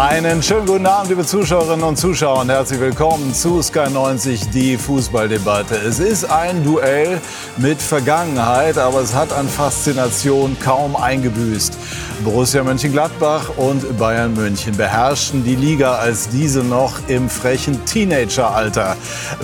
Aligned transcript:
Einen 0.00 0.42
schönen 0.42 0.64
guten 0.64 0.86
Abend, 0.86 1.10
liebe 1.10 1.26
Zuschauerinnen 1.26 1.84
und 1.84 1.98
Zuschauer, 1.98 2.46
herzlich 2.46 2.80
willkommen 2.80 3.34
zu 3.34 3.60
Sky 3.60 3.90
90, 3.90 4.48
die 4.48 4.78
Fußballdebatte. 4.78 5.74
Es 5.74 5.98
ist 5.98 6.24
ein 6.24 6.64
Duell 6.64 7.20
mit 7.58 7.82
Vergangenheit, 7.82 8.78
aber 8.78 9.02
es 9.02 9.14
hat 9.14 9.30
an 9.30 9.46
Faszination 9.46 10.56
kaum 10.58 10.96
eingebüßt. 10.96 11.76
Borussia 12.24 12.62
Mönchengladbach 12.62 13.56
und 13.56 13.96
Bayern 13.98 14.34
München 14.34 14.76
beherrschten 14.76 15.42
die 15.42 15.54
Liga, 15.54 15.94
als 15.94 16.28
diese 16.28 16.62
noch 16.62 17.08
im 17.08 17.30
frechen 17.30 17.82
Teenageralter 17.86 18.96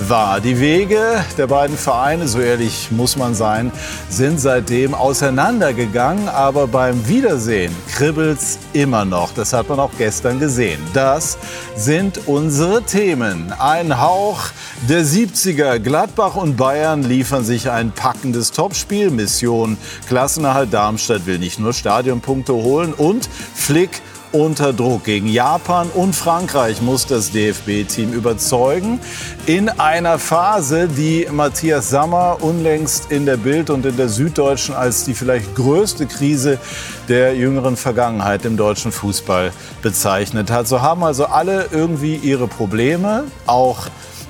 war. 0.07 0.39
Die 0.39 0.59
Wege 0.59 1.01
der 1.39 1.47
beiden 1.47 1.75
Vereine, 1.75 2.27
so 2.27 2.39
ehrlich 2.39 2.89
muss 2.91 3.17
man 3.17 3.33
sein, 3.33 3.71
sind 4.09 4.39
seitdem 4.39 4.93
auseinandergegangen, 4.93 6.29
aber 6.29 6.67
beim 6.67 7.07
Wiedersehen 7.07 7.75
kribbelt's 7.95 8.59
immer 8.73 9.05
noch. 9.05 9.33
Das 9.33 9.53
hat 9.53 9.69
man 9.69 9.79
auch 9.79 9.91
gestern 9.97 10.39
gesehen. 10.39 10.79
Das 10.93 11.39
sind 11.75 12.27
unsere 12.27 12.83
Themen. 12.83 13.53
Ein 13.57 13.99
Hauch 13.99 14.49
der 14.87 15.03
70er. 15.03 15.79
Gladbach 15.79 16.35
und 16.35 16.57
Bayern 16.57 17.01
liefern 17.01 17.43
sich 17.43 17.71
ein 17.71 17.91
packendes 17.91 18.51
Topspiel. 18.51 19.09
Mission 19.09 19.77
Klassenerhalt 20.07 20.71
Darmstadt 20.71 21.25
will 21.25 21.39
nicht 21.39 21.59
nur 21.59 21.73
Stadionpunkte 21.73 22.53
holen 22.53 22.66
und 22.67 23.29
Flick 23.55 24.01
unter 24.31 24.73
Druck. 24.73 25.05
Gegen 25.05 25.27
Japan 25.27 25.89
und 25.93 26.15
Frankreich 26.15 26.81
muss 26.81 27.05
das 27.05 27.31
DFB-Team 27.31 28.13
überzeugen. 28.13 28.99
In 29.45 29.69
einer 29.69 30.19
Phase, 30.19 30.87
die 30.87 31.27
Matthias 31.31 31.89
Sammer 31.89 32.37
unlängst 32.41 33.11
in 33.11 33.25
der 33.25 33.37
Bild 33.37 33.69
und 33.69 33.85
in 33.85 33.97
der 33.97 34.09
Süddeutschen 34.09 34.75
als 34.75 35.05
die 35.05 35.13
vielleicht 35.13 35.55
größte 35.55 36.05
Krise 36.05 36.59
der 37.07 37.35
jüngeren 37.35 37.77
Vergangenheit 37.77 38.45
im 38.45 38.57
deutschen 38.57 38.91
Fußball 38.91 39.51
bezeichnet 39.81 40.51
hat. 40.51 40.67
So 40.67 40.81
haben 40.81 41.03
also 41.03 41.25
alle 41.25 41.67
irgendwie 41.71 42.15
ihre 42.15 42.47
Probleme, 42.47 43.25
auch 43.45 43.87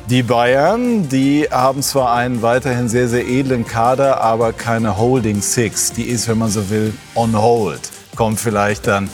die 0.10 0.24
Bayern, 0.24 1.10
die 1.10 1.50
haben 1.52 1.82
zwar 1.82 2.14
einen 2.14 2.42
weiterhin 2.42 2.88
sehr, 2.88 3.10
sehr 3.10 3.28
edlen 3.28 3.66
Kader, 3.66 4.22
aber 4.22 4.54
keine 4.54 4.98
Holding 4.98 5.42
Six. 5.42 5.92
Die 5.92 6.04
ist, 6.04 6.30
wenn 6.30 6.38
man 6.38 6.50
so 6.50 6.70
will, 6.70 6.94
on 7.14 7.38
hold. 7.38 7.82
Kommt 8.18 8.40
vielleicht 8.40 8.88
dann 8.88 9.10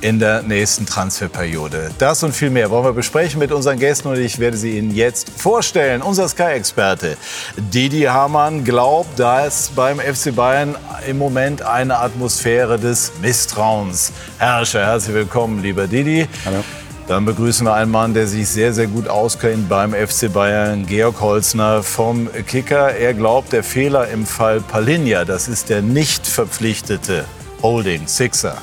in 0.00 0.18
der 0.20 0.42
nächsten 0.42 0.86
Transferperiode. 0.86 1.90
Das 1.98 2.22
und 2.22 2.32
viel 2.32 2.50
mehr 2.50 2.70
wollen 2.70 2.84
wir 2.84 2.92
besprechen 2.92 3.40
mit 3.40 3.50
unseren 3.50 3.78
Gästen 3.78 4.08
und 4.08 4.18
ich 4.18 4.38
werde 4.38 4.56
sie 4.56 4.78
Ihnen 4.78 4.94
jetzt 4.94 5.30
vorstellen. 5.30 6.02
Unser 6.02 6.28
Sky-Experte 6.28 7.16
Didi 7.56 8.02
Hamann 8.02 8.64
glaubt, 8.64 9.18
dass 9.18 9.70
beim 9.70 9.98
FC 9.98 10.34
Bayern 10.34 10.76
im 11.08 11.18
Moment 11.18 11.62
eine 11.62 11.98
Atmosphäre 11.98 12.78
des 12.78 13.12
Misstrauens 13.20 14.12
herrsche. 14.38 14.86
Herzlich 14.86 15.14
willkommen, 15.14 15.60
lieber 15.62 15.88
Didi. 15.88 16.28
Hallo. 16.44 16.62
Dann 17.08 17.24
begrüßen 17.24 17.66
wir 17.66 17.72
einen 17.72 17.90
Mann, 17.90 18.12
der 18.12 18.26
sich 18.26 18.48
sehr, 18.48 18.74
sehr 18.74 18.86
gut 18.86 19.08
auskennt 19.08 19.68
beim 19.68 19.94
FC 19.94 20.30
Bayern, 20.32 20.86
Georg 20.86 21.20
Holzner 21.20 21.82
vom 21.82 22.28
Kicker. 22.46 22.94
Er 22.94 23.14
glaubt, 23.14 23.52
der 23.52 23.64
Fehler 23.64 24.08
im 24.08 24.26
Fall 24.26 24.60
Palinja, 24.60 25.24
das 25.24 25.48
ist 25.48 25.70
der 25.70 25.80
nicht 25.80 26.26
verpflichtete 26.26 27.24
Holding 27.62 28.06
Sixer 28.06 28.56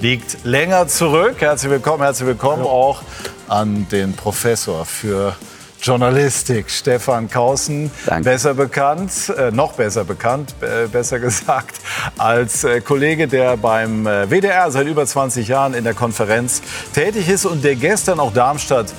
liegt 0.00 0.44
länger 0.44 0.88
zurück. 0.88 1.36
Herzlich 1.38 1.70
willkommen, 1.70 2.02
herzlich 2.02 2.26
willkommen 2.26 2.64
Hallo. 2.64 2.70
auch 2.70 3.02
an 3.48 3.86
den 3.90 4.12
Professor 4.14 4.84
für 4.84 5.36
Journalistik, 5.82 6.68
Stefan 6.68 7.30
Kausen, 7.30 7.90
Danke. 8.06 8.24
besser 8.24 8.54
bekannt, 8.54 9.32
äh, 9.36 9.50
noch 9.50 9.72
besser 9.72 10.04
bekannt, 10.04 10.54
äh, 10.60 10.88
besser 10.88 11.18
gesagt, 11.20 11.76
als 12.18 12.64
äh, 12.64 12.80
Kollege, 12.80 13.28
der 13.28 13.56
beim 13.56 14.06
äh, 14.06 14.28
WDR 14.30 14.70
seit 14.70 14.86
über 14.86 15.06
20 15.06 15.46
Jahren 15.48 15.74
in 15.74 15.84
der 15.84 15.94
Konferenz 15.94 16.60
tätig 16.92 17.28
ist 17.28 17.46
und 17.46 17.64
der 17.64 17.76
gestern 17.76 18.20
auch 18.20 18.32
Darmstadt 18.32 18.92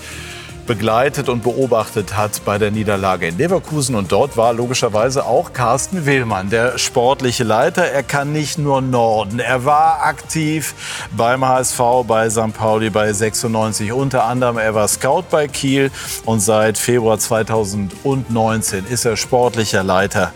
begleitet 0.66 1.30
und 1.30 1.44
beobachtet 1.44 2.16
hat 2.16 2.44
bei 2.46 2.58
der 2.58 2.72
Niederlage 2.72 3.28
in 3.28 3.38
Leverkusen. 3.38 3.96
Und 3.96 4.12
dort 4.12 4.38
war 4.38 4.54
logischerweise 4.54 5.26
auch 5.26 5.54
Carsten 5.54 6.06
Willmann, 6.06 6.50
der 6.50 6.78
sportliche 6.78 7.44
Leiter. 7.44 7.84
Er 7.84 8.04
kann 8.04 8.32
nicht 8.32 8.58
nur 8.58 8.82
Norden. 8.82 9.40
Er 9.40 9.66
war 9.66 10.04
aktiv 10.04 10.74
beim 11.16 11.46
HSV, 11.46 11.80
bei 12.08 12.30
St. 12.30 12.54
Pauli, 12.54 12.90
bei 12.90 13.12
96. 13.12 13.92
Unter 13.92 14.26
anderem, 14.26 14.58
er 14.58 14.76
war 14.76 14.88
Scout 14.88 15.26
bei 15.30 15.48
Kiel 15.48 15.92
und 16.26 16.40
seit 16.40 16.78
Februar 16.78 17.20
2019 17.20 18.86
ist 18.86 19.06
er 19.06 19.18
sportlicher 19.18 19.84
Leiter 19.84 20.32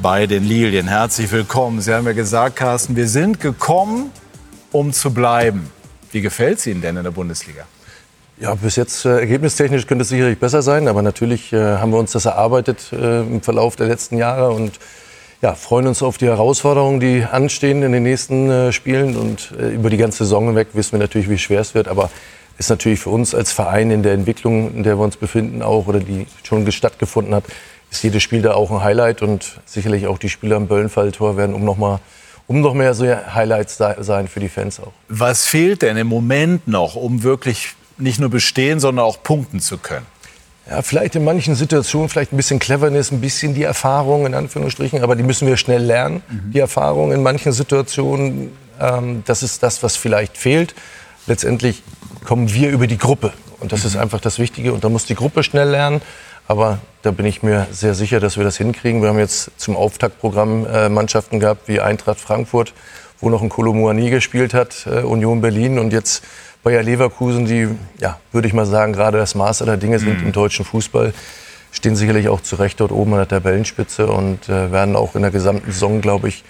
bei 0.00 0.26
den 0.26 0.44
Lilien. 0.44 0.88
Herzlich 0.88 1.30
willkommen. 1.32 1.80
Sie 1.80 1.92
haben 1.92 2.06
ja 2.06 2.12
gesagt, 2.12 2.56
Carsten, 2.56 2.96
wir 2.96 3.08
sind 3.08 3.40
gekommen, 3.40 4.10
um 4.72 4.92
zu 4.92 5.12
bleiben. 5.12 5.70
Wie 6.10 6.20
gefällt 6.20 6.58
es 6.58 6.66
Ihnen 6.66 6.80
denn 6.80 6.96
in 6.96 7.04
der 7.04 7.10
Bundesliga? 7.10 7.66
Ja, 8.44 8.54
bis 8.56 8.76
jetzt 8.76 9.06
äh, 9.06 9.20
ergebnistechnisch 9.20 9.86
könnte 9.86 10.02
es 10.02 10.10
sicherlich 10.10 10.38
besser 10.38 10.60
sein, 10.60 10.86
aber 10.86 11.00
natürlich 11.00 11.50
äh, 11.54 11.78
haben 11.78 11.92
wir 11.92 11.98
uns 11.98 12.12
das 12.12 12.26
erarbeitet 12.26 12.92
äh, 12.92 13.22
im 13.22 13.40
Verlauf 13.40 13.74
der 13.74 13.86
letzten 13.86 14.18
Jahre 14.18 14.50
und 14.50 14.78
ja, 15.40 15.54
freuen 15.54 15.86
uns 15.86 16.02
auf 16.02 16.18
die 16.18 16.26
Herausforderungen, 16.26 17.00
die 17.00 17.24
anstehen 17.24 17.82
in 17.82 17.92
den 17.92 18.02
nächsten 18.02 18.50
äh, 18.50 18.70
Spielen 18.70 19.16
und 19.16 19.54
äh, 19.58 19.70
über 19.70 19.88
die 19.88 19.96
ganze 19.96 20.24
Saison 20.24 20.48
hinweg 20.48 20.68
wissen 20.74 20.92
wir 20.92 20.98
natürlich, 20.98 21.30
wie 21.30 21.38
schwer 21.38 21.62
es 21.62 21.74
wird, 21.74 21.88
aber 21.88 22.10
ist 22.58 22.68
natürlich 22.68 23.00
für 23.00 23.08
uns 23.08 23.34
als 23.34 23.50
Verein 23.50 23.90
in 23.90 24.02
der 24.02 24.12
Entwicklung, 24.12 24.74
in 24.74 24.82
der 24.82 24.98
wir 24.98 25.04
uns 25.04 25.16
befinden, 25.16 25.62
auch 25.62 25.86
oder 25.86 26.00
die 26.00 26.26
schon 26.42 26.70
stattgefunden 26.70 27.34
hat, 27.34 27.44
ist 27.90 28.04
jedes 28.04 28.22
Spiel 28.22 28.42
da 28.42 28.52
auch 28.52 28.70
ein 28.70 28.84
Highlight 28.84 29.22
und 29.22 29.58
sicherlich 29.64 30.06
auch 30.06 30.18
die 30.18 30.28
Spiele 30.28 30.54
am 30.54 30.66
Böllenfalltor 30.66 31.38
werden 31.38 31.54
um 31.54 31.64
noch 31.64 31.78
mal 31.78 32.00
um 32.46 32.60
noch 32.60 32.74
mehr 32.74 32.92
so 32.92 33.06
Highlights 33.06 33.78
sein 33.78 34.28
für 34.28 34.38
die 34.38 34.50
Fans 34.50 34.78
auch. 34.78 34.92
Was 35.08 35.46
fehlt 35.46 35.80
denn 35.80 35.96
im 35.96 36.08
Moment 36.08 36.68
noch, 36.68 36.94
um 36.94 37.22
wirklich 37.22 37.74
nicht 37.98 38.20
nur 38.20 38.30
bestehen, 38.30 38.80
sondern 38.80 39.04
auch 39.04 39.22
punkten 39.22 39.60
zu 39.60 39.78
können? 39.78 40.06
Ja, 40.68 40.80
vielleicht 40.80 41.14
in 41.14 41.24
manchen 41.24 41.54
Situationen 41.54 42.08
vielleicht 42.08 42.32
ein 42.32 42.38
bisschen 42.38 42.58
Cleverness, 42.58 43.10
ein 43.10 43.20
bisschen 43.20 43.54
die 43.54 43.64
Erfahrung 43.64 44.24
in 44.24 44.34
Anführungsstrichen, 44.34 45.02
aber 45.02 45.14
die 45.14 45.22
müssen 45.22 45.46
wir 45.46 45.58
schnell 45.58 45.82
lernen. 45.82 46.22
Mhm. 46.28 46.52
Die 46.52 46.58
Erfahrung 46.58 47.12
in 47.12 47.22
manchen 47.22 47.52
Situationen, 47.52 48.50
ähm, 48.80 49.22
das 49.26 49.42
ist 49.42 49.62
das, 49.62 49.82
was 49.82 49.96
vielleicht 49.96 50.38
fehlt. 50.38 50.74
Letztendlich 51.26 51.82
kommen 52.24 52.52
wir 52.52 52.70
über 52.70 52.86
die 52.86 52.96
Gruppe 52.96 53.34
und 53.60 53.72
das 53.72 53.82
mhm. 53.82 53.88
ist 53.88 53.96
einfach 53.96 54.20
das 54.20 54.38
Wichtige 54.38 54.72
und 54.72 54.84
da 54.84 54.88
muss 54.88 55.04
die 55.04 55.14
Gruppe 55.14 55.42
schnell 55.42 55.68
lernen. 55.68 56.00
Aber 56.46 56.78
da 57.02 57.10
bin 57.10 57.26
ich 57.26 57.42
mir 57.42 57.66
sehr 57.70 57.94
sicher, 57.94 58.20
dass 58.20 58.36
wir 58.36 58.44
das 58.44 58.56
hinkriegen. 58.56 59.00
Wir 59.02 59.08
haben 59.08 59.18
jetzt 59.18 59.50
zum 59.58 59.76
Auftaktprogramm 59.76 60.66
äh, 60.66 60.88
Mannschaften 60.88 61.40
gehabt 61.40 61.68
wie 61.68 61.80
Eintracht 61.80 62.20
Frankfurt, 62.20 62.74
wo 63.20 63.30
noch 63.30 63.42
ein 63.42 63.48
Kolomuani 63.48 64.10
gespielt 64.10 64.52
hat, 64.54 64.86
äh, 64.86 65.00
Union 65.00 65.40
Berlin 65.40 65.78
und 65.78 65.92
jetzt 65.92 66.22
Bayer 66.64 66.82
Leverkusen, 66.82 67.44
die, 67.44 67.68
ja, 68.00 68.18
würde 68.32 68.48
ich 68.48 68.54
mal 68.54 68.66
sagen, 68.66 68.94
gerade 68.94 69.18
das 69.18 69.34
Maß 69.34 69.62
aller 69.62 69.76
Dinge 69.76 69.98
sind 69.98 70.20
mhm. 70.20 70.26
im 70.26 70.32
deutschen 70.32 70.64
Fußball, 70.64 71.12
stehen 71.70 71.94
sicherlich 71.94 72.28
auch 72.28 72.40
zu 72.40 72.56
Recht 72.56 72.80
dort 72.80 72.90
oben 72.90 73.12
an 73.12 73.18
der 73.18 73.28
Tabellenspitze 73.28 74.06
und 74.06 74.48
äh, 74.48 74.72
werden 74.72 74.96
auch 74.96 75.14
in 75.14 75.22
der 75.22 75.30
gesamten 75.30 75.70
Saison, 75.70 76.00
glaube 76.00 76.28
ich, 76.28 76.42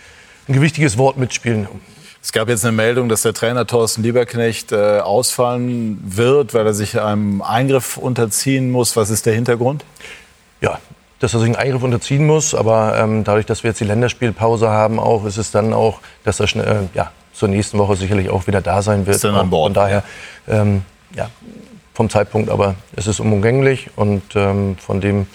ein 0.49 0.55
gewichtiges 0.55 0.97
Wort 0.99 1.19
mitspielen. 1.19 1.67
Es 2.23 2.33
gab 2.33 2.49
jetzt 2.49 2.65
eine 2.65 2.73
Meldung, 2.73 3.09
dass 3.09 3.23
der 3.23 3.35
Trainer 3.35 3.67
Thorsten 3.67 4.03
Lieberknecht 4.03 4.73
äh, 4.73 5.01
ausfallen 5.01 6.01
wird, 6.05 6.55
weil 6.55 6.65
er 6.65 6.73
sich 6.73 6.99
einem 6.99 7.43
Eingriff 7.43 7.99
unterziehen 7.99 8.71
muss. 8.71 8.97
Was 8.97 9.11
ist 9.11 9.27
der 9.27 9.35
Hintergrund? 9.35 9.85
Ja, 10.63 10.79
dass 11.19 11.35
er 11.35 11.41
sich 11.41 11.49
einen 11.49 11.57
Eingriff 11.57 11.83
unterziehen 11.83 12.27
muss. 12.27 12.55
Aber 12.55 12.97
ähm, 12.99 13.25
dadurch, 13.25 13.45
dass 13.45 13.63
wir 13.63 13.71
jetzt 13.71 13.81
die 13.81 13.85
Länderspielpause 13.85 14.71
haben, 14.71 14.99
auch 14.99 15.27
ist 15.27 15.37
es 15.37 15.51
dann 15.51 15.75
auch, 15.75 16.01
dass 16.23 16.41
er 16.41 16.47
schnell, 16.47 16.67
äh, 16.67 16.97
ja, 16.97 17.13
zur 17.35 17.49
nächsten 17.49 17.79
Woche 17.79 17.97
sicherlich 17.97 18.31
auch 18.31 18.47
wieder 18.47 18.61
da 18.61 18.81
sein 18.81 19.07
wird. 19.07 19.17
Ist 19.17 19.25
dann 19.25 19.35
an 19.35 19.51
Bord. 19.51 19.67
Von 19.67 19.75
daher, 19.75 20.05
ähm, 20.49 20.83
ja, 21.15 21.29
vom 21.93 22.09
Zeitpunkt, 22.09 22.51
aber 22.51 22.75
es 22.97 23.07
ist 23.07 23.21
unumgänglich 23.21 23.91
und 23.97 24.23
ähm, 24.35 24.77
von 24.79 25.01
dem 25.01 25.27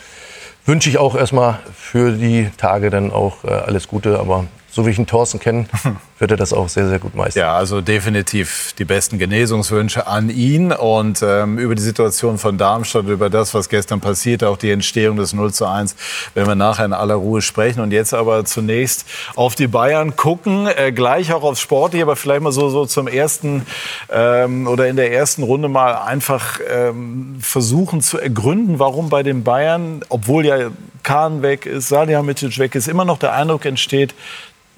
wünsche 0.66 0.90
ich 0.90 0.98
auch 0.98 1.16
erstmal 1.16 1.60
für 1.74 2.12
die 2.12 2.50
Tage 2.58 2.90
dann 2.90 3.12
auch 3.12 3.44
äh, 3.44 3.48
alles 3.50 3.88
Gute. 3.88 4.20
Aber 4.20 4.46
so 4.80 4.86
wie 4.86 4.92
ich 4.92 4.98
ihn 4.98 5.08
Thorsten 5.08 5.42
kenne, 5.42 5.66
wird 6.20 6.32
er 6.32 6.38
das 6.38 6.54
auch 6.54 6.70
sehr, 6.70 6.88
sehr 6.88 7.00
gut 7.00 7.14
meistern. 7.14 7.42
Ja, 7.42 7.54
also 7.54 7.82
definitiv 7.82 8.74
die 8.80 8.86
besten 8.86 9.20
Genesungswünsche 9.20 10.08
an 10.08 10.30
ihn 10.30 10.72
und 10.72 11.22
ähm, 11.22 11.58
über 11.58 11.76
die 11.76 11.82
Situation 11.82 12.38
von 12.38 12.58
Darmstadt, 12.58 13.06
über 13.08 13.30
das, 13.30 13.54
was 13.54 13.68
gestern 13.68 14.00
passiert, 14.00 14.42
auch 14.46 14.56
die 14.56 14.72
Entstehung 14.72 15.18
des 15.18 15.34
0 15.34 15.52
zu 15.52 15.66
1, 15.66 15.98
werden 16.34 16.48
wir 16.48 16.56
nachher 16.56 16.86
in 16.86 16.94
aller 16.94 17.16
Ruhe 17.16 17.42
sprechen. 17.42 17.82
Und 17.82 17.92
jetzt 17.92 18.14
aber 18.14 18.46
zunächst 18.46 19.06
auf 19.36 19.56
die 19.56 19.68
Bayern 19.68 20.16
gucken, 20.16 20.68
äh, 20.68 20.94
gleich 20.94 21.34
auch 21.34 21.44
aufs 21.44 21.60
Sportliche, 21.60 22.04
aber 22.06 22.16
vielleicht 22.16 22.42
mal 22.42 22.54
so, 22.54 22.70
so 22.70 22.86
zum 22.86 23.10
ersten 23.10 23.66
ähm, 24.10 24.66
oder 24.66 24.88
in 24.88 24.96
der 24.96 25.12
ersten 25.12 25.44
Runde 25.44 25.68
mal 25.68 25.96
einfach 25.96 26.62
ähm, 26.74 27.36
versuchen 27.42 28.00
zu 28.00 28.18
ergründen, 28.18 28.80
warum 28.80 29.10
bei 29.10 29.24
den 29.24 29.44
Bayern, 29.44 30.06
obwohl 30.08 30.46
ja 30.46 30.70
Kahn 31.04 31.42
weg 31.42 31.66
ist, 31.66 31.90
Salihamidzic 31.90 32.58
weg 32.60 32.76
ist, 32.76 32.88
immer 32.88 33.06
noch 33.06 33.18
der 33.18 33.34
Eindruck 33.34 33.66
entsteht, 33.66 34.14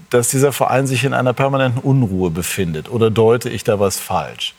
dass 0.10 0.30
dieser 0.30 0.52
Verein 0.52 0.88
sich 0.88 1.04
in 1.04 1.14
einer 1.14 1.34
permanenten 1.34 1.82
Unruhe 1.82 2.30
befindet? 2.30 2.92
Oder 2.92 3.10
deute 3.10 3.50
ich 3.50 3.64
da 3.64 3.80
was 3.80 4.00
falsch? 4.00 4.54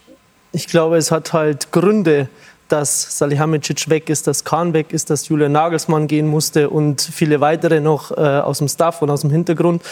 Ich 0.53 0.67
glaube, 0.67 0.97
es 0.97 1.11
hat 1.11 1.33
halt 1.33 1.73
Gründe, 1.73 2.29
dass 2.69 3.19
Salihamidzic 3.19 3.91
weg 3.91 4.09
ist, 4.09 4.27
dass 4.27 4.45
Kahn 4.45 4.73
weg 4.73 4.93
ist, 4.93 5.11
dass 5.11 5.29
Julian 5.29 5.53
Nagelsmann 5.53 6.07
gehen 6.07 6.27
musste 6.27 6.71
und 6.71 7.03
viele 7.03 7.41
weitere 7.41 7.81
noch 7.81 8.11
äh, 8.13 8.15
aus 8.15 8.59
dem 8.59 8.69
Staff 8.69 9.03
und 9.03 9.11
aus 9.11 9.21
dem 9.21 9.31
Hintergrund. 9.31 9.83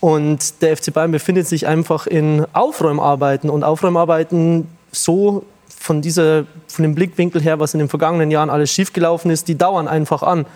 Und 0.00 0.62
der 0.62 0.76
FC 0.76 0.92
Bayern 0.92 1.12
befindet 1.12 1.46
sich 1.46 1.66
einfach 1.66 2.06
in 2.06 2.46
Aufräumarbeiten 2.52 3.50
und 3.50 3.64
Aufräumarbeiten 3.64 4.68
so 4.92 5.44
von, 5.68 6.02
dieser, 6.02 6.44
von 6.66 6.82
dem 6.82 6.94
Blickwinkel 6.94 7.40
her, 7.40 7.60
was 7.60 7.74
in 7.74 7.80
den 7.80 7.88
vergangenen 7.88 8.30
Jahren 8.30 8.50
alles 8.50 8.70
schiefgelaufen 8.70 9.30
ist, 9.30 9.48
die 9.48 9.56
dauern 9.56 9.88
einfach 9.88 10.22
an. 10.22 10.46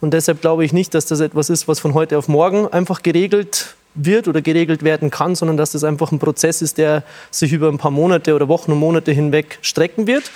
Und 0.00 0.12
deshalb 0.12 0.40
glaube 0.40 0.64
ich 0.64 0.72
nicht, 0.72 0.94
dass 0.94 1.06
das 1.06 1.20
etwas 1.20 1.50
ist, 1.50 1.68
was 1.68 1.80
von 1.80 1.94
heute 1.94 2.18
auf 2.18 2.28
morgen 2.28 2.68
einfach 2.68 3.02
geregelt 3.02 3.74
wird 3.94 4.28
oder 4.28 4.42
geregelt 4.42 4.82
werden 4.82 5.10
kann, 5.10 5.34
sondern 5.34 5.56
dass 5.56 5.72
das 5.72 5.84
einfach 5.84 6.12
ein 6.12 6.18
Prozess 6.18 6.62
ist, 6.62 6.78
der 6.78 7.02
sich 7.30 7.52
über 7.52 7.68
ein 7.68 7.78
paar 7.78 7.90
Monate 7.90 8.34
oder 8.34 8.48
Wochen 8.48 8.72
und 8.72 8.78
Monate 8.78 9.12
hinweg 9.12 9.58
strecken 9.62 10.06
wird. 10.06 10.30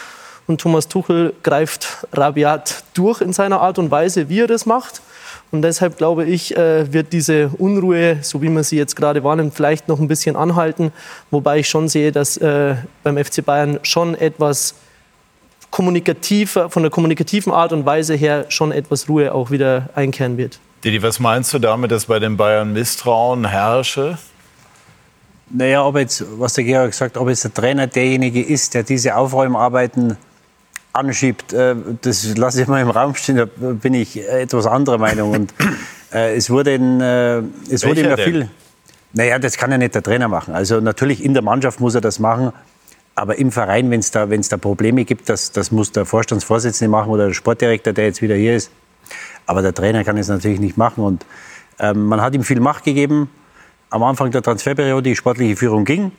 Und 0.47 0.61
Thomas 0.61 0.89
Tuchel 0.89 1.35
greift 1.43 2.07
rabiat 2.13 2.83
durch 2.95 3.21
in 3.21 3.33
seiner 3.33 3.61
Art 3.61 3.79
und 3.79 3.91
Weise, 3.91 4.29
wie 4.29 4.41
er 4.41 4.47
das 4.47 4.67
macht. 4.67 5.03
Und 5.53 5.63
deshalb 5.63 5.97
glaube 5.97 6.25
ich, 6.25 6.57
äh, 6.57 6.93
wird 6.93 7.13
diese 7.13 7.51
Unruhe, 7.59 8.19
so 8.23 8.41
wie 8.41 8.49
man 8.49 8.63
sie 8.63 8.77
jetzt 8.77 8.95
gerade 8.97 9.25
wahrnimmt, 9.25 9.55
vielleicht 9.55 9.89
noch 9.89 10.01
ein 10.01 10.09
bisschen 10.09 10.37
anhalten. 10.37 10.93
Wobei 11.31 11.59
ich 11.59 11.69
schon 11.69 11.89
sehe, 11.89 12.13
dass 12.13 12.37
äh, 12.37 12.77
beim 13.03 13.23
FC 13.23 13.45
Bayern 13.45 13.81
schon 13.83 14.15
etwas 14.15 14.75
kommunikativer, 15.71 16.71
von 16.71 16.83
der 16.83 16.91
kommunikativen 16.91 17.53
Art 17.53 17.73
und 17.73 17.87
Weise 17.87 18.15
her 18.15 18.47
schon 18.49 18.73
etwas 18.73 19.09
Ruhe 19.09 19.33
auch 19.33 19.51
wieder 19.51 19.89
einkehren 19.95 20.37
wird. 20.37 20.59
Didi, 20.85 21.03
was 21.03 21.21
meinst 21.21 21.53
du 21.53 21.59
damit, 21.59 21.91
dass 21.91 22.07
bei 22.07 22.19
den 22.19 22.37
Bayern 22.37 22.73
Misstrauen 22.73 23.47
herrsche? 23.47 24.19
Naja, 25.51 25.85
ob 25.85 25.97
jetzt, 25.97 26.25
was 26.39 26.55
der 26.55 26.65
Georg 26.65 26.95
sagt, 26.95 27.17
ob 27.17 27.29
jetzt 27.29 27.45
der 27.45 27.53
Trainer 27.53 27.87
derjenige 27.87 28.43
ist, 28.43 28.75
der 28.75 28.83
diese 28.85 29.17
Aufräumarbeiten 29.17 30.17
anschiebt, 30.93 31.53
äh, 31.53 31.75
das 32.03 32.37
lasse 32.37 32.63
ich 32.63 32.69
mal 32.69 32.81
im 32.81 32.91
Raum 32.91 33.15
stehen, 33.15 33.37
da 33.37 33.47
bin 33.47 33.95
ich 33.95 34.27
etwas 34.29 34.67
anderer 34.67 34.99
Meinung. 34.99 35.33
Und 35.33 35.55
äh, 36.13 36.37
es 36.37 36.51
wurde, 36.51 36.75
in, 36.75 37.01
äh, 37.01 37.43
es 37.69 37.85
wurde 37.85 38.01
immer 38.01 38.17
viel. 38.17 38.49
Naja, 39.13 39.41
das 39.41 39.57
kann 39.57 39.73
ja 39.73 39.79
nicht 39.79 39.95
der 39.95 40.03
Trainer 40.03 40.29
machen. 40.29 40.55
Also 40.55 40.81
natürlich 40.81 41.25
in 41.25 41.35
der 41.35 41.43
Mannschaft 41.43 41.81
muss 41.81 41.97
er 41.97 42.01
das 42.01 42.21
machen, 42.21 42.53
aber 43.21 43.37
im 43.37 43.53
Verein, 43.53 43.91
wenn 43.91 44.01
es 44.01 44.11
da, 44.11 44.25
da 44.25 44.57
Probleme 44.57 45.05
gibt, 45.05 45.29
das, 45.29 45.53
das 45.53 45.71
muss 45.71 45.93
der 45.93 46.07
Vorstandsvorsitzende 46.07 46.91
machen 46.91 47.11
oder 47.11 47.27
der 47.27 47.35
Sportdirektor, 47.35 47.93
der 47.93 48.07
jetzt 48.07 48.23
wieder 48.23 48.35
hier 48.35 48.57
ist. 48.57 48.71
Aber 49.45 49.61
der 49.61 49.75
Trainer 49.75 50.05
kann 50.05 50.17
es 50.17 50.29
natürlich 50.29 50.59
nicht 50.59 50.79
machen. 50.79 51.05
Und 51.05 51.27
ähm, 51.79 52.07
man 52.07 52.23
hat 52.23 52.35
ihm 52.35 52.45
viel 52.45 52.61
Macht 52.61 52.83
gegeben. 52.83 53.29
Am 53.91 54.03
Anfang 54.05 54.31
der 54.31 54.41
Transferperiode, 54.41 55.03
die 55.03 55.17
sportliche 55.17 55.55
Führung 55.55 55.85
ging. 55.85 56.13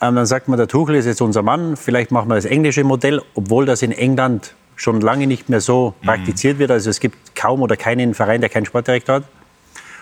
Ähm, 0.00 0.16
dann 0.16 0.26
sagt 0.26 0.48
man, 0.48 0.56
der 0.56 0.66
Tuchel 0.66 0.96
ist 0.96 1.06
jetzt 1.06 1.22
unser 1.22 1.42
Mann, 1.42 1.76
vielleicht 1.76 2.10
machen 2.10 2.28
wir 2.28 2.34
das 2.34 2.44
englische 2.44 2.82
Modell, 2.82 3.22
obwohl 3.36 3.64
das 3.64 3.82
in 3.82 3.92
England 3.92 4.56
schon 4.74 5.00
lange 5.00 5.28
nicht 5.28 5.48
mehr 5.48 5.60
so 5.60 5.94
mhm. 6.00 6.06
praktiziert 6.06 6.58
wird. 6.58 6.72
Also 6.72 6.90
es 6.90 6.98
gibt 6.98 7.36
kaum 7.36 7.62
oder 7.62 7.76
keinen 7.76 8.14
Verein, 8.14 8.40
der 8.40 8.50
keinen 8.50 8.66
Sportdirektor 8.66 9.14
hat. 9.16 9.24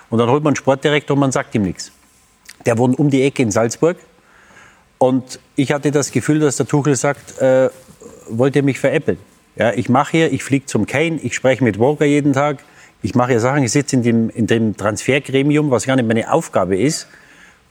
Und 0.09 0.21
dann 0.21 0.31
holt 0.31 0.43
man 0.43 0.53
einen 0.53 0.57
Sportdirektor 0.57 1.15
und 1.17 1.21
man 1.21 1.33
sagt 1.33 1.55
ihm 1.55 1.65
nichts. 1.65 1.93
Der 2.65 2.79
wohnt 2.79 2.99
um 2.99 3.11
die 3.11 3.23
Ecke 3.25 3.43
in 3.43 3.51
Salzburg. 3.51 3.99
Und 4.99 5.39
ich 5.57 5.73
hatte 5.73 5.91
das 5.91 6.11
Gefühl, 6.11 6.41
dass 6.41 6.57
der 6.57 6.67
Tuchel 6.67 6.97
sagt, 6.97 7.41
äh, 7.41 7.71
wollt 8.29 8.57
ihr 8.57 8.63
mich 8.63 8.79
veräppeln? 8.79 9.19
Ja, 9.57 9.73
ich 9.73 9.89
mache 9.89 10.13
hier, 10.13 10.33
ich 10.33 10.45
fliege 10.45 10.67
zum 10.67 10.87
Kane, 10.87 11.19
ich 11.23 11.35
spreche 11.35 11.65
mit 11.65 11.79
Walker 11.79 12.05
jeden 12.05 12.33
Tag, 12.33 12.59
ich 13.03 13.15
mache 13.15 13.31
hier 13.31 13.41
Sachen, 13.41 13.63
ich 13.63 13.73
sitze 13.73 13.97
in 13.97 14.03
dem, 14.03 14.31
in 14.31 14.47
dem 14.47 14.77
Transfergremium, 14.77 15.71
was 15.71 15.87
gar 15.87 15.97
nicht 15.97 16.07
meine 16.07 16.33
Aufgabe 16.33 16.77
ist. 16.77 17.09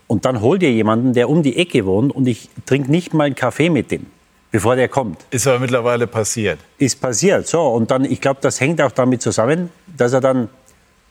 Und 0.07 0.23
dann 0.23 0.41
hol 0.41 0.57
dir 0.57 0.71
jemanden, 0.71 1.13
der 1.13 1.29
um 1.29 1.43
die 1.43 1.57
Ecke 1.57 1.85
wohnt 1.85 2.15
und 2.15 2.27
ich 2.27 2.49
trinke 2.65 2.89
nicht 2.89 3.13
mal 3.13 3.25
einen 3.25 3.35
Kaffee 3.35 3.69
mit 3.69 3.91
dem, 3.91 4.05
bevor 4.51 4.77
der 4.77 4.87
kommt. 4.87 5.25
Ist 5.31 5.47
aber 5.47 5.59
mittlerweile 5.59 6.07
passiert. 6.07 6.59
Ist 6.77 7.01
passiert, 7.01 7.45
so. 7.45 7.61
Und 7.67 7.91
dann, 7.91 8.05
ich 8.05 8.21
glaube, 8.21 8.39
das 8.41 8.61
hängt 8.61 8.81
auch 8.81 8.91
damit 8.91 9.21
zusammen, 9.21 9.69
dass 9.97 10.13
er 10.13 10.21
dann 10.21 10.47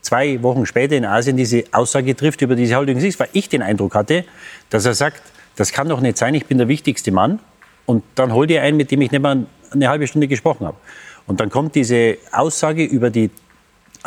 zwei 0.01 0.41
Wochen 0.41 0.65
später 0.65 0.95
in 0.95 1.05
Asien 1.05 1.37
diese 1.37 1.65
Aussage 1.71 2.15
trifft 2.15 2.41
über 2.41 2.55
diese 2.55 2.75
Holding 2.75 2.99
Six, 2.99 3.19
weil 3.19 3.29
ich 3.33 3.49
den 3.49 3.61
Eindruck 3.61 3.93
hatte, 3.93 4.25
dass 4.71 4.85
er 4.85 4.95
sagt, 4.95 5.21
das 5.57 5.73
kann 5.73 5.89
doch 5.89 5.99
nicht 5.99 6.17
sein, 6.17 6.33
ich 6.33 6.45
bin 6.45 6.57
der 6.57 6.69
wichtigste 6.69 7.11
Mann. 7.11 7.39
Und 7.85 8.03
dann 8.15 8.33
hol 8.33 8.47
dir 8.47 8.61
einen, 8.63 8.77
mit 8.77 8.91
dem 8.91 9.01
ich 9.01 9.11
nicht 9.11 9.21
mal 9.21 9.45
eine 9.71 9.89
halbe 9.89 10.07
Stunde 10.07 10.27
gesprochen 10.27 10.65
habe. 10.65 10.77
Und 11.25 11.39
dann 11.39 11.49
kommt 11.49 11.75
diese 11.75 12.17
Aussage 12.31 12.85
über 12.85 13.09
die 13.09 13.29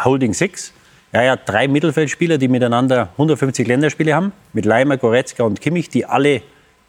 Holding 0.02 0.32
Six 0.32 0.72
ja, 1.12 1.22
ja, 1.22 1.36
drei 1.36 1.66
Mittelfeldspieler, 1.66 2.38
die 2.38 2.48
miteinander 2.48 3.08
150 3.12 3.66
Länderspiele 3.66 4.14
haben, 4.14 4.32
mit 4.52 4.64
Leimer, 4.64 4.96
Goretzka 4.96 5.42
und 5.42 5.60
Kimmich, 5.60 5.88
die 5.88 6.06
alle 6.06 6.42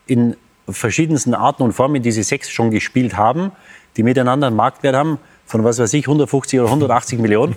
in 0.05 0.35
verschiedensten 0.69 1.33
Arten 1.33 1.63
und 1.63 1.73
Formen 1.73 2.03
diese 2.03 2.23
sechs 2.23 2.49
schon 2.49 2.69
gespielt 2.69 3.17
haben, 3.17 3.51
die 3.97 4.03
miteinander 4.03 4.47
einen 4.47 4.55
Marktwert 4.55 4.95
haben 4.95 5.17
von, 5.45 5.63
was 5.63 5.79
weiß 5.79 5.93
ich, 5.93 6.05
150 6.05 6.59
oder 6.59 6.69
180 6.69 7.19
Millionen. 7.19 7.55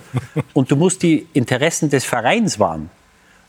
Und 0.55 0.71
du 0.71 0.77
musst 0.77 1.03
die 1.03 1.27
Interessen 1.33 1.91
des 1.91 2.05
Vereins 2.05 2.59
wahren. 2.59 2.91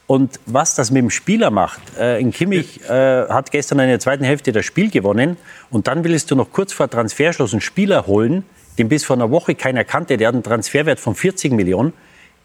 Und 0.07 0.39
was 0.45 0.75
das 0.75 0.91
mit 0.91 1.01
dem 1.01 1.09
Spieler 1.09 1.49
macht, 1.49 1.81
äh, 1.97 2.19
in 2.19 2.31
Kimmich 2.31 2.81
äh, 2.87 3.27
hat 3.27 3.51
gestern 3.51 3.79
in 3.79 3.87
der 3.87 3.99
zweiten 3.99 4.23
Hälfte 4.23 4.51
das 4.51 4.65
Spiel 4.65 4.91
gewonnen 4.91 5.37
und 5.71 5.87
dann 5.87 6.03
willst 6.03 6.29
du 6.29 6.35
noch 6.35 6.51
kurz 6.51 6.73
vor 6.73 6.89
Transferschluss 6.89 7.53
einen 7.53 7.61
Spieler 7.61 8.05
holen, 8.05 8.43
den 8.77 8.87
bis 8.87 9.03
vor 9.03 9.15
einer 9.15 9.31
Woche 9.31 9.55
keiner 9.55 9.83
kannte, 9.83 10.17
der 10.17 10.27
hat 10.27 10.35
einen 10.35 10.43
Transferwert 10.43 10.99
von 10.99 11.15
40 11.15 11.53
Millionen 11.53 11.93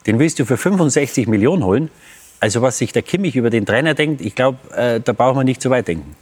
den 0.06 0.18
willst 0.18 0.38
du 0.38 0.44
für 0.44 0.56
65 0.56 1.26
Millionen 1.26 1.64
holen. 1.64 1.90
Also 2.40 2.62
was 2.62 2.78
sich 2.78 2.92
der 2.92 3.02
Kimmich 3.02 3.36
über 3.36 3.50
den 3.50 3.66
Trainer 3.66 3.94
denkt, 3.94 4.20
ich 4.20 4.34
glaube, 4.34 4.58
äh, 4.74 5.00
da 5.00 5.12
braucht 5.12 5.36
man 5.36 5.44
nicht 5.44 5.60
zu 5.60 5.70
weit 5.70 5.88
denken. 5.88 6.16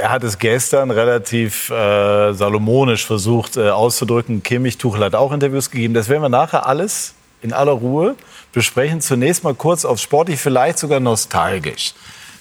Er 0.00 0.10
hat 0.10 0.22
es 0.22 0.38
gestern 0.38 0.90
relativ 0.90 1.68
äh, 1.70 2.32
salomonisch 2.32 3.06
versucht 3.06 3.56
äh, 3.56 3.70
auszudrücken. 3.70 4.42
Kimmich, 4.42 4.78
Tuchel 4.78 5.04
hat 5.04 5.14
auch 5.14 5.32
Interviews 5.32 5.70
gegeben. 5.70 5.94
Das 5.94 6.08
werden 6.08 6.22
wir 6.22 6.28
nachher 6.28 6.66
alles 6.66 7.14
in 7.42 7.52
aller 7.52 7.72
Ruhe 7.72 8.14
besprechen. 8.54 9.00
Zunächst 9.00 9.44
mal 9.44 9.54
kurz 9.54 9.84
aufs 9.84 10.02
Sportlich, 10.02 10.40
vielleicht 10.40 10.78
sogar 10.78 11.00
nostalgisch. 11.00 11.94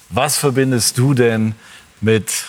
Was 0.09 0.37
verbindest 0.37 0.97
du 0.97 1.13
denn 1.13 1.55
mit 2.01 2.45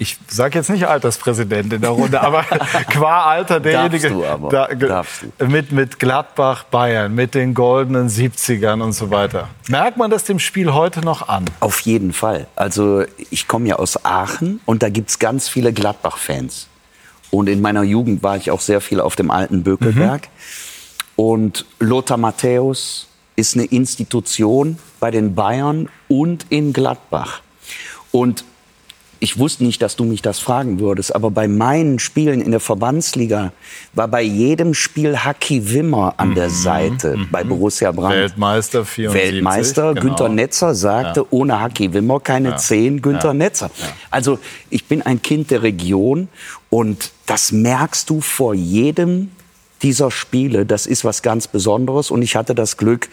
ich 0.00 0.16
sage 0.28 0.58
jetzt 0.58 0.70
nicht 0.70 0.88
Alterspräsident 0.88 1.74
in 1.74 1.82
der 1.82 1.90
Runde, 1.90 2.18
aber 2.22 2.42
qua 2.88 3.26
Alter 3.26 3.60
derjenige 3.60 4.08
Darfst 4.08 4.18
du 4.18 4.24
aber. 4.24 4.48
Da, 4.48 4.66
Darfst 4.68 5.26
du. 5.38 5.46
Mit, 5.46 5.72
mit 5.72 5.98
Gladbach, 5.98 6.64
Bayern, 6.64 7.14
mit 7.14 7.34
den 7.34 7.52
goldenen 7.52 8.08
70ern 8.08 8.82
und 8.82 8.94
so 8.94 9.10
weiter. 9.10 9.50
Merkt 9.68 9.98
man 9.98 10.10
das 10.10 10.24
dem 10.24 10.38
Spiel 10.38 10.72
heute 10.72 11.00
noch 11.00 11.28
an? 11.28 11.44
Auf 11.60 11.80
jeden 11.80 12.14
Fall. 12.14 12.46
Also 12.56 13.04
ich 13.28 13.46
komme 13.46 13.68
ja 13.68 13.76
aus 13.76 14.02
Aachen 14.02 14.60
und 14.64 14.82
da 14.82 14.88
gibt 14.88 15.10
es 15.10 15.18
ganz 15.18 15.50
viele 15.50 15.70
Gladbach-Fans. 15.74 16.68
Und 17.30 17.50
in 17.50 17.60
meiner 17.60 17.82
Jugend 17.82 18.22
war 18.22 18.38
ich 18.38 18.50
auch 18.50 18.60
sehr 18.60 18.80
viel 18.80 19.02
auf 19.02 19.16
dem 19.16 19.30
alten 19.30 19.62
Bökelberg. 19.62 20.22
Mhm. 20.22 20.69
Und 21.20 21.66
Lothar 21.80 22.16
Matthäus 22.16 23.06
ist 23.36 23.54
eine 23.54 23.66
Institution 23.66 24.78
bei 25.00 25.10
den 25.10 25.34
Bayern 25.34 25.90
und 26.08 26.46
in 26.48 26.72
Gladbach. 26.72 27.42
Und 28.10 28.42
ich 29.18 29.38
wusste 29.38 29.64
nicht, 29.64 29.82
dass 29.82 29.96
du 29.96 30.04
mich 30.04 30.22
das 30.22 30.38
fragen 30.38 30.80
würdest, 30.80 31.14
aber 31.14 31.30
bei 31.30 31.46
meinen 31.46 31.98
Spielen 31.98 32.40
in 32.40 32.52
der 32.52 32.60
Verbandsliga 32.60 33.52
war 33.92 34.08
bei 34.08 34.22
jedem 34.22 34.72
Spiel 34.72 35.18
Haki 35.18 35.74
Wimmer 35.74 36.14
an 36.16 36.34
der 36.34 36.48
mhm. 36.48 36.54
Seite 36.54 37.16
mhm. 37.18 37.28
bei 37.30 37.44
Borussia 37.44 37.92
Brandt. 37.92 38.16
Weltmeister 38.16 38.86
74. 38.86 39.34
Weltmeister. 39.34 39.92
Genau. 39.92 40.00
Günter 40.00 40.28
Netzer 40.30 40.74
sagte, 40.74 41.20
ja. 41.20 41.26
ohne 41.28 41.60
Haki 41.60 41.92
Wimmer 41.92 42.20
keine 42.20 42.52
ja. 42.52 42.56
10, 42.56 43.02
Günter 43.02 43.28
ja. 43.28 43.34
Netzer. 43.34 43.70
Ja. 43.78 43.88
Also 44.10 44.38
ich 44.70 44.86
bin 44.86 45.02
ein 45.02 45.20
Kind 45.20 45.50
der 45.50 45.62
Region 45.62 46.28
und 46.70 47.10
das 47.26 47.52
merkst 47.52 48.08
du 48.08 48.22
vor 48.22 48.54
jedem 48.54 49.32
dieser 49.82 50.10
Spiele. 50.10 50.66
Das 50.66 50.86
ist 50.86 51.04
was 51.04 51.22
ganz 51.22 51.48
Besonderes 51.48 52.10
und 52.10 52.22
ich 52.22 52.36
hatte 52.36 52.54
das 52.54 52.76
Glück, 52.76 53.08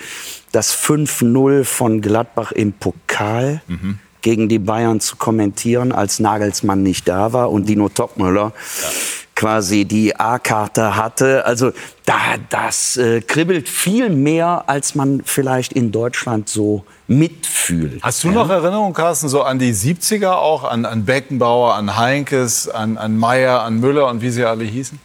das 0.52 0.76
5-0 0.76 1.64
von 1.64 2.02
Gladbach 2.02 2.52
im 2.52 2.74
Pokal 2.74 3.62
mhm 3.68 4.00
gegen 4.28 4.50
die 4.50 4.60
Bayern 4.60 5.00
zu 5.00 5.16
kommentieren, 5.16 5.94
als 5.94 6.20
Nagelsmann 6.20 6.84
nicht 6.84 7.08
da 7.08 7.34
war 7.34 7.50
und 7.50 7.70
Dino 7.70 7.88
Topmüller 7.88 8.52
ja. 8.82 8.90
quasi 9.36 9.86
die 9.86 10.20
A-Karte 10.20 10.98
hatte. 10.98 11.46
Also 11.46 11.72
da, 12.06 12.16
das 12.50 12.98
äh, 12.98 13.22
kribbelt 13.22 13.70
viel 13.70 14.10
mehr, 14.10 14.66
als 14.68 14.96
man 14.96 15.22
vielleicht 15.24 15.72
in 15.72 15.94
Deutschland 15.94 16.50
so 16.50 16.84
mitfühlt. 17.08 18.04
Hast 18.04 18.24
du 18.26 18.28
ja? 18.28 18.34
noch 18.34 18.50
Erinnerungen, 18.50 18.94
Carsten, 18.94 19.30
so 19.30 19.44
an 19.44 19.60
die 19.60 19.74
70er 19.74 20.32
auch, 20.32 20.64
an, 20.66 20.86
an 20.86 21.06
Beckenbauer, 21.06 21.76
an 21.76 21.96
Heinkes, 21.96 22.68
an, 22.68 22.98
an 22.98 23.16
Meyer, 23.16 23.62
an 23.62 23.80
Müller 23.80 24.10
und 24.10 24.22
wie 24.22 24.30
sie 24.30 24.44
alle 24.44 24.66
hießen? 24.66 25.00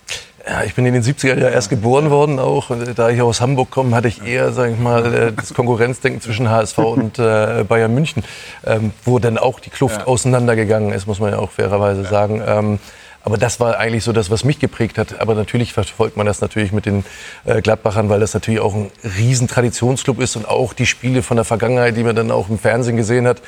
Ja, 0.45 0.65
ich 0.65 0.75
bin 0.75 0.85
in 0.87 0.95
den 0.95 1.05
70er 1.05 1.39
Jahren 1.39 1.53
erst 1.53 1.71
geboren 1.71 2.11
worden 2.11 2.41
auch. 2.41 2.71
Und 2.71 2.99
da 2.99 3.11
ich 3.11 3.23
aus 3.23 3.41
Hamburg 3.41 3.71
komme, 3.71 3.95
hatte 3.95 4.09
ich 4.09 4.27
eher, 4.27 4.53
sage 4.53 4.73
ich 4.73 4.79
mal, 4.79 5.15
äh, 5.15 5.33
das 5.33 5.55
Konkurrenzdenken 5.55 6.21
zwischen 6.21 6.51
HSV 6.51 6.79
und 6.79 7.19
äh, 7.19 7.65
Bayern 7.69 7.95
München, 7.95 8.25
ähm, 8.67 8.91
wo 9.05 9.21
dann 9.21 9.39
auch 9.39 9.61
die 9.61 9.71
Kluft 9.71 10.01
ja. 10.01 10.07
auseinandergegangen 10.07 10.93
ist, 10.93 11.07
muss 11.07 11.21
man 11.21 11.33
ja 11.33 11.39
auch 11.39 11.51
fairerweise 11.51 12.03
ja. 12.03 12.09
sagen. 12.09 12.43
Ähm, 12.45 12.79
aber 13.25 13.39
das 13.39 13.61
war 13.61 13.79
eigentlich 13.79 14.03
so 14.03 14.13
das, 14.13 14.31
was 14.31 14.43
mich 14.45 14.59
geprägt 14.59 14.99
hat. 14.99 15.21
Aber 15.21 15.35
natürlich 15.37 15.73
verfolgt 15.73 16.17
man 16.17 16.27
das 16.27 16.41
natürlich 16.41 16.73
mit 16.73 16.87
den 16.87 17.05
äh, 17.45 17.63
Gladbachern, 17.63 18.09
weil 18.09 18.19
das 18.19 18.35
natürlich 18.35 18.61
auch 18.61 18.75
ein 18.75 18.91
riesen 19.17 19.47
Traditionsclub 19.47 20.21
ist 20.21 20.35
und 20.35 20.49
auch 20.49 20.73
die 20.73 20.87
Spiele 20.87 21.23
von 21.23 21.37
der 21.37 21.45
Vergangenheit, 21.45 21.97
die 21.97 22.03
man 22.03 22.17
dann 22.17 22.33
auch 22.33 22.49
im 22.49 22.59
Fernsehen 22.59 22.97
gesehen 22.97 23.29
hat. 23.29 23.41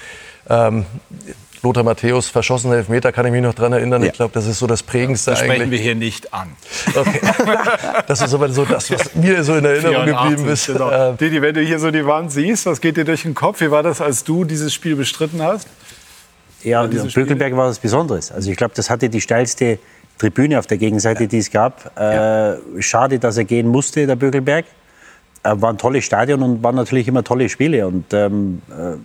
Ähm, 0.48 0.86
Lothar 1.64 1.82
Matthäus 1.82 2.28
verschossene 2.28 2.76
Elfmeter, 2.76 3.10
kann 3.10 3.26
ich 3.26 3.32
mich 3.32 3.42
noch 3.42 3.54
dran 3.54 3.72
erinnern. 3.72 4.02
Ja. 4.02 4.08
Ich 4.08 4.14
glaube, 4.14 4.32
das 4.32 4.46
ist 4.46 4.58
so 4.58 4.66
das 4.66 4.82
Prägendste 4.82 5.32
das 5.32 5.40
sprechen 5.40 5.62
eigentlich. 5.62 5.70
wir 5.70 5.78
hier 5.78 5.94
nicht 5.94 6.32
an. 6.32 6.50
Okay. 6.94 7.20
Das 8.06 8.20
ist 8.20 8.34
aber 8.34 8.48
so 8.50 8.64
das, 8.64 8.90
was 8.90 9.14
mir 9.14 9.42
so 9.42 9.54
in 9.56 9.64
Erinnerung 9.64 10.04
84, 10.04 10.30
geblieben 10.30 10.52
ist. 10.52 10.66
Genau. 10.66 10.90
Äh, 10.90 11.16
Didi, 11.16 11.40
wenn 11.40 11.54
du 11.54 11.60
hier 11.62 11.78
so 11.78 11.90
die 11.90 12.04
Wand 12.06 12.30
siehst, 12.30 12.66
was 12.66 12.80
geht 12.80 12.96
dir 12.96 13.04
durch 13.04 13.22
den 13.22 13.34
Kopf? 13.34 13.60
Wie 13.60 13.70
war 13.70 13.82
das, 13.82 14.00
als 14.00 14.24
du 14.24 14.44
dieses 14.44 14.74
Spiel 14.74 14.94
bestritten 14.94 15.42
hast? 15.42 15.68
Ja, 16.62 16.86
Bökelberg 16.86 17.56
war 17.56 17.68
was 17.68 17.78
Besonderes. 17.78 18.30
Also 18.30 18.50
ich 18.50 18.56
glaube, 18.56 18.74
das 18.74 18.90
hatte 18.90 19.08
die 19.08 19.20
steilste 19.20 19.78
Tribüne 20.18 20.58
auf 20.58 20.66
der 20.66 20.78
Gegenseite, 20.78 21.24
ja. 21.24 21.28
die 21.28 21.38
es 21.38 21.50
gab. 21.50 21.92
Ja. 21.96 22.54
Äh, 22.54 22.58
schade, 22.80 23.18
dass 23.18 23.36
er 23.36 23.44
gehen 23.44 23.68
musste, 23.68 24.06
der 24.06 24.16
Bökelberg. 24.16 24.66
Äh, 25.44 25.60
war 25.60 25.70
ein 25.70 25.78
tolles 25.78 26.04
Stadion 26.04 26.42
und 26.42 26.62
waren 26.62 26.74
natürlich 26.74 27.06
immer 27.06 27.22
tolle 27.22 27.48
Spiele. 27.48 27.86
Und 27.86 28.12
ähm, 28.14 28.62
äh, 28.70 28.96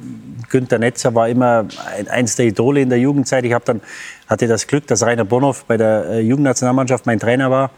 Günther 0.50 0.80
Netzer 0.80 1.14
war 1.14 1.28
immer 1.28 1.66
ein, 1.98 2.08
eins 2.08 2.38
der 2.38 2.46
Idole 2.46 2.82
in 2.82 2.90
der 2.90 2.98
Jugendzeit. 2.98 3.44
Ich 3.44 3.54
dann 3.66 3.82
hatte 4.28 4.48
das 4.48 4.66
Glück, 4.66 4.88
dass 4.88 5.04
Rainer 5.04 5.26
Bonhoff 5.26 5.66
bei 5.66 5.76
der 5.76 6.06
äh, 6.06 6.20
Jugendnationalmannschaft 6.22 7.06
mein 7.06 7.20
Trainer 7.20 7.52
war. 7.52 7.72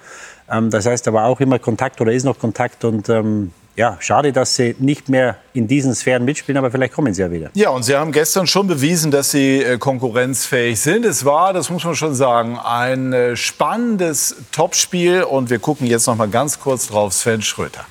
Ähm, 0.49 0.69
das 0.69 0.85
heißt, 0.85 1.07
da 1.07 1.13
war 1.13 1.25
auch 1.25 1.41
immer 1.41 1.57
Kontakt 1.57 1.99
oder 2.01 2.11
ist 2.11 2.23
noch 2.23 2.37
Kontakt. 2.37 2.85
Und 2.85 3.09
ähm, 3.09 3.51
ja, 3.75 3.97
schade, 3.99 4.31
dass 4.31 4.55
sie 4.55 4.75
nicht 4.77 5.09
mehr 5.09 5.37
in 5.53 5.67
diesen 5.67 5.95
Sphären 5.95 6.23
mitspielen, 6.23 6.57
aber 6.59 6.69
vielleicht 6.69 6.93
kommen 6.93 7.15
sie 7.15 7.23
ja 7.23 7.31
wieder. 7.31 7.49
Ja, 7.55 7.71
und 7.71 7.81
sie 7.81 7.95
haben 7.95 8.11
gestern 8.11 8.45
schon 8.45 8.67
bewiesen, 8.67 9.09
dass 9.09 9.31
sie 9.31 9.63
äh, 9.63 9.79
konkurrenzfähig 9.79 10.79
sind. 10.79 11.03
Es 11.03 11.25
war, 11.25 11.51
das 11.53 11.71
muss 11.71 11.83
man 11.83 11.95
schon 11.95 12.13
sagen, 12.13 12.59
ein 12.59 13.35
spannendes 13.35 14.35
Topspiel 14.51 15.23
und 15.23 15.49
wir 15.49 15.57
gucken 15.57 15.87
jetzt 15.87 16.05
noch 16.05 16.15
mal 16.15 16.27
ganz 16.27 16.59
kurz 16.59 16.87
drauf, 16.87 17.13
Sven 17.13 17.41
Schröter. 17.41 17.85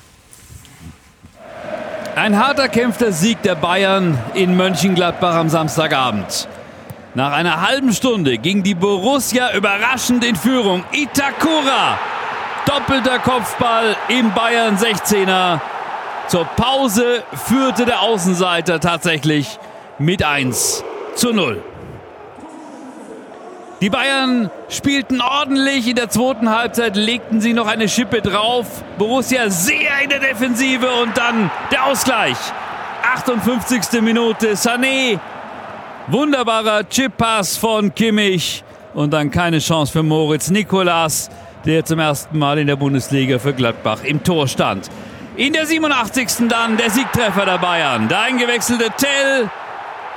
Ein 2.15 2.37
harter 2.37 2.67
kämpfter 2.67 3.13
Sieg 3.13 3.41
der 3.41 3.55
Bayern 3.55 4.17
in 4.33 4.57
Mönchengladbach 4.57 5.33
am 5.33 5.47
Samstagabend. 5.47 6.49
Nach 7.15 7.31
einer 7.31 7.61
halben 7.61 7.93
Stunde 7.93 8.37
ging 8.37 8.63
die 8.63 8.75
Borussia 8.75 9.55
überraschend 9.55 10.25
in 10.25 10.35
Führung. 10.35 10.83
Itakura, 10.91 11.97
doppelter 12.65 13.19
Kopfball 13.19 13.95
im 14.09 14.33
Bayern 14.33 14.75
16er. 14.75 15.61
Zur 16.27 16.43
Pause 16.43 17.23
führte 17.33 17.85
der 17.85 18.01
Außenseiter 18.01 18.81
tatsächlich 18.81 19.57
mit 19.97 20.21
1 20.21 20.83
zu 21.15 21.31
0. 21.31 21.63
Die 23.81 23.89
Bayern 23.89 24.51
spielten 24.69 25.21
ordentlich. 25.21 25.87
In 25.87 25.95
der 25.95 26.07
zweiten 26.07 26.51
Halbzeit 26.51 26.95
legten 26.95 27.41
sie 27.41 27.53
noch 27.53 27.65
eine 27.65 27.89
Schippe 27.89 28.21
drauf. 28.21 28.67
Borussia 28.99 29.49
sehr 29.49 30.03
in 30.03 30.09
der 30.11 30.19
Defensive 30.19 30.87
und 31.01 31.17
dann 31.17 31.49
der 31.71 31.85
Ausgleich. 31.87 32.37
58. 33.15 33.99
Minute. 34.01 34.55
Sané. 34.55 35.19
Wunderbarer 36.05 36.87
Chip-Pass 36.87 37.57
von 37.57 37.95
Kimmich. 37.95 38.63
Und 38.93 39.13
dann 39.13 39.31
keine 39.31 39.57
Chance 39.57 39.91
für 39.91 40.03
Moritz 40.03 40.51
Nikolas, 40.51 41.31
der 41.65 41.83
zum 41.83 41.97
ersten 41.97 42.37
Mal 42.37 42.59
in 42.59 42.67
der 42.67 42.75
Bundesliga 42.75 43.39
für 43.39 43.53
Gladbach 43.53 44.03
im 44.03 44.23
Tor 44.23 44.47
stand. 44.47 44.89
In 45.37 45.53
der 45.53 45.65
87. 45.65 46.47
dann 46.49 46.77
der 46.77 46.91
Siegtreffer 46.91 47.45
der 47.45 47.57
Bayern. 47.57 48.07
Der 48.07 48.21
eingewechselte 48.21 48.91
Tell 48.95 49.49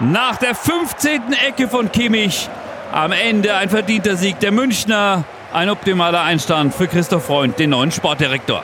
nach 0.00 0.37
der 0.37 0.54
15. 0.54 1.33
Ecke 1.33 1.66
von 1.66 1.90
Kimmich 1.90 2.50
am 2.95 3.11
Ende 3.11 3.57
ein 3.57 3.69
verdienter 3.71 4.17
Sieg 4.17 4.39
der 4.39 4.53
Münchner. 4.53 5.25
Ein 5.53 5.69
optimaler 5.69 6.23
Einstand 6.23 6.73
für 6.75 6.87
Christoph 6.87 7.27
Freund, 7.27 7.59
den 7.59 7.71
neuen 7.71 7.91
Sportdirektor. 7.91 8.63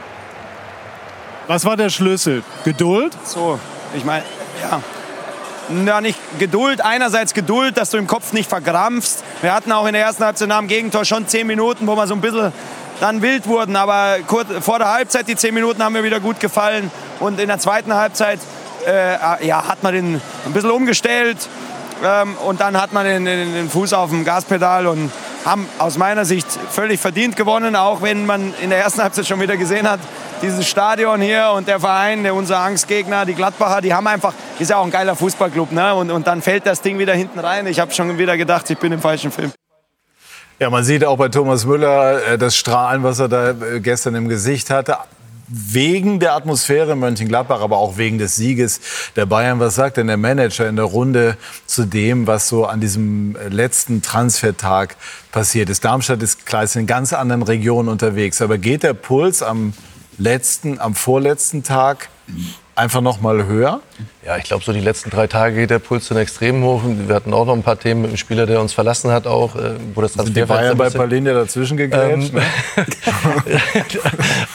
Was 1.49 1.65
war 1.65 1.77
der 1.77 1.91
Schlüssel? 1.91 2.45
Geduld? 2.65 3.13
So, 3.25 3.59
ich 3.93 4.05
meine, 4.05 4.23
ja. 4.63 4.81
Ja, 5.85 6.01
nicht 6.01 6.19
Geduld. 6.39 6.81
Einerseits 6.81 7.35
Geduld, 7.35 7.77
dass 7.77 7.91
du 7.91 7.97
im 7.97 8.07
Kopf 8.07 8.33
nicht 8.33 8.49
verkrampfst. 8.49 9.25
Wir 9.41 9.53
hatten 9.53 9.73
auch 9.73 9.87
in 9.87 9.95
der 9.95 10.03
ersten 10.03 10.25
Halbzeit 10.25 10.49
nach 10.49 10.59
dem 10.59 10.69
Gegentor 10.69 11.05
schon 11.05 11.27
zehn 11.27 11.49
Minuten, 11.49 11.89
wo 11.89 11.97
wir 11.97 12.07
so 12.07 12.15
ein 12.15 12.21
bisschen 12.21 12.53
dann 13.01 13.23
wild 13.23 13.49
wurden. 13.49 13.75
Aber 13.75 14.17
kurz, 14.29 14.49
vor 14.61 14.79
der 14.79 14.93
Halbzeit, 14.93 15.27
die 15.27 15.35
zehn 15.35 15.55
Minuten 15.55 15.83
haben 15.83 15.93
mir 15.93 16.05
wieder 16.05 16.21
gut 16.21 16.39
gefallen. 16.39 16.93
Und 17.19 17.41
in 17.41 17.49
der 17.49 17.59
zweiten 17.59 17.95
Halbzeit 17.95 18.39
äh, 18.87 19.45
ja, 19.45 19.67
hat 19.67 19.83
man 19.83 19.93
den 19.93 20.21
ein 20.47 20.53
bisschen 20.53 20.71
umgestellt. 20.71 21.49
Ähm, 22.03 22.37
und 22.47 22.61
dann 22.61 22.81
hat 22.81 22.93
man 22.93 23.05
den, 23.05 23.25
den, 23.25 23.53
den, 23.53 23.69
Fuß 23.69 23.93
auf 23.93 24.11
dem 24.11 24.25
Gaspedal 24.25 24.87
und 24.87 25.11
haben 25.45 25.67
aus 25.79 25.99
meiner 25.99 26.25
Sicht 26.25 26.47
völlig 26.71 27.01
verdient 27.01 27.37
gewonnen, 27.37 27.77
auch 27.77 28.03
wenn 28.03 28.27
man 28.27 28.55
in 28.63 28.71
der 28.71 28.79
ersten 28.79 29.03
Halbzeit 29.03 29.27
schon 29.27 29.41
wieder 29.41 29.57
gesehen 29.57 29.89
hat, 29.89 30.01
dieses 30.43 30.67
Stadion 30.67 31.21
hier 31.21 31.53
und 31.55 31.69
der 31.69 31.81
Verein, 31.81 32.23
der 32.23 32.35
unser 32.35 32.59
Angstgegner, 32.61 33.27
die 33.27 33.35
Gladbacher, 33.35 33.83
die 33.83 33.93
haben 33.93 34.07
einfach, 34.07 34.33
ist 34.59 34.71
ja 34.71 34.79
auch 34.79 34.85
ein 34.85 34.91
geiler 34.91 35.15
Fußballclub, 35.15 35.73
ne? 35.73 35.95
und, 35.95 36.11
und 36.11 36.27
dann 36.27 36.41
fällt 36.41 36.67
das 36.67 36.81
Ding 36.81 36.99
wieder 36.99 37.15
hinten 37.15 37.39
rein. 37.39 37.67
Ich 37.67 37.81
habe 37.81 37.93
schon 37.93 38.17
wieder 38.17 38.37
gedacht, 38.37 38.69
ich 38.71 38.79
bin 38.79 38.93
im 38.93 39.01
falschen 39.01 39.31
Film. 39.31 39.53
Ja, 40.59 40.71
man 40.71 40.85
sieht 40.85 41.05
auch 41.05 41.17
bei 41.17 41.29
Thomas 41.29 41.65
Müller 41.65 42.23
äh, 42.23 42.39
das 42.39 42.57
Strahlen, 42.57 43.03
was 43.03 43.19
er 43.19 43.29
da 43.29 43.51
äh, 43.51 43.81
gestern 43.81 44.15
im 44.15 44.29
Gesicht 44.29 44.71
hatte 44.71 44.99
wegen 45.51 46.21
der 46.21 46.35
Atmosphäre 46.35 46.93
in 46.93 47.01
Mönchengladbach, 47.01 47.61
aber 47.61 47.79
auch 47.79 47.97
wegen 47.97 48.19
des 48.19 48.37
Sieges 48.37 48.81
der 49.17 49.27
Bayern. 49.27 49.59
Was 49.59 49.75
sagt 49.75 49.97
denn 49.97 50.07
der 50.07 50.17
Manager 50.17 50.69
in 50.69 50.77
der 50.77 50.85
Runde 50.85 51.37
zu 51.67 51.85
dem, 51.85 52.27
was 52.27 52.49
so 52.49 52.67
an 52.67 52.81
diesem 52.81 53.37
letzten 53.49 54.01
Transfertag 54.01 54.97
passiert 55.33 55.69
ist? 55.69 55.85
Darmstadt 55.85 56.23
ist 56.23 56.47
klar, 56.47 56.63
ist 56.63 56.77
in 56.77 56.87
ganz 56.87 57.13
anderen 57.13 57.43
Regionen 57.43 57.89
unterwegs. 57.89 58.41
Aber 58.41 58.59
geht 58.59 58.85
der 58.85 58.95
Puls 58.95 59.43
am 59.43 59.73
letzten, 60.19 60.79
am 60.79 60.95
vorletzten 60.95 61.65
Tag 61.65 62.09
einfach 62.81 63.01
noch 63.01 63.21
mal 63.21 63.47
höher? 63.47 63.81
Ja, 64.25 64.37
ich 64.37 64.45
glaube, 64.45 64.65
so 64.65 64.73
die 64.73 64.81
letzten 64.81 65.11
drei 65.11 65.27
Tage 65.27 65.55
geht 65.57 65.71
der 65.71 65.79
Puls 65.79 66.09
dann 66.09 66.19
extrem 66.19 66.63
hoch. 66.65 66.83
Wir 66.85 67.15
hatten 67.15 67.33
auch 67.33 67.45
noch 67.45 67.55
ein 67.55 67.63
paar 67.63 67.79
Themen 67.79 68.03
mit 68.03 68.11
dem 68.11 68.17
Spieler, 68.17 68.47
der 68.47 68.61
uns 68.61 68.73
verlassen 68.73 69.11
hat, 69.11 69.27
auch, 69.27 69.55
äh, 69.55 69.75
wo 69.95 70.01
das 70.01 70.15
Sind 70.15 70.37
die 70.37 70.45
Bayern 70.45 70.77
bei 70.77 70.91
Palinja 70.91 71.35
dazwischen 71.35 71.77
gegrätscht? 71.77 72.33
Ähm, 72.35 72.41
ne? 72.41 73.61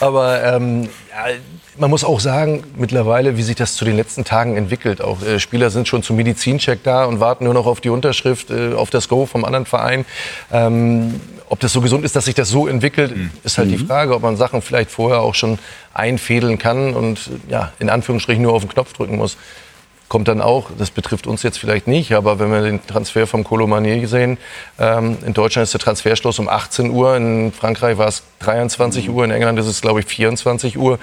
aber 0.00 0.42
ähm, 0.42 0.88
ja, 1.10 1.34
man 1.78 1.90
muss 1.90 2.04
auch 2.04 2.20
sagen, 2.20 2.64
mittlerweile, 2.76 3.36
wie 3.36 3.42
sich 3.42 3.56
das 3.56 3.74
zu 3.74 3.84
den 3.84 3.96
letzten 3.96 4.24
Tagen 4.24 4.56
entwickelt. 4.56 5.00
Auch 5.02 5.22
äh, 5.22 5.38
Spieler 5.38 5.70
sind 5.70 5.88
schon 5.88 6.02
zum 6.02 6.16
Medizincheck 6.16 6.82
da 6.82 7.04
und 7.04 7.20
warten 7.20 7.44
nur 7.44 7.54
noch 7.54 7.66
auf 7.66 7.80
die 7.80 7.90
Unterschrift, 7.90 8.50
äh, 8.50 8.74
auf 8.74 8.90
das 8.90 9.08
Go 9.08 9.26
vom 9.26 9.44
anderen 9.44 9.66
Verein. 9.66 10.04
Ähm, 10.52 11.20
ob 11.48 11.60
das 11.60 11.72
so 11.72 11.80
gesund 11.80 12.04
ist, 12.04 12.16
dass 12.16 12.24
sich 12.24 12.34
das 12.34 12.48
so 12.48 12.66
entwickelt, 12.66 13.16
mhm. 13.16 13.30
ist 13.44 13.58
halt 13.58 13.68
mhm. 13.68 13.72
die 13.72 13.78
Frage, 13.78 14.14
ob 14.14 14.22
man 14.22 14.36
Sachen 14.36 14.62
vielleicht 14.62 14.90
vorher 14.90 15.20
auch 15.20 15.34
schon 15.34 15.58
einfädeln 15.94 16.58
kann 16.58 16.94
und 16.94 17.30
ja, 17.48 17.72
in 17.78 17.90
Anführungsstrichen 17.90 18.42
nur 18.42 18.52
auf 18.52 18.62
den 18.62 18.70
Knopf 18.70 18.92
drücken 18.92 19.16
muss. 19.16 19.36
Kommt 20.08 20.28
dann 20.28 20.40
auch, 20.40 20.70
das 20.78 20.92
betrifft 20.92 21.26
uns 21.26 21.42
jetzt 21.42 21.58
vielleicht 21.58 21.88
nicht, 21.88 22.12
aber 22.12 22.38
wenn 22.38 22.52
wir 22.52 22.62
den 22.62 22.84
Transfer 22.86 23.26
vom 23.26 23.42
Colomanier 23.42 24.06
sehen, 24.06 24.38
ähm, 24.78 25.18
in 25.26 25.34
Deutschland 25.34 25.64
ist 25.64 25.74
der 25.74 25.80
Transferschluss 25.80 26.38
um 26.38 26.48
18 26.48 26.90
Uhr, 26.90 27.16
in 27.16 27.52
Frankreich 27.52 27.98
war 27.98 28.06
es 28.06 28.22
23 28.40 29.08
mhm. 29.08 29.14
Uhr, 29.14 29.24
in 29.24 29.32
England 29.32 29.58
ist 29.58 29.66
es, 29.66 29.80
glaube 29.80 30.00
ich, 30.00 30.06
24 30.06 30.78
Uhr 30.78 31.00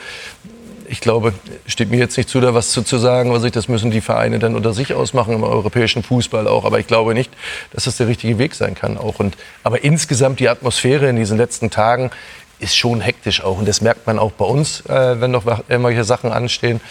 ich 0.88 1.02
glaube, 1.02 1.34
steht 1.66 1.90
mir 1.90 1.98
jetzt 1.98 2.18
nicht 2.18 2.30
zu, 2.30 2.40
da 2.42 2.54
was 2.54 2.72
zu, 2.72 2.82
zu 2.84 2.98
sagen, 2.98 3.32
was 3.32 3.44
ich, 3.44 3.52
das 3.52 3.68
müssen 3.68 3.92
die 3.92 4.02
Vereine 4.02 4.40
dann 4.40 4.56
unter 4.56 4.74
sich 4.74 4.94
ausmachen, 4.94 5.34
im 5.34 5.44
europäischen 5.44 6.04
Fußball 6.04 6.48
auch. 6.48 6.66
Aber 6.66 6.80
ich 6.80 6.88
glaube 6.88 7.14
nicht, 7.14 7.32
dass 7.72 7.86
das 7.86 7.98
der 7.98 8.08
richtige 8.08 8.38
Weg 8.38 8.56
sein 8.56 8.76
kann 8.76 8.98
auch. 8.98 9.20
Und, 9.20 9.38
aber 9.64 9.84
insgesamt 9.84 10.40
die 10.40 10.50
Atmosphäre 10.50 11.08
in 11.08 11.16
diesen 11.16 11.38
letzten 11.38 11.70
Tagen 11.70 12.12
ist 12.60 12.76
schon 12.76 13.02
hektisch 13.02 13.44
auch. 13.44 13.58
Und 13.60 13.68
das 13.68 13.82
merkt 13.82 14.08
man 14.08 14.20
auch 14.20 14.32
bei 14.32 14.46
uns, 14.46 14.82
äh, 14.86 15.20
wenn 15.20 15.32
noch 15.32 15.46
irgendwelche 15.46 16.04
Sachen 16.04 16.32
anstehen. 16.32 16.82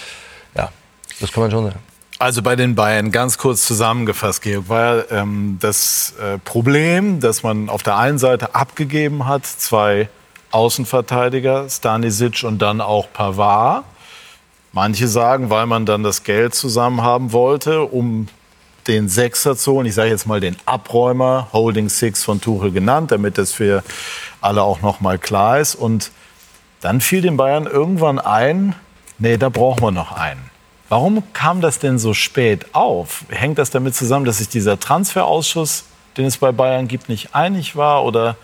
Ja, 0.56 0.70
das 1.20 1.32
kann 1.32 1.42
man 1.42 1.50
schon 1.50 1.64
sagen. 1.64 1.78
Also 2.18 2.40
bei 2.40 2.54
den 2.54 2.76
Bayern, 2.76 3.10
ganz 3.10 3.36
kurz 3.36 3.66
zusammengefasst, 3.66 4.42
Georg, 4.42 4.68
war 4.68 5.10
ähm, 5.10 5.58
das 5.60 6.14
äh, 6.22 6.38
Problem, 6.38 7.18
dass 7.18 7.42
man 7.42 7.68
auf 7.68 7.82
der 7.82 7.96
einen 7.96 8.18
Seite 8.18 8.54
abgegeben 8.54 9.26
hat, 9.26 9.44
zwei 9.44 10.08
Außenverteidiger, 10.52 11.68
Stanisic 11.68 12.44
und 12.44 12.60
dann 12.60 12.80
auch 12.80 13.12
Pavard. 13.12 13.84
Manche 14.72 15.08
sagen, 15.08 15.50
weil 15.50 15.66
man 15.66 15.84
dann 15.84 16.02
das 16.02 16.22
Geld 16.22 16.54
zusammen 16.54 17.02
haben 17.02 17.32
wollte, 17.32 17.82
um 17.82 18.28
den 18.86 19.08
Sechser 19.08 19.56
zu 19.56 19.72
holen. 19.72 19.86
Ich 19.86 19.94
sage 19.94 20.10
jetzt 20.10 20.26
mal 20.26 20.40
den 20.40 20.56
Abräumer, 20.64 21.48
Holding 21.52 21.88
Six 21.88 22.24
von 22.24 22.40
Tuchel 22.40 22.72
genannt, 22.72 23.10
damit 23.10 23.38
das 23.38 23.52
für 23.52 23.82
alle 24.40 24.62
auch 24.62 24.80
noch 24.80 25.00
mal 25.00 25.18
klar 25.18 25.60
ist. 25.60 25.74
Und 25.74 26.10
dann 26.80 27.00
fiel 27.00 27.20
den 27.20 27.36
Bayern 27.36 27.66
irgendwann 27.66 28.18
ein, 28.18 28.74
nee, 29.18 29.36
da 29.36 29.48
brauchen 29.50 29.82
wir 29.82 29.90
noch 29.90 30.12
einen. 30.12 30.50
Warum 30.88 31.22
kam 31.32 31.60
das 31.60 31.78
denn 31.78 31.98
so 31.98 32.12
spät 32.12 32.74
auf? 32.74 33.24
Hängt 33.28 33.58
das 33.58 33.70
damit 33.70 33.94
zusammen, 33.94 34.26
dass 34.26 34.38
sich 34.38 34.48
dieser 34.48 34.78
Transferausschuss, 34.78 35.84
den 36.16 36.26
es 36.26 36.36
bei 36.36 36.52
Bayern 36.52 36.88
gibt, 36.88 37.08
nicht 37.08 37.34
einig 37.34 37.76
war? 37.76 38.04
Oder 38.04 38.36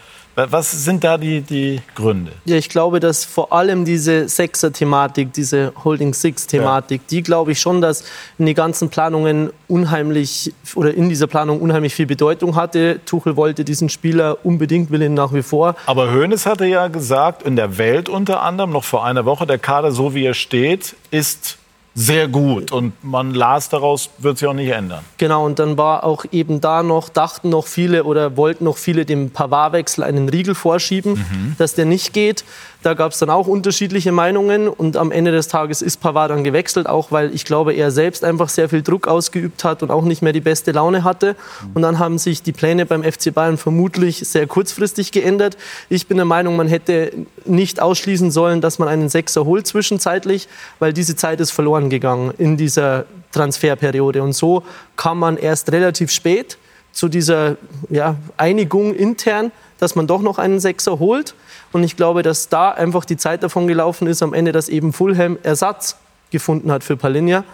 was 0.50 0.84
sind 0.84 1.04
da 1.04 1.18
die, 1.18 1.40
die 1.40 1.80
Gründe? 1.94 2.32
Ja, 2.44 2.56
ich 2.56 2.68
glaube, 2.68 3.00
dass 3.00 3.24
vor 3.24 3.52
allem 3.52 3.84
diese 3.84 4.28
Sechser-Thematik, 4.28 5.32
diese 5.32 5.72
Holding-Six-Thematik, 5.84 7.00
ja. 7.02 7.06
die 7.10 7.22
glaube 7.22 7.52
ich 7.52 7.60
schon, 7.60 7.80
dass 7.80 8.04
in 8.38 8.46
den 8.46 8.54
ganzen 8.54 8.88
Planungen 8.88 9.50
unheimlich 9.66 10.52
oder 10.74 10.94
in 10.94 11.08
dieser 11.08 11.26
Planung 11.26 11.60
unheimlich 11.60 11.94
viel 11.94 12.06
Bedeutung 12.06 12.56
hatte. 12.56 13.00
Tuchel 13.04 13.36
wollte 13.36 13.64
diesen 13.64 13.88
Spieler 13.88 14.38
unbedingt, 14.44 14.90
will 14.90 15.02
ihn 15.02 15.14
nach 15.14 15.32
wie 15.32 15.42
vor. 15.42 15.74
Aber 15.86 16.12
Hoeneß 16.12 16.46
hatte 16.46 16.66
ja 16.66 16.88
gesagt, 16.88 17.42
in 17.42 17.56
der 17.56 17.78
Welt 17.78 18.08
unter 18.08 18.42
anderem, 18.42 18.70
noch 18.70 18.84
vor 18.84 19.04
einer 19.04 19.24
Woche, 19.24 19.46
der 19.46 19.58
Kader, 19.58 19.92
so 19.92 20.14
wie 20.14 20.24
er 20.24 20.34
steht, 20.34 20.94
ist 21.10 21.57
sehr 21.98 22.28
gut. 22.28 22.70
Und 22.70 22.92
man 23.02 23.34
las 23.34 23.68
daraus, 23.68 24.10
wird 24.18 24.38
sich 24.38 24.46
auch 24.46 24.54
nicht 24.54 24.70
ändern. 24.70 25.04
Genau, 25.16 25.44
und 25.44 25.58
dann 25.58 25.76
war 25.76 26.04
auch 26.04 26.24
eben 26.30 26.60
da 26.60 26.82
noch, 26.82 27.08
dachten 27.08 27.48
noch 27.48 27.66
viele 27.66 28.04
oder 28.04 28.36
wollten 28.36 28.64
noch 28.64 28.76
viele 28.76 29.04
dem 29.04 29.30
Pavard-Wechsel 29.30 30.04
einen 30.04 30.28
Riegel 30.28 30.54
vorschieben, 30.54 31.14
mhm. 31.14 31.56
dass 31.58 31.74
der 31.74 31.86
nicht 31.86 32.12
geht. 32.12 32.44
Da 32.82 32.94
gab 32.94 33.10
es 33.10 33.18
dann 33.18 33.28
auch 33.28 33.48
unterschiedliche 33.48 34.12
Meinungen 34.12 34.68
und 34.68 34.96
am 34.96 35.10
Ende 35.10 35.32
des 35.32 35.48
Tages 35.48 35.82
ist 35.82 36.00
Pavard 36.00 36.30
dann 36.30 36.44
gewechselt, 36.44 36.86
auch 36.86 37.10
weil 37.10 37.34
ich 37.34 37.44
glaube, 37.44 37.72
er 37.72 37.90
selbst 37.90 38.24
einfach 38.24 38.48
sehr 38.48 38.68
viel 38.68 38.82
Druck 38.82 39.08
ausgeübt 39.08 39.64
hat 39.64 39.82
und 39.82 39.90
auch 39.90 40.04
nicht 40.04 40.22
mehr 40.22 40.32
die 40.32 40.40
beste 40.40 40.70
Laune 40.70 41.02
hatte. 41.02 41.34
Und 41.74 41.82
dann 41.82 41.98
haben 41.98 42.18
sich 42.18 42.42
die 42.42 42.52
Pläne 42.52 42.86
beim 42.86 43.02
FC 43.02 43.34
Bayern 43.34 43.58
vermutlich 43.58 44.18
sehr 44.28 44.46
kurzfristig 44.46 45.10
geändert. 45.10 45.56
Ich 45.88 46.06
bin 46.06 46.18
der 46.18 46.26
Meinung, 46.26 46.54
man 46.54 46.68
hätte 46.68 47.12
nicht 47.44 47.82
ausschließen 47.82 48.30
sollen, 48.30 48.60
dass 48.60 48.78
man 48.78 48.88
einen 48.88 49.08
Sechser 49.08 49.44
holt 49.44 49.66
zwischenzeitlich, 49.66 50.48
weil 50.78 50.92
diese 50.92 51.16
Zeit 51.16 51.40
ist 51.40 51.50
verloren 51.50 51.90
gegangen 51.90 52.32
in 52.38 52.56
dieser 52.56 53.06
Transferperiode. 53.32 54.22
Und 54.22 54.34
so 54.34 54.62
kam 54.96 55.18
man 55.18 55.36
erst 55.36 55.72
relativ 55.72 56.12
spät 56.12 56.58
zu 56.92 57.08
dieser 57.08 57.56
ja, 57.90 58.16
Einigung 58.36 58.94
intern, 58.94 59.52
dass 59.78 59.94
man 59.94 60.06
doch 60.06 60.22
noch 60.22 60.38
einen 60.38 60.60
Sechser 60.60 60.98
holt. 60.98 61.34
Und 61.72 61.84
ich 61.84 61.96
glaube, 61.96 62.22
dass 62.22 62.48
da 62.48 62.70
einfach 62.70 63.04
die 63.04 63.16
Zeit 63.16 63.42
davon 63.42 63.66
gelaufen 63.66 64.06
ist, 64.08 64.22
am 64.22 64.34
Ende, 64.34 64.52
dass 64.52 64.68
eben 64.68 64.92
Fulham 64.92 65.38
Ersatz 65.42 65.96
gefunden 66.30 66.72
hat 66.72 66.84
für 66.84 66.96
Palinja 66.96 67.44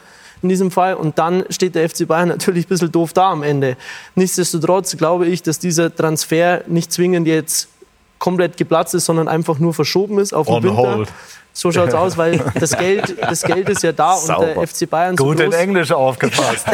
in 0.42 0.48
diesem 0.48 0.70
Fall. 0.70 0.94
Und 0.94 1.18
dann 1.18 1.44
steht 1.50 1.74
der 1.74 1.88
FC 1.88 2.06
Bayern 2.06 2.28
natürlich 2.36 2.66
ein 2.66 2.68
bisschen 2.68 2.92
doof 2.92 3.12
da 3.12 3.32
am 3.32 3.42
Ende. 3.42 3.76
Nichtsdestotrotz 4.14 4.96
glaube 4.96 5.26
ich, 5.26 5.42
dass 5.42 5.58
dieser 5.58 5.94
Transfer 5.94 6.62
nicht 6.66 6.92
zwingend 6.92 7.26
jetzt 7.26 7.68
komplett 8.18 8.56
geplatzt 8.56 8.94
ist, 8.94 9.04
sondern 9.04 9.28
einfach 9.28 9.58
nur 9.58 9.74
verschoben 9.74 10.18
ist 10.18 10.32
auf 10.32 10.46
den 10.46 10.56
On 10.56 10.62
Winter. 10.62 10.76
hold. 10.76 11.08
So 11.52 11.70
schaut 11.70 11.88
es 11.88 11.94
aus, 11.94 12.16
weil 12.16 12.40
das 12.58 12.76
Geld, 12.76 13.16
das 13.20 13.42
Geld 13.42 13.68
ist 13.68 13.82
ja 13.82 13.92
da 13.92 14.14
und 14.14 14.28
der 14.28 14.66
FC 14.66 14.88
Bayern 14.88 15.16
so 15.16 15.24
Gut 15.24 15.40
in 15.40 15.50
groß, 15.50 15.60
Englisch 15.60 15.92
aufgepasst. 15.92 16.66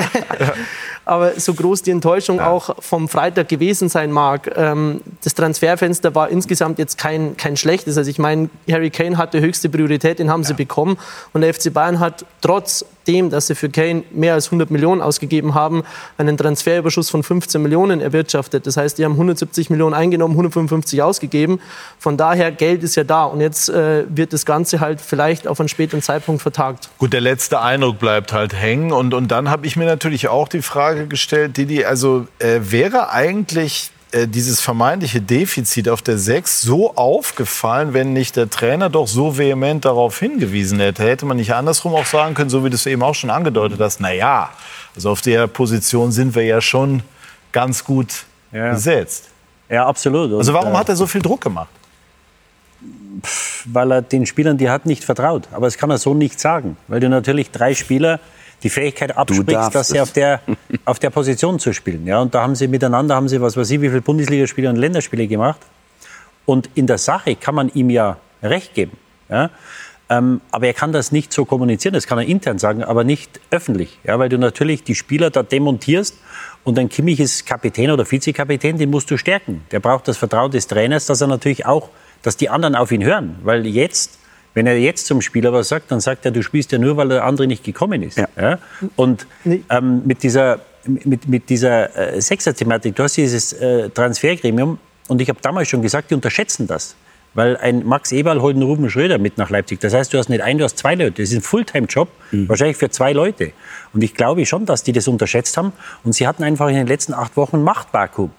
aber 1.11 1.41
so 1.41 1.55
groß 1.55 1.83
die 1.83 1.91
Enttäuschung 1.91 2.39
auch 2.39 2.77
vom 2.79 3.09
Freitag 3.09 3.49
gewesen 3.49 3.89
sein 3.89 4.13
mag, 4.13 4.49
ähm, 4.57 5.01
das 5.25 5.35
Transferfenster 5.35 6.15
war 6.15 6.29
insgesamt 6.29 6.79
jetzt 6.79 6.99
kein, 6.99 7.37
kein 7.37 7.57
schlechtes. 7.57 7.99
Also 7.99 8.09
ich 8.09 8.21
meine, 8.21 8.49
Harry 8.71 8.91
Kane 8.91 9.19
hatte 9.19 9.41
höchste 9.41 9.69
Priorität, 9.69 10.21
den 10.21 10.31
haben 10.31 10.45
sie 10.45 10.55
bekommen. 10.55 10.99
Und 11.33 11.41
der 11.41 11.53
FC 11.53 11.73
Bayern 11.73 11.99
hat 11.99 12.25
trotzdem, 12.41 13.29
dass 13.29 13.49
sie 13.49 13.57
für 13.57 13.71
Kane 13.71 14.05
mehr 14.13 14.35
als 14.35 14.47
100 14.47 14.71
Millionen 14.71 15.01
ausgegeben 15.01 15.55
haben, 15.55 15.83
einen 16.17 16.37
Transferüberschuss 16.37 17.11
von 17.11 17.25
15 17.25 17.61
Millionen 17.61 18.01
erwirtschaftet. 18.01 18.69
Das 18.69 18.77
heißt, 18.77 18.97
die 18.97 19.05
haben 19.05 19.15
170 19.15 19.69
Millionen 19.69 19.95
eingenommen, 19.95 20.35
155 20.35 21.03
ausgegeben. 21.03 21.59
Von 21.99 22.19
daher, 22.19 22.53
Geld 22.53 22.85
ist 22.85 22.95
ja 22.95 23.03
da. 23.03 23.25
Und 23.25 23.41
jetzt 23.41 23.69
äh, 23.69 24.05
wird 24.09 24.33
das 24.33 24.47
Ganze 24.47 24.79
halt 24.79 25.01
vielleicht 25.01 25.49
auf 25.49 25.59
einen 25.59 25.69
späteren 25.69 26.03
Zeitpunkt 26.03 26.41
vertagt. 26.41 26.89
Gut, 26.99 27.13
der 27.13 27.21
letzte 27.21 27.61
Eindruck 27.61 27.99
bleibt 27.99 28.33
halt 28.33 28.55
hängen. 28.55 28.93
Und, 28.93 29.13
und 29.13 29.27
dann 29.33 29.51
habe 29.51 29.67
ich 29.67 29.75
mir 29.75 29.87
natürlich 29.87 30.29
auch 30.29 30.47
die 30.47 30.63
Frage 30.63 31.00
gestellt, 31.07 31.57
Didi, 31.57 31.85
also 31.85 32.27
äh, 32.39 32.61
wäre 32.63 33.11
eigentlich 33.11 33.91
äh, 34.13 34.27
dieses 34.27 34.61
vermeintliche 34.61 35.21
Defizit 35.21 35.89
auf 35.89 36.03
der 36.03 36.19
6 36.19 36.63
so 36.63 36.97
aufgefallen, 36.97 37.95
wenn 37.95 38.13
nicht 38.13 38.37
der 38.37 38.51
Trainer 38.51 38.89
doch 38.91 39.07
so 39.07 39.39
vehement 39.39 39.85
darauf 39.85 40.19
hingewiesen 40.19 40.81
hätte? 40.81 41.05
Hätte 41.05 41.27
man 41.27 41.37
nicht 41.37 41.55
andersrum 41.55 41.95
auch 41.95 42.07
sagen 42.07 42.35
können, 42.35 42.51
so 42.51 42.65
wie 42.65 42.71
du 42.71 42.75
es 42.75 42.87
eben 42.87 43.03
auch 43.03 43.15
schon 43.15 43.31
angedeutet 43.31 43.79
hast, 43.81 44.01
na 44.01 44.13
ja, 44.13 44.51
also 44.95 45.11
auf 45.11 45.21
der 45.21 45.47
Position 45.47 46.11
sind 46.13 46.35
wir 46.35 46.45
ja 46.45 46.61
schon 46.61 47.03
ganz 47.53 47.85
gut 47.85 48.25
Ja. 48.53 48.73
besetzt. 48.73 49.29
Ja, 49.69 49.87
absolut. 49.87 50.33
Also 50.33 50.51
Und, 50.51 50.59
warum 50.59 50.75
äh, 50.75 50.77
hat 50.77 50.89
er 50.89 50.97
so 50.97 51.07
viel 51.07 51.23
Druck 51.23 51.41
gemacht? 51.43 51.69
weil 53.67 53.93
er 53.93 54.03
den 54.03 54.25
Spielern, 54.25 54.57
die 54.57 54.71
hat, 54.71 54.87
nicht 54.87 55.05
vertraut. 55.05 55.49
Aber 55.53 55.67
das 55.67 55.77
kann 55.77 55.91
er 55.91 55.99
so 55.99 56.15
nicht 56.15 56.41
sagen, 56.41 56.77
weil 56.89 57.01
du 57.01 57.09
natürlich 57.09 57.51
drei 57.51 57.75
Spieler 57.75 58.21
die 58.63 58.71
Fähigkeit 58.71 59.17
absprichst, 59.17 59.75
dass 59.75 59.89
sie 59.89 60.01
auf 60.01 60.13
der, 60.13 60.41
auf 60.85 60.99
der 60.99 61.11
Position 61.11 61.59
zu 61.59 61.73
spielen. 61.73 62.07
Ja, 62.07 62.21
und 62.21 62.35
da 62.35 62.43
haben 62.43 62.55
sie 62.55 62.69
miteinander, 62.69 63.15
haben 63.15 63.29
sie, 63.29 63.41
was 63.41 63.57
weiß 63.57 63.71
ich, 63.71 63.81
wie 63.81 63.89
viele 63.89 64.03
Bundesligaspiele 64.03 64.69
und 64.69 64.77
Länderspiele 64.77 65.27
gemacht. 65.27 65.61
Und 66.47 66.69
in 66.75 66.87
der 66.87 66.99
Sache 66.99 67.37
kann 67.37 67.55
man 67.55 67.71
ihm 67.75 67.91
ja 67.91 68.19
recht 68.43 68.75
geben. 68.75 68.97
Ja? 69.29 69.51
Ähm, 70.09 70.41
aber 70.51 70.67
er 70.67 70.75
kann 70.75 70.93
das 70.93 71.13
nicht 71.13 71.33
so 71.33 71.45
kommunizieren, 71.45 71.95
das 71.95 72.07
kann 72.07 72.19
er 72.19 72.25
intern 72.25 72.59
sagen, 72.59 72.83
aber 72.83 73.05
nicht 73.05 73.41
öffentlich. 73.51 73.99
Ja? 74.05 74.19
Weil 74.19 74.29
du 74.29 74.39
natürlich 74.39 74.83
die 74.83 74.95
Spieler 74.95 75.31
da 75.31 75.43
demontierst 75.43 76.17
und 76.65 76.79
ein 76.79 76.89
Kimmich 76.89 77.21
ist 77.21 77.47
Kapitän 77.47 77.91
oder 77.91 78.11
Vizekapitän, 78.11 78.79
den 78.79 78.91
musst 78.91 79.11
du 79.11 79.17
stärken. 79.17 79.63
Der 79.71 79.81
braucht 79.81 80.09
das 80.09 80.17
Vertrauen 80.17 80.51
des 80.51 80.67
Trainers, 80.67 81.07
dass 81.07 81.21
er 81.21 81.29
natürlich 81.29 81.65
auch, 81.67 81.91
dass 82.23 82.37
die 82.37 82.49
anderen 82.49 82.75
auf 82.75 82.93
ihn 82.93 83.05
hören. 83.05 83.37
Weil 83.45 83.67
jetzt, 83.67 84.19
wenn 84.55 84.67
er 84.67 84.77
jetzt 84.79 85.07
zum 85.07 85.21
Spieler 85.21 85.53
was 85.53 85.69
sagt, 85.69 85.91
dann 85.93 86.01
sagt 86.01 86.25
er, 86.25 86.31
du 86.33 86.43
spielst 86.43 86.73
ja 86.73 86.79
nur, 86.79 86.97
weil 86.97 87.09
der 87.09 87.25
andere 87.25 87.47
nicht 87.47 87.63
gekommen 87.65 88.03
ist. 88.03 88.19
Ja. 88.19 88.59
Und 88.97 89.27
Nee. 89.45 89.63
ähm, 89.71 90.03
mit 90.05 90.23
dieser, 90.23 90.61
mit, 90.85 91.29
mit 91.29 91.49
dieser 91.51 92.15
äh, 92.17 92.21
Sechser-Thematik, 92.21 92.97
du 92.97 93.03
hast 93.05 93.17
dieses 93.17 93.53
äh, 93.53 93.91
Transfergremium 93.91 94.79
und 95.09 95.21
ich 95.21 95.29
habe 95.29 95.39
damals 95.43 95.69
schon 95.69 95.83
gesagt, 95.83 96.11
die 96.11 96.15
unterschätzen 96.15 96.67
das. 96.67 96.97
Weil 97.33 97.57
ein 97.59 97.87
Max 97.87 98.11
Eberl 98.11 98.43
holt 98.43 98.57
einen 98.57 98.65
Ruben 98.65 98.91
Schröder 98.91 99.19
mit 99.19 99.39
nach 99.39 99.51
Leipzig. 99.51 99.79
Das 99.79 99.95
heißt, 99.95 100.13
du 100.13 100.19
hast 100.19 100.29
nicht 100.29 100.41
einen, 100.43 100.59
du 100.59 100.65
hast 100.65 100.77
zwei 100.79 100.97
Leute. 100.97 101.23
Das 101.23 101.31
ist 101.31 101.37
ein 101.37 101.43
Fulltime-Job, 101.43 102.09
wahrscheinlich 102.33 102.77
für 102.77 102.91
zwei 102.91 103.13
Leute. 103.13 103.53
Und 103.93 104.03
ich 104.03 104.15
glaube 104.15 104.45
schon, 104.47 104.67
dass 104.67 104.83
die 104.83 104.91
das 104.91 105.07
unterschätzt 105.07 105.57
haben. 105.57 105.73
Und 106.03 106.13
sie 106.13 106.27
hatten 106.27 106.43
einfach 106.43 106.67
in 106.69 106.75
den 106.75 106.89
letzten 106.89 107.15
acht 107.15 107.37
Wochen 107.37 107.59
ein 107.59 107.63
Machtvakuum. 107.63 108.33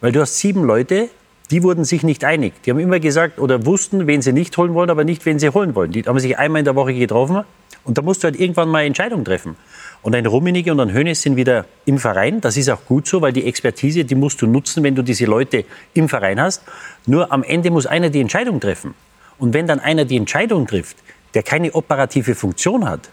Weil 0.00 0.10
du 0.10 0.20
hast 0.20 0.36
sieben 0.36 0.64
Leute, 0.64 1.10
die 1.50 1.62
wurden 1.62 1.84
sich 1.84 2.02
nicht 2.02 2.24
einig. 2.24 2.54
Die 2.62 2.70
haben 2.70 2.78
immer 2.78 3.00
gesagt 3.00 3.38
oder 3.38 3.66
wussten, 3.66 4.06
wen 4.06 4.22
sie 4.22 4.32
nicht 4.32 4.56
holen 4.56 4.74
wollen, 4.74 4.90
aber 4.90 5.04
nicht, 5.04 5.26
wen 5.26 5.38
sie 5.38 5.50
holen 5.50 5.74
wollen. 5.74 5.92
Die 5.92 6.02
haben 6.02 6.18
sich 6.18 6.38
einmal 6.38 6.60
in 6.60 6.64
der 6.64 6.74
Woche 6.74 6.94
getroffen 6.94 7.44
und 7.84 7.98
da 7.98 8.02
musst 8.02 8.22
du 8.22 8.26
halt 8.26 8.40
irgendwann 8.40 8.68
mal 8.68 8.78
eine 8.78 8.86
Entscheidung 8.86 9.24
treffen. 9.24 9.56
Und 10.02 10.14
ein 10.14 10.26
Rummenigge 10.26 10.70
und 10.72 10.80
ein 10.80 10.92
Hönes 10.92 11.22
sind 11.22 11.36
wieder 11.36 11.64
im 11.86 11.98
Verein. 11.98 12.40
Das 12.40 12.56
ist 12.56 12.68
auch 12.68 12.84
gut 12.84 13.06
so, 13.06 13.22
weil 13.22 13.32
die 13.32 13.46
Expertise, 13.46 14.04
die 14.04 14.14
musst 14.14 14.40
du 14.42 14.46
nutzen, 14.46 14.82
wenn 14.82 14.94
du 14.94 15.02
diese 15.02 15.24
Leute 15.24 15.64
im 15.94 16.08
Verein 16.08 16.40
hast. 16.40 16.62
Nur 17.06 17.32
am 17.32 17.42
Ende 17.42 17.70
muss 17.70 17.86
einer 17.86 18.10
die 18.10 18.20
Entscheidung 18.20 18.60
treffen. 18.60 18.94
Und 19.38 19.54
wenn 19.54 19.66
dann 19.66 19.80
einer 19.80 20.04
die 20.04 20.16
Entscheidung 20.16 20.66
trifft, 20.66 20.96
der 21.32 21.42
keine 21.42 21.74
operative 21.74 22.34
Funktion 22.34 22.88
hat, 22.88 23.08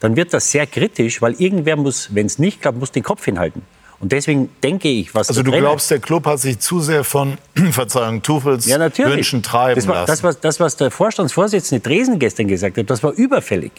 dann 0.00 0.16
wird 0.16 0.32
das 0.32 0.50
sehr 0.50 0.66
kritisch, 0.66 1.22
weil 1.22 1.34
irgendwer 1.34 1.76
muss, 1.76 2.14
wenn 2.14 2.26
es 2.26 2.38
nicht 2.38 2.60
klappt, 2.60 2.78
muss 2.78 2.92
den 2.92 3.02
Kopf 3.02 3.24
hinhalten. 3.24 3.62
Und 3.98 4.12
deswegen 4.12 4.50
denke 4.62 4.88
ich, 4.88 5.14
was 5.14 5.28
Also 5.28 5.42
du 5.42 5.50
Trainer- 5.50 5.62
glaubst, 5.62 5.90
der 5.90 6.00
Club 6.00 6.26
hat 6.26 6.38
sich 6.38 6.58
zu 6.58 6.80
sehr 6.80 7.02
von, 7.02 7.38
Verzeihung, 7.70 8.22
Tuchels 8.22 8.66
ja, 8.66 8.76
natürlich. 8.78 9.16
Wünschen 9.16 9.42
treiben 9.42 9.74
das 9.76 9.86
war, 9.88 9.94
lassen. 9.94 10.06
Das 10.08 10.22
was, 10.22 10.40
das, 10.40 10.60
was 10.60 10.76
der 10.76 10.90
Vorstandsvorsitzende 10.90 11.80
Dresen 11.80 12.18
gestern 12.18 12.48
gesagt 12.48 12.76
hat, 12.76 12.90
das 12.90 13.02
war 13.02 13.12
überfällig. 13.12 13.72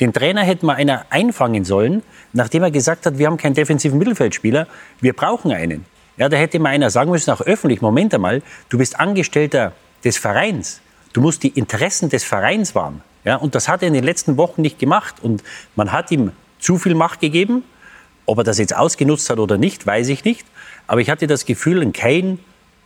Den 0.00 0.12
Trainer 0.12 0.42
hätte 0.42 0.64
mal 0.64 0.76
einer 0.76 1.06
einfangen 1.10 1.64
sollen, 1.64 2.02
nachdem 2.32 2.62
er 2.62 2.70
gesagt 2.70 3.04
hat, 3.04 3.18
wir 3.18 3.26
haben 3.26 3.36
keinen 3.36 3.54
defensiven 3.54 3.98
Mittelfeldspieler, 3.98 4.66
wir 5.00 5.12
brauchen 5.12 5.52
einen. 5.52 5.84
Ja, 6.16 6.28
da 6.28 6.36
hätte 6.36 6.58
mal 6.58 6.70
einer 6.70 6.90
sagen 6.90 7.10
müssen, 7.10 7.30
auch 7.30 7.40
öffentlich, 7.42 7.80
Moment 7.80 8.14
einmal, 8.14 8.42
du 8.70 8.78
bist 8.78 8.98
Angestellter 8.98 9.72
des 10.04 10.16
Vereins. 10.16 10.80
Du 11.12 11.20
musst 11.20 11.42
die 11.42 11.48
Interessen 11.48 12.08
des 12.08 12.24
Vereins 12.24 12.74
wahren. 12.74 13.02
Ja, 13.24 13.36
und 13.36 13.54
das 13.54 13.68
hat 13.68 13.82
er 13.82 13.88
in 13.88 13.94
den 13.94 14.04
letzten 14.04 14.36
Wochen 14.36 14.62
nicht 14.62 14.78
gemacht. 14.78 15.16
Und 15.22 15.42
man 15.74 15.92
hat 15.92 16.10
ihm 16.10 16.32
zu 16.58 16.78
viel 16.78 16.94
Macht 16.94 17.20
gegeben. 17.20 17.64
Ob 18.28 18.36
er 18.38 18.44
das 18.44 18.58
jetzt 18.58 18.76
ausgenutzt 18.76 19.30
hat 19.30 19.38
oder 19.38 19.56
nicht, 19.56 19.86
weiß 19.86 20.08
ich 20.10 20.22
nicht. 20.24 20.44
Aber 20.86 21.00
ich 21.00 21.08
hatte 21.08 21.26
das 21.26 21.46
Gefühl, 21.46 21.80
ein 21.80 21.94
Kane, 21.94 22.36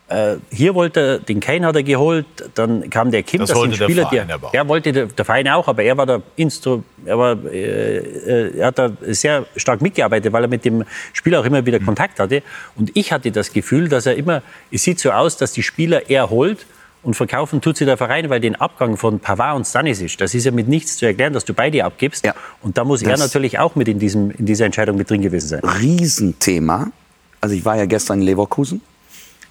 äh, 0.09 0.37
hier 0.51 0.75
wollte 0.77 1.01
er, 1.01 1.19
den 1.19 1.41
Kane 1.41 1.67
hat 1.67 1.75
er 1.75 1.83
geholt, 1.83 2.27
dann 2.55 2.89
kam 2.91 3.11
der 3.11 3.25
Kim, 3.25 3.41
Das 3.41 3.49
sind 3.49 3.59
wollte 3.59 3.77
der 3.79 3.85
Spieler, 3.87 4.09
Verein 4.09 4.27
die, 4.29 4.33
aber 4.35 4.49
auch. 4.49 4.55
er 4.55 4.69
wollte 4.69 4.93
der, 4.93 5.07
der 5.07 5.25
Verein 5.25 5.49
auch, 5.49 5.67
aber 5.67 5.83
er 5.83 5.97
war 5.97 6.07
der 6.07 6.23
Instru, 6.37 6.83
er, 7.05 7.19
war, 7.19 7.37
äh, 7.47 7.97
äh, 7.99 8.59
er 8.59 8.67
hat 8.69 8.79
da 8.79 8.93
sehr 9.03 9.47
stark 9.57 9.83
mitgearbeitet, 9.83 10.33
weil 10.33 10.45
er 10.45 10.49
mit 10.49 10.65
dem 10.65 10.85
Spieler 11.13 11.41
auch 11.41 11.45
immer 11.45 11.65
wieder 11.67 11.81
Mhm. 11.81 11.87
Kontakt 11.87 12.21
hatte. 12.21 12.43
Und 12.77 12.93
ich 12.95 13.11
hatte 13.13 13.33
das 13.33 13.53
Gefühl, 13.53 13.89
dass 13.89 14.07
er 14.07 14.15
immer, 14.15 14.43
es 14.71 14.85
sieht 14.85 15.01
so 15.01 15.11
aus, 15.11 15.37
dass 15.39 15.53
die 15.53 15.63
Spieler 15.65 16.09
er 16.09 16.31
holt 16.31 16.67
und 17.03 17.15
verkaufen 17.15 17.61
tut 17.61 17.77
sie 17.77 17.85
der 17.85 17.97
Verein, 17.97 18.31
weil 18.31 18.41
den 18.41 18.55
Abgang 18.57 18.97
von 18.97 19.19
Pavard 19.19 19.57
und 19.57 19.67
Stanisic, 19.67 20.17
das 20.19 20.35
ist 20.35 20.45
ja 20.45 20.53
mit 20.53 20.69
nichts 20.69 20.97
zu 20.97 21.07
erklären, 21.07 21.33
dass 21.33 21.45
du 21.45 21.53
beide 21.55 21.85
abgibst. 21.85 22.25
Ja. 22.25 22.35
Und 22.63 22.79
da 22.79 22.85
muss 22.85 23.03
er 23.03 23.11
Das- 23.11 23.21
natürlich 23.21 23.59
auch 23.59 23.75
mit 23.75 23.89
in, 23.89 23.99
diesem, 23.99 24.31
in 24.31 24.47
dieser 24.47 24.67
Entscheidung 24.67 24.97
mit 24.97 25.11
drin 25.11 25.21
gewesen 25.23 25.49
sein. 25.49 25.61
Riesenthema. 25.65 26.93
Also 27.41 27.55
ich 27.57 27.65
war 27.65 27.77
ja 27.77 27.87
gestern 27.87 28.21
in 28.21 28.27
Leverkusen. 28.27 28.81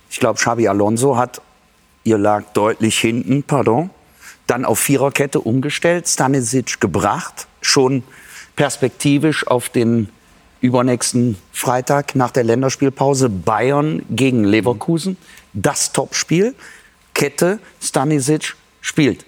Ich 0.09 0.19
glaube, 0.19 0.39
Xabi 0.39 0.67
Alonso 0.67 1.17
hat, 1.17 1.41
ihr 2.03 2.17
lag 2.17 2.43
deutlich 2.53 2.97
hinten, 2.99 3.43
pardon, 3.43 3.89
dann 4.47 4.65
auf 4.65 4.79
Viererkette 4.79 5.39
umgestellt, 5.39 6.07
Stanisic 6.07 6.79
gebracht, 6.81 7.47
schon 7.61 8.03
perspektivisch 8.55 9.47
auf 9.47 9.69
den 9.69 10.09
übernächsten 10.61 11.37
Freitag 11.51 12.15
nach 12.15 12.31
der 12.31 12.43
Länderspielpause 12.43 13.29
Bayern 13.29 14.03
gegen 14.09 14.43
Leverkusen. 14.43 15.17
Das 15.53 15.91
Topspiel. 15.91 16.53
Kette, 17.13 17.59
Stanisic 17.81 18.55
spielt. 18.81 19.25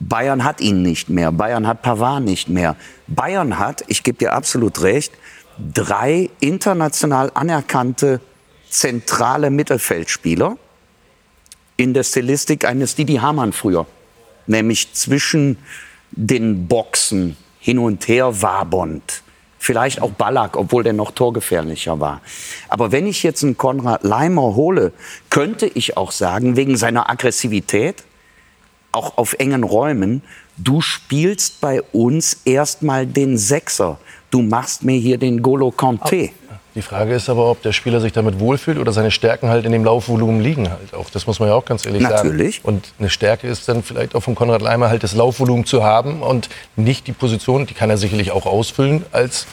Bayern 0.00 0.44
hat 0.44 0.60
ihn 0.60 0.82
nicht 0.82 1.08
mehr. 1.08 1.32
Bayern 1.32 1.66
hat 1.66 1.82
Pavard 1.82 2.22
nicht 2.22 2.48
mehr. 2.48 2.76
Bayern 3.06 3.58
hat, 3.58 3.84
ich 3.88 4.02
gebe 4.02 4.18
dir 4.18 4.32
absolut 4.32 4.82
recht, 4.82 5.12
drei 5.74 6.30
international 6.40 7.30
anerkannte 7.34 8.20
zentrale 8.70 9.50
Mittelfeldspieler 9.50 10.56
in 11.76 11.94
der 11.94 12.04
Stilistik 12.04 12.64
eines 12.64 12.94
Didi 12.94 13.16
Hamann 13.16 13.52
früher. 13.52 13.86
Nämlich 14.46 14.92
zwischen 14.94 15.58
den 16.12 16.68
Boxen 16.68 17.36
hin 17.60 17.78
und 17.78 18.08
her 18.08 18.40
wabernd. 18.40 19.22
Vielleicht 19.68 20.00
auch 20.00 20.12
Ballack, 20.12 20.56
obwohl 20.56 20.82
der 20.82 20.94
noch 20.94 21.10
torgefährlicher 21.10 22.00
war. 22.00 22.22
Aber 22.70 22.90
wenn 22.90 23.06
ich 23.06 23.22
jetzt 23.22 23.44
einen 23.44 23.58
Konrad 23.58 24.02
Leimer 24.02 24.54
hole, 24.56 24.92
könnte 25.28 25.66
ich 25.66 25.98
auch 25.98 26.10
sagen, 26.10 26.56
wegen 26.56 26.78
seiner 26.78 27.10
Aggressivität, 27.10 28.04
auch 28.92 29.18
auf 29.18 29.34
engen 29.34 29.64
Räumen, 29.64 30.22
du 30.58 30.80
spielst 30.80 31.60
bei 31.60 31.82
uns 31.92 32.42
erstmal 32.44 33.06
den 33.06 33.38
Sechser. 33.38 33.98
Du 34.30 34.42
machst 34.42 34.84
mir 34.84 34.98
hier 34.98 35.18
den 35.18 35.42
Golo 35.42 35.70
Conte. 35.70 36.30
Die 36.74 36.82
Frage 36.82 37.14
ist 37.14 37.28
aber, 37.28 37.50
ob 37.50 37.62
der 37.62 37.72
Spieler 37.72 38.00
sich 38.00 38.12
damit 38.12 38.38
wohlfühlt 38.38 38.78
oder 38.78 38.92
seine 38.92 39.10
Stärken 39.10 39.48
halt 39.48 39.64
in 39.64 39.72
dem 39.72 39.84
Laufvolumen 39.84 40.40
liegen 40.40 40.70
halt 40.70 40.94
auch. 40.94 41.10
Das 41.10 41.26
muss 41.26 41.40
man 41.40 41.48
ja 41.48 41.54
auch 41.54 41.64
ganz 41.64 41.84
ehrlich 41.86 42.02
Natürlich. 42.02 42.56
sagen. 42.56 42.68
Und 42.68 42.92
eine 42.98 43.10
Stärke 43.10 43.48
ist 43.48 43.68
dann 43.68 43.82
vielleicht 43.82 44.14
auch 44.14 44.22
von 44.22 44.34
Konrad 44.34 44.62
Leimer 44.62 44.88
halt 44.88 45.02
das 45.02 45.14
Laufvolumen 45.14 45.64
zu 45.64 45.82
haben 45.82 46.22
und 46.22 46.48
nicht 46.76 47.06
die 47.06 47.12
Position, 47.12 47.66
die 47.66 47.74
kann 47.74 47.90
er 47.90 47.96
sicherlich 47.96 48.30
auch 48.30 48.46
ausfüllen 48.46 49.04
als 49.10 49.46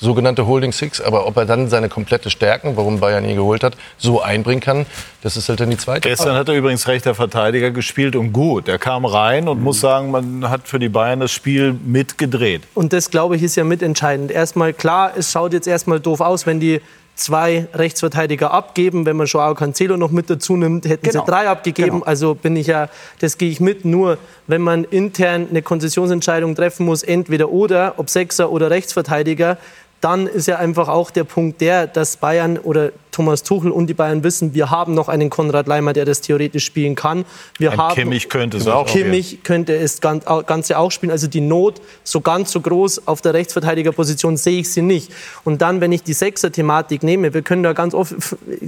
sogenannte 0.00 0.46
Holding 0.46 0.72
Six. 0.72 1.00
Aber 1.00 1.26
ob 1.26 1.36
er 1.36 1.44
dann 1.46 1.68
seine 1.68 1.88
komplette 1.88 2.30
Stärken, 2.30 2.76
warum 2.76 3.00
Bayern 3.00 3.24
ihn 3.24 3.36
geholt 3.36 3.62
hat, 3.62 3.76
so 3.98 4.20
einbringen 4.20 4.60
kann, 4.60 4.86
das 5.22 5.36
ist 5.36 5.48
halt 5.48 5.60
dann 5.60 5.70
die 5.70 5.76
zweite 5.76 6.08
Gestern 6.08 6.34
hat 6.36 6.48
er 6.48 6.54
übrigens 6.54 6.88
rechter 6.88 7.14
Verteidiger 7.14 7.70
gespielt 7.70 8.16
und 8.16 8.32
gut. 8.32 8.68
Er 8.68 8.78
kam 8.78 9.04
rein 9.04 9.48
und 9.48 9.62
muss 9.62 9.80
sagen, 9.80 10.10
man 10.10 10.48
hat 10.48 10.66
für 10.66 10.78
die 10.78 10.88
Bayern 10.88 11.20
das 11.20 11.30
Spiel 11.32 11.74
mitgedreht. 11.84 12.62
Und 12.74 12.92
das, 12.92 13.10
glaube 13.10 13.36
ich, 13.36 13.42
ist 13.42 13.56
ja 13.56 13.64
mitentscheidend. 13.64 14.30
Erstmal 14.30 14.72
klar, 14.72 15.12
es 15.16 15.30
schaut 15.30 15.52
jetzt 15.52 15.66
erstmal 15.68 16.00
doof 16.00 16.20
aus, 16.20 16.46
wenn 16.46 16.58
die 16.60 16.80
zwei 17.16 17.66
Rechtsverteidiger 17.74 18.50
abgeben. 18.50 19.04
Wenn 19.04 19.16
man 19.16 19.26
Joao 19.26 19.54
Cancelo 19.54 19.96
noch 19.96 20.10
mit 20.10 20.30
dazu 20.30 20.56
nimmt, 20.56 20.86
hätten 20.86 21.06
Genau. 21.06 21.24
sie 21.24 21.30
drei 21.30 21.48
abgegeben. 21.48 21.90
Genau. 21.90 22.04
Also 22.04 22.34
bin 22.34 22.56
ich 22.56 22.66
ja, 22.68 22.88
das 23.20 23.36
gehe 23.36 23.50
ich 23.50 23.60
mit. 23.60 23.84
Nur 23.84 24.16
wenn 24.46 24.62
man 24.62 24.84
intern 24.84 25.46
eine 25.50 25.60
Konzessionsentscheidung 25.62 26.54
treffen 26.54 26.86
muss, 26.86 27.02
entweder 27.02 27.50
oder, 27.50 27.94
ob 27.98 28.08
Sechser 28.08 28.50
oder 28.50 28.70
Rechtsverteidiger, 28.70 29.58
dann 30.00 30.26
ist 30.26 30.46
ja 30.48 30.56
einfach 30.56 30.88
auch 30.88 31.10
der 31.10 31.24
Punkt 31.24 31.60
der, 31.60 31.86
dass 31.86 32.16
Bayern 32.16 32.56
oder 32.58 32.90
Thomas 33.12 33.42
Tuchel 33.42 33.70
und 33.72 33.88
die 33.88 33.92
Bayern 33.94 34.22
wissen, 34.24 34.54
wir 34.54 34.70
haben 34.70 34.94
noch 34.94 35.08
einen 35.08 35.28
Konrad 35.30 35.66
Leimer, 35.66 35.92
der 35.92 36.04
das 36.04 36.20
theoretisch 36.22 36.64
spielen 36.64 36.94
kann. 36.94 37.24
Wir 37.58 37.72
Ein 37.72 37.78
haben 37.78 37.94
Kimmich 37.94 38.28
könnte 38.30 38.56
es 38.56 38.66
auch 38.66 38.88
spielen. 38.88 39.06
Kimmich 39.06 39.42
könnte 39.42 39.74
es 39.76 40.00
gan- 40.00 40.22
au- 40.26 40.42
Ganze 40.42 40.78
auch 40.78 40.90
spielen. 40.90 41.10
Also 41.10 41.26
die 41.26 41.40
Not 41.42 41.82
so 42.04 42.20
ganz 42.20 42.52
so 42.52 42.60
groß 42.60 43.08
auf 43.08 43.20
der 43.20 43.34
Rechtsverteidigerposition 43.34 44.36
sehe 44.36 44.60
ich 44.60 44.70
sie 44.72 44.80
nicht. 44.82 45.12
Und 45.44 45.60
dann, 45.60 45.80
wenn 45.80 45.92
ich 45.92 46.02
die 46.02 46.12
Sechser-Thematik 46.14 47.02
nehme, 47.02 47.34
wir 47.34 47.42
können 47.42 47.62
da 47.64 47.72
ganz 47.74 47.92
oft 47.92 48.14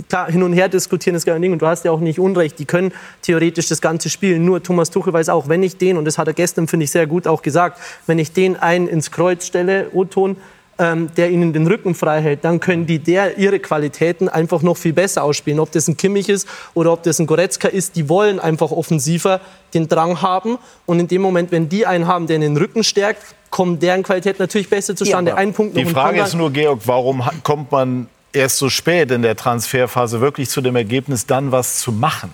klar 0.08 0.30
hin 0.30 0.42
und 0.42 0.52
her 0.52 0.68
diskutieren, 0.68 1.14
das 1.14 1.22
ist 1.22 1.26
gar 1.26 1.38
Ding. 1.38 1.52
Und 1.52 1.62
du 1.62 1.66
hast 1.66 1.84
ja 1.84 1.92
auch 1.92 2.00
nicht 2.00 2.18
Unrecht, 2.18 2.58
die 2.58 2.64
können 2.66 2.92
theoretisch 3.22 3.68
das 3.68 3.80
Ganze 3.80 4.10
spielen. 4.10 4.44
Nur 4.44 4.62
Thomas 4.62 4.90
Tuchel 4.90 5.12
weiß 5.12 5.28
auch, 5.30 5.48
wenn 5.48 5.62
ich 5.62 5.76
den, 5.78 5.96
und 5.96 6.04
das 6.04 6.18
hat 6.18 6.26
er 6.26 6.34
gestern, 6.34 6.68
finde 6.68 6.84
ich, 6.84 6.90
sehr 6.90 7.06
gut 7.06 7.26
auch 7.26 7.40
gesagt, 7.42 7.78
wenn 8.06 8.18
ich 8.18 8.32
den 8.32 8.56
einen 8.56 8.88
ins 8.88 9.10
Kreuz 9.12 9.46
stelle, 9.46 9.86
O-Ton, 9.94 10.36
ähm, 10.78 11.08
der 11.16 11.30
ihnen 11.30 11.52
den 11.52 11.66
Rücken 11.66 11.94
frei 11.94 12.20
hält, 12.20 12.44
dann 12.44 12.60
können 12.60 12.86
die 12.86 12.98
der 12.98 13.38
ihre 13.38 13.58
Qualitäten 13.58 14.28
einfach 14.28 14.62
noch 14.62 14.76
viel 14.76 14.92
besser 14.92 15.22
ausspielen. 15.22 15.60
Ob 15.60 15.70
das 15.72 15.88
ein 15.88 15.96
Kimmich 15.96 16.28
ist 16.28 16.48
oder 16.74 16.92
ob 16.92 17.02
das 17.02 17.18
ein 17.18 17.26
Goretzka 17.26 17.68
ist, 17.68 17.96
die 17.96 18.08
wollen 18.08 18.40
einfach 18.40 18.70
offensiver 18.70 19.40
den 19.74 19.88
Drang 19.88 20.22
haben. 20.22 20.58
Und 20.86 20.98
in 20.98 21.08
dem 21.08 21.22
Moment, 21.22 21.52
wenn 21.52 21.68
die 21.68 21.86
einen 21.86 22.06
haben, 22.06 22.26
der 22.26 22.38
den 22.38 22.56
Rücken 22.56 22.84
stärkt, 22.84 23.22
kommen 23.50 23.78
deren 23.78 24.02
Qualität 24.02 24.38
natürlich 24.38 24.68
besser 24.68 24.96
zustande. 24.96 25.32
Ja, 25.32 25.36
Ein 25.36 25.52
Punkt 25.52 25.76
Die 25.76 25.84
Frage 25.84 26.22
ist 26.22 26.34
nur, 26.34 26.50
Georg, 26.50 26.80
warum 26.86 27.22
kommt 27.42 27.70
man 27.70 28.08
erst 28.32 28.56
so 28.56 28.68
spät 28.70 29.10
in 29.10 29.22
der 29.22 29.36
Transferphase 29.36 30.20
wirklich 30.20 30.48
zu 30.48 30.62
dem 30.62 30.74
Ergebnis, 30.74 31.26
dann 31.26 31.52
was 31.52 31.78
zu 31.78 31.92
machen? 31.92 32.32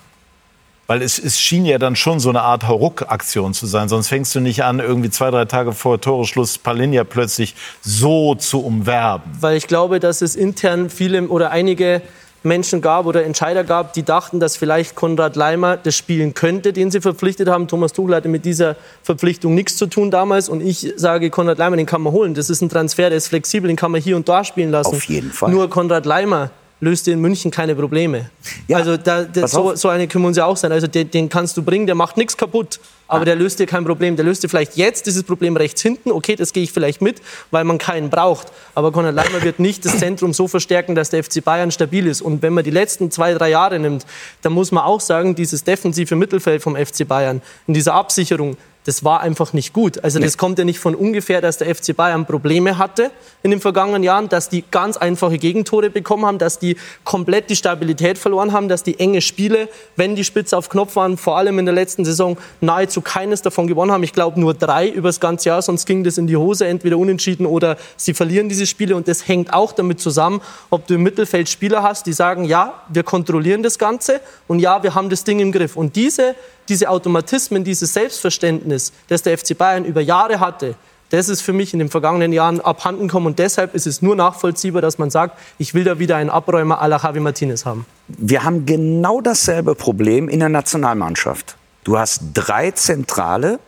Weil 0.89 1.03
es, 1.03 1.19
es 1.19 1.39
schien 1.39 1.67
ja 1.67 1.77
dann 1.77 1.95
schon 1.95 2.19
so 2.19 2.29
eine 2.29 2.41
Art 2.41 2.67
Hauruck-Aktion 2.67 3.53
zu 3.53 3.67
sein. 3.67 3.89
Sonst 3.89 4.07
fängst 4.07 4.33
du 4.33 4.39
nicht 4.39 4.63
an, 4.63 4.79
irgendwie 4.79 5.11
zwei, 5.11 5.29
drei 5.29 5.45
Tage 5.45 5.73
vor 5.73 6.01
Toreschluss 6.01 6.57
Palinja 6.57 7.03
plötzlich 7.03 7.53
so 7.81 8.33
zu 8.33 8.65
umwerben. 8.65 9.31
weil 9.39 9.55
ich 9.55 9.67
glaube, 9.67 9.99
dass 9.99 10.23
es 10.23 10.35
intern 10.35 10.89
viele 10.89 11.27
oder 11.27 11.51
einige 11.51 12.01
Menschen 12.41 12.81
gab 12.81 13.05
oder 13.05 13.23
Entscheider 13.23 13.63
gab, 13.63 13.93
die 13.93 14.01
dachten, 14.01 14.39
dass 14.39 14.57
vielleicht 14.57 14.95
Konrad 14.95 15.35
Leimer 15.35 15.77
das 15.77 15.95
spielen 15.95 16.33
könnte, 16.33 16.73
den 16.73 16.89
sie 16.89 17.01
verpflichtet 17.01 17.49
haben. 17.49 17.67
Thomas 17.67 17.93
Tuchel 17.93 18.15
hatte 18.15 18.29
mit 18.29 18.43
dieser 18.43 18.75
Verpflichtung 19.03 19.53
nichts 19.53 19.77
zu 19.77 19.85
tun 19.85 20.09
damals 20.09 20.49
und 20.49 20.61
ich 20.61 20.93
sage, 20.95 21.29
Konrad 21.29 21.59
Leimer, 21.59 21.77
den 21.77 21.85
kann 21.85 22.01
man 22.01 22.13
holen. 22.13 22.33
Das 22.33 22.49
ist 22.49 22.61
ein 22.61 22.69
Transfer, 22.69 23.09
der 23.09 23.17
ist 23.19 23.27
flexibel, 23.27 23.67
den 23.67 23.77
kann 23.77 23.91
man 23.91 24.01
hier 24.01 24.15
und 24.15 24.27
da 24.27 24.43
spielen 24.43 24.71
lassen. 24.71 24.95
Auf 24.95 25.03
jeden 25.03 25.31
Fall. 25.31 25.51
Nur 25.51 25.69
Konrad 25.69 26.07
Leimer 26.07 26.49
löst 26.81 27.07
in 27.07 27.19
München 27.19 27.51
keine 27.51 27.75
Probleme. 27.75 28.29
Ja, 28.67 28.77
also 28.77 28.97
da, 28.97 29.23
da, 29.23 29.47
so, 29.47 29.75
so 29.75 29.89
eine 29.89 30.07
können 30.07 30.23
wir 30.23 30.29
uns 30.29 30.37
ja 30.37 30.45
auch 30.45 30.57
sein. 30.57 30.71
Also 30.71 30.87
den, 30.87 31.11
den 31.11 31.29
kannst 31.29 31.57
du 31.57 31.63
bringen, 31.63 31.85
der 31.85 31.95
macht 31.95 32.17
nichts 32.17 32.37
kaputt. 32.37 32.79
Aber 33.09 33.25
der 33.25 33.35
löst 33.35 33.59
dir 33.59 33.65
kein 33.65 33.83
Problem. 33.85 34.15
Der 34.15 34.23
löst 34.23 34.43
dir 34.43 34.49
vielleicht 34.49 34.77
jetzt 34.77 35.07
dieses 35.07 35.23
Problem 35.23 35.57
rechts 35.57 35.81
hinten. 35.81 36.11
Okay, 36.11 36.35
das 36.35 36.53
gehe 36.53 36.61
ich 36.61 36.71
vielleicht 36.71 37.01
mit, 37.01 37.21
weil 37.49 37.63
man 37.63 37.79
keinen 37.79 38.11
braucht. 38.11 38.47
Aber 38.75 38.91
Konrad 38.91 39.15
Leimer 39.15 39.41
wird 39.41 39.59
nicht 39.59 39.83
das 39.83 39.97
Zentrum 39.97 40.31
so 40.31 40.47
verstärken, 40.47 40.93
dass 40.93 41.09
der 41.09 41.23
FC 41.23 41.43
Bayern 41.43 41.71
stabil 41.71 42.05
ist. 42.05 42.21
Und 42.21 42.43
wenn 42.43 42.53
man 42.53 42.63
die 42.63 42.69
letzten 42.69 43.09
zwei, 43.09 43.33
drei 43.33 43.49
Jahre 43.49 43.79
nimmt, 43.79 44.05
dann 44.43 44.53
muss 44.53 44.71
man 44.71 44.83
auch 44.83 45.01
sagen, 45.01 45.33
dieses 45.33 45.63
defensive 45.63 46.15
Mittelfeld 46.15 46.61
vom 46.61 46.75
FC 46.75 47.07
Bayern 47.07 47.41
in 47.65 47.73
dieser 47.73 47.95
Absicherung, 47.95 48.57
das 48.85 49.03
war 49.03 49.21
einfach 49.21 49.53
nicht 49.53 49.73
gut. 49.73 50.03
Also 50.03 50.19
das 50.19 50.37
kommt 50.37 50.57
ja 50.57 50.65
nicht 50.65 50.79
von 50.79 50.95
ungefähr, 50.95 51.41
dass 51.41 51.57
der 51.57 51.73
FC 51.75 51.95
Bayern 51.95 52.25
Probleme 52.25 52.77
hatte 52.77 53.11
in 53.43 53.51
den 53.51 53.59
vergangenen 53.59 54.03
Jahren, 54.03 54.29
dass 54.29 54.49
die 54.49 54.63
ganz 54.71 54.95
einfache 54.95 55.37
Gegentore 55.37 55.89
bekommen 55.89 56.25
haben, 56.25 56.37
dass 56.37 56.59
die 56.59 56.77
komplett 57.03 57.49
die 57.49 57.55
Stabilität 57.55 58.17
verloren 58.17 58.53
haben, 58.53 58.69
dass 58.69 58.81
die 58.83 58.99
enge 58.99 59.21
Spiele, 59.21 59.67
wenn 59.95 60.15
die 60.15 60.23
Spitze 60.23 60.57
auf 60.57 60.69
Knopf 60.69 60.95
waren, 60.95 61.17
vor 61.17 61.37
allem 61.37 61.59
in 61.59 61.65
der 61.65 61.75
letzten 61.75 62.05
Saison 62.05 62.37
nahezu 62.61 63.01
keines 63.01 63.41
davon 63.41 63.67
gewonnen 63.67 63.91
haben. 63.91 64.03
Ich 64.03 64.13
glaube 64.13 64.39
nur 64.39 64.53
drei 64.53 64.87
über 64.87 65.09
das 65.09 65.19
ganze 65.19 65.49
Jahr, 65.49 65.61
sonst 65.61 65.85
ging 65.85 66.03
das 66.03 66.17
in 66.17 66.27
die 66.27 66.37
Hose, 66.37 66.65
entweder 66.65 66.97
unentschieden 66.97 67.45
oder 67.45 67.77
sie 67.97 68.13
verlieren 68.13 68.47
diese 68.47 68.65
Spiele. 68.65 68.95
Und 68.95 69.07
das 69.07 69.27
hängt 69.27 69.53
auch 69.53 69.73
damit 69.73 69.99
zusammen, 69.99 70.41
ob 70.69 70.87
du 70.87 70.95
im 70.95 71.03
Mittelfeld 71.03 71.49
Spieler 71.49 71.83
hast, 71.83 72.05
die 72.05 72.13
sagen, 72.13 72.45
ja, 72.45 72.81
wir 72.87 73.03
kontrollieren 73.03 73.61
das 73.61 73.77
Ganze 73.77 74.21
und 74.47 74.59
ja, 74.59 74.81
wir 74.83 74.95
haben 74.95 75.09
das 75.09 75.25
Ding 75.25 75.39
im 75.39 75.51
Griff. 75.51 75.75
Und 75.75 75.95
diese, 75.95 76.35
diese 76.69 76.89
Automatismen, 76.89 77.63
dieses 77.63 77.93
Selbstverständnis, 77.93 78.93
das 79.07 79.23
der 79.23 79.37
FC 79.37 79.57
Bayern 79.57 79.85
über 79.85 80.01
Jahre 80.01 80.39
hatte, 80.39 80.75
das 81.09 81.27
ist 81.27 81.41
für 81.41 81.53
mich 81.53 81.73
in 81.73 81.79
den 81.79 81.89
vergangenen 81.89 82.31
Jahren 82.33 82.61
abhanden 82.61 83.07
gekommen. 83.07 83.27
Und 83.27 83.39
deshalb 83.39 83.73
ist 83.73 83.87
es 83.87 84.01
nur 84.01 84.15
nachvollziehbar, 84.15 84.81
dass 84.81 84.99
man 84.99 85.09
sagt, 85.09 85.39
ich 85.57 85.73
will 85.73 85.83
da 85.83 85.97
wieder 85.97 86.17
einen 86.17 86.29
Abräumer 86.29 86.81
à 86.81 86.87
la 86.87 86.97
Javi 86.97 87.19
Martinez 87.19 87.65
haben. 87.65 87.85
Wir 88.07 88.43
haben 88.43 88.65
genau 88.65 89.19
dasselbe 89.19 89.73
Problem 89.73 90.29
in 90.29 90.39
der 90.39 90.49
Nationalmannschaft. 90.49 91.57
Du 91.83 91.97
hast 91.97 92.21
drei 92.33 92.71
Zentrale, 92.71 93.59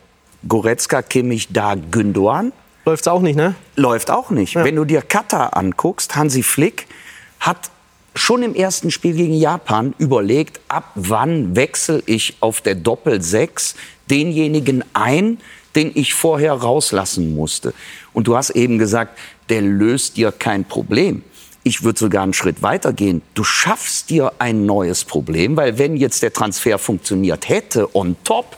Goretzka, 0.47 1.01
Kimmich, 1.01 1.47
da 1.51 1.73
Gündoğan. 1.73 2.51
Läuft's 2.85 3.07
auch 3.07 3.21
nicht, 3.21 3.35
ne? 3.35 3.55
Läuft 3.75 4.11
auch 4.11 4.29
nicht. 4.29 4.55
Wenn 4.55 4.75
du 4.75 4.85
dir 4.85 5.01
Katar 5.01 5.55
anguckst, 5.55 6.15
Hansi 6.15 6.43
Flick 6.43 6.87
hat 7.39 7.71
schon 8.15 8.43
im 8.43 8.55
ersten 8.55 8.91
Spiel 8.91 9.13
gegen 9.13 9.33
Japan 9.33 9.95
überlegt, 9.97 10.59
ab 10.67 10.91
wann 10.95 11.55
wechsle 11.55 12.03
ich 12.05 12.35
auf 12.39 12.61
der 12.61 12.75
Doppel-6 12.75 13.75
denjenigen 14.09 14.83
ein, 14.93 15.37
den 15.75 15.91
ich 15.95 16.13
vorher 16.13 16.53
rauslassen 16.53 17.33
musste. 17.35 17.73
Und 18.13 18.27
du 18.27 18.35
hast 18.35 18.49
eben 18.51 18.77
gesagt, 18.77 19.17
der 19.49 19.61
löst 19.61 20.17
dir 20.17 20.31
kein 20.31 20.65
Problem. 20.65 21.23
Ich 21.63 21.83
würde 21.83 21.99
sogar 21.99 22.23
einen 22.23 22.33
Schritt 22.33 22.61
weiter 22.61 22.91
gehen. 22.91 23.21
Du 23.33 23.43
schaffst 23.43 24.09
dir 24.09 24.33
ein 24.39 24.65
neues 24.65 25.05
Problem, 25.05 25.55
weil 25.55 25.77
wenn 25.77 25.95
jetzt 25.95 26.23
der 26.23 26.33
Transfer 26.33 26.77
funktioniert 26.77 27.47
hätte 27.47 27.95
on 27.95 28.15
top, 28.23 28.57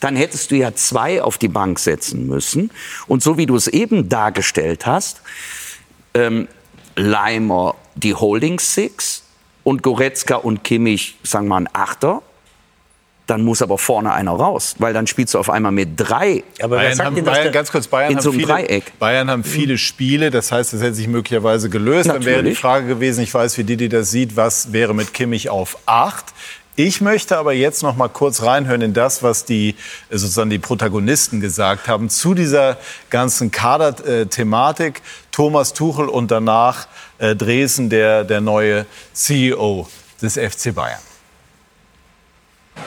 dann 0.00 0.16
hättest 0.16 0.50
du 0.50 0.56
ja 0.56 0.74
zwei 0.74 1.22
auf 1.22 1.38
die 1.38 1.48
Bank 1.48 1.78
setzen 1.78 2.26
müssen. 2.26 2.70
Und 3.06 3.22
so 3.22 3.36
wie 3.36 3.46
du 3.46 3.54
es 3.54 3.68
eben 3.68 4.08
dargestellt 4.08 4.86
hast, 4.86 5.20
ähm, 6.14 6.48
Leimer 6.98 7.74
die 7.94 8.14
Holding 8.14 8.58
Six 8.58 9.22
und 9.64 9.82
Goretzka 9.82 10.36
und 10.36 10.64
Kimmich, 10.64 11.16
sagen 11.22 11.46
wir 11.46 11.60
mal, 11.60 11.62
ein 11.62 11.68
Achter. 11.72 12.22
Dann 13.26 13.44
muss 13.44 13.60
aber 13.60 13.76
vorne 13.76 14.10
einer 14.14 14.30
raus, 14.30 14.76
weil 14.78 14.94
dann 14.94 15.06
spielst 15.06 15.34
du 15.34 15.38
auf 15.38 15.50
einmal 15.50 15.70
mit 15.70 15.90
drei. 15.96 16.44
Aber 16.62 16.76
wer 16.76 16.84
Bayern 16.84 16.94
sagt 16.94 17.06
haben, 17.08 17.24
Bayern, 17.24 17.52
ganz 17.52 17.70
kurz, 17.70 17.86
Bayern 17.86 18.12
in 18.12 18.16
haben, 18.16 18.22
so 18.22 18.30
einem 18.30 18.40
viele, 18.40 18.52
Dreieck. 18.54 18.98
Bayern 18.98 19.30
haben 19.30 19.44
viele 19.44 19.76
Spiele, 19.76 20.30
das 20.30 20.50
heißt, 20.50 20.72
es 20.72 20.80
hätte 20.80 20.94
sich 20.94 21.08
möglicherweise 21.08 21.68
gelöst. 21.68 22.08
Dann 22.08 22.24
wäre 22.24 22.36
die 22.36 22.36
Natürlich. 22.36 22.58
Frage 22.58 22.86
gewesen, 22.86 23.22
ich 23.22 23.34
weiß, 23.34 23.58
wie 23.58 23.64
Didi 23.64 23.90
das 23.90 24.10
sieht, 24.10 24.34
was 24.36 24.72
wäre 24.72 24.94
mit 24.94 25.12
Kimmich 25.12 25.50
auf 25.50 25.76
acht? 25.84 26.24
Ich 26.80 27.00
möchte 27.00 27.38
aber 27.38 27.54
jetzt 27.54 27.82
noch 27.82 27.96
mal 27.96 28.06
kurz 28.06 28.44
reinhören 28.44 28.82
in 28.82 28.94
das, 28.94 29.24
was 29.24 29.44
die 29.44 29.70
äh, 30.10 30.16
sozusagen 30.16 30.48
die 30.48 30.60
Protagonisten 30.60 31.40
gesagt 31.40 31.88
haben 31.88 32.08
zu 32.08 32.34
dieser 32.34 32.76
ganzen 33.10 33.50
Kader-Thematik. 33.50 35.02
Thomas 35.32 35.72
Tuchel 35.72 36.08
und 36.08 36.30
danach 36.30 36.86
äh, 37.18 37.34
Dresden, 37.34 37.90
der, 37.90 38.22
der 38.22 38.40
neue 38.40 38.86
CEO 39.12 39.88
des 40.22 40.34
FC 40.34 40.72
Bayern. 40.72 41.00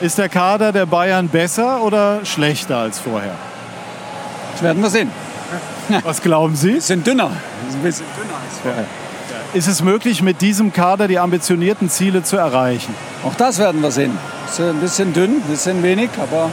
Ist 0.00 0.16
der 0.16 0.30
Kader 0.30 0.72
der 0.72 0.86
Bayern 0.86 1.28
besser 1.28 1.82
oder 1.82 2.24
schlechter 2.24 2.78
als 2.78 2.98
vorher? 2.98 3.36
Das 4.52 4.62
werden 4.62 4.82
wir 4.82 4.88
sehen. 4.88 5.10
Was 6.02 6.22
glauben 6.22 6.56
Sie? 6.56 6.80
Sind 6.80 7.06
dünner. 7.06 7.30
Ist 7.68 7.74
ein 7.74 7.82
bisschen 7.82 8.06
dünner 8.16 8.38
als 8.42 8.58
vorher. 8.62 9.01
Ist 9.54 9.68
es 9.68 9.82
möglich, 9.82 10.22
mit 10.22 10.40
diesem 10.40 10.72
Kader 10.72 11.08
die 11.08 11.18
ambitionierten 11.18 11.90
Ziele 11.90 12.22
zu 12.22 12.38
erreichen? 12.38 12.94
Auch 13.22 13.34
das 13.34 13.58
werden 13.58 13.82
wir 13.82 13.90
sehen. 13.90 14.16
Ist 14.48 14.58
ein 14.58 14.80
bisschen 14.80 15.12
dünn, 15.12 15.42
ein 15.42 15.42
bisschen 15.42 15.82
wenig, 15.82 16.08
aber 16.16 16.48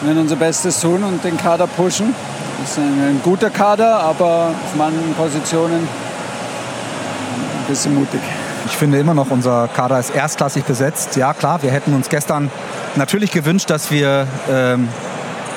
wir 0.00 0.08
werden 0.08 0.22
unser 0.22 0.34
Bestes 0.34 0.80
tun 0.80 1.04
und 1.04 1.22
den 1.22 1.36
Kader 1.36 1.68
pushen. 1.68 2.12
Das 2.60 2.72
ist 2.72 2.78
ein, 2.78 2.84
ein 2.84 3.20
guter 3.22 3.50
Kader, 3.50 4.00
aber 4.00 4.48
auf 4.48 4.74
manchen 4.76 5.14
Positionen 5.14 5.76
ein 5.76 7.66
bisschen 7.68 7.94
mutig. 7.94 8.20
Ich 8.66 8.72
finde 8.76 8.98
immer 8.98 9.14
noch, 9.14 9.30
unser 9.30 9.68
Kader 9.68 10.00
ist 10.00 10.10
erstklassig 10.10 10.64
besetzt. 10.64 11.14
Ja, 11.14 11.34
klar, 11.34 11.62
wir 11.62 11.70
hätten 11.70 11.94
uns 11.94 12.08
gestern 12.08 12.50
natürlich 12.96 13.30
gewünscht, 13.30 13.70
dass 13.70 13.92
wir 13.92 14.26
ähm, 14.50 14.88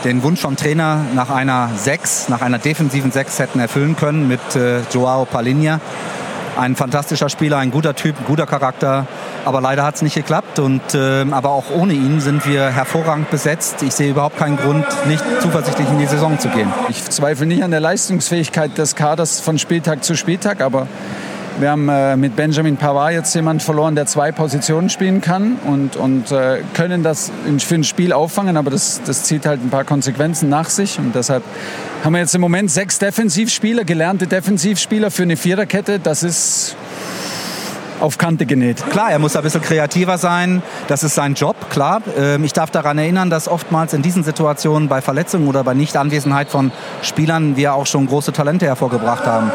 den 0.03 0.21
Wunsch 0.21 0.41
vom 0.41 0.55
Trainer 0.55 1.05
nach 1.15 1.31
einer 1.31 1.71
Sechs, 1.75 2.29
nach 2.29 2.41
einer 2.41 2.59
defensiven 2.59 3.11
Sechs 3.11 3.39
hätten 3.39 3.59
erfüllen 3.59 3.95
können 3.95 4.27
mit 4.27 4.55
äh, 4.55 4.81
Joao 4.91 5.25
Palinha. 5.25 5.79
Ein 6.57 6.75
fantastischer 6.75 7.29
Spieler, 7.29 7.57
ein 7.57 7.71
guter 7.71 7.95
Typ, 7.95 8.19
ein 8.19 8.25
guter 8.25 8.45
Charakter. 8.45 9.07
Aber 9.45 9.61
leider 9.61 9.83
hat 9.83 9.95
es 9.95 10.01
nicht 10.01 10.15
geklappt. 10.15 10.59
Und, 10.59 10.93
äh, 10.93 11.25
aber 11.31 11.49
auch 11.49 11.71
ohne 11.73 11.93
ihn 11.93 12.19
sind 12.19 12.45
wir 12.45 12.69
hervorragend 12.69 13.29
besetzt. 13.29 13.81
Ich 13.83 13.93
sehe 13.93 14.11
überhaupt 14.11 14.37
keinen 14.37 14.57
Grund, 14.57 14.85
nicht 15.07 15.23
zuversichtlich 15.41 15.87
in 15.89 15.99
die 15.99 16.05
Saison 16.05 16.39
zu 16.39 16.49
gehen. 16.49 16.71
Ich 16.89 17.03
zweifle 17.05 17.45
nicht 17.45 17.63
an 17.63 17.71
der 17.71 17.79
Leistungsfähigkeit 17.79 18.77
des 18.77 18.95
Kaders 18.95 19.39
von 19.39 19.57
Spieltag 19.59 20.03
zu 20.03 20.15
Spieltag, 20.15 20.61
aber 20.61 20.87
wir 21.59 21.69
haben 21.69 21.89
äh, 21.89 22.15
mit 22.15 22.35
Benjamin 22.35 22.77
Pavard 22.77 23.13
jetzt 23.13 23.33
jemanden 23.35 23.59
verloren, 23.59 23.95
der 23.95 24.05
zwei 24.05 24.31
Positionen 24.31 24.89
spielen 24.89 25.21
kann 25.21 25.57
und, 25.65 25.95
und 25.95 26.31
äh, 26.31 26.61
können 26.73 27.03
das 27.03 27.31
für 27.59 27.75
ein 27.75 27.83
Spiel 27.83 28.13
auffangen, 28.13 28.57
aber 28.57 28.71
das, 28.71 29.01
das 29.05 29.23
zieht 29.23 29.45
halt 29.45 29.63
ein 29.63 29.69
paar 29.69 29.83
Konsequenzen 29.83 30.49
nach 30.49 30.69
sich 30.69 30.97
und 30.97 31.13
deshalb 31.13 31.43
haben 32.03 32.13
wir 32.13 32.19
jetzt 32.19 32.33
im 32.33 32.41
Moment 32.41 32.71
sechs 32.71 32.99
Defensivspieler, 32.99 33.83
gelernte 33.83 34.27
Defensivspieler 34.27 35.11
für 35.11 35.23
eine 35.23 35.37
Viererkette. 35.37 35.99
Das 35.99 36.23
ist 36.23 36.75
auf 37.99 38.17
Kante 38.17 38.45
genäht. 38.45 38.83
Klar, 38.89 39.11
er 39.11 39.19
muss 39.19 39.35
ein 39.35 39.43
bisschen 39.43 39.61
kreativer 39.61 40.17
sein. 40.17 40.63
Das 40.87 41.03
ist 41.03 41.15
sein 41.15 41.35
Job, 41.35 41.69
klar. 41.69 42.01
Ähm, 42.17 42.43
ich 42.43 42.53
darf 42.53 42.71
daran 42.71 42.97
erinnern, 42.97 43.29
dass 43.29 43.47
oftmals 43.47 43.93
in 43.93 44.01
diesen 44.01 44.23
Situationen 44.23 44.89
bei 44.89 45.01
Verletzungen 45.01 45.47
oder 45.47 45.63
bei 45.63 45.73
Nichtanwesenheit 45.73 46.49
von 46.49 46.71
Spielern 47.03 47.55
wir 47.55 47.75
auch 47.75 47.85
schon 47.85 48.07
große 48.07 48.33
Talente 48.33 48.65
hervorgebracht 48.65 49.25
haben. 49.25 49.51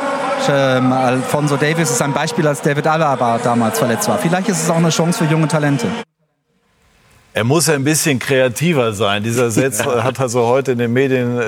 Ähm, 0.48 0.92
Alfonso 0.92 1.56
Davis 1.56 1.90
ist 1.90 2.02
ein 2.02 2.12
Beispiel, 2.12 2.46
als 2.46 2.62
David 2.62 2.86
Alaba 2.86 3.38
damals 3.42 3.78
verletzt 3.78 4.08
war. 4.08 4.18
Vielleicht 4.18 4.48
ist 4.48 4.62
es 4.62 4.70
auch 4.70 4.76
eine 4.76 4.90
Chance 4.90 5.24
für 5.24 5.30
junge 5.30 5.48
Talente. 5.48 5.88
Er 7.34 7.44
muss 7.44 7.68
ein 7.68 7.84
bisschen 7.84 8.18
kreativer 8.18 8.92
sein. 8.92 9.22
Dieser 9.22 9.50
Satz 9.50 9.84
hat 9.84 10.20
also 10.20 10.46
heute 10.46 10.72
in 10.72 10.78
den 10.78 10.92
Medien 10.92 11.36
äh, 11.36 11.42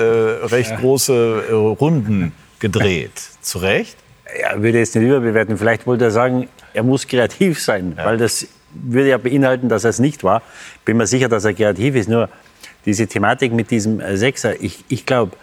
recht 0.45 0.77
große 0.77 1.45
äh, 1.49 1.53
Runden 1.53 2.31
gedreht. 2.59 3.11
Zu 3.41 3.59
Recht? 3.59 3.97
Ja, 4.39 4.61
würde 4.61 4.77
jetzt 4.77 4.95
nicht 4.95 5.05
überbewerten. 5.05 5.57
Vielleicht 5.57 5.87
wollte 5.87 6.05
er 6.05 6.11
sagen, 6.11 6.47
er 6.73 6.83
muss 6.83 7.07
kreativ 7.07 7.59
sein, 7.59 7.95
ja. 7.97 8.05
weil 8.05 8.17
das 8.17 8.47
würde 8.73 9.09
ja 9.09 9.17
beinhalten, 9.17 9.69
dass 9.69 9.83
er 9.83 9.89
es 9.89 9.99
nicht 9.99 10.23
war. 10.23 10.43
Bin 10.85 10.97
mir 10.97 11.07
sicher, 11.07 11.29
dass 11.29 11.45
er 11.45 11.53
kreativ 11.53 11.95
ist. 11.95 12.07
Nur 12.07 12.29
diese 12.85 13.07
Thematik 13.07 13.51
mit 13.53 13.71
diesem 13.71 13.99
äh, 13.99 14.15
Sechser, 14.17 14.61
ich, 14.61 14.83
ich 14.89 15.05
glaube, 15.05 15.35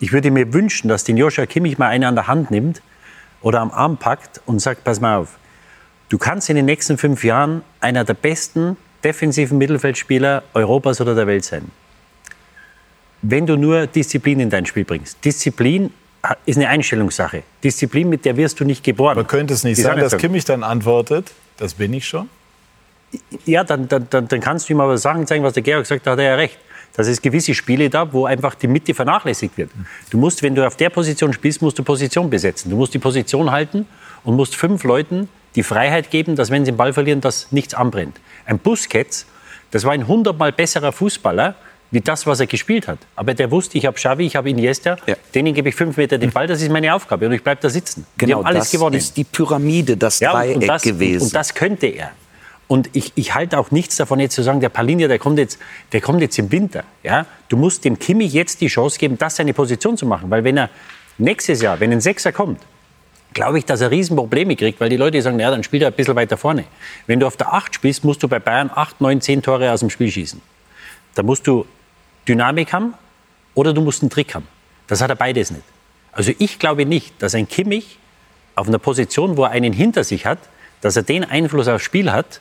ich 0.00 0.12
würde 0.12 0.30
mir 0.30 0.52
wünschen, 0.52 0.88
dass 0.88 1.04
den 1.04 1.16
Joshua 1.16 1.46
Kimmich 1.46 1.78
mal 1.78 1.88
einer 1.88 2.08
an 2.08 2.14
der 2.14 2.26
Hand 2.26 2.50
nimmt 2.50 2.82
oder 3.44 3.60
am 3.60 3.70
Arm 3.70 3.96
packt 3.98 4.40
und 4.46 4.58
sagt, 4.58 4.82
pass 4.82 5.00
mal 5.00 5.18
auf, 5.18 5.28
du 6.08 6.18
kannst 6.18 6.50
in 6.50 6.56
den 6.56 6.64
nächsten 6.64 6.98
fünf 6.98 7.22
Jahren 7.22 7.62
einer 7.80 8.02
der 8.02 8.14
besten 8.14 8.76
defensiven 9.04 9.58
Mittelfeldspieler 9.58 10.42
Europas 10.54 11.00
oder 11.00 11.14
der 11.14 11.26
Welt 11.26 11.44
sein. 11.44 11.70
Wenn 13.22 13.46
du 13.46 13.56
nur 13.56 13.86
Disziplin 13.86 14.40
in 14.40 14.50
dein 14.50 14.66
Spiel 14.66 14.84
bringst. 14.84 15.24
Disziplin 15.24 15.90
ist 16.46 16.56
eine 16.56 16.68
Einstellungssache. 16.68 17.42
Disziplin, 17.62 18.08
mit 18.08 18.24
der 18.24 18.36
wirst 18.36 18.58
du 18.60 18.64
nicht 18.64 18.82
geboren. 18.82 19.18
Aber 19.18 19.26
könnte 19.26 19.52
es 19.54 19.62
nicht 19.62 19.80
sein, 19.80 19.98
dass 19.98 20.16
Kimmich 20.16 20.46
dann 20.46 20.62
antwortet, 20.62 21.32
das 21.58 21.74
bin 21.74 21.92
ich 21.92 22.06
schon? 22.06 22.28
Ja, 23.44 23.62
dann, 23.62 23.88
dann, 23.88 24.08
dann, 24.10 24.26
dann 24.26 24.40
kannst 24.40 24.68
du 24.68 24.72
ihm 24.72 24.80
aber 24.80 24.98
Sachen 24.98 25.26
zeigen, 25.26 25.44
was 25.44 25.52
der 25.52 25.62
Georg 25.62 25.86
sagt, 25.86 26.06
da 26.06 26.12
hat 26.12 26.18
er 26.18 26.24
ja 26.24 26.34
recht. 26.34 26.58
Dass 26.96 27.08
es 27.08 27.20
gewisse 27.20 27.54
Spiele 27.54 27.90
da, 27.90 28.12
wo 28.12 28.26
einfach 28.26 28.54
die 28.54 28.68
Mitte 28.68 28.94
vernachlässigt 28.94 29.58
wird. 29.58 29.70
Du 30.10 30.18
musst, 30.18 30.42
wenn 30.42 30.54
du 30.54 30.66
auf 30.66 30.76
der 30.76 30.90
Position 30.90 31.32
spielst, 31.32 31.60
musst 31.60 31.78
du 31.78 31.82
Position 31.82 32.30
besetzen. 32.30 32.70
Du 32.70 32.76
musst 32.76 32.94
die 32.94 33.00
Position 33.00 33.50
halten 33.50 33.86
und 34.22 34.36
musst 34.36 34.54
fünf 34.54 34.84
Leuten 34.84 35.28
die 35.56 35.62
Freiheit 35.62 36.10
geben, 36.10 36.36
dass 36.36 36.50
wenn 36.50 36.64
sie 36.64 36.72
den 36.72 36.76
Ball 36.76 36.92
verlieren, 36.92 37.20
dass 37.20 37.52
nichts 37.52 37.74
anbrennt. 37.74 38.20
Ein 38.46 38.58
Busquets, 38.58 39.26
das 39.70 39.84
war 39.84 39.92
ein 39.92 40.06
hundertmal 40.06 40.52
besserer 40.52 40.92
Fußballer, 40.92 41.54
wie 41.90 42.00
das, 42.00 42.26
was 42.26 42.40
er 42.40 42.46
gespielt 42.46 42.88
hat. 42.88 42.98
Aber 43.14 43.34
der 43.34 43.50
wusste, 43.50 43.78
ich 43.78 43.86
habe 43.86 43.94
Xavi, 43.94 44.26
ich 44.26 44.36
habe 44.36 44.50
Iniesta, 44.50 44.96
ja. 45.06 45.14
denen 45.34 45.54
gebe 45.54 45.68
ich 45.68 45.74
fünf 45.76 45.96
Meter 45.96 46.18
den 46.18 46.32
Ball, 46.32 46.46
das 46.46 46.60
ist 46.60 46.70
meine 46.70 46.92
Aufgabe 46.92 47.26
und 47.26 47.32
ich 47.32 47.42
bleibe 47.42 47.60
da 47.60 47.70
sitzen. 47.70 48.04
Genau, 48.18 48.42
alles 48.42 48.64
das 48.64 48.70
gewonnen. 48.72 48.96
ist 48.96 49.16
die 49.16 49.24
Pyramide, 49.24 49.96
das 49.96 50.18
ja, 50.18 50.32
Dreieck 50.32 50.56
und 50.56 50.68
das, 50.68 50.82
gewesen. 50.82 51.24
Und 51.24 51.34
das 51.34 51.54
könnte 51.54 51.86
er. 51.86 52.10
Und 52.66 52.90
ich, 52.94 53.12
ich 53.14 53.34
halte 53.34 53.58
auch 53.58 53.70
nichts 53.70 53.96
davon, 53.96 54.20
jetzt 54.20 54.34
zu 54.34 54.42
sagen, 54.42 54.60
der 54.60 54.70
Palinja, 54.70 55.06
der 55.06 55.18
kommt 55.18 55.38
jetzt, 55.38 55.58
der 55.92 56.00
kommt 56.00 56.20
jetzt 56.22 56.38
im 56.38 56.50
Winter. 56.50 56.84
Ja? 57.02 57.26
Du 57.48 57.56
musst 57.56 57.84
dem 57.84 57.98
Kimmich 57.98 58.32
jetzt 58.32 58.60
die 58.60 58.68
Chance 58.68 58.98
geben, 58.98 59.18
das 59.18 59.36
seine 59.36 59.52
Position 59.52 59.96
zu 59.96 60.06
machen. 60.06 60.30
Weil 60.30 60.44
wenn 60.44 60.56
er 60.56 60.70
nächstes 61.18 61.60
Jahr, 61.60 61.78
wenn 61.80 61.92
ein 61.92 62.00
Sechser 62.00 62.32
kommt, 62.32 62.60
glaube 63.34 63.58
ich, 63.58 63.64
dass 63.64 63.80
er 63.80 63.90
Riesenprobleme 63.90 64.56
kriegt, 64.56 64.80
weil 64.80 64.88
die 64.88 64.96
Leute 64.96 65.20
sagen, 65.20 65.38
ja, 65.38 65.50
dann 65.50 65.62
spielt 65.62 65.82
er 65.82 65.88
ein 65.88 65.94
bisschen 65.94 66.16
weiter 66.16 66.36
vorne. 66.36 66.64
Wenn 67.06 67.20
du 67.20 67.26
auf 67.26 67.36
der 67.36 67.52
8 67.52 67.74
spielst, 67.74 68.04
musst 68.04 68.22
du 68.22 68.28
bei 68.28 68.38
Bayern 68.38 68.70
8, 68.74 69.00
9, 69.00 69.20
10 69.20 69.42
Tore 69.42 69.72
aus 69.72 69.80
dem 69.80 69.90
Spiel 69.90 70.10
schießen. 70.10 70.40
Da 71.14 71.22
musst 71.22 71.46
du 71.46 71.66
Dynamik 72.26 72.72
haben 72.72 72.94
oder 73.54 73.74
du 73.74 73.82
musst 73.82 74.02
einen 74.02 74.10
Trick 74.10 74.34
haben. 74.34 74.46
Das 74.86 75.00
hat 75.00 75.10
er 75.10 75.16
beides 75.16 75.50
nicht. 75.50 75.64
Also 76.12 76.32
ich 76.38 76.58
glaube 76.58 76.86
nicht, 76.86 77.20
dass 77.20 77.34
ein 77.34 77.48
Kimmich 77.48 77.98
auf 78.54 78.68
einer 78.68 78.78
Position, 78.78 79.36
wo 79.36 79.44
er 79.44 79.50
einen 79.50 79.72
hinter 79.72 80.04
sich 80.04 80.26
hat, 80.26 80.38
dass 80.80 80.96
er 80.96 81.02
den 81.02 81.24
Einfluss 81.24 81.66
aufs 81.66 81.84
Spiel 81.84 82.12
hat, 82.12 82.40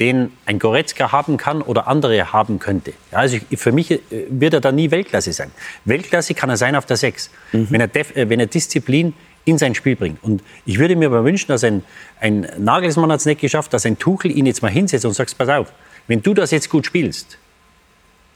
den 0.00 0.32
ein 0.46 0.58
Goretzka 0.58 1.12
haben 1.12 1.36
kann 1.36 1.60
oder 1.62 1.88
andere 1.88 2.32
haben 2.32 2.58
könnte. 2.58 2.92
Ja, 3.10 3.18
also 3.18 3.38
ich, 3.50 3.58
für 3.58 3.72
mich 3.72 3.90
äh, 3.90 4.00
wird 4.28 4.54
er 4.54 4.60
da 4.60 4.72
nie 4.72 4.90
Weltklasse 4.90 5.32
sein. 5.32 5.50
Weltklasse 5.84 6.34
kann 6.34 6.50
er 6.50 6.56
sein 6.56 6.76
auf 6.76 6.86
der 6.86 6.96
6, 6.96 7.30
mhm. 7.52 7.66
wenn, 7.70 7.80
er 7.80 7.94
äh, 7.94 8.28
wenn 8.28 8.40
er 8.40 8.46
Disziplin 8.46 9.14
in 9.44 9.58
sein 9.58 9.74
Spiel 9.74 9.96
bringt. 9.96 10.22
Und 10.22 10.42
ich 10.66 10.78
würde 10.78 10.94
mir 10.94 11.06
aber 11.06 11.24
wünschen, 11.24 11.48
dass 11.48 11.64
ein, 11.64 11.82
ein 12.20 12.46
Nagelsmann 12.58 13.10
hat 13.10 13.20
es 13.20 13.26
nicht 13.26 13.40
geschafft, 13.40 13.72
dass 13.72 13.86
ein 13.86 13.98
Tuchel 13.98 14.30
ihn 14.30 14.46
jetzt 14.46 14.62
mal 14.62 14.70
hinsetzt 14.70 15.06
und 15.06 15.14
sagt, 15.14 15.36
pass 15.38 15.48
auf, 15.48 15.72
wenn 16.06 16.22
du 16.22 16.34
das 16.34 16.50
jetzt 16.50 16.68
gut 16.68 16.86
spielst, 16.86 17.38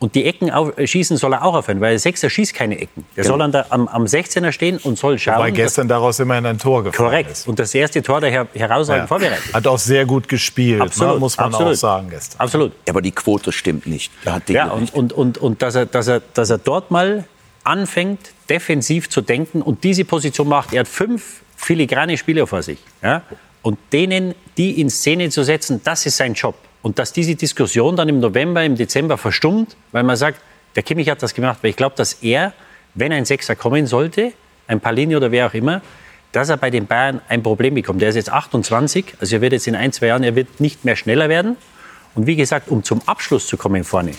und 0.02 0.16
die 0.16 0.24
Ecken 0.24 0.50
auf, 0.50 0.76
äh, 0.76 0.86
schießen 0.86 1.16
soll 1.16 1.32
er 1.32 1.44
auch 1.44 1.54
aufhören, 1.54 1.80
weil 1.80 1.90
der 1.90 1.98
Sechser 2.00 2.28
schießt 2.28 2.54
keine 2.54 2.78
Ecken. 2.80 3.04
Der 3.16 3.22
genau. 3.22 3.34
soll 3.34 3.42
an 3.42 3.52
der, 3.52 3.72
am, 3.72 3.86
am 3.86 4.04
16er 4.04 4.50
stehen 4.50 4.78
und 4.78 4.98
soll 4.98 5.16
schauen. 5.16 5.38
Weil 5.38 5.52
gestern 5.52 5.86
daraus 5.86 6.18
immerhin 6.18 6.44
ein 6.44 6.58
Tor 6.58 6.82
gefallen 6.82 7.08
Korrekt. 7.08 7.30
Ist. 7.30 7.46
Und 7.46 7.60
das 7.60 7.72
erste 7.72 8.02
Tor 8.02 8.20
der 8.20 8.30
her, 8.30 8.48
herausragend 8.52 9.04
ja. 9.04 9.06
vorbereitet. 9.06 9.54
Hat 9.54 9.66
auch 9.66 9.78
sehr 9.78 10.04
gut 10.04 10.28
gespielt, 10.28 10.80
ne, 10.80 10.84
Absolut. 10.84 11.14
Ne, 11.14 11.20
muss 11.20 11.36
man 11.36 11.46
Absolut. 11.46 11.72
auch 11.74 11.76
sagen 11.76 12.10
gestern. 12.10 12.40
Absolut. 12.40 12.72
Aber 12.88 13.00
die 13.00 13.12
Quote 13.12 13.52
stimmt 13.52 13.86
nicht. 13.86 14.10
ja, 14.48 14.70
und, 14.70 14.92
und, 14.92 15.12
und, 15.12 15.38
und 15.38 15.62
dass, 15.62 15.76
er, 15.76 15.86
dass, 15.86 16.08
er, 16.08 16.20
dass 16.34 16.50
er 16.50 16.58
dort 16.58 16.90
mal 16.90 17.24
anfängt, 17.62 18.32
defensiv 18.50 19.08
zu 19.08 19.20
denken 19.20 19.62
und 19.62 19.84
diese 19.84 20.04
Position 20.04 20.48
macht. 20.48 20.72
Er 20.72 20.80
hat 20.80 20.88
fünf 20.88 21.42
filigrane 21.56 22.18
Spieler 22.18 22.48
vor 22.48 22.62
sich. 22.62 22.80
Ja? 23.02 23.22
Und 23.62 23.78
denen, 23.92 24.34
die 24.56 24.80
in 24.80 24.90
Szene 24.90 25.30
zu 25.30 25.44
setzen, 25.44 25.80
das 25.84 26.06
ist 26.06 26.16
sein 26.16 26.34
Job. 26.34 26.56
Und 26.82 26.98
dass 26.98 27.12
diese 27.12 27.36
Diskussion 27.36 27.96
dann 27.96 28.08
im 28.08 28.20
November, 28.20 28.64
im 28.64 28.76
Dezember 28.76 29.16
verstummt, 29.16 29.76
weil 29.92 30.02
man 30.02 30.16
sagt, 30.16 30.40
der 30.74 30.82
Kimmich 30.82 31.08
hat 31.08 31.22
das 31.22 31.34
gemacht, 31.34 31.58
weil 31.62 31.70
ich 31.70 31.76
glaube, 31.76 31.94
dass 31.96 32.14
er, 32.14 32.52
wenn 32.94 33.12
ein 33.12 33.24
Sechser 33.24 33.56
kommen 33.56 33.86
sollte, 33.86 34.32
ein 34.66 34.80
Palini 34.80 35.16
oder 35.16 35.30
wer 35.30 35.46
auch 35.46 35.54
immer, 35.54 35.80
dass 36.32 36.48
er 36.48 36.56
bei 36.56 36.70
den 36.70 36.86
Bayern 36.86 37.20
ein 37.28 37.42
Problem 37.42 37.74
bekommt. 37.74 38.00
Der 38.00 38.08
ist 38.08 38.16
jetzt 38.16 38.32
28, 38.32 39.04
also 39.20 39.36
er 39.36 39.40
wird 39.42 39.52
jetzt 39.52 39.66
in 39.66 39.76
ein, 39.76 39.92
zwei 39.92 40.06
Jahren, 40.06 40.24
er 40.24 40.34
wird 40.34 40.60
nicht 40.60 40.84
mehr 40.84 40.96
schneller 40.96 41.28
werden. 41.28 41.56
Und 42.14 42.26
wie 42.26 42.36
gesagt, 42.36 42.68
um 42.68 42.82
zum 42.82 43.00
Abschluss 43.06 43.46
zu 43.46 43.56
kommen 43.56 43.84
vorne, 43.84 44.12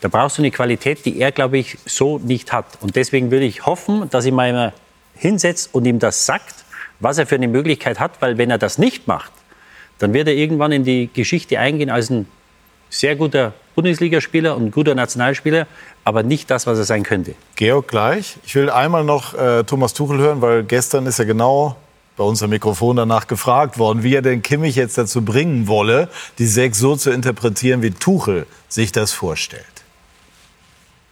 da 0.00 0.08
brauchst 0.08 0.38
du 0.38 0.42
eine 0.42 0.50
Qualität, 0.50 1.04
die 1.04 1.18
er, 1.18 1.32
glaube 1.32 1.58
ich, 1.58 1.78
so 1.84 2.18
nicht 2.18 2.52
hat. 2.52 2.78
Und 2.80 2.96
deswegen 2.96 3.30
würde 3.30 3.46
ich 3.46 3.66
hoffen, 3.66 4.08
dass 4.10 4.26
ihm 4.26 4.34
mal 4.34 4.72
hinsetzt 5.14 5.74
und 5.74 5.84
ihm 5.86 5.98
das 5.98 6.26
sagt, 6.26 6.64
was 7.00 7.18
er 7.18 7.26
für 7.26 7.34
eine 7.34 7.48
Möglichkeit 7.48 7.98
hat, 7.98 8.20
weil 8.20 8.38
wenn 8.38 8.50
er 8.50 8.58
das 8.58 8.78
nicht 8.78 9.06
macht, 9.06 9.32
dann 9.98 10.12
wird 10.14 10.28
er 10.28 10.34
irgendwann 10.34 10.72
in 10.72 10.84
die 10.84 11.08
Geschichte 11.12 11.58
eingehen 11.58 11.90
als 11.90 12.10
ein 12.10 12.26
sehr 12.90 13.16
guter 13.16 13.52
Bundesligaspieler 13.74 14.56
und 14.56 14.66
ein 14.66 14.70
guter 14.70 14.94
Nationalspieler, 14.94 15.66
aber 16.04 16.22
nicht 16.22 16.50
das, 16.50 16.66
was 16.66 16.78
er 16.78 16.84
sein 16.84 17.02
könnte. 17.02 17.34
Georg 17.56 17.88
gleich. 17.88 18.36
Ich 18.46 18.54
will 18.54 18.70
einmal 18.70 19.04
noch 19.04 19.34
äh, 19.34 19.64
Thomas 19.64 19.92
Tuchel 19.92 20.18
hören, 20.18 20.40
weil 20.40 20.64
gestern 20.64 21.06
ist 21.06 21.18
er 21.18 21.26
genau 21.26 21.76
bei 22.16 22.24
uns 22.24 22.42
am 22.42 22.50
Mikrofon 22.50 22.96
danach 22.96 23.26
gefragt 23.26 23.78
worden, 23.78 24.02
wie 24.02 24.14
er 24.14 24.22
den 24.22 24.40
Kimmich 24.42 24.76
jetzt 24.76 24.96
dazu 24.96 25.22
bringen 25.22 25.68
wolle, 25.68 26.08
die 26.38 26.46
Sechs 26.46 26.78
so 26.78 26.96
zu 26.96 27.10
interpretieren, 27.10 27.82
wie 27.82 27.90
Tuchel 27.90 28.46
sich 28.68 28.92
das 28.92 29.12
vorstellt. 29.12 29.64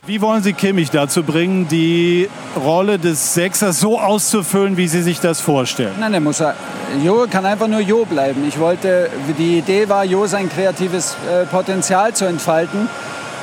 Wie 0.06 0.20
wollen 0.20 0.42
Sie 0.42 0.52
Kimmich 0.52 0.90
dazu 0.90 1.22
bringen, 1.22 1.66
die 1.66 2.28
Rolle 2.62 2.98
des 2.98 3.32
Sechsers 3.32 3.80
so 3.80 3.98
auszufüllen, 3.98 4.76
wie 4.76 4.86
Sie 4.86 5.00
sich 5.00 5.18
das 5.18 5.40
vorstellen? 5.40 5.94
Nein, 5.98 6.12
er 6.12 6.20
muss 6.20 6.42
Jo 7.02 7.24
kann 7.30 7.46
einfach 7.46 7.68
nur 7.68 7.80
Jo 7.80 8.04
bleiben. 8.04 8.44
Ich 8.46 8.58
wollte, 8.58 9.08
die 9.38 9.56
Idee 9.56 9.88
war, 9.88 10.04
Jo 10.04 10.26
sein 10.26 10.50
kreatives 10.50 11.16
äh, 11.32 11.46
Potenzial 11.46 12.12
zu 12.12 12.26
entfalten. 12.26 12.86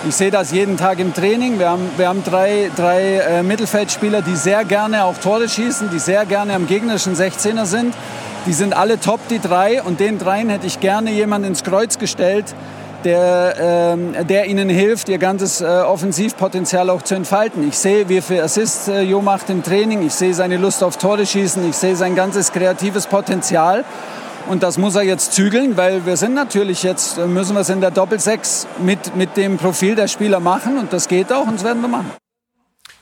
Ich 0.08 0.14
sehe 0.14 0.30
das 0.30 0.52
jeden 0.52 0.78
Tag 0.78 1.00
im 1.00 1.16
Training. 1.16 1.58
Wir 1.58 1.70
haben, 1.70 1.90
wir 1.98 2.08
haben 2.08 2.24
drei, 2.24 2.70
drei 2.76 3.16
äh, 3.16 3.42
Mittelfeldspieler, 3.42 4.22
die 4.22 4.36
sehr 4.36 4.64
gerne 4.64 5.06
auch 5.06 5.18
Tore 5.18 5.50
schießen, 5.50 5.90
die 5.90 5.98
sehr 6.00 6.28
gerne 6.28 6.54
am 6.54 6.68
gegnerischen 6.68 7.16
16er 7.16 7.66
sind. 7.66 7.96
Die 8.46 8.54
sind 8.54 8.76
alle 8.76 9.00
top, 9.00 9.20
die 9.30 9.40
drei. 9.40 9.82
Und 9.82 10.00
den 10.00 10.20
dreien 10.20 10.50
hätte 10.50 10.68
ich 10.68 10.80
gerne 10.80 11.12
jemand 11.12 11.44
ins 11.44 11.64
Kreuz 11.64 11.98
gestellt, 11.98 12.54
der, 13.04 13.56
ähm, 13.60 14.28
der 14.28 14.48
ihnen 14.48 14.70
hilft, 14.70 15.10
ihr 15.10 15.18
ganzes 15.18 15.62
äh, 15.62 15.66
Offensivpotenzial 15.66 16.90
auch 16.90 17.02
zu 17.02 17.16
entfalten. 17.16 17.68
Ich 17.68 17.78
sehe, 17.78 18.10
wie 18.10 18.22
viel 18.22 18.42
Assists 18.42 18.88
äh, 18.88 19.02
Jo 19.02 19.22
macht 19.22 19.50
im 19.50 19.64
Training, 19.64 20.06
ich 20.06 20.14
sehe 20.14 20.34
seine 20.34 20.58
Lust 20.58 20.84
auf 20.84 20.98
Tore 20.98 21.26
schießen, 21.26 21.68
ich 21.70 21.76
sehe 21.76 21.96
sein 21.96 22.16
ganzes 22.16 22.52
kreatives 22.52 23.08
Potenzial. 23.08 23.84
Und 24.48 24.64
das 24.64 24.78
muss 24.78 24.96
er 24.96 25.04
jetzt 25.04 25.34
zügeln, 25.34 25.78
weil 25.78 26.06
wir 26.06 26.18
sind 26.18 26.34
natürlich 26.34 26.84
jetzt, 26.84 27.18
müssen 27.18 27.54
wir 27.54 27.62
es 27.62 27.70
in 27.70 27.80
der 27.80 27.92
Doppelsechs 27.92 28.68
mit, 28.80 29.16
mit 29.16 29.38
dem 29.38 29.58
Profil 29.58 29.96
der 29.96 30.08
Spieler 30.08 30.40
machen. 30.40 30.78
Und 30.78 30.92
das 30.92 31.08
geht 31.08 31.32
auch 31.32 31.48
und 31.48 31.56
das 31.56 31.64
werden 31.64 31.82
wir 31.82 31.88
machen. 31.88 32.12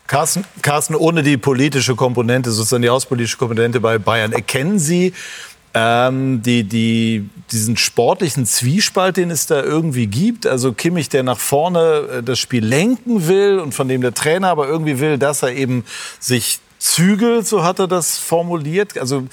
Carsten, 0.05 0.43
Carsten, 0.63 0.95
ohne 0.95 1.21
die 1.21 1.37
politische 1.37 1.95
Komponente, 1.95 2.49
sozusagen 2.51 2.81
die 2.81 2.89
außenpolitische 2.89 3.37
Komponente 3.37 3.79
bei 3.79 3.99
Bayern, 3.99 4.33
erkennen 4.33 4.79
Sie 4.79 5.13
ähm, 5.73 6.41
die, 6.41 6.63
die, 6.63 7.29
diesen 7.51 7.77
sportlichen 7.77 8.45
Zwiespalt, 8.45 9.17
den 9.17 9.31
es 9.31 9.45
da 9.45 9.61
irgendwie 9.61 10.07
gibt? 10.07 10.47
Also 10.47 10.73
Kimmich, 10.73 11.09
der 11.09 11.23
nach 11.23 11.39
vorne 11.39 12.03
äh, 12.19 12.23
das 12.23 12.39
Spiel 12.39 12.65
lenken 12.65 13.27
will 13.27 13.59
und 13.59 13.73
von 13.73 13.87
dem 13.87 14.01
der 14.01 14.13
Trainer 14.13 14.49
aber 14.49 14.67
irgendwie 14.67 14.99
will, 14.99 15.17
dass 15.17 15.43
er 15.43 15.51
eben 15.53 15.85
sich 16.19 16.59
zügelt, 16.79 17.45
so 17.47 17.63
hat 17.63 17.79
er 17.79 17.87
das 17.87 18.17
formuliert. 18.17 18.97
Also 18.97 19.25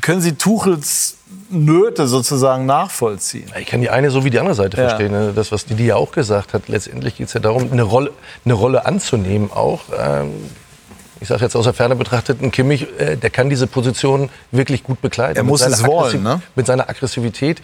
können 0.00 0.20
Sie 0.20 0.32
Tuchels 0.34 1.16
Nöte 1.50 2.06
sozusagen 2.06 2.66
nachvollziehen? 2.66 3.50
Ich 3.58 3.66
kann 3.66 3.80
die 3.80 3.90
eine 3.90 4.10
so 4.10 4.24
wie 4.24 4.30
die 4.30 4.38
andere 4.38 4.54
Seite 4.54 4.76
Ja. 4.80 4.88
verstehen. 4.88 5.12
ne? 5.12 5.32
Das, 5.34 5.50
was 5.52 5.64
Didi 5.66 5.86
ja 5.86 5.96
auch 5.96 6.12
gesagt 6.12 6.54
hat, 6.54 6.68
letztendlich 6.68 7.16
geht 7.16 7.26
es 7.28 7.32
ja 7.34 7.40
darum, 7.40 7.70
eine 7.72 7.82
Rolle, 7.82 8.12
eine 8.44 8.54
Rolle 8.54 8.86
anzunehmen 8.86 9.50
auch. 9.52 9.80
Ähm, 9.98 10.30
ich 11.20 11.28
sage 11.28 11.42
jetzt 11.42 11.56
aus 11.56 11.64
der 11.64 11.74
Ferne 11.74 11.96
betrachtet, 11.96 12.42
ein 12.42 12.50
Kimmich, 12.50 12.86
äh, 12.98 13.16
der 13.16 13.30
kann 13.30 13.50
diese 13.50 13.66
Position 13.66 14.30
wirklich 14.50 14.82
gut 14.82 15.00
bekleiden. 15.00 15.36
Er 15.36 15.42
muss 15.42 15.62
es 15.62 15.84
wollen, 15.84 16.22
ne? 16.22 16.42
Mit 16.54 16.66
seiner 16.66 16.88
Aggressivität. 16.88 17.60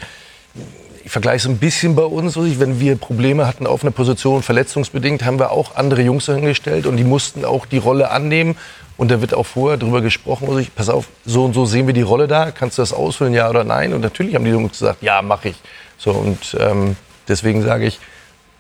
Ich 1.05 1.11
vergleiche 1.11 1.37
es 1.37 1.47
ein 1.47 1.59
bisschen 1.59 1.95
bei 1.95 2.05
uns. 2.05 2.37
Wenn 2.37 2.81
wir 2.81 2.97
Probleme 2.97 3.47
hatten 3.47 3.67
auf 3.67 3.83
einer 3.83 3.91
Position, 3.91 4.43
verletzungsbedingt, 4.43 5.25
haben 5.25 5.39
wir 5.39 5.51
auch 5.51 5.77
andere 5.77 6.03
Jungs 6.03 6.27
hingestellt 6.27 6.87
und 6.87 6.97
die 6.97 7.05
mussten 7.05 7.45
auch 7.45 7.67
die 7.67 7.79
Rolle 7.79 8.11
annehmen. 8.11 8.57
Und 8.97 9.11
da 9.11 9.21
wird 9.21 9.35
auch 9.35 9.45
vorher 9.45 9.77
drüber 9.77 10.01
gesprochen, 10.03 10.47
also 10.47 10.61
ich, 10.61 10.73
pass 10.75 10.89
auf, 10.89 11.09
so 11.27 11.45
und 11.45 11.53
so 11.53 11.67
sehen 11.67 11.89
wir 11.89 11.95
die 11.95 12.03
Rolle 12.03 12.29
da, 12.29 12.53
kannst 12.53 12.79
du 12.79 12.83
das 12.83 12.93
ausfüllen, 12.93 13.35
ja 13.35 13.51
oder 13.51 13.65
nein? 13.65 13.93
Und 13.93 14.03
natürlich 14.03 14.37
haben 14.37 14.45
die 14.45 14.53
Jungs 14.53 14.79
gesagt, 14.79 15.03
ja, 15.03 15.21
mache 15.21 15.49
ich. 15.49 15.57
So, 15.99 16.13
und 16.13 16.57
ähm, 16.61 16.97
deswegen 17.27 17.63
sage 17.63 17.87
ich, 17.87 17.99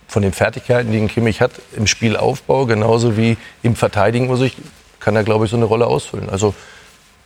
von 0.09 0.22
den 0.22 0.33
Fertigkeiten, 0.33 0.92
die 0.92 0.98
ein 0.98 1.09
Kimmich 1.09 1.40
hat 1.40 1.52
im 1.76 1.87
Spielaufbau, 1.87 2.66
genauso 2.66 3.16
wie 3.16 3.37
im 3.62 3.76
Verteidigen, 3.76 4.26
muss 4.26 4.40
ich, 4.40 4.57
kann 5.05 5.14
er, 5.17 5.25
glaube 5.25 5.45
ich, 5.45 5.51
so 5.51 5.57
eine 5.57 5.67
Rolle 5.67 5.87
ausfüllen. 5.87 6.29
Also 6.31 6.55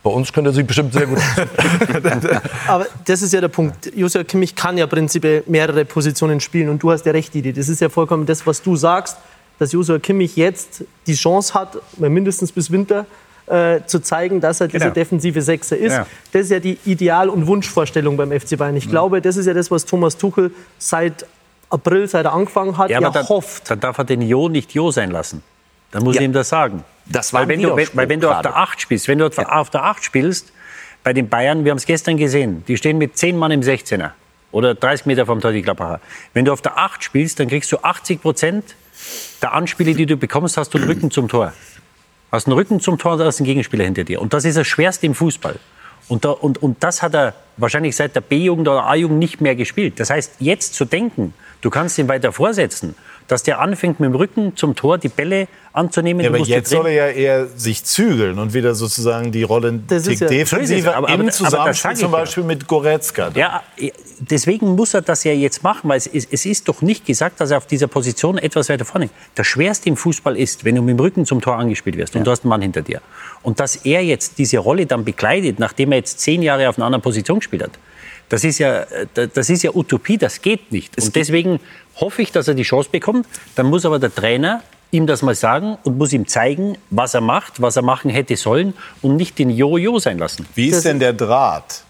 bei 0.03 0.09
uns 0.11 0.31
könnte 0.31 0.49
er 0.51 0.53
sich 0.53 0.65
bestimmt 0.65 0.93
sehr 0.93 1.07
gut 1.07 1.17
Aber 2.67 2.85
das 3.05 3.21
ist 3.21 3.33
ja 3.33 3.41
der 3.41 3.47
Punkt. 3.49 3.91
Joshua 3.95 4.23
Kimmich 4.23 4.55
kann 4.55 4.77
ja 4.77 4.87
prinzipiell 4.87 5.43
mehrere 5.47 5.85
Positionen 5.85 6.39
spielen. 6.39 6.69
Und 6.69 6.81
du 6.83 6.91
hast 6.91 7.05
ja 7.05 7.11
recht, 7.11 7.33
Didi. 7.33 7.53
Das 7.53 7.69
ist 7.69 7.81
ja 7.81 7.89
vollkommen 7.89 8.25
das, 8.25 8.45
was 8.47 8.61
du 8.61 8.75
sagst, 8.75 9.17
dass 9.57 9.71
Joshua 9.71 9.99
Kimmich 9.99 10.35
jetzt 10.35 10.83
die 11.07 11.15
Chance 11.15 11.53
hat, 11.53 11.77
mindestens 11.97 12.51
bis 12.51 12.71
Winter, 12.71 13.05
äh, 13.47 13.81
zu 13.87 13.99
zeigen, 13.99 14.39
dass 14.39 14.61
er 14.61 14.67
dieser 14.67 14.85
Genau. 14.85 14.93
defensive 14.93 15.41
Sechser 15.41 15.75
ist. 15.75 15.93
Ja. 15.93 16.05
Das 16.31 16.43
ist 16.43 16.51
ja 16.51 16.59
die 16.59 16.77
Ideal- 16.85 17.29
und 17.29 17.47
Wunschvorstellung 17.47 18.15
beim 18.15 18.31
FC 18.31 18.55
Bayern. 18.57 18.75
Ich 18.77 18.89
glaube, 18.89 19.21
das 19.21 19.37
ist 19.37 19.47
ja 19.47 19.53
das, 19.53 19.71
was 19.71 19.85
Thomas 19.85 20.17
Tuchel 20.17 20.51
seit 20.77 21.25
April, 21.69 22.07
seit 22.07 22.25
er 22.25 22.33
angefangen 22.33 22.77
hat, 22.77 22.89
ja, 22.89 23.01
Ja, 23.01 23.09
dann, 23.09 23.27
hofft. 23.27 23.69
dann 23.69 23.79
darf 23.79 23.97
er 23.97 24.03
den 24.05 24.21
Jo 24.21 24.49
nicht 24.49 24.73
Jo 24.73 24.91
sein 24.91 25.11
lassen. 25.11 25.41
Dann 25.91 26.03
muss 26.03 26.15
Ja. 26.15 26.21
ich 26.21 26.25
ihm 26.25 26.33
das 26.33 26.49
sagen. 26.49 26.83
Das 27.09 27.33
war 27.33 27.41
weil, 27.41 27.49
wenn 27.49 27.61
du, 27.61 27.75
weil 27.75 28.09
wenn 28.09 28.19
du 28.19 28.29
auf 28.29 28.41
der 28.41 28.55
8 28.57 28.81
spielst, 28.81 29.07
wenn 29.07 29.17
du 29.19 29.25
auf 29.27 29.35
der- 29.35 29.57
auf 29.59 29.69
der 29.69 29.83
8 29.83 30.03
spielst, 30.03 30.51
bei 31.03 31.13
den 31.13 31.29
Bayern, 31.29 31.63
wir 31.63 31.71
haben 31.71 31.77
es 31.77 31.85
gestern 31.85 32.17
gesehen, 32.17 32.63
die 32.67 32.77
stehen 32.77 32.97
mit 32.97 33.17
10 33.17 33.37
Mann 33.37 33.51
im 33.51 33.61
16er 33.61 34.11
oder 34.51 34.75
30 34.75 35.05
Meter 35.05 35.25
vom 35.25 35.39
Tor, 35.41 35.51
die 35.51 35.61
Klappacher. 35.61 36.01
Wenn 36.33 36.45
du 36.45 36.51
auf 36.53 36.61
der 36.61 36.77
8 36.77 37.03
spielst, 37.03 37.39
dann 37.39 37.47
kriegst 37.47 37.71
du 37.71 37.77
80 37.81 38.21
Prozent 38.21 38.75
der 39.41 39.53
Anspiele, 39.53 39.93
die 39.93 40.05
du 40.05 40.17
bekommst, 40.17 40.57
hast 40.57 40.73
du 40.73 40.77
den 40.77 40.87
Rücken 40.87 41.09
zum 41.09 41.29
Tor. 41.29 41.53
Hast 42.31 42.47
einen 42.47 42.53
Rücken 42.53 42.79
zum 42.79 42.97
Tor, 42.97 43.17
da 43.17 43.25
hast 43.25 43.39
einen 43.39 43.45
Gegenspieler 43.47 43.85
hinter 43.85 44.03
dir. 44.03 44.21
Und 44.21 44.33
das 44.33 44.45
ist 44.45 44.57
das 44.57 44.67
Schwerste 44.67 45.05
im 45.05 45.15
Fußball. 45.15 45.55
Und, 46.09 46.25
da, 46.25 46.31
und, 46.31 46.61
und 46.61 46.83
das 46.83 47.01
hat 47.01 47.13
er 47.15 47.33
wahrscheinlich 47.57 47.95
seit 47.95 48.15
der 48.15 48.21
B-Jugend 48.21 48.67
oder 48.67 48.83
A-Jugend 48.85 49.19
nicht 49.19 49.41
mehr 49.41 49.55
gespielt. 49.55 49.99
Das 49.99 50.09
heißt, 50.09 50.33
jetzt 50.39 50.73
zu 50.75 50.85
denken, 50.85 51.33
du 51.61 51.69
kannst 51.69 51.97
ihn 51.97 52.07
weiter 52.07 52.31
vorsetzen, 52.31 52.95
dass 53.29 53.43
der 53.43 53.59
anfängt 53.61 53.99
mit 54.01 54.07
dem 54.09 54.15
Rücken 54.15 54.55
zum 54.57 54.75
Tor 54.75 54.97
die 54.97 55.07
Bälle 55.07 55.47
anzunehmen. 55.71 56.21
Ja, 56.23 56.29
aber 56.29 56.39
jetzt 56.39 56.69
soll 56.71 56.87
er 56.87 56.91
ja 56.93 57.07
eher 57.07 57.47
sich 57.47 57.83
zügeln 57.85 58.37
und 58.39 58.53
wieder 58.53 58.73
sozusagen 58.75 59.31
die 59.31 59.43
Rolle 59.43 59.79
Das 59.87 60.07
ist 60.07 60.19
ja- 60.19 60.27
So 60.27 60.33
ist 60.33 60.39
defensiver 60.51 60.95
aber- 60.95 61.09
aber- 61.09 61.23
im 61.23 61.31
Zusammenspiel 61.31 61.95
zum 61.95 62.11
ja. 62.11 62.17
Beispiel 62.17 62.43
mit 62.43 62.67
Goretzka. 62.67 63.29
Ja, 63.35 63.61
deswegen 64.19 64.69
muss 64.75 64.93
er 64.95 65.01
das 65.03 65.23
ja 65.23 65.31
jetzt 65.31 65.63
machen, 65.63 65.87
weil 65.89 65.97
es 65.97 66.07
ist, 66.07 66.27
es 66.33 66.45
ist 66.45 66.67
doch 66.67 66.81
nicht 66.81 67.05
gesagt, 67.05 67.39
dass 67.39 67.51
er 67.51 67.57
auf 67.57 67.67
dieser 67.67 67.87
Position 67.87 68.37
etwas 68.39 68.67
weiter 68.69 68.83
vorne. 68.83 69.09
Das 69.35 69.45
Schwerste 69.47 69.89
im 69.89 69.95
Fußball 69.95 70.35
ist, 70.35 70.65
wenn 70.65 70.75
du 70.75 70.81
mit 70.81 70.97
dem 70.97 70.99
Rücken 70.99 71.25
zum 71.25 71.39
Tor 71.39 71.55
angespielt 71.57 71.97
wirst 71.97 72.15
und 72.15 72.25
du 72.25 72.31
hast 72.31 72.43
einen 72.43 72.49
Mann 72.49 72.61
hinter 72.63 72.81
dir. 72.81 72.99
Und 73.43 73.59
dass 73.59 73.75
er 73.77 74.03
jetzt 74.03 74.37
diese 74.39 74.57
Rolle 74.57 74.85
dann 74.87 75.05
bekleidet, 75.05 75.59
nachdem 75.59 75.91
er 75.91 75.99
jetzt 75.99 76.19
zehn 76.19 76.41
Jahre 76.41 76.67
auf 76.67 76.77
einer 76.77 76.87
anderen 76.87 77.03
Position 77.03 77.39
gespielt 77.39 77.61
hat, 77.63 77.71
das 78.29 78.43
ist 78.43 78.59
ja, 78.59 78.81
äh, 79.15 79.27
das 79.33 79.49
ist 79.49 79.63
ja 79.63 79.71
Utopie, 79.73 80.17
das 80.17 80.41
geht 80.41 80.71
nicht. 80.71 81.01
Und 81.01 81.15
deswegen 81.15 81.59
hoffe 81.99 82.21
ich, 82.21 82.31
dass 82.31 82.47
er 82.47 82.53
die 82.53 82.63
Chance 82.63 82.89
bekommt. 82.91 83.27
Dann 83.55 83.67
muss 83.67 83.85
aber 83.85 83.99
der 83.99 84.13
Trainer 84.13 84.61
ihm 84.91 85.05
das 85.05 85.21
mal 85.21 85.35
sagen 85.35 85.77
und 85.83 85.97
muss 85.97 86.13
ihm 86.13 86.27
zeigen, 86.27 86.77
was 86.89 87.13
er 87.13 87.21
macht, 87.21 87.61
was 87.61 87.75
er 87.75 87.83
machen 87.83 88.09
hätte 88.09 88.35
sollen 88.35 88.73
und 89.01 89.15
nicht 89.15 89.37
den 89.37 89.49
Jojo 89.49 89.99
sein 89.99 90.17
lassen. 90.17 90.47
Wie 90.55 90.67
ist 90.67 90.85
denn 90.85 90.99
der 90.99 91.13
Draht 91.13 91.83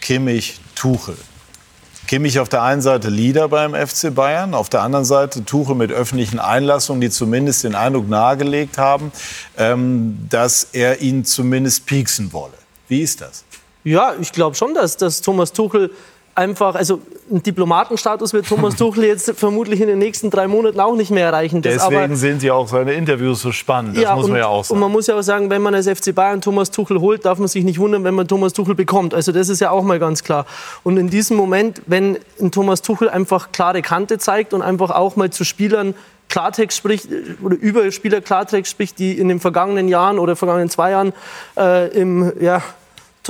Kimmich-Tuchel? 0.00 1.16
Kimmich 2.08 2.40
auf 2.40 2.48
der 2.48 2.62
einen 2.62 2.82
Seite 2.82 3.08
Leader 3.08 3.48
beim 3.48 3.72
FC 3.72 4.12
Bayern, 4.12 4.52
auf 4.54 4.68
der 4.68 4.82
anderen 4.82 5.04
Seite 5.04 5.44
Tuchel 5.44 5.76
mit 5.76 5.92
öffentlichen 5.92 6.40
Einlassungen, 6.40 7.00
die 7.00 7.10
zumindest 7.10 7.62
den 7.62 7.76
Eindruck 7.76 8.08
nahegelegt 8.08 8.78
haben, 8.78 9.12
ähm, 9.56 10.18
dass 10.28 10.64
er 10.72 11.02
ihn 11.02 11.24
zumindest 11.24 11.86
pieksen 11.86 12.32
wolle. 12.32 12.54
Wie 12.88 13.00
ist 13.00 13.20
das? 13.20 13.44
Ja, 13.84 14.14
ich 14.20 14.32
glaube 14.32 14.56
schon, 14.56 14.74
dass, 14.74 14.96
dass 14.96 15.20
Thomas 15.20 15.52
Tuchel 15.52 15.92
einfach, 16.34 16.74
also 16.74 17.00
einen 17.30 17.42
Diplomatenstatus 17.42 18.32
wird 18.32 18.46
Thomas 18.46 18.76
Tuchel 18.78 19.04
jetzt 19.04 19.30
vermutlich 19.36 19.80
in 19.80 19.88
den 19.88 19.98
nächsten 19.98 20.30
drei 20.30 20.48
Monaten 20.48 20.80
auch 20.80 20.96
nicht 20.96 21.10
mehr 21.10 21.26
erreichen. 21.26 21.62
Das 21.62 21.74
Deswegen 21.74 22.16
sind 22.16 22.42
ja 22.42 22.54
auch 22.54 22.68
seine 22.68 22.92
Interviews 22.92 23.42
so 23.42 23.52
spannend. 23.52 23.96
Das 23.96 24.14
muss 24.14 24.24
und, 24.24 24.30
man 24.32 24.40
ja 24.40 24.46
auch 24.46 24.58
Und 24.58 24.64
sagen. 24.66 24.80
man 24.80 24.92
muss 24.92 25.06
ja 25.06 25.16
auch 25.16 25.22
sagen, 25.22 25.50
wenn 25.50 25.62
man 25.62 25.74
als 25.74 25.88
FC 25.88 26.14
Bayern 26.14 26.40
Thomas 26.40 26.70
Tuchel 26.70 27.00
holt, 27.00 27.24
darf 27.24 27.38
man 27.38 27.48
sich 27.48 27.64
nicht 27.64 27.78
wundern, 27.78 28.04
wenn 28.04 28.14
man 28.14 28.26
Thomas 28.26 28.52
Tuchel 28.52 28.74
bekommt. 28.74 29.14
Also 29.14 29.32
das 29.32 29.48
ist 29.48 29.60
ja 29.60 29.70
auch 29.70 29.82
mal 29.82 29.98
ganz 29.98 30.24
klar. 30.24 30.46
Und 30.82 30.96
in 30.96 31.10
diesem 31.10 31.36
Moment, 31.36 31.82
wenn 31.86 32.18
ein 32.40 32.50
Thomas 32.50 32.82
Tuchel 32.82 33.08
einfach 33.08 33.52
klare 33.52 33.82
Kante 33.82 34.18
zeigt 34.18 34.54
und 34.54 34.62
einfach 34.62 34.90
auch 34.90 35.16
mal 35.16 35.30
zu 35.30 35.44
Spielern 35.44 35.94
Klartext 36.30 36.78
spricht 36.78 37.08
oder 37.42 37.56
über 37.56 37.90
Spieler 37.90 38.20
Klartext 38.20 38.70
spricht, 38.70 38.98
die 38.98 39.18
in 39.18 39.28
den 39.28 39.40
vergangenen 39.40 39.88
Jahren 39.88 40.18
oder 40.18 40.36
vergangenen 40.36 40.70
zwei 40.70 40.92
Jahren 40.92 41.12
äh, 41.56 41.88
im 41.88 42.32
ja, 42.40 42.62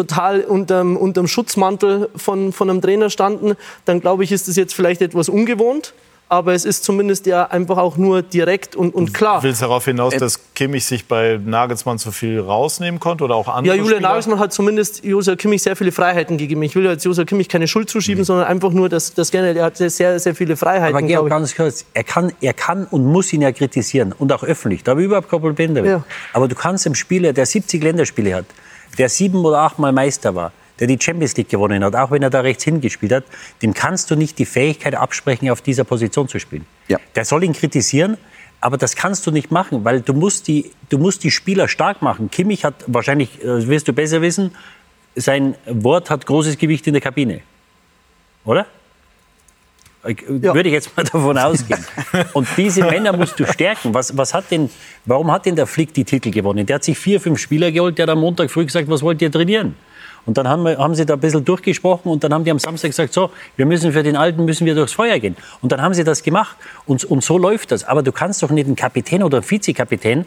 total 0.00 0.40
unterm, 0.42 0.96
unterm 0.96 1.26
Schutzmantel 1.26 2.08
von, 2.16 2.52
von 2.52 2.70
einem 2.70 2.80
Trainer 2.80 3.10
standen, 3.10 3.56
dann 3.84 4.00
glaube 4.00 4.24
ich, 4.24 4.32
ist 4.32 4.48
das 4.48 4.56
jetzt 4.56 4.74
vielleicht 4.74 5.02
etwas 5.02 5.28
ungewohnt. 5.28 5.92
Aber 6.32 6.54
es 6.54 6.64
ist 6.64 6.84
zumindest 6.84 7.26
ja 7.26 7.46
einfach 7.46 7.76
auch 7.76 7.96
nur 7.96 8.22
direkt 8.22 8.76
und, 8.76 8.94
und 8.94 9.12
klar. 9.12 9.40
Du 9.40 9.48
willst 9.48 9.62
darauf 9.62 9.84
hinaus, 9.84 10.14
dass 10.16 10.38
Kimmich 10.54 10.84
sich 10.84 11.06
bei 11.06 11.40
Nagelsmann 11.44 11.98
zu 11.98 12.12
viel 12.12 12.38
rausnehmen 12.38 13.00
konnte 13.00 13.24
oder 13.24 13.34
auch 13.34 13.48
andere 13.48 13.74
Ja, 13.74 13.74
Julian 13.74 13.96
Spieler? 13.96 14.08
Nagelsmann 14.10 14.38
hat 14.38 14.52
zumindest 14.52 15.04
Josua 15.04 15.34
Kimmich 15.34 15.60
sehr 15.64 15.74
viele 15.74 15.90
Freiheiten 15.90 16.38
gegeben. 16.38 16.62
Ich 16.62 16.76
will 16.76 16.84
jetzt 16.84 17.04
Josua 17.04 17.24
Kimmich 17.24 17.48
keine 17.48 17.66
Schuld 17.66 17.90
zuschieben, 17.90 18.22
sondern 18.22 18.46
einfach 18.46 18.70
nur, 18.70 18.88
dass 18.88 19.12
das 19.12 19.32
gerne, 19.32 19.58
er 19.58 19.64
hatte 19.64 19.90
sehr, 19.90 20.20
sehr 20.20 20.36
viele 20.36 20.56
Freiheiten. 20.56 20.96
Aber 20.96 21.04
Georg, 21.04 21.28
ganz 21.30 21.56
kurz, 21.56 21.84
er 21.94 22.04
kann, 22.04 22.32
er 22.40 22.54
kann 22.54 22.86
und 22.88 23.04
muss 23.06 23.32
ihn 23.32 23.42
ja 23.42 23.50
kritisieren 23.50 24.14
und 24.16 24.32
auch 24.32 24.44
öffentlich. 24.44 24.84
Da 24.84 24.92
habe 24.92 25.00
ich 25.00 25.06
überhaupt 25.06 25.28
kein 25.28 25.40
Problem 25.40 25.74
damit. 25.74 25.90
Ja. 25.90 26.04
Aber 26.32 26.46
du 26.46 26.54
kannst 26.54 26.86
einem 26.86 26.94
Spieler, 26.94 27.32
der 27.32 27.44
70 27.44 27.82
Länderspiele 27.82 28.36
hat, 28.36 28.46
der 28.98 29.08
sieben 29.08 29.44
oder 29.44 29.58
achtmal 29.58 29.92
Meister 29.92 30.34
war, 30.34 30.52
der 30.78 30.86
die 30.86 30.98
Champions 31.00 31.36
League 31.36 31.48
gewonnen 31.48 31.84
hat, 31.84 31.94
auch 31.94 32.10
wenn 32.10 32.22
er 32.22 32.30
da 32.30 32.40
rechts 32.40 32.64
hingespielt 32.64 33.12
hat, 33.12 33.24
dem 33.62 33.74
kannst 33.74 34.10
du 34.10 34.16
nicht 34.16 34.38
die 34.38 34.46
Fähigkeit 34.46 34.94
absprechen, 34.94 35.50
auf 35.50 35.60
dieser 35.60 35.84
Position 35.84 36.28
zu 36.28 36.38
spielen. 36.38 36.66
Ja. 36.88 36.98
Der 37.14 37.24
soll 37.24 37.44
ihn 37.44 37.52
kritisieren, 37.52 38.16
aber 38.60 38.76
das 38.76 38.96
kannst 38.96 39.26
du 39.26 39.30
nicht 39.30 39.50
machen, 39.50 39.84
weil 39.84 40.00
du 40.00 40.12
musst 40.12 40.48
die, 40.48 40.70
du 40.88 40.98
musst 40.98 41.24
die 41.24 41.30
Spieler 41.30 41.68
stark 41.68 42.02
machen. 42.02 42.30
Kimmich 42.30 42.64
hat 42.64 42.74
wahrscheinlich, 42.86 43.42
äh, 43.42 43.68
wirst 43.68 43.88
du 43.88 43.92
besser 43.92 44.22
wissen, 44.22 44.52
sein 45.14 45.54
Wort 45.66 46.10
hat 46.10 46.26
großes 46.26 46.58
Gewicht 46.58 46.86
in 46.86 46.94
der 46.94 47.02
Kabine. 47.02 47.40
Oder? 48.44 48.66
Ich- 50.06 50.22
Ja. 50.28 50.54
Würde 50.54 50.68
ich 50.68 50.72
jetzt 50.72 50.96
mal 50.96 51.04
davon 51.12 51.36
ausgehen. 51.36 51.84
Und 52.32 52.48
diese 52.56 52.82
Männer 52.84 53.14
musst 53.16 53.38
du 53.38 53.46
stärken. 53.46 53.92
Was, 53.92 54.16
was 54.16 54.32
hat 54.32 54.50
denn, 54.50 54.70
warum 55.04 55.30
hat 55.30 55.44
denn 55.46 55.56
der 55.56 55.66
Flick 55.66 55.92
die 55.92 56.04
Titel 56.04 56.30
gewonnen? 56.30 56.64
Der 56.66 56.76
hat 56.76 56.84
sich 56.84 56.98
vier, 56.98 57.20
fünf 57.20 57.38
Spieler 57.38 57.70
geholt, 57.70 57.98
der 57.98 58.04
hat 58.04 58.10
am 58.10 58.20
Montag 58.20 58.50
früh 58.50 58.64
gesagt, 58.64 58.88
was 58.88 59.02
wollt 59.02 59.20
ihr 59.20 59.30
trainieren? 59.30 59.74
Und 60.26 60.36
dann 60.36 60.46
haben, 60.48 60.64
wir, 60.64 60.76
haben 60.76 60.94
sie 60.94 61.06
da 61.06 61.14
ein 61.14 61.20
bisschen 61.20 61.44
durchgesprochen 61.44 62.10
und 62.12 62.22
dann 62.22 62.32
haben 62.34 62.44
die 62.44 62.50
am 62.50 62.58
Samstag 62.58 62.88
gesagt, 62.90 63.12
so, 63.14 63.30
wir 63.56 63.64
müssen 63.64 63.90
für 63.92 64.02
den 64.02 64.16
Alten 64.16 64.44
müssen 64.44 64.66
wir 64.66 64.74
durchs 64.74 64.92
Feuer 64.92 65.18
gehen. 65.18 65.34
Und 65.62 65.72
dann 65.72 65.80
haben 65.80 65.94
sie 65.94 66.04
das 66.04 66.22
gemacht. 66.22 66.56
Und, 66.86 67.04
und 67.04 67.24
so 67.24 67.38
läuft 67.38 67.72
das. 67.72 67.84
Aber 67.84 68.02
du 68.02 68.12
kannst 68.12 68.42
doch 68.42 68.50
nicht 68.50 68.66
einen 68.66 68.76
Kapitän 68.76 69.22
oder 69.22 69.38
einen 69.38 69.50
Vizekapitän, 69.50 70.26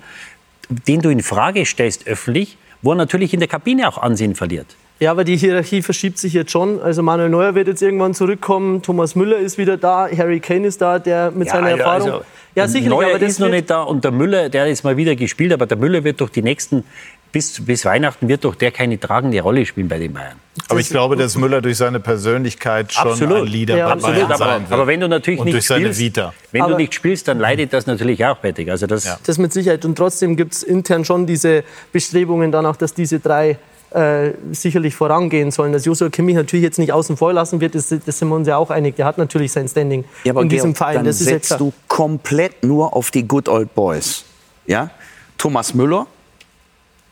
den 0.70 1.02
du 1.02 1.10
in 1.10 1.22
Frage 1.22 1.64
stellst 1.66 2.08
öffentlich, 2.08 2.58
wo 2.82 2.92
er 2.92 2.96
natürlich 2.96 3.34
in 3.34 3.40
der 3.40 3.48
Kabine 3.50 3.88
auch 3.88 3.98
Ansehen 4.00 4.34
verliert. 4.36 4.76
Ja, 5.04 5.12
aber 5.12 5.26
die 5.26 5.36
Hierarchie 5.36 5.82
verschiebt 5.82 6.18
sich 6.18 6.32
jetzt 6.34 6.52
schon. 6.52 6.82
Also 6.82 7.04
Manuel 7.04 7.30
Neuer 7.30 7.56
wird 7.56 7.68
jetzt 7.68 7.82
irgendwann 7.82 8.14
zurückkommen, 8.14 8.82
Thomas 8.82 9.16
Müller 9.16 9.38
ist 9.38 9.58
wieder 9.58 9.76
da, 9.76 10.08
Harry 10.18 10.40
Kane 10.40 10.66
ist 10.66 10.82
da, 10.82 10.98
der 10.98 11.30
mit 11.32 11.48
Ja, 11.50 11.56
seiner 11.56 11.68
also- 11.68 11.78
Erfahrung. 11.80 12.12
also, 12.12 12.26
ja, 12.56 12.68
sicherlich, 12.68 12.90
Neuer 12.90 13.10
aber 13.10 13.20
das 13.20 13.32
ist 13.32 13.40
noch 13.40 13.50
nicht 13.50 13.70
da 13.70 13.82
und 13.84 14.04
der 14.06 14.12
Müller, 14.12 14.48
der 14.48 14.62
hat 14.62 14.70
jetzt 14.70 14.84
mal 14.86 14.96
wieder 14.96 15.16
gespielt, 15.18 15.52
aber 15.52 15.66
der 15.66 15.78
Müller 15.78 16.04
wird 16.06 16.22
durch 16.22 16.30
die 16.32 16.42
nächsten, 16.42 16.86
bis, 17.34 17.66
bis 17.66 17.84
Weihnachten 17.84 18.28
wird 18.30 18.46
doch 18.46 18.56
der 18.56 18.72
keine 18.72 18.98
tragende 19.00 19.42
Rolle 19.42 19.66
spielen 19.66 19.88
bei 19.90 19.98
den 20.00 20.14
Bayern. 20.14 20.38
Aber 20.70 20.80
ich 20.80 20.88
glaube, 20.90 21.16
dass 21.18 21.36
Müller 21.36 21.62
durch 21.62 21.78
seine 21.78 22.00
Persönlichkeit 22.00 22.94
schon 22.94 23.10
Absolut. 23.12 23.38
ein 23.40 23.48
Leader 23.48 23.76
Ja, 23.76 23.88
bei 23.88 23.92
absolut. 23.94 24.16
Bayern 24.16 24.32
aber, 24.32 24.38
sein 24.46 24.62
wird. 24.62 24.72
aber 24.72 24.88
wenn 24.88 25.00
du 25.02 25.08
natürlich 25.10 25.40
Und 25.40 25.46
nicht 25.48 25.56
durch 25.56 25.66
seine 25.66 25.86
spielst, 25.86 26.00
Vita. 26.00 26.34
wenn 26.52 26.62
Aber- 26.62 26.72
du 26.74 26.78
nicht 26.78 26.94
spielst, 26.94 27.28
dann 27.28 27.40
leidet 27.40 27.74
das 27.74 27.88
natürlich 27.88 28.24
auch 28.24 28.38
fertig. 28.40 28.70
Also 28.72 28.86
das, 28.88 29.04
Ja. 29.04 29.18
Das 29.26 29.38
mit 29.38 29.52
Sicherheit. 29.52 29.84
Und 29.84 29.96
trotzdem 29.98 30.38
gibt 30.38 30.54
es 30.54 30.64
intern 30.64 31.04
schon 31.04 31.26
diese 31.26 31.64
Bestrebungen 31.92 32.52
danach, 32.54 32.76
dass 32.78 32.94
diese 32.94 33.20
drei 33.20 33.58
äh, 33.94 34.34
sicherlich 34.52 34.96
vorangehen 34.96 35.52
sollen. 35.52 35.74
Dass 35.74 35.86
Joshua 35.86 36.10
Kimmich 36.10 36.36
natürlich 36.36 36.64
jetzt 36.64 36.80
nicht 36.80 36.92
außen 36.92 37.18
vor 37.18 37.34
lassen 37.34 37.62
wird, 37.62 37.76
das, 37.76 37.90
das 37.90 38.18
sind 38.20 38.28
wir 38.28 38.36
uns 38.36 38.48
ja 38.48 38.58
auch 38.58 38.70
einig. 38.70 38.96
Der 38.96 39.06
hat 39.06 39.18
natürlich 39.18 39.52
sein 39.52 39.68
Standing 39.68 40.06
Ja, 40.24 40.40
in 40.40 40.50
diesem 40.50 40.72
Georg, 40.72 40.78
Verein. 40.78 40.96
dann 40.96 41.06
Das 41.06 41.22
ist 41.22 41.28
setzt 41.28 41.60
du 41.60 41.74
komplett 41.88 42.64
nur 42.64 42.96
auf 42.96 43.12
die 43.12 43.28
Good 43.28 43.50
Old 43.50 43.76
Boys. 43.76 44.26
Ja? 44.66 44.90
Thomas 45.38 45.74
Müller, 45.74 46.08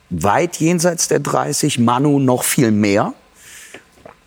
weit 0.09 0.57
jenseits 0.57 1.07
der 1.07 1.19
30, 1.19 1.79
Manu 1.79 2.19
noch 2.19 2.43
viel 2.43 2.71
mehr. 2.71 3.13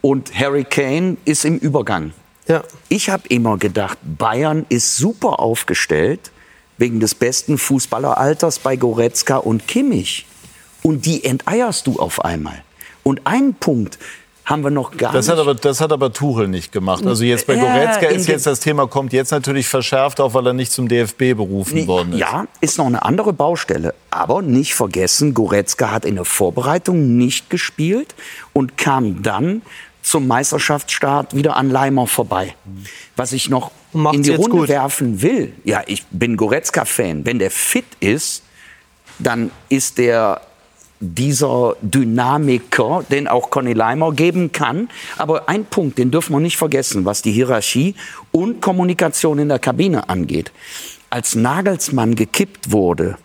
Und 0.01 0.39
Harry 0.39 0.65
Kane 0.65 1.17
ist 1.25 1.45
im 1.45 1.59
Übergang. 1.59 2.13
Ja. 2.47 2.63
Ich 2.89 3.09
habe 3.09 3.27
immer 3.29 3.57
gedacht, 3.57 3.99
Bayern 4.03 4.67
ist 4.69 4.97
super 4.97 5.41
aufgestellt 5.41 6.31
wegen 6.77 7.01
des 7.01 7.15
besten 7.15 7.57
Fußballeralters 7.57 8.59
bei 8.59 8.77
Goretzka 8.77 9.39
und 9.39 9.67
Kimmich. 9.67 10.27
Und 10.85 11.07
die 11.07 11.25
enteierst 11.25 11.87
du 11.87 11.99
auf 11.99 12.25
einmal. 12.25 12.63
Und 13.03 13.27
einen 13.27 13.55
Punkt 13.55 13.99
haben 14.45 14.63
wir 14.63 14.71
noch 14.71 14.95
gar 14.99 15.13
Das 15.15 15.27
nicht. 15.27 15.33
hat, 15.33 15.41
aber, 15.41 15.55
das 15.55 15.81
hat 15.81 15.91
aber 15.91 16.13
Tuchel 16.13 16.47
nicht 16.49 16.71
gemacht. 16.71 17.07
Also 17.07 17.25
jetzt 17.25 17.47
bei 17.47 17.55
Ja, 17.55 17.63
Goretzka 17.63 18.07
ist 18.09 18.29
jetzt 18.29 18.47
das 18.47 18.61
Thema, 18.61 18.87
kommt 18.87 19.15
jetzt 19.15 19.31
natürlich 19.31 19.67
verschärft, 19.67 20.21
auch 20.21 20.35
weil 20.35 20.47
er 20.47 20.53
nicht 20.53 20.71
zum 20.71 20.87
DFB 20.87 21.35
berufen 21.35 21.75
Nee, 21.77 21.87
worden 21.87 22.13
ist. 22.13 22.19
Ja, 22.19 22.47
ist 22.61 22.77
noch 22.77 22.85
eine 22.85 23.03
andere 23.03 23.33
Baustelle. 23.33 23.95
Aber 24.11 24.43
nicht 24.43 24.75
vergessen, 24.75 25.33
Goretzka 25.33 25.91
hat 25.91 26.05
in 26.05 26.17
der 26.17 26.27
Vorbereitung 26.27 27.17
nicht 27.17 27.49
gespielt 27.49 28.15
und 28.53 28.77
kam 28.77 29.23
dann 29.23 29.63
zum 30.03 30.27
Meisterschaftsstart 30.27 31.35
wieder 31.35 31.57
an 31.57 31.71
Leimer 31.71 32.07
vorbei. 32.07 32.55
Was 33.17 33.33
ich 33.33 33.49
noch 33.49 33.71
Macht's 33.95 34.19
in 34.19 34.23
die 34.25 34.31
Runde 34.35 34.59
gut. 34.59 34.69
werfen 34.69 35.23
will, 35.23 35.55
ja, 35.65 35.81
ich 35.87 36.05
bin 36.11 36.37
Goretzka-Fan. 36.37 37.25
Wenn 37.25 37.39
der 37.39 37.51
fit 37.51 37.87
ist, 38.01 38.43
dann 39.19 39.51
ist 39.71 39.97
der 39.97 40.43
dieser 41.01 41.77
Dynamiker, 41.83 43.05
den 43.11 43.29
auch 43.29 43.51
Conny 43.51 43.73
Leimer 43.73 44.13
geben 44.13 44.53
kann. 44.53 44.89
Aber 45.17 45.49
ein 45.49 45.65
Punkt, 45.65 45.99
den 45.99 46.11
dürfen 46.11 46.35
wir 46.35 46.41
nicht 46.41 46.57
vergessen, 46.57 47.05
was 47.05 47.23
die 47.23 47.33
Hierarchie 47.33 47.95
und 48.33 48.61
Kommunikation 48.61 49.39
in 49.39 49.49
der 49.49 49.59
Kabine 49.59 50.09
angeht. 50.09 50.53
Als 51.11 51.35
Nagelsmann 51.35 52.15
gekippt 52.15 52.71
wurde, 52.73 53.17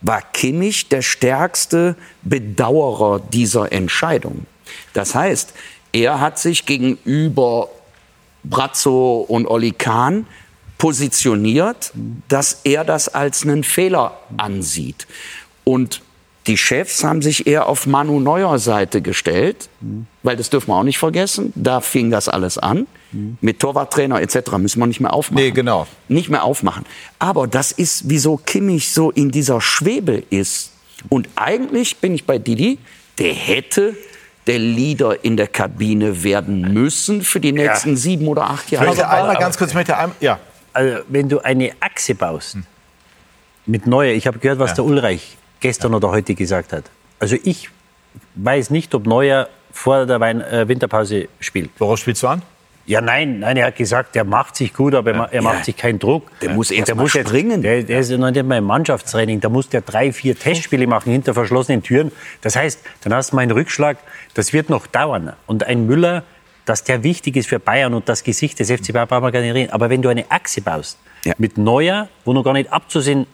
war 0.00 0.20
Kimmich 0.20 0.88
der 0.88 1.02
stärkste 1.02 1.96
Bedauerer 2.22 3.20
dieser 3.20 3.72
Entscheidung. 3.72 4.46
Das 4.92 5.14
heißt, 5.14 5.54
er 5.92 6.20
hat 6.20 6.38
sich 6.38 6.66
gegenüber 6.66 7.68
Brazzo 8.42 9.24
und 9.26 9.46
Oli 9.46 9.72
Kahn 9.72 10.26
positioniert, 10.76 11.92
dass 12.28 12.60
er 12.64 12.84
das 12.84 13.08
als 13.08 13.44
einen 13.44 13.64
Fehler 13.64 14.18
ansieht. 14.36 15.06
Und 15.64 16.02
die 16.46 16.58
Chefs 16.58 17.02
haben 17.04 17.22
sich 17.22 17.46
eher 17.46 17.66
auf 17.66 17.86
Manu 17.86 18.20
Neuer 18.20 18.58
Seite 18.58 19.00
gestellt, 19.00 19.68
weil 20.22 20.36
das 20.36 20.50
dürfen 20.50 20.68
wir 20.68 20.76
auch 20.76 20.82
nicht 20.82 20.98
vergessen. 20.98 21.52
Da 21.54 21.80
fing 21.80 22.10
das 22.10 22.28
alles 22.28 22.58
an. 22.58 22.86
Mit 23.40 23.60
Torwarttrainer 23.60 24.20
etc. 24.20 24.58
müssen 24.58 24.80
wir 24.80 24.86
nicht 24.86 25.00
mehr 25.00 25.14
aufmachen. 25.14 25.42
Nee, 25.42 25.52
genau. 25.52 25.86
Nicht 26.08 26.28
mehr 26.28 26.44
aufmachen. 26.44 26.84
Aber 27.18 27.46
das 27.46 27.72
ist, 27.72 28.08
wieso 28.08 28.36
Kimmich 28.36 28.92
so 28.92 29.10
in 29.10 29.30
dieser 29.30 29.60
Schwebe 29.60 30.22
ist. 30.30 30.72
Und 31.08 31.28
eigentlich 31.36 31.98
bin 31.98 32.14
ich 32.14 32.24
bei 32.24 32.38
Didi, 32.38 32.78
der 33.18 33.32
hätte 33.32 33.96
der 34.46 34.58
Leader 34.58 35.24
in 35.24 35.36
der 35.36 35.46
Kabine 35.46 36.22
werden 36.22 36.72
müssen 36.74 37.22
für 37.22 37.40
die 37.40 37.52
nächsten 37.52 37.96
sieben 37.96 38.28
oder 38.28 38.50
acht 38.50 38.70
Jahre. 38.70 38.88
möchte 38.88 39.08
einmal 39.08 39.36
ganz 39.36 39.56
kurz, 39.56 39.70
ich 39.70 39.76
möchte 39.76 39.96
einmal, 39.96 40.16
ja. 40.20 40.38
Also, 40.72 40.98
wenn 41.08 41.28
du 41.28 41.38
eine 41.38 41.72
Achse 41.80 42.14
baust 42.14 42.58
mit 43.64 43.86
Neuer, 43.86 44.12
ich 44.12 44.26
habe 44.26 44.38
gehört, 44.38 44.58
was 44.58 44.74
der 44.74 44.84
Ulreich 44.84 45.38
gestern 45.64 45.94
oder 45.94 46.10
heute 46.10 46.34
gesagt 46.34 46.74
hat. 46.74 46.84
Also 47.18 47.36
ich 47.42 47.70
weiß 48.34 48.68
nicht, 48.68 48.94
ob 48.94 49.06
Neuer 49.06 49.48
vor 49.72 50.04
der 50.04 50.20
Wein 50.20 50.42
äh, 50.42 50.68
Winterpause 50.68 51.28
spielt. 51.40 51.70
Worauf 51.78 51.98
spielst 51.98 52.22
du 52.22 52.28
an? 52.28 52.42
Ja, 52.86 53.00
nein, 53.00 53.38
nein, 53.38 53.56
er 53.56 53.68
hat 53.68 53.76
gesagt, 53.76 54.14
er 54.14 54.24
macht 54.24 54.56
sich 54.56 54.74
gut, 54.74 54.94
aber 54.94 55.12
er 55.12 55.16
ma- 55.16 55.28
er 55.32 55.40
macht 55.40 55.58
Ja. 55.60 55.64
sich 55.64 55.76
keinen 55.78 55.98
Druck. 55.98 56.30
Der 56.42 56.50
muss 56.50 56.70
erst 56.70 56.88
der 56.88 56.96
mal 56.96 57.02
muss 57.04 57.14
jetzt- 57.14 57.28
springen. 57.30 57.62
Der, 57.62 57.82
der 57.82 58.00
ist 58.00 58.10
ja 58.10 58.18
noch 58.18 58.30
nicht 58.30 58.44
mal 58.44 58.58
im 58.58 58.64
Mannschaftstraining. 58.64 59.40
Da 59.40 59.48
muss 59.48 59.70
der 59.70 59.80
drei, 59.80 60.12
vier 60.12 60.38
Testspiele 60.38 60.86
machen 60.86 61.10
hinter 61.10 61.32
verschlossenen 61.32 61.82
Türen. 61.82 62.12
Das 62.42 62.56
heißt, 62.56 62.80
dann 63.02 63.14
hast 63.14 63.32
du 63.32 63.36
mal 63.36 63.42
einen 63.42 63.52
Rückschlag. 63.52 63.96
Das 64.34 64.52
wird 64.52 64.68
noch 64.68 64.86
dauern. 64.86 65.32
Und 65.46 65.64
ein 65.64 65.86
Müller, 65.86 66.24
dass 66.66 66.84
der 66.84 67.02
wichtig 67.02 67.36
ist 67.36 67.48
für 67.48 67.58
Bayern 67.58 67.94
und 67.94 68.06
das 68.10 68.22
Gesicht 68.22 68.60
des 68.60 68.70
FC 68.70 68.92
Bayern, 68.92 69.08
brauchen 69.08 69.22
wir 69.24 69.32
gar 69.32 69.40
nicht 69.40 69.54
reden. 69.54 69.72
Aber 69.72 69.88
wenn 69.88 70.02
du 70.02 70.10
eine 70.10 70.30
Achse 70.30 70.60
baust 70.60 70.98
Ja. 71.24 71.32
mit 71.38 71.56
Neuer, 71.56 72.08
wo 72.26 72.34
noch 72.34 72.44
gar 72.44 72.52
nicht 72.52 72.70
abzusehen, 72.70 73.26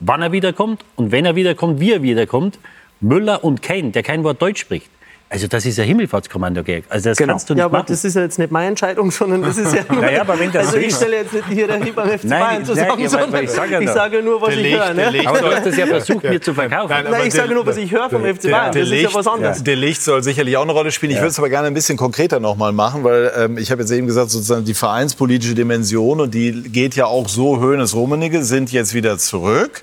wann 0.00 0.22
er 0.22 0.32
wiederkommt 0.32 0.84
und 0.96 1.12
wenn 1.12 1.24
er 1.24 1.36
wiederkommt, 1.36 1.80
wie 1.80 1.92
er 1.92 2.02
wiederkommt, 2.02 2.58
Müller 3.00 3.44
und 3.44 3.62
Kane, 3.62 3.90
der 3.90 4.02
kein 4.02 4.24
Wort 4.24 4.42
Deutsch 4.42 4.60
spricht. 4.60 4.90
Also 5.30 5.46
das 5.46 5.66
ist 5.66 5.78
ein 5.78 5.84
Himmelfahrtskommando, 5.86 6.62
Georg. 6.64 6.84
Also 6.88 7.10
das 7.10 7.18
Genau. 7.18 7.34
kannst 7.34 7.50
du 7.50 7.54
nicht 7.54 7.58
Ja, 7.60 7.66
aber 7.66 7.78
machen. 7.80 7.86
das 7.88 8.02
ist 8.02 8.14
ja 8.16 8.22
jetzt 8.22 8.38
nicht 8.38 8.50
meine 8.50 8.68
Entscheidung, 8.68 9.10
sondern 9.10 9.42
das 9.42 9.58
ist 9.58 9.74
ja 9.74 9.82
nur, 9.92 10.00
Naja, 10.00 10.22
aber 10.22 10.38
wenn 10.40 10.50
das 10.50 10.68
Also 10.68 10.78
so 10.78 10.78
ich 10.78 10.94
stelle 10.94 11.16
jetzt 11.16 11.34
nicht 11.34 11.44
die 11.50 11.54
Hierarchie 11.56 11.90
beim 11.92 12.08
FC 12.08 12.24
Nein, 12.24 12.40
Bayern 12.40 12.54
nein, 12.54 12.64
zusammen, 12.64 12.88
ja, 12.88 12.98
weil- 12.98 13.08
sondern 13.10 13.44
ich 13.44 13.50
sage 13.50 13.72
ja 13.74 13.80
ich 13.80 13.90
sage 13.90 14.22
nur, 14.22 14.40
was 14.40 14.48
Der 14.54 14.58
ich 14.64 14.74
höre. 14.74 14.94
der 14.94 15.10
Ne? 15.12 15.26
Aber 15.28 15.38
du 15.38 15.46
hast 15.54 15.66
das 15.66 15.76
ja 15.76 15.86
versucht, 15.86 16.22
mir 16.24 16.40
zu 16.40 16.54
verkaufen. 16.54 16.88
Nein, 16.88 17.04
Nein, 17.10 17.26
ich 17.26 17.34
sage 17.34 17.48
der- 17.48 17.56
nur, 17.56 17.66
was 17.66 17.76
ich 17.76 17.90
höre 17.92 18.08
vom 18.08 18.24
FC 18.24 18.50
Bayern. 18.50 18.72
Der 18.72 18.82
Das 18.84 18.90
ist 18.90 19.02
ja 19.02 19.12
was 19.14 19.26
anderes. 19.26 19.62
Der 19.64 19.76
Licht 19.76 20.02
soll 20.02 20.22
sicherlich 20.22 20.56
auch 20.56 20.62
eine 20.62 20.72
Rolle 20.72 20.90
spielen. 20.92 21.12
Ich 21.12 21.18
würde 21.18 21.28
es 21.28 21.38
aber 21.38 21.50
gerne 21.50 21.66
ein 21.66 21.74
bisschen 21.74 21.98
konkreter 21.98 22.40
noch 22.40 22.56
mal 22.56 22.72
machen, 22.72 23.04
weil 23.04 23.30
ähm, 23.36 23.58
ich 23.58 23.70
habe 23.70 23.82
jetzt 23.82 23.90
eben 23.90 24.06
gesagt, 24.06 24.30
sozusagen 24.30 24.64
die 24.64 24.72
vereinspolitische 24.74 25.54
Dimension 25.54 26.22
und 26.22 26.32
die 26.32 26.52
geht 26.62 26.96
ja 26.96 27.04
auch 27.04 27.28
so. 27.28 27.60
Hönes 27.60 27.94
Rummenigge 27.94 28.42
sind 28.44 28.72
jetzt 28.72 28.94
wieder 28.94 29.18
zurück. 29.18 29.82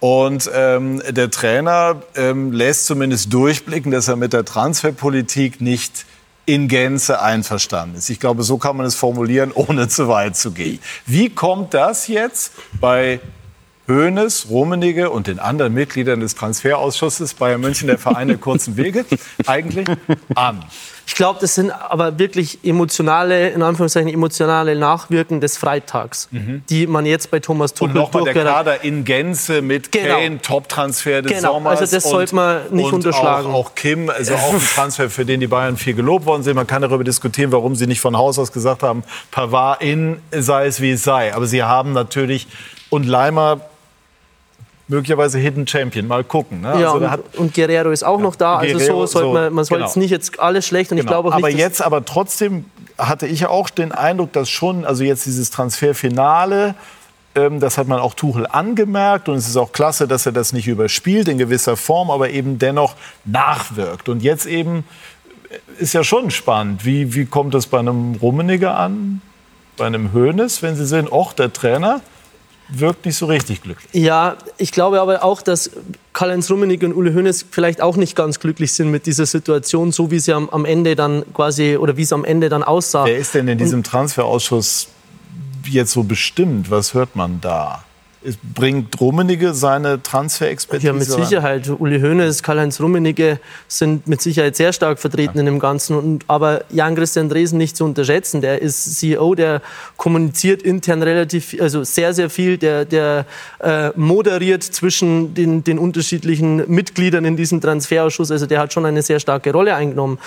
Und 0.00 0.50
ähm, 0.54 1.02
der 1.08 1.30
Trainer 1.30 2.02
ähm, 2.16 2.52
lässt 2.52 2.86
zumindest 2.86 3.32
durchblicken, 3.32 3.92
dass 3.92 4.08
er 4.08 4.16
mit 4.16 4.32
der 4.32 4.46
Transferpolitik 4.46 5.60
nicht 5.60 6.06
in 6.46 6.68
Gänze 6.68 7.20
einverstanden 7.20 7.96
ist. 7.96 8.08
Ich 8.08 8.18
glaube, 8.18 8.42
so 8.42 8.56
kann 8.58 8.76
man 8.76 8.86
es 8.86 8.94
formulieren, 8.94 9.52
ohne 9.54 9.88
zu 9.88 10.08
weit 10.08 10.36
zu 10.36 10.52
gehen. 10.52 10.80
Wie 11.06 11.28
kommt 11.28 11.74
das 11.74 12.08
jetzt 12.08 12.52
bei 12.80 13.20
Hoeneß, 13.88 14.46
Rummenigge 14.48 15.10
und 15.10 15.26
den 15.26 15.38
anderen 15.38 15.74
Mitgliedern 15.74 16.20
des 16.20 16.34
Transferausschusses 16.34 17.34
Bayern 17.34 17.60
München, 17.60 17.88
der 17.88 17.98
Verein 17.98 18.28
der 18.28 18.38
kurzen 18.38 18.76
Wege, 18.76 19.04
eigentlich 19.46 19.86
an? 20.34 20.64
Ich 21.10 21.16
glaube, 21.16 21.40
das 21.40 21.56
sind 21.56 21.72
aber 21.72 22.20
wirklich 22.20 22.60
emotionale, 22.62 23.48
in 23.50 23.62
Anführungszeichen 23.64 24.08
emotionale 24.08 24.76
Nachwirken 24.76 25.40
des 25.40 25.56
Freitags, 25.58 26.28
die 26.30 26.86
man 26.86 27.04
jetzt 27.04 27.32
bei 27.32 27.40
Thomas 27.40 27.72
Und 27.72 27.78
Tuchel 27.78 27.94
nochmal 27.94 28.22
der 28.22 28.32
durchgereicht 28.34 28.56
Kader 28.56 28.84
in 28.84 29.04
Gänze 29.04 29.60
mit 29.60 29.90
Genau. 29.90 30.14
Kane, 30.14 30.40
Top-Transfer 30.40 31.22
des 31.22 31.32
Genau, 31.32 31.54
Sommers. 31.54 31.80
also 31.80 31.96
das 31.96 32.04
und- 32.04 32.10
sollte 32.12 32.34
man 32.36 32.60
nicht 32.70 32.84
und 32.86 32.94
unterschlagen. 32.94 33.48
Auch, 33.50 33.54
auch 33.70 33.74
Kim, 33.74 34.08
also 34.08 34.34
auch 34.36 34.52
ein 34.54 34.60
Transfer, 34.60 35.10
für 35.10 35.24
den 35.24 35.40
die 35.40 35.48
Bayern 35.48 35.76
viel 35.76 35.94
gelobt 35.94 36.26
worden 36.26 36.44
sind. 36.44 36.54
Man 36.54 36.68
kann 36.68 36.80
darüber 36.80 37.02
diskutieren, 37.02 37.50
warum 37.50 37.74
sie 37.74 37.88
nicht 37.88 38.00
von 38.00 38.16
Haus 38.16 38.38
aus 38.38 38.52
gesagt 38.52 38.84
haben, 38.84 39.02
Pavard 39.32 39.82
in, 39.82 40.22
sei 40.30 40.66
es 40.68 40.80
wie 40.80 40.92
es 40.92 41.02
sei. 41.02 41.34
Aber 41.34 41.46
sie 41.48 41.64
haben 41.64 41.92
natürlich, 41.92 42.46
und 42.88 43.04
Leimer 43.04 43.62
möglicherweise 44.90 45.38
Hidden 45.38 45.66
Champion. 45.66 46.06
Mal 46.06 46.24
gucken. 46.24 46.60
Ne? 46.60 46.80
Ja, 46.80 46.92
Also 46.92 47.06
und, 47.06 47.38
und 47.38 47.54
Guerrero 47.54 47.90
ist 47.90 48.02
auch 48.02 48.20
noch 48.20 48.36
da. 48.36 48.58
Also 48.58 48.76
Guerrero, 48.76 49.06
so 49.06 49.12
sollte 49.12 49.28
so, 49.28 49.32
man, 49.32 49.52
man 49.54 49.64
soll 49.64 49.78
genau. 49.78 49.88
jetzt 49.88 49.96
nicht 49.96 50.10
jetzt 50.10 50.38
alles 50.38 50.66
schlecht. 50.66 50.92
Und 50.92 50.98
ich 50.98 51.04
Genau. 51.04 51.12
glaube 51.22 51.28
auch 51.30 51.34
aber 51.38 51.48
nicht, 51.48 51.58
jetzt, 51.58 51.80
aber 51.80 52.04
trotzdem 52.04 52.64
hatte 52.98 53.26
ich 53.26 53.40
ja 53.40 53.48
auch 53.48 53.70
den 53.70 53.92
Eindruck, 53.92 54.32
dass 54.32 54.50
schon, 54.50 54.84
also 54.84 55.04
jetzt 55.04 55.24
dieses 55.24 55.50
Transferfinale, 55.50 56.74
ähm, 57.34 57.60
das 57.60 57.78
hat 57.78 57.86
man 57.86 58.00
auch 58.00 58.14
Tuchel 58.14 58.46
angemerkt 58.46 59.28
und 59.28 59.36
es 59.36 59.48
ist 59.48 59.56
auch 59.56 59.72
klasse, 59.72 60.08
dass 60.08 60.26
er 60.26 60.32
das 60.32 60.52
nicht 60.52 60.66
überspielt 60.66 61.28
in 61.28 61.38
gewisser 61.38 61.76
Form, 61.76 62.10
aber 62.10 62.30
eben 62.30 62.58
dennoch 62.58 62.94
nachwirkt. 63.24 64.08
Und 64.08 64.22
jetzt 64.22 64.46
eben 64.46 64.84
äh, 65.48 65.82
ist 65.82 65.94
ja 65.94 66.02
schon 66.04 66.30
spannend, 66.30 66.84
wie, 66.84 67.14
wie 67.14 67.26
kommt 67.26 67.54
das 67.54 67.66
bei 67.68 67.78
einem 67.78 68.16
Rummenigge 68.16 68.72
an, 68.72 69.22
bei 69.76 69.86
einem 69.86 70.12
Hoeneß, 70.12 70.62
wenn 70.62 70.74
Sie 70.76 70.84
sehen, 70.84 71.08
och, 71.10 71.32
der 71.32 71.52
Trainer 71.52 72.00
wirkt 72.72 73.06
nicht 73.06 73.16
so 73.16 73.26
richtig 73.26 73.62
glücklich. 73.62 73.88
Ja, 73.92 74.36
ich 74.58 74.72
glaube 74.72 75.00
aber 75.00 75.24
auch, 75.24 75.42
dass 75.42 75.70
Karl-Heinz 76.12 76.50
Rummenigge 76.50 76.86
und 76.86 76.94
Uli 76.94 77.12
Hoeneß 77.12 77.46
vielleicht 77.50 77.80
auch 77.80 77.96
nicht 77.96 78.16
ganz 78.16 78.40
glücklich 78.40 78.72
sind 78.72 78.90
mit 78.90 79.06
dieser 79.06 79.26
Situation, 79.26 79.92
so 79.92 80.10
wie 80.10 80.18
sie 80.18 80.32
am, 80.32 80.48
am 80.50 80.64
Ende 80.64 80.96
dann 80.96 81.24
quasi 81.32 81.76
oder 81.76 81.96
wie 81.96 82.02
es 82.02 82.12
am 82.12 82.24
Ende 82.24 82.48
dann 82.48 82.62
aussah. 82.62 83.04
Wer 83.04 83.18
ist 83.18 83.34
denn 83.34 83.48
in 83.48 83.58
diesem 83.58 83.82
Transferausschuss 83.82 84.88
jetzt 85.68 85.92
so 85.92 86.02
bestimmt? 86.02 86.70
Was 86.70 86.94
hört 86.94 87.16
man 87.16 87.40
da? 87.40 87.84
Bringt 88.54 89.00
Rummenigge 89.00 89.54
seine 89.54 90.02
Transferexpertise? 90.02 90.88
Ja, 90.88 90.92
mit 90.92 91.06
Sicherheit. 91.06 91.70
Uli 91.70 92.00
Hoeneß, 92.00 92.42
Karl-Heinz 92.42 92.78
Rummenigge 92.78 93.40
sind 93.66 94.06
mit 94.08 94.20
Sicherheit 94.20 94.56
sehr 94.56 94.74
stark 94.74 94.98
vertreten 94.98 95.36
ja. 95.36 95.40
in 95.40 95.46
dem 95.46 95.58
Ganzen. 95.58 95.96
Und, 95.96 96.24
aber 96.26 96.64
Jan-Christian 96.68 97.30
Dresen 97.30 97.56
nicht 97.56 97.78
zu 97.78 97.84
unterschätzen. 97.86 98.42
Der 98.42 98.60
ist 98.60 98.98
CEO, 98.98 99.34
der 99.34 99.62
kommuniziert 99.96 100.60
intern 100.60 101.02
relativ, 101.02 101.56
also 101.62 101.82
sehr, 101.82 102.12
sehr 102.12 102.28
viel. 102.28 102.58
Der, 102.58 102.84
der 102.84 103.24
äh, 103.60 103.88
moderiert 103.96 104.64
zwischen 104.64 105.32
den, 105.32 105.64
den 105.64 105.78
unterschiedlichen 105.78 106.70
Mitgliedern 106.70 107.24
in 107.24 107.38
diesem 107.38 107.62
Transferausschuss. 107.62 108.30
Also 108.30 108.44
der 108.44 108.60
hat 108.60 108.70
schon 108.70 108.84
eine 108.84 109.00
sehr 109.00 109.18
starke 109.18 109.50
Rolle 109.50 109.74
eingenommen. 109.74 110.18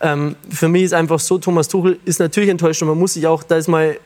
Ähm, 0.00 0.34
für 0.50 0.66
mich 0.66 0.82
ist 0.82 0.94
einfach 0.94 1.20
so, 1.20 1.38
Thomas 1.38 1.68
Tuchel 1.68 2.00
ist 2.06 2.18
natürlich 2.18 2.50
enttäuscht 2.50 2.82
und 2.82 2.88
man 2.88 2.98
muss 2.98 3.14
sich 3.14 3.28
auch 3.28 3.44
da 3.44 3.56
ist 3.56 3.68
mal 3.68 3.96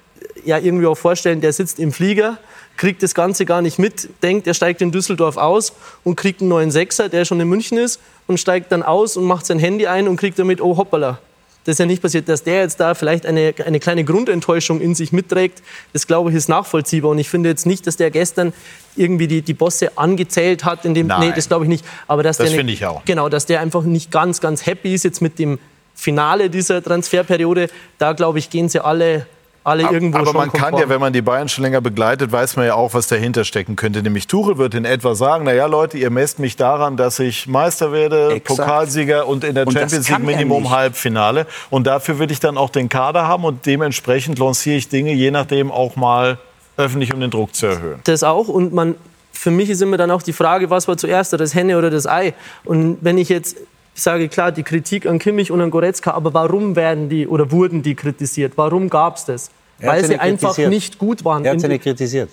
ja 0.45 0.59
irgendwie 0.59 0.87
auch 0.87 0.97
vorstellen, 0.97 1.41
der 1.41 1.53
sitzt 1.53 1.79
im 1.79 1.93
Flieger 1.93 2.39
kriegt 2.81 3.03
das 3.03 3.15
Ganze 3.15 3.45
gar 3.45 3.61
nicht 3.61 3.79
mit, 3.79 4.09
denkt, 4.23 4.47
er 4.47 4.55
steigt 4.55 4.81
in 4.81 4.91
Düsseldorf 4.91 5.37
aus 5.37 5.75
und 6.03 6.17
kriegt 6.17 6.41
einen 6.41 6.49
neuen 6.49 6.71
Sechser, 6.71 7.11
der 7.11 7.27
schon 7.27 7.39
in 7.39 7.47
München 7.47 7.77
ist 7.77 8.01
und 8.27 8.41
steigt 8.41 8.73
dann 8.73 8.83
aus 8.83 9.19
und 9.19 9.25
macht 9.25 9.45
sein 9.45 9.59
Handy 9.59 9.87
ein 9.87 10.09
und 10.09 10.17
kriegt 10.17 10.39
damit, 10.39 10.63
oh 10.63 10.79
hoppala. 10.79 11.19
Das 11.65 11.75
ist 11.75 11.79
ja 11.79 11.85
nicht 11.85 12.01
passiert, 12.01 12.27
dass 12.31 12.43
der 12.43 12.63
jetzt 12.63 12.81
da 12.81 12.95
vielleicht 12.95 13.27
eine, 13.27 13.53
eine 13.67 13.81
kleine 13.81 14.03
Grundenttäuschung 14.03 14.81
in 14.81 14.95
sich 14.95 15.13
mitträgt. 15.13 15.63
Das 15.93 16.07
glaube 16.07 16.31
ich 16.31 16.37
ist 16.37 16.49
nachvollziehbar. 16.49 17.11
Und 17.11 17.19
ich 17.19 17.29
finde 17.29 17.51
jetzt 17.51 17.67
nicht, 17.67 17.87
dass 17.87 17.99
der 17.99 18.11
gestern 18.11 18.55
irgendwie 18.97 19.29
die, 19.29 19.43
die 19.43 19.53
Bosse 19.53 19.99
angezählt 19.99 20.65
hat. 20.65 20.87
In 20.87 20.95
dem, 20.95 21.09
Nein. 21.09 21.21
Nee, 21.21 21.33
das 21.37 21.49
glaube 21.49 21.67
ich 21.67 21.69
nicht. 21.69 21.85
Aber 22.07 22.23
dass 22.23 22.39
das 22.39 22.51
finde 22.51 22.73
ich 22.73 22.87
auch. 22.87 23.05
Genau, 23.05 23.29
dass 23.29 23.45
der 23.45 23.61
einfach 23.61 23.83
nicht 23.83 24.11
ganz, 24.11 24.41
ganz 24.41 24.65
happy 24.65 24.95
ist 24.95 25.05
jetzt 25.05 25.21
mit 25.21 25.39
dem 25.39 25.59
Finale 25.95 26.49
dieser 26.49 26.83
Transferperiode. 26.83 27.69
Da 27.99 28.15
glaube 28.15 28.39
ich, 28.39 28.49
gehen 28.49 28.71
sie 28.71 28.83
alle 28.83 29.27
alle 29.63 29.83
irgendwo 29.83 30.19
aber 30.19 30.33
man 30.33 30.53
kann 30.53 30.77
ja, 30.77 30.89
wenn 30.89 31.01
man 31.01 31.13
die 31.13 31.23
Bayern 31.23 31.49
schon 31.49 31.65
länger 31.65 31.81
begleitet, 31.81 32.33
weiß 32.33 32.57
man 32.57 32.67
ja 32.67 32.75
auch, 32.75 32.95
was 32.95 33.09
dahinter 33.09 33.45
stecken 33.45 33.77
könnte. 33.77 34.03
Nämlich 34.03 34.27
Tuchel 34.27 34.57
wird 34.59 34.75
in 34.75 34.85
etwa 34.85 35.15
sagen, 35.15 35.45
na 35.45 35.53
ja, 35.53 35.67
Leute, 35.67 35.99
ihr 35.99 36.11
messt 36.11 36.39
mich 36.39 36.57
daran, 36.57 36.97
dass 36.97 37.19
ich 37.19 37.47
Meister 37.47 37.93
werde, 37.93 38.33
Exakt. 38.33 38.61
Pokalsieger 38.61 39.27
und 39.27 39.45
in 39.45 39.55
der 39.55 39.67
und 39.67 39.75
Champions 39.75 40.09
League 40.09 40.21
Minimum 40.21 40.71
Halbfinale. 40.71 41.47
Und 41.69 41.87
dafür 41.87 42.19
will 42.19 42.31
ich 42.31 42.41
dann 42.41 42.57
auch 42.57 42.71
den 42.71 42.89
Kader 42.89 43.27
haben 43.27 43.45
und 43.45 43.67
dementsprechend 43.67 44.39
lanciere 44.39 44.77
ich 44.77 44.89
Dinge, 44.89 45.13
je 45.13 45.31
nachdem 45.31 45.71
auch 45.71 45.97
mal 45.97 46.39
öffentlich, 46.77 47.13
um 47.13 47.21
den 47.21 47.31
Druck 47.31 47.55
zu 47.55 47.67
erhöhen. 47.67 48.01
Das 48.05 48.23
auch 48.23 48.49
und 48.49 48.73
man 48.73 48.95
für 49.33 49.51
mich 49.51 49.71
ist 49.71 49.81
immer 49.81 49.97
dann 49.97 50.11
auch 50.11 50.23
die 50.23 50.35
Frage, 50.35 50.69
was 50.69 50.87
war 50.87 50.99
zuerst, 50.99 51.33
das 51.33 51.55
Henne 51.55 51.79
oder 51.79 51.89
das 51.89 52.07
Ei? 52.07 52.35
Und 52.65 52.99
wenn 53.01 53.17
ich 53.17 53.31
jetzt 53.31 53.57
ich 53.95 54.03
sage 54.03 54.29
klar, 54.29 54.53
die 54.53 54.63
Kritik 54.63 55.07
an 55.07 55.19
Kimmich 55.19 55.51
und 55.51 55.61
an 55.61 55.71
Goretzka, 55.71 56.13
aber 56.13 56.33
warum 56.33 56.77
werden 56.77 57.09
die 57.09 57.27
oder 57.27 57.51
wurden 57.51 57.83
die 57.83 57.95
kritisiert? 57.95 58.53
Warum 58.57 58.89
gab 58.89 59.17
es 59.17 59.25
das? 59.25 59.51
Weil 59.79 60.05
sie 60.05 60.19
einfach 60.19 60.57
nicht 60.59 60.99
gut 60.99 61.25
waren. 61.25 61.45
Er 61.45 61.53
hat 61.53 61.61
sie 61.61 61.69
nicht 61.69 61.83
kritisiert. 61.83 62.31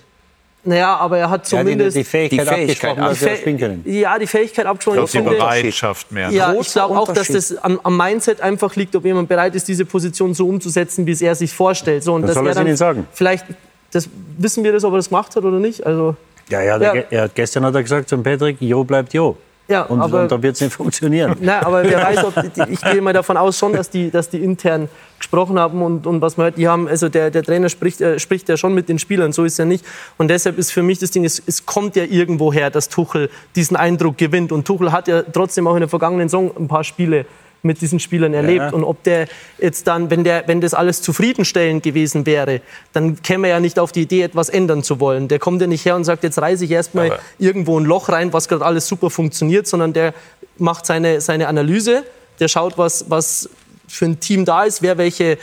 Naja, 0.64 0.98
aber 0.98 1.18
er 1.18 1.30
hat 1.30 1.46
zumindest 1.46 1.96
ja, 1.96 2.02
die, 2.02 2.04
die, 2.04 2.10
Fähigkeit, 2.10 2.40
die 2.40 2.46
Fähigkeit 2.46 2.98
abgesprochen, 2.98 3.30
dass 3.30 3.40
spielen 3.40 3.58
können. 3.58 3.84
Ja, 3.86 4.20
die 4.20 4.28
Fähigkeit 4.28 4.66
abgesprochen. 4.66 5.04
Ich 5.06 5.12
glaube, 5.12 5.30
die 5.30 5.36
Bereitschaft 5.38 6.12
mehr. 6.12 6.30
Ja, 6.30 6.54
ich 6.54 6.72
glaube 6.72 6.98
auch, 6.98 7.14
dass 7.14 7.28
das 7.30 7.56
am, 7.58 7.80
am, 7.84 7.96
Mindset 7.96 8.42
einfach 8.42 8.76
liegt, 8.76 8.94
ob 8.96 9.06
jemand 9.06 9.30
bereit 9.30 9.56
ist, 9.56 9.68
diese 9.68 9.86
Position 9.86 10.34
so 10.34 10.48
umzusetzen, 10.48 11.06
wie 11.06 11.12
es 11.12 11.22
er 11.22 11.36
sich 11.36 11.54
vorstellt. 11.54 12.04
So, 12.04 12.16
und 12.16 12.24
das 12.24 12.34
soll 12.34 12.48
er 12.48 12.62
Ihnen 12.62 12.76
sagen? 12.76 13.08
Vielleicht, 13.14 13.46
das, 13.92 14.10
wissen 14.38 14.64
wir 14.66 14.74
das, 14.74 14.84
ob 14.84 14.94
er 14.94 14.98
das 14.98 15.08
gemacht 15.08 15.36
hat 15.38 15.44
oder 15.44 15.60
nicht? 15.60 15.86
Also, 15.86 16.18
ja, 16.50 16.62
ja, 16.62 16.82
ja. 16.82 17.04
Er 17.12 17.22
hat, 17.24 17.36
gestern 17.36 17.64
hat 17.64 17.76
er 17.76 17.84
gesagt 17.84 18.10
zum 18.10 18.24
Patrick, 18.24 18.58
Jo 18.60 18.84
bleibt 18.84 19.14
Jo. 19.14 19.38
Ja, 19.68 19.82
und, 19.84 20.00
aber, 20.00 20.22
und 20.24 20.32
da 20.32 20.42
wird 20.42 20.56
es 20.56 20.62
nicht 20.62 20.74
funktionieren. 20.74 21.36
Nein, 21.42 21.64
aber 21.64 21.84
wer 21.84 22.02
weiß, 22.02 22.24
ob 22.24 22.34
ich 22.70 22.82
gehe 22.82 23.02
mal 23.02 23.14
davon 23.14 23.36
aus 23.36 23.58
schon, 23.58 23.74
dass 23.74 23.90
die, 23.90 24.10
dass 24.10 24.30
die 24.30 24.42
intern 24.44 24.88
gesprochen 25.18 25.60
haben 25.60 25.82
und, 25.82 26.08
und 26.08 26.22
was 26.22 26.38
man 26.38 26.46
hört, 26.46 26.58
die 26.58 26.68
haben, 26.68 26.88
also 26.88 27.10
der, 27.10 27.32
der 27.32 27.44
Trainer 27.44 27.70
spricht, 27.70 28.00
äh, 28.00 28.20
spricht 28.20 28.48
ja 28.50 28.56
schon 28.56 28.74
mit 28.74 28.88
den 28.88 29.00
Spielern, 29.00 29.34
so 29.34 29.44
ist 29.44 29.58
ja 29.58 29.66
nicht. 29.66 29.86
Und 30.18 30.30
deshalb 30.30 30.58
ist 30.58 30.72
für 30.72 30.84
mich 30.84 31.00
das 31.00 31.12
Ding, 31.12 31.26
es, 31.26 31.42
es 31.46 31.66
kommt 31.66 31.96
ja 31.96 32.04
irgendwo 32.04 32.54
her, 32.54 32.70
dass 32.70 32.88
Tuchel 32.88 33.30
diesen 33.56 33.76
Eindruck 33.76 34.18
gewinnt. 34.18 34.52
Und 34.52 34.66
Tuchel 34.66 34.92
hat 34.92 35.08
ja 35.08 35.24
trotzdem 35.24 35.68
auch 35.68 35.76
in 35.76 35.82
der 35.82 35.90
vergangenen 35.90 36.30
Saison 36.30 36.52
ein 36.58 36.68
paar 36.68 36.84
Spiele 36.84 37.26
mit 37.68 37.82
diesen 37.82 38.00
Spielern 38.00 38.34
erlebt. 38.34 38.66
Ja. 38.66 38.70
Und 38.70 38.84
ob 38.84 39.04
der 39.04 39.28
jetzt 39.60 39.86
dann, 39.88 40.10
wenn, 40.10 40.24
der, 40.24 40.48
wenn 40.48 40.62
das 40.62 40.74
alles 40.74 41.02
zufriedenstellend 41.02 41.84
gewesen 41.84 42.26
wäre, 42.26 42.62
dann 42.94 43.22
käme 43.22 43.48
er 43.48 43.56
ja 43.56 43.60
nicht 43.60 43.78
auf 43.78 43.92
die 43.92 44.02
Idee, 44.02 44.24
etwas 44.24 44.50
ändern 44.50 44.82
zu 44.82 45.00
wollen. 45.00 45.28
Der 45.28 45.38
kommt 45.38 45.62
ja 45.62 45.68
nicht 45.68 45.86
her 45.86 45.96
und 45.96 46.04
sagt, 46.04 46.24
jetzt 46.24 46.42
reiße 46.42 46.66
ich 46.66 46.72
erstmal 46.72 47.20
irgendwo 47.38 47.80
ein 47.80 47.86
Loch 47.86 48.10
rein, 48.10 48.34
was 48.34 48.48
gerade 48.48 48.66
alles 48.66 48.88
super 48.88 49.10
funktioniert, 49.10 49.68
sondern 49.68 49.94
der 49.94 50.14
macht 50.58 50.88
seine, 50.88 51.22
seine 51.22 51.48
Analyse, 51.48 52.04
der 52.40 52.48
schaut, 52.48 52.78
was, 52.78 53.06
was 53.10 53.50
für 53.88 54.06
ein 54.06 54.20
Team 54.20 54.46
da 54.46 54.64
ist, 54.64 54.82
wer 54.82 54.98
welche 54.98 55.38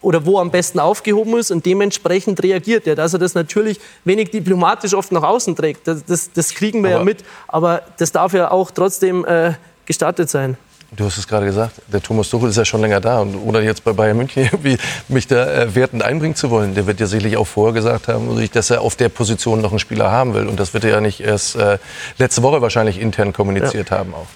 oder 0.00 0.24
wo 0.24 0.38
am 0.38 0.50
besten 0.50 0.78
aufgehoben 0.78 1.36
ist 1.38 1.50
und 1.50 1.66
dementsprechend 1.66 2.42
reagiert 2.42 2.86
er. 2.86 2.94
Dass 2.94 3.12
er 3.12 3.18
das 3.18 3.34
natürlich 3.34 3.80
wenig 4.04 4.30
diplomatisch 4.30 4.94
oft 4.94 5.10
nach 5.12 5.24
außen 5.24 5.56
trägt, 5.56 5.88
das, 5.88 6.04
das, 6.04 6.32
das 6.32 6.54
kriegen 6.54 6.82
wir 6.82 6.90
aber 6.90 6.98
ja 7.00 7.04
mit, 7.04 7.24
aber 7.48 7.82
das 7.98 8.12
darf 8.12 8.32
ja 8.32 8.50
auch 8.50 8.70
trotzdem 8.70 9.24
äh, 9.24 9.54
gestattet 9.86 10.30
sein. 10.30 10.56
Du 10.90 11.04
hast 11.04 11.18
es 11.18 11.28
gerade 11.28 11.44
gesagt, 11.44 11.82
der 11.92 12.02
Thomas 12.02 12.30
Tuchel 12.30 12.48
ist 12.48 12.56
ja 12.56 12.64
schon 12.64 12.80
länger 12.80 13.00
da. 13.00 13.20
Und 13.20 13.36
ohne 13.36 13.60
jetzt 13.60 13.84
bei 13.84 13.92
Bayern 13.92 14.16
München 14.16 14.44
irgendwie 14.52 14.78
mich 15.08 15.26
da 15.26 15.46
äh, 15.46 15.74
wertend 15.74 16.02
einbringen 16.02 16.34
zu 16.34 16.50
wollen, 16.50 16.74
der 16.74 16.86
wird 16.86 16.98
ja 16.98 17.06
sicherlich 17.06 17.36
auch 17.36 17.46
vorher 17.46 17.74
gesagt 17.74 18.08
haben, 18.08 18.48
dass 18.52 18.70
er 18.70 18.80
auf 18.80 18.96
der 18.96 19.10
Position 19.10 19.60
noch 19.60 19.70
einen 19.70 19.78
Spieler 19.78 20.10
haben 20.10 20.32
will. 20.32 20.46
Und 20.46 20.58
das 20.58 20.72
wird 20.72 20.84
er 20.84 20.90
ja 20.90 21.00
nicht 21.00 21.20
erst 21.20 21.56
äh, 21.56 21.78
letzte 22.16 22.42
Woche 22.42 22.62
wahrscheinlich 22.62 22.98
intern 23.00 23.32
kommuniziert 23.34 23.90
ja. 23.90 23.98
haben 23.98 24.14
auch. 24.14 24.26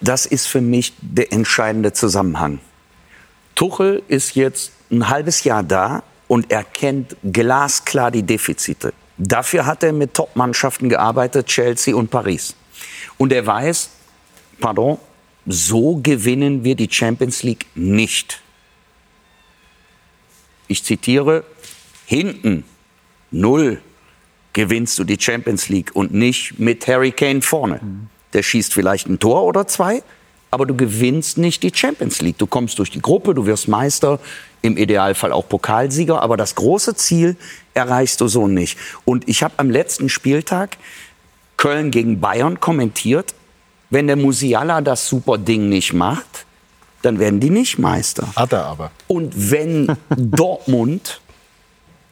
Das 0.00 0.26
ist 0.26 0.48
für 0.48 0.60
mich 0.60 0.94
der 1.00 1.32
entscheidende 1.32 1.92
Zusammenhang. 1.92 2.58
Tuchel 3.54 4.02
ist 4.08 4.34
jetzt 4.34 4.72
ein 4.90 5.08
halbes 5.08 5.44
Jahr 5.44 5.62
da 5.62 6.02
und 6.26 6.50
er 6.50 6.64
kennt 6.64 7.16
glasklar 7.22 8.10
die 8.10 8.24
Defizite. 8.24 8.92
Dafür 9.18 9.66
hat 9.66 9.84
er 9.84 9.92
mit 9.92 10.14
Top-Mannschaften 10.14 10.88
gearbeitet, 10.88 11.46
Chelsea 11.46 11.94
und 11.94 12.10
Paris. 12.10 12.56
Und 13.18 13.32
er 13.32 13.46
weiß, 13.46 13.90
pardon, 14.58 14.98
so 15.46 15.96
gewinnen 15.96 16.64
wir 16.64 16.74
die 16.74 16.88
Champions 16.90 17.42
League 17.42 17.66
nicht. 17.74 18.40
Ich 20.68 20.84
zitiere, 20.84 21.44
hinten 22.06 22.64
null 23.30 23.80
gewinnst 24.52 24.98
du 24.98 25.04
die 25.04 25.16
Champions 25.18 25.68
League 25.68 25.90
und 25.94 26.12
nicht 26.12 26.58
mit 26.58 26.86
Harry 26.86 27.10
Kane 27.10 27.42
vorne. 27.42 27.80
Der 28.32 28.42
schießt 28.42 28.72
vielleicht 28.72 29.08
ein 29.08 29.18
Tor 29.18 29.44
oder 29.44 29.66
zwei, 29.66 30.02
aber 30.50 30.66
du 30.66 30.76
gewinnst 30.76 31.38
nicht 31.38 31.62
die 31.62 31.72
Champions 31.74 32.20
League. 32.20 32.38
Du 32.38 32.46
kommst 32.46 32.78
durch 32.78 32.90
die 32.90 33.00
Gruppe, 33.00 33.34
du 33.34 33.46
wirst 33.46 33.68
Meister, 33.68 34.20
im 34.60 34.76
Idealfall 34.76 35.32
auch 35.32 35.48
Pokalsieger, 35.48 36.22
aber 36.22 36.36
das 36.36 36.54
große 36.54 36.94
Ziel 36.94 37.36
erreichst 37.74 38.20
du 38.20 38.28
so 38.28 38.46
nicht. 38.46 38.78
Und 39.04 39.28
ich 39.28 39.42
habe 39.42 39.54
am 39.56 39.70
letzten 39.70 40.08
Spieltag 40.08 40.76
Köln 41.56 41.90
gegen 41.90 42.20
Bayern 42.20 42.60
kommentiert 42.60 43.34
wenn 43.92 44.06
der 44.06 44.16
Musiala 44.16 44.80
das 44.80 45.06
super 45.06 45.36
Ding 45.36 45.68
nicht 45.68 45.92
macht, 45.92 46.46
dann 47.02 47.18
werden 47.18 47.40
die 47.40 47.50
nicht 47.50 47.78
Meister. 47.78 48.26
Hat 48.34 48.52
er 48.52 48.64
aber. 48.64 48.90
Und 49.06 49.50
wenn 49.50 49.96
Dortmund 50.16 51.20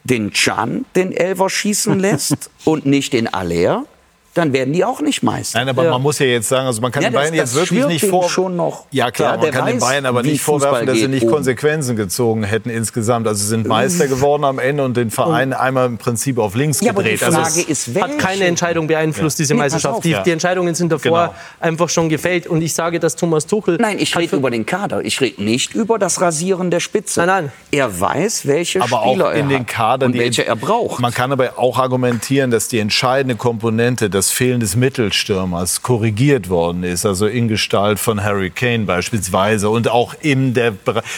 den 0.03 0.31
Chan 0.31 0.85
den 0.95 1.11
Elver 1.11 1.49
schießen 1.49 1.99
lässt 1.99 2.51
und 2.65 2.85
nicht 2.85 3.13
den 3.13 3.33
Aller, 3.33 3.85
dann 4.33 4.53
werden 4.53 4.73
die 4.73 4.85
auch 4.85 5.01
nicht 5.01 5.23
Meister. 5.23 5.59
Nein, 5.59 5.69
aber 5.69 5.83
ja. 5.83 5.91
man 5.91 6.01
muss 6.01 6.19
ja 6.19 6.25
jetzt 6.25 6.47
sagen, 6.47 6.65
also 6.65 6.81
man 6.81 6.91
kann 6.91 7.03
ja, 7.03 7.09
den 7.09 7.15
Bayern 7.15 7.33
jetzt 7.33 7.53
wirklich 7.53 7.85
nicht 7.85 8.05
vor 8.05 8.29
schon 8.29 8.55
noch. 8.55 8.85
Ja 8.91 9.11
klar, 9.11 9.35
ja, 9.35 9.41
man 9.41 9.51
kann 9.51 9.65
weiß, 9.65 9.71
den 9.73 9.79
Bayern 9.79 10.05
aber 10.05 10.23
nicht 10.23 10.41
vorwerfen, 10.41 10.87
dass 10.87 10.97
sie 10.97 11.07
nicht 11.07 11.23
oben. 11.23 11.33
Konsequenzen 11.33 11.95
gezogen 11.97 12.43
hätten 12.43 12.69
insgesamt. 12.69 13.27
Also 13.27 13.41
sie 13.41 13.49
sind 13.49 13.67
Meister 13.67 14.07
geworden 14.07 14.45
am 14.45 14.59
Ende 14.59 14.85
und 14.85 14.95
den 14.95 15.11
Verein 15.11 15.53
einmal 15.53 15.87
im 15.87 15.97
Prinzip 15.97 16.37
auf 16.37 16.55
links 16.55 16.79
gedreht. 16.79 16.95
Aber 16.95 17.03
die 17.03 17.17
Frage 17.17 17.37
also 17.37 17.61
ist, 17.61 17.93
welche? 17.93 18.07
hat 18.07 18.19
keine 18.19 18.45
Entscheidung 18.45 18.87
beeinflusst 18.87 19.39
diese 19.39 19.53
Meisterschaft. 19.53 20.03
Die, 20.03 20.15
die, 20.25 20.31
Entscheidungen 20.31 20.75
sind 20.75 20.91
davor 20.91 21.27
genau. 21.27 21.35
einfach 21.59 21.89
schon 21.89 22.07
gefällt 22.07 22.47
und 22.47 22.61
ich 22.61 22.73
sage, 22.73 22.99
dass 22.99 23.15
Thomas 23.17 23.47
Tuchel 23.47 23.77
Nein, 23.81 23.97
ich 23.99 24.15
rede 24.17 24.37
über 24.37 24.49
den 24.49 24.65
Kader. 24.65 25.03
Ich 25.03 25.19
rede 25.19 25.43
nicht 25.43 25.73
über 25.73 25.99
das 25.99 26.21
Rasieren 26.21 26.71
der 26.71 26.79
Spitze. 26.79 27.25
Nein, 27.25 27.27
nein. 27.27 27.51
Er 27.71 27.99
weiß, 27.99 28.47
welche 28.47 28.81
aber 28.81 29.01
Spieler 29.01 29.27
auch 29.27 29.31
in 29.31 29.49
er 29.51 29.57
den 29.57 29.65
Kader, 29.65 30.05
und 30.05 30.13
welche 30.13 30.45
er 30.45 30.55
braucht. 30.55 31.01
Man 31.01 31.13
kann 31.13 31.31
aber 31.31 31.57
auch 31.57 31.77
argumentieren, 31.77 32.51
dass 32.51 32.67
die 32.69 32.79
entscheidende 32.79 33.35
Komponente, 33.35 34.09
das 34.21 34.29
Fehlen 34.29 34.59
des 34.59 34.75
Mittels 34.75 34.91
Mittelstürmers 34.91 35.81
korrigiert 35.81 36.47
worden 36.47 36.83
ist, 36.83 37.07
also 37.07 37.25
in 37.25 37.47
Gestalt 37.47 37.97
von 37.97 38.23
Harry 38.23 38.51
Kane 38.51 38.85
beispielsweise 38.85 39.67
und 39.67 39.87
auch 39.87 40.13
in 40.21 40.53
der 40.53 40.73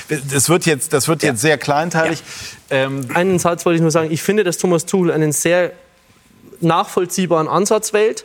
das 0.08 0.47
wird 0.47 0.66
jetzt 0.66 0.93
das 0.93 1.10
wird 1.10 1.22
jetzt 1.22 1.41
sehr 1.41 1.58
kleinteilig. 1.58 2.24
Ja. 2.70 2.78
Ähm, 2.78 3.06
einen 3.14 3.39
Satz 3.39 3.66
wollte 3.66 3.76
ich 3.76 3.82
nur 3.82 3.91
sagen. 3.91 4.10
Ich 4.10 4.24
finde, 4.24 4.45
dass 4.45 4.58
Thomas 4.58 4.86
Tuchel 4.86 5.12
einen 5.12 5.34
sehr 5.34 5.74
nachvollziehbaren 6.62 7.49
Ansatz 7.49 7.91
wählt, 7.91 8.24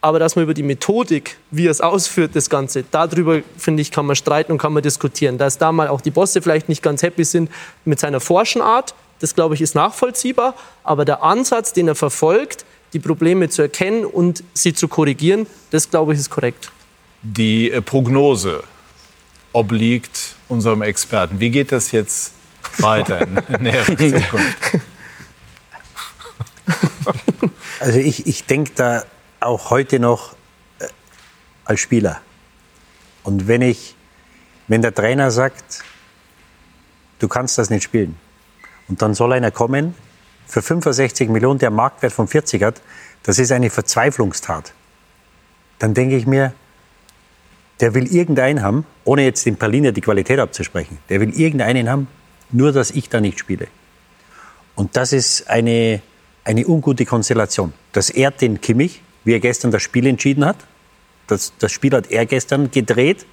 aber 0.00 0.18
dass 0.18 0.36
man 0.36 0.44
über 0.44 0.54
die 0.54 0.62
Methodik, 0.62 1.36
wie 1.50 1.66
er 1.66 1.70
es 1.70 1.82
ausführt, 1.82 2.30
das 2.32 2.48
Ganze, 2.48 2.82
darüber 2.90 3.42
finde 3.58 3.82
ich, 3.82 3.90
kann 3.90 4.06
man 4.06 4.16
streiten 4.16 4.52
und 4.52 4.58
kann 4.58 4.72
man 4.72 4.82
diskutieren. 4.82 5.36
Dass 5.36 5.58
da 5.58 5.70
mal 5.70 5.88
auch 5.88 6.00
die 6.00 6.10
Bosse 6.10 6.40
vielleicht 6.40 6.70
nicht 6.70 6.82
ganz 6.82 7.02
happy 7.02 7.24
sind 7.24 7.50
mit 7.84 8.00
seiner 8.00 8.20
Forschenart, 8.20 8.94
das 9.20 9.34
glaube 9.34 9.54
ich 9.54 9.60
ist 9.60 9.74
nachvollziehbar, 9.74 10.54
aber 10.82 11.04
der 11.04 11.22
Ansatz, 11.22 11.74
den 11.74 11.88
er 11.88 11.94
verfolgt, 11.94 12.64
die 12.94 13.00
Probleme 13.00 13.48
zu 13.48 13.62
erkennen 13.62 14.04
und 14.04 14.42
sie 14.54 14.72
zu 14.72 14.88
korrigieren, 14.88 15.46
das 15.70 15.90
glaube 15.90 16.14
ich 16.14 16.20
ist 16.20 16.30
korrekt. 16.30 16.70
Die 17.22 17.70
äh, 17.70 17.82
Prognose 17.82 18.62
obliegt 19.52 20.36
unserem 20.48 20.82
Experten. 20.82 21.40
Wie 21.40 21.50
geht 21.50 21.72
das 21.72 21.92
jetzt 21.92 22.32
weiter 22.78 23.20
in 23.22 23.62
näherer 23.62 23.84
Zukunft? 23.98 24.58
Also 27.80 27.98
ich, 27.98 28.26
ich 28.26 28.44
denke 28.46 28.72
da 28.76 29.04
auch 29.40 29.68
heute 29.68 29.98
noch 29.98 30.34
äh, 30.78 30.86
als 31.66 31.80
Spieler. 31.80 32.22
Und 33.24 33.46
wenn 33.46 33.60
ich, 33.60 33.94
wenn 34.68 34.80
der 34.80 34.94
Trainer 34.94 35.30
sagt, 35.30 35.84
du 37.18 37.28
kannst 37.28 37.58
das 37.58 37.68
nicht 37.68 37.82
spielen, 37.82 38.16
und 38.88 39.02
dann 39.02 39.12
soll 39.12 39.34
einer 39.34 39.50
kommen, 39.50 39.94
für 40.46 40.62
65 40.62 41.28
Millionen, 41.28 41.58
der 41.58 41.70
Marktwert 41.70 42.12
von 42.12 42.28
40 42.28 42.62
hat, 42.62 42.80
das 43.22 43.38
ist 43.38 43.52
eine 43.52 43.70
Verzweiflungstat. 43.70 44.72
Dann 45.78 45.94
denke 45.94 46.16
ich 46.16 46.26
mir, 46.26 46.52
der 47.80 47.94
will 47.94 48.06
irgendeinen 48.06 48.62
haben, 48.62 48.86
ohne 49.04 49.24
jetzt 49.24 49.44
dem 49.46 49.56
Berliner 49.56 49.92
die 49.92 50.00
Qualität 50.00 50.38
abzusprechen, 50.38 50.98
der 51.08 51.20
will 51.20 51.30
irgendeinen 51.30 51.88
haben, 51.88 52.08
nur 52.50 52.72
dass 52.72 52.90
ich 52.90 53.08
da 53.08 53.20
nicht 53.20 53.38
spiele. 53.38 53.66
Und 54.74 54.96
das 54.96 55.12
ist 55.12 55.48
eine, 55.48 56.02
eine 56.44 56.66
ungute 56.66 57.04
Konstellation. 57.04 57.72
Das 57.92 58.10
ehrt 58.10 58.40
den 58.40 58.60
Kimmich, 58.60 59.02
wie 59.24 59.32
er 59.32 59.40
gestern 59.40 59.70
das 59.70 59.82
Spiel 59.82 60.06
entschieden 60.06 60.44
hat. 60.44 60.56
Das, 61.26 61.52
das 61.58 61.72
Spiel 61.72 61.92
hat 61.92 62.10
er 62.10 62.26
gestern 62.26 62.70
gedreht. 62.70 63.26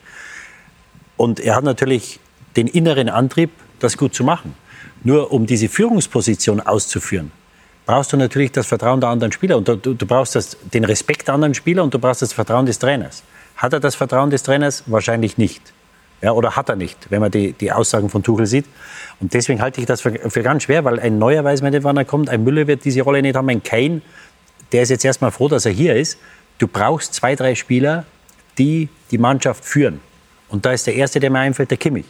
Und 1.17 1.39
er 1.39 1.55
hat 1.55 1.63
natürlich 1.63 2.19
den 2.55 2.67
inneren 2.67 3.09
Antrieb, 3.09 3.51
das 3.79 3.97
gut 3.97 4.13
zu 4.13 4.23
machen. 4.23 4.55
Nur 5.03 5.31
um 5.31 5.45
diese 5.45 5.67
Führungsposition 5.67 6.59
auszuführen, 6.59 7.31
brauchst 7.85 8.13
du 8.13 8.17
natürlich 8.17 8.51
das 8.51 8.67
Vertrauen 8.67 9.01
der 9.01 9.09
anderen 9.09 9.31
Spieler. 9.31 9.57
Und 9.57 9.67
du, 9.67 9.75
du 9.75 10.05
brauchst 10.05 10.35
das, 10.35 10.57
den 10.73 10.85
Respekt 10.85 11.27
der 11.27 11.35
anderen 11.35 11.53
Spieler 11.53 11.83
und 11.83 11.93
du 11.93 11.99
brauchst 11.99 12.21
das 12.21 12.33
Vertrauen 12.33 12.65
des 12.65 12.79
Trainers. 12.79 13.23
Hat 13.57 13.73
er 13.73 13.79
das 13.79 13.95
Vertrauen 13.95 14.29
des 14.29 14.43
Trainers? 14.43 14.83
Wahrscheinlich 14.85 15.37
nicht. 15.37 15.73
Ja, 16.21 16.33
oder 16.33 16.55
hat 16.55 16.69
er 16.69 16.75
nicht, 16.75 16.97
wenn 17.09 17.19
man 17.19 17.31
die, 17.31 17.53
die 17.53 17.71
Aussagen 17.71 18.09
von 18.09 18.21
Tuchel 18.21 18.45
sieht. 18.45 18.65
Und 19.19 19.33
deswegen 19.33 19.59
halte 19.61 19.81
ich 19.81 19.87
das 19.87 20.01
für, 20.01 20.11
für 20.29 20.43
ganz 20.43 20.63
schwer, 20.63 20.85
weil 20.85 20.99
ein 20.99 21.17
Neuer 21.17 21.43
weiß 21.43 21.63
man 21.63 21.71
nicht, 21.71 21.83
wann 21.83 21.97
er 21.97 22.05
kommt. 22.05 22.29
Ein 22.29 22.43
Müller 22.43 22.67
wird 22.67 22.85
diese 22.85 23.01
Rolle 23.01 23.23
nicht 23.23 23.35
haben. 23.35 23.49
Ein 23.49 23.63
Kane, 23.63 24.01
der 24.71 24.83
ist 24.83 24.89
jetzt 24.89 25.03
erstmal 25.03 25.31
froh, 25.31 25.47
dass 25.47 25.65
er 25.65 25.71
hier 25.71 25.95
ist. 25.95 26.19
Du 26.59 26.67
brauchst 26.67 27.15
zwei, 27.15 27.35
drei 27.35 27.55
Spieler, 27.55 28.05
die 28.59 28.89
die 29.09 29.17
Mannschaft 29.17 29.65
führen. 29.65 29.99
Und 30.47 30.65
da 30.65 30.73
ist 30.73 30.85
der 30.85 30.95
Erste, 30.95 31.19
der 31.19 31.31
mir 31.31 31.39
einfällt, 31.39 31.71
der 31.71 31.77
Kimmich. 31.77 32.05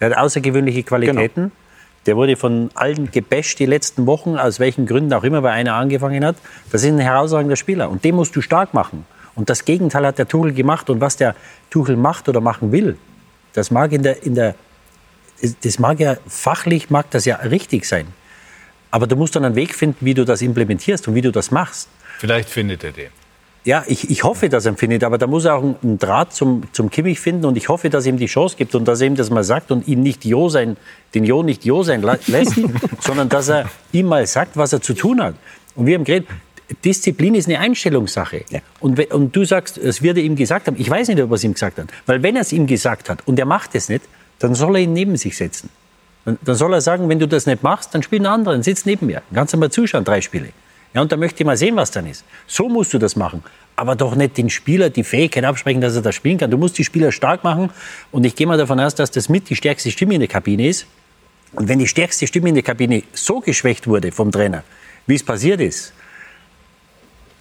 Der 0.00 0.10
hat 0.10 0.18
außergewöhnliche 0.18 0.84
Qualitäten. 0.84 1.34
Genau. 1.34 1.50
Der 2.06 2.16
wurde 2.16 2.36
von 2.36 2.70
allen 2.74 3.10
gebasht 3.10 3.58
die 3.58 3.66
letzten 3.66 4.06
Wochen, 4.06 4.36
aus 4.36 4.60
welchen 4.60 4.86
Gründen 4.86 5.12
auch 5.12 5.24
immer, 5.24 5.42
weil 5.42 5.52
einer 5.52 5.74
angefangen 5.74 6.24
hat. 6.24 6.36
Das 6.72 6.82
ist 6.82 6.88
ein 6.88 6.98
herausragender 6.98 7.56
Spieler 7.56 7.90
und 7.90 8.04
den 8.04 8.14
musst 8.14 8.34
du 8.34 8.40
stark 8.40 8.72
machen. 8.74 9.04
Und 9.34 9.50
das 9.50 9.64
Gegenteil 9.64 10.04
hat 10.04 10.18
der 10.18 10.26
Tuchel 10.26 10.52
gemacht. 10.52 10.90
Und 10.90 11.00
was 11.00 11.16
der 11.16 11.36
Tuchel 11.70 11.96
macht 11.96 12.28
oder 12.28 12.40
machen 12.40 12.72
will, 12.72 12.98
das 13.52 13.70
mag 13.70 13.92
in 13.92 14.02
der, 14.02 14.22
in 14.24 14.34
der, 14.34 14.54
das 15.62 15.78
mag 15.78 16.00
ja 16.00 16.16
fachlich, 16.26 16.90
mag 16.90 17.10
das 17.10 17.24
ja 17.24 17.36
richtig 17.36 17.84
sein. 17.84 18.08
Aber 18.90 19.06
du 19.06 19.14
musst 19.14 19.36
dann 19.36 19.44
einen 19.44 19.54
Weg 19.54 19.74
finden, 19.74 20.04
wie 20.04 20.14
du 20.14 20.24
das 20.24 20.42
implementierst 20.42 21.06
und 21.08 21.14
wie 21.14 21.20
du 21.20 21.30
das 21.30 21.50
machst. 21.50 21.88
Vielleicht 22.18 22.48
findet 22.48 22.82
er 22.82 22.92
den. 22.92 23.10
Ja, 23.64 23.84
ich, 23.86 24.08
ich 24.08 24.24
hoffe, 24.24 24.48
dass 24.48 24.66
er 24.66 24.72
ihn 24.72 24.76
findet, 24.76 25.04
aber 25.04 25.18
da 25.18 25.26
muss 25.26 25.44
er 25.44 25.56
auch 25.56 25.62
einen 25.62 25.98
Draht 25.98 26.32
zum, 26.32 26.62
zum 26.72 26.90
Kimmich 26.90 27.20
finden 27.20 27.44
und 27.44 27.56
ich 27.56 27.68
hoffe, 27.68 27.90
dass 27.90 28.06
er 28.06 28.12
ihm 28.12 28.18
die 28.18 28.26
Chance 28.26 28.56
gibt 28.56 28.74
und 28.74 28.86
dass 28.86 29.00
er 29.00 29.08
ihm 29.08 29.16
das 29.16 29.30
mal 29.30 29.44
sagt 29.44 29.70
und 29.70 29.86
ihn 29.88 30.02
nicht 30.02 30.24
Jo 30.24 30.48
sein, 30.48 30.76
den 31.14 31.24
Jo 31.24 31.42
nicht 31.42 31.64
Jo 31.64 31.82
sein 31.82 32.02
lässt, 32.02 32.54
sondern 33.00 33.28
dass 33.28 33.48
er 33.48 33.68
ihm 33.92 34.06
mal 34.06 34.26
sagt, 34.26 34.56
was 34.56 34.72
er 34.72 34.80
zu 34.80 34.94
tun 34.94 35.22
hat. 35.22 35.34
Und 35.74 35.86
wir 35.86 35.96
haben 35.96 36.04
geredet, 36.04 36.28
Disziplin 36.84 37.34
ist 37.34 37.48
eine 37.48 37.58
Einstellungssache. 37.58 38.44
Ja. 38.50 38.60
Und, 38.80 38.98
und 39.12 39.34
du 39.34 39.44
sagst, 39.44 39.78
es 39.78 40.02
wird 40.02 40.18
ihm 40.18 40.36
gesagt 40.36 40.66
haben. 40.66 40.76
Ich 40.78 40.88
weiß 40.88 41.08
nicht, 41.08 41.20
ob 41.20 41.30
er 41.30 41.34
es 41.34 41.44
ihm 41.44 41.54
gesagt 41.54 41.78
hat. 41.78 41.88
Weil 42.06 42.22
wenn 42.22 42.36
er 42.36 42.42
es 42.42 42.52
ihm 42.52 42.66
gesagt 42.66 43.08
hat 43.08 43.26
und 43.26 43.38
er 43.38 43.46
macht 43.46 43.74
es 43.74 43.88
nicht, 43.88 44.04
dann 44.38 44.54
soll 44.54 44.76
er 44.76 44.82
ihn 44.82 44.92
neben 44.92 45.16
sich 45.16 45.36
setzen. 45.36 45.70
Dann, 46.24 46.38
dann 46.42 46.54
soll 46.54 46.72
er 46.74 46.80
sagen, 46.80 47.08
wenn 47.08 47.18
du 47.18 47.26
das 47.26 47.46
nicht 47.46 47.62
machst, 47.62 47.94
dann 47.94 48.02
spiel 48.02 48.18
einen 48.18 48.26
anderen, 48.26 48.62
sitz 48.62 48.84
neben 48.84 49.06
mir. 49.06 49.22
Kannst 49.32 49.54
du 49.54 49.58
mal 49.58 49.70
zuschauen, 49.70 50.04
drei 50.04 50.20
Spiele. 50.20 50.48
Ja, 50.94 51.02
und 51.02 51.12
da 51.12 51.16
möchte 51.16 51.42
ich 51.42 51.46
mal 51.46 51.56
sehen, 51.56 51.76
was 51.76 51.90
dann 51.90 52.06
ist. 52.06 52.24
So 52.46 52.68
musst 52.68 52.94
du 52.94 52.98
das 52.98 53.16
machen. 53.16 53.42
Aber 53.76 53.94
doch 53.94 54.14
nicht 54.16 54.36
den 54.36 54.50
Spieler 54.50 54.90
die 54.90 55.04
Fähigkeit 55.04 55.44
absprechen, 55.44 55.80
dass 55.80 55.94
er 55.94 56.02
das 56.02 56.14
spielen 56.14 56.38
kann. 56.38 56.50
Du 56.50 56.58
musst 56.58 56.78
die 56.78 56.84
Spieler 56.84 57.12
stark 57.12 57.44
machen. 57.44 57.70
Und 58.10 58.24
ich 58.24 58.34
gehe 58.34 58.46
mal 58.46 58.58
davon 58.58 58.80
aus, 58.80 58.94
dass 58.94 59.10
das 59.10 59.28
mit 59.28 59.48
die 59.50 59.56
stärkste 59.56 59.90
Stimme 59.90 60.14
in 60.14 60.20
der 60.20 60.28
Kabine 60.28 60.68
ist. 60.68 60.86
Und 61.52 61.68
wenn 61.68 61.78
die 61.78 61.86
stärkste 61.86 62.26
Stimme 62.26 62.48
in 62.48 62.54
der 62.54 62.64
Kabine 62.64 63.02
so 63.12 63.40
geschwächt 63.40 63.86
wurde 63.86 64.12
vom 64.12 64.32
Trainer, 64.32 64.64
wie 65.06 65.14
es 65.14 65.22
passiert 65.22 65.60
ist, 65.60 65.92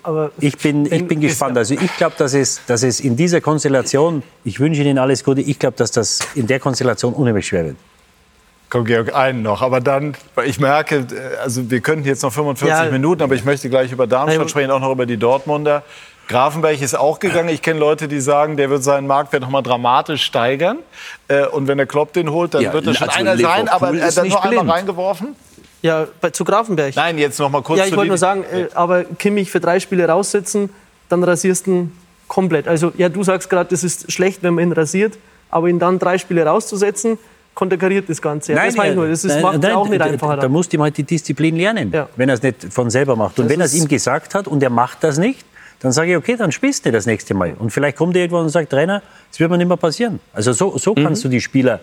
aber 0.08 0.32
ich 0.40 0.58
bin, 0.58 0.86
ich 0.86 1.06
bin 1.06 1.20
gespannt. 1.20 1.58
Also 1.58 1.74
ich 1.74 1.98
glaube, 1.98 2.16
dass 2.18 2.34
es, 2.34 2.62
dass 2.66 2.82
es 2.84 3.02
in 3.02 3.18
dieser 3.18 3.42
Konstellation, 3.42 4.24
ich 4.46 4.58
wünsche 4.58 4.82
Ihnen 4.82 5.00
alles 5.00 5.22
Gute, 5.22 5.42
ich 5.42 5.60
glaube, 5.60 5.76
dass 5.76 5.92
das 5.92 6.20
in 6.34 6.48
der 6.48 6.62
Konstellation 6.62 7.14
unheimlich 7.14 7.46
schwer 7.46 7.66
wird. 7.66 7.76
Komm, 8.70 8.84
Georg, 8.84 9.16
einen 9.16 9.44
noch. 9.44 9.62
Aber 9.62 9.80
dann, 9.80 10.16
ich 10.46 10.60
merke, 10.60 11.08
also 11.42 11.70
wir 11.70 11.80
könnten 11.80 12.06
jetzt 12.06 12.24
noch 12.24 12.34
45 12.34 12.68
ja, 12.68 12.92
Minuten, 12.92 13.22
aber 13.22 13.36
ich 13.36 13.46
möchte 13.46 13.70
gleich 13.70 13.92
über 13.92 14.08
Darmstadt 14.08 14.40
nein, 14.40 14.50
sprechen, 14.50 14.72
auch 14.72 14.82
noch 14.82 14.92
über 14.92 15.06
die 15.06 15.18
Dortmunder. 15.18 15.84
Grafenberg 16.28 16.82
ist 16.82 16.98
auch 16.98 17.20
gegangen. 17.20 17.50
Ich 17.50 17.62
kenne 17.62 17.80
Leute, 17.80 18.10
die 18.10 18.20
sagen, 18.20 18.58
der 18.58 18.70
wird 18.70 18.84
seinen 18.84 19.08
Marktwert 19.08 19.44
noch 19.44 19.50
mal 19.50 19.62
dramatisch 19.62 20.24
steigern. 20.24 20.80
Äh, 21.30 21.46
und 21.46 21.68
wenn 21.68 21.78
der 21.78 21.88
Klopp 21.88 22.12
den 22.12 22.32
holt, 22.32 22.54
dann 22.54 22.62
ja, 22.62 22.74
wird 22.74 22.86
das 22.86 22.98
schon 22.98 23.08
also 23.08 23.20
einer 23.20 23.38
sein. 23.38 23.70
Aber 23.70 23.94
er 23.94 24.08
hat 24.08 24.28
nur 24.28 24.44
einmal 24.44 24.70
reingeworfen. 24.70 25.36
Ja, 25.82 26.08
bei, 26.20 26.32
zu 26.32 26.44
Grafenberg. 26.44 26.96
Nein, 26.96 27.18
jetzt 27.18 27.40
noch 27.40 27.50
mal 27.50 27.62
kurz. 27.62 27.80
Ja, 27.80 27.86
ich 27.86 27.96
wollte 27.96 28.10
nur 28.10 28.18
sagen, 28.18 28.44
äh, 28.44 28.68
aber 28.74 29.06
Kimmich 29.06 29.52
für 29.52 29.62
drei 29.62 29.80
Spiele 29.80 30.08
raussitzen, 30.08 30.70
dann 31.08 31.24
rasierst 31.24 31.68
du 31.68 31.72
ihn 31.72 31.98
komplett. 32.28 32.68
Also 32.68 32.92
ja, 32.98 33.08
du 33.08 33.24
sagst 33.24 33.50
gerade, 33.50 33.70
das 33.70 33.84
ist 33.84 34.12
schlecht, 34.12 34.44
wenn 34.44 34.56
man 34.56 34.66
ihn 34.66 34.72
rasiert, 34.74 35.18
aber 35.50 35.70
ihn 35.70 35.80
dann 35.80 36.00
drei 36.00 36.18
Spiele 36.18 36.46
rauszusetzen, 36.46 37.18
konterkariert 37.58 38.08
das 38.08 38.22
Ganze. 38.22 38.54
Ja, 38.54 38.60
nein, 38.60 38.76
das, 38.76 38.96
nur, 38.96 39.08
das 39.08 39.26
ist, 39.26 39.34
nein, 39.34 39.42
macht 39.42 39.64
nein, 39.64 39.72
auch 39.72 39.90
nicht 39.90 40.00
einfacher. 40.00 40.36
Da, 40.36 40.42
da 40.44 40.48
musst 40.48 40.72
du 40.72 40.78
mal 40.78 40.92
die 40.92 41.02
Disziplin 41.02 41.56
lernen, 41.56 41.92
ja. 41.92 42.08
wenn 42.16 42.30
er 42.30 42.36
es 42.36 42.44
nicht 42.44 42.72
von 42.72 42.92
selber 42.92 43.16
macht. 43.16 43.40
Und 43.40 43.46
das 43.46 43.54
wenn 43.54 43.60
er 43.60 43.66
es 43.66 43.74
ihm 43.74 43.88
gesagt 43.88 44.36
hat 44.36 44.48
und 44.48 44.62
er 44.62 44.70
macht 44.70 45.04
das 45.04 45.18
nicht, 45.18 45.44
dann 45.80 45.92
sage 45.92 46.12
ich, 46.12 46.18
okay, 46.18 46.36
dann 46.38 46.52
spielst 46.52 46.86
du 46.86 46.92
das 46.92 47.08
nächste 47.08 47.34
Mal. 47.34 47.56
Und 47.58 47.72
vielleicht 47.72 47.98
kommt 47.98 48.16
er 48.16 48.22
irgendwann 48.22 48.44
und 48.44 48.50
sagt, 48.50 48.70
Trainer, 48.70 49.02
das 49.32 49.40
wird 49.40 49.50
mir 49.50 49.58
nicht 49.58 49.68
mehr 49.68 49.76
passieren. 49.76 50.20
Also 50.34 50.54
so, 50.54 50.78
so 50.78 50.92
mhm. 50.92 51.04
kannst 51.04 51.24
du 51.24 51.30
die 51.30 51.42
Spieler 51.42 51.80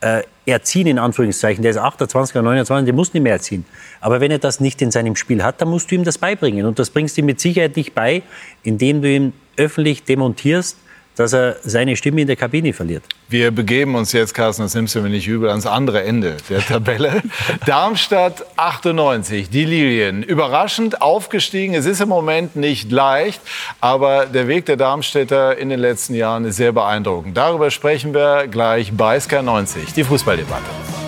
äh, 0.00 0.22
erziehen, 0.44 0.88
in 0.88 0.98
Anführungszeichen. 0.98 1.62
Der 1.62 1.70
ist 1.70 1.78
28 1.78 2.34
oder 2.34 2.42
29, 2.42 2.86
der 2.86 2.94
muss 2.94 3.14
nicht 3.14 3.22
mehr 3.22 3.34
erziehen. 3.34 3.64
Aber 4.00 4.20
wenn 4.20 4.32
er 4.32 4.40
das 4.40 4.58
nicht 4.58 4.82
in 4.82 4.90
seinem 4.90 5.14
Spiel 5.14 5.44
hat, 5.44 5.60
dann 5.60 5.68
musst 5.68 5.92
du 5.92 5.94
ihm 5.94 6.02
das 6.02 6.18
beibringen. 6.18 6.66
Und 6.66 6.80
das 6.80 6.90
bringst 6.90 7.16
du 7.16 7.20
ihm 7.20 7.26
mit 7.26 7.38
Sicherheit 7.40 7.76
nicht 7.76 7.94
bei, 7.94 8.22
indem 8.64 9.02
du 9.02 9.08
ihn 9.08 9.32
öffentlich 9.56 10.02
demontierst, 10.02 10.78
dass 11.16 11.32
er 11.32 11.56
seine 11.62 11.96
Stimme 11.96 12.22
in 12.22 12.26
der 12.26 12.36
Kabine 12.36 12.72
verliert. 12.72 13.04
Wir 13.28 13.50
begeben 13.50 13.94
uns 13.94 14.12
jetzt, 14.12 14.34
Carsten, 14.34 14.62
das 14.62 14.74
nimmst 14.74 14.94
du 14.94 15.00
mir 15.00 15.08
nicht 15.08 15.26
übel, 15.26 15.48
ans 15.48 15.66
andere 15.66 16.02
Ende 16.04 16.36
der 16.48 16.60
Tabelle. 16.60 17.22
Darmstadt 17.66 18.44
98, 18.56 19.50
die 19.50 19.64
Lilien. 19.64 20.22
Überraschend 20.22 21.00
aufgestiegen. 21.02 21.74
Es 21.74 21.86
ist 21.86 22.00
im 22.00 22.08
Moment 22.08 22.56
nicht 22.56 22.90
leicht, 22.90 23.40
aber 23.80 24.26
der 24.26 24.48
Weg 24.48 24.66
der 24.66 24.76
Darmstädter 24.76 25.56
in 25.56 25.68
den 25.68 25.80
letzten 25.80 26.14
Jahren 26.14 26.44
ist 26.44 26.56
sehr 26.56 26.72
beeindruckend. 26.72 27.36
Darüber 27.36 27.70
sprechen 27.70 28.14
wir 28.14 28.46
gleich 28.48 28.92
bei 28.92 29.16
SK90, 29.16 29.94
die 29.94 30.04
Fußballdebatte. 30.04 31.01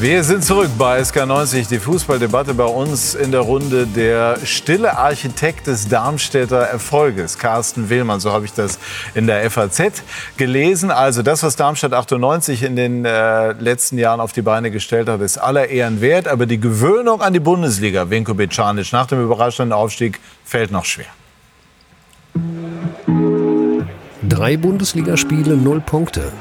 Wir 0.00 0.22
sind 0.22 0.44
zurück 0.44 0.70
bei 0.78 1.00
SK90, 1.00 1.68
die 1.68 1.80
Fußballdebatte 1.80 2.54
bei 2.54 2.66
uns 2.66 3.16
in 3.16 3.32
der 3.32 3.40
Runde 3.40 3.84
der 3.84 4.38
stille 4.44 4.96
Architekt 4.96 5.66
des 5.66 5.88
Darmstädter 5.88 6.58
Erfolges, 6.58 7.36
Carsten 7.36 7.90
Willmann, 7.90 8.20
so 8.20 8.30
habe 8.30 8.44
ich 8.44 8.52
das 8.52 8.78
in 9.16 9.26
der 9.26 9.50
FAZ 9.50 10.04
gelesen. 10.36 10.92
Also 10.92 11.22
das, 11.22 11.42
was 11.42 11.56
Darmstadt 11.56 11.94
98 11.94 12.62
in 12.62 12.76
den 12.76 13.04
äh, 13.04 13.50
letzten 13.54 13.98
Jahren 13.98 14.20
auf 14.20 14.32
die 14.32 14.42
Beine 14.42 14.70
gestellt 14.70 15.08
hat, 15.08 15.20
ist 15.20 15.36
aller 15.36 15.68
Ehren 15.68 16.00
wert, 16.00 16.28
aber 16.28 16.46
die 16.46 16.60
Gewöhnung 16.60 17.20
an 17.20 17.32
die 17.32 17.40
Bundesliga, 17.40 18.08
Vinko 18.08 18.34
Bicanic, 18.34 18.92
nach 18.92 19.06
dem 19.06 19.20
überraschenden 19.20 19.72
Aufstieg 19.72 20.20
fällt 20.44 20.70
noch 20.70 20.84
schwer. 20.84 21.06
Drei 24.22 24.56
Bundesligaspiele, 24.56 25.56
null 25.56 25.80
Punkte. 25.80 26.32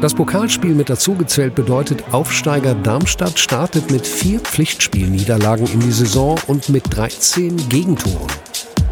Das 0.00 0.14
Pokalspiel 0.14 0.74
mit 0.74 0.90
dazugezählt 0.90 1.54
bedeutet, 1.54 2.02
Aufsteiger 2.12 2.74
Darmstadt 2.74 3.38
startet 3.38 3.90
mit 3.90 4.06
vier 4.06 4.40
Pflichtspielniederlagen 4.40 5.66
in 5.68 5.80
die 5.80 5.92
Saison 5.92 6.36
und 6.48 6.68
mit 6.68 6.84
13 6.94 7.68
Gegentoren. 7.68 8.26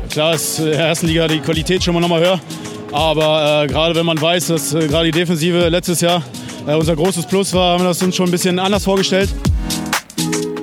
Klar 0.09 0.35
ist 0.35 0.61
in 0.61 0.67
der 0.67 0.79
ersten 0.79 1.09
Liga 1.09 1.27
die 1.27 1.41
Qualität 1.41 1.83
schon 1.83 1.95
mal 1.95 2.01
nochmal 2.01 2.21
höher. 2.21 2.41
Aber 2.93 3.65
äh, 3.65 3.67
gerade 3.67 3.95
wenn 3.97 4.07
man 4.07 4.21
weiß, 4.21 4.47
dass 4.47 4.73
äh, 4.73 4.87
gerade 4.87 5.07
die 5.07 5.19
Defensive 5.19 5.69
letztes 5.69 6.01
Jahr 6.01 6.23
äh, 6.67 6.75
unser 6.75 6.95
großes 6.95 7.27
Plus 7.27 7.53
war, 7.53 7.73
haben 7.75 7.83
wir 7.83 7.89
das 7.89 8.01
uns 8.01 8.15
schon 8.15 8.29
ein 8.29 8.31
bisschen 8.31 8.59
anders 8.61 8.85
vorgestellt. 8.85 9.35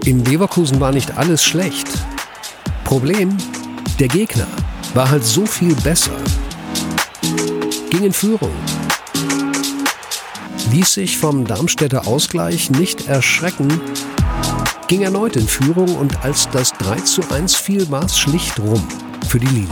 In 0.06 0.24
Leverkusen 0.24 0.80
war 0.80 0.94
nicht 0.94 1.18
alles 1.18 1.44
schlecht. 1.44 1.88
Problem, 2.86 3.36
der 4.00 4.08
Gegner 4.08 4.48
war 4.94 5.12
halt 5.12 5.26
so 5.26 5.46
viel 5.46 5.76
besser. 5.76 6.16
Ging 7.90 8.04
in 8.06 8.14
Führung, 8.14 8.52
ließ 10.72 10.94
sich 10.94 11.18
vom 11.18 11.46
Darmstädter 11.46 12.08
Ausgleich 12.08 12.72
nicht 12.72 13.08
erschrecken, 13.08 13.68
ging 14.88 15.02
erneut 15.02 15.36
in 15.36 15.48
Führung 15.48 15.96
und 15.96 16.24
als 16.24 16.50
das 16.52 16.72
3 16.74 16.96
zu 17.02 17.22
1 17.30 17.56
fiel, 17.56 17.90
war 17.92 18.06
es 18.06 18.18
schlicht 18.18 18.58
rum 18.60 18.82
für 19.28 19.40
die 19.40 19.48
Linien. 19.48 19.70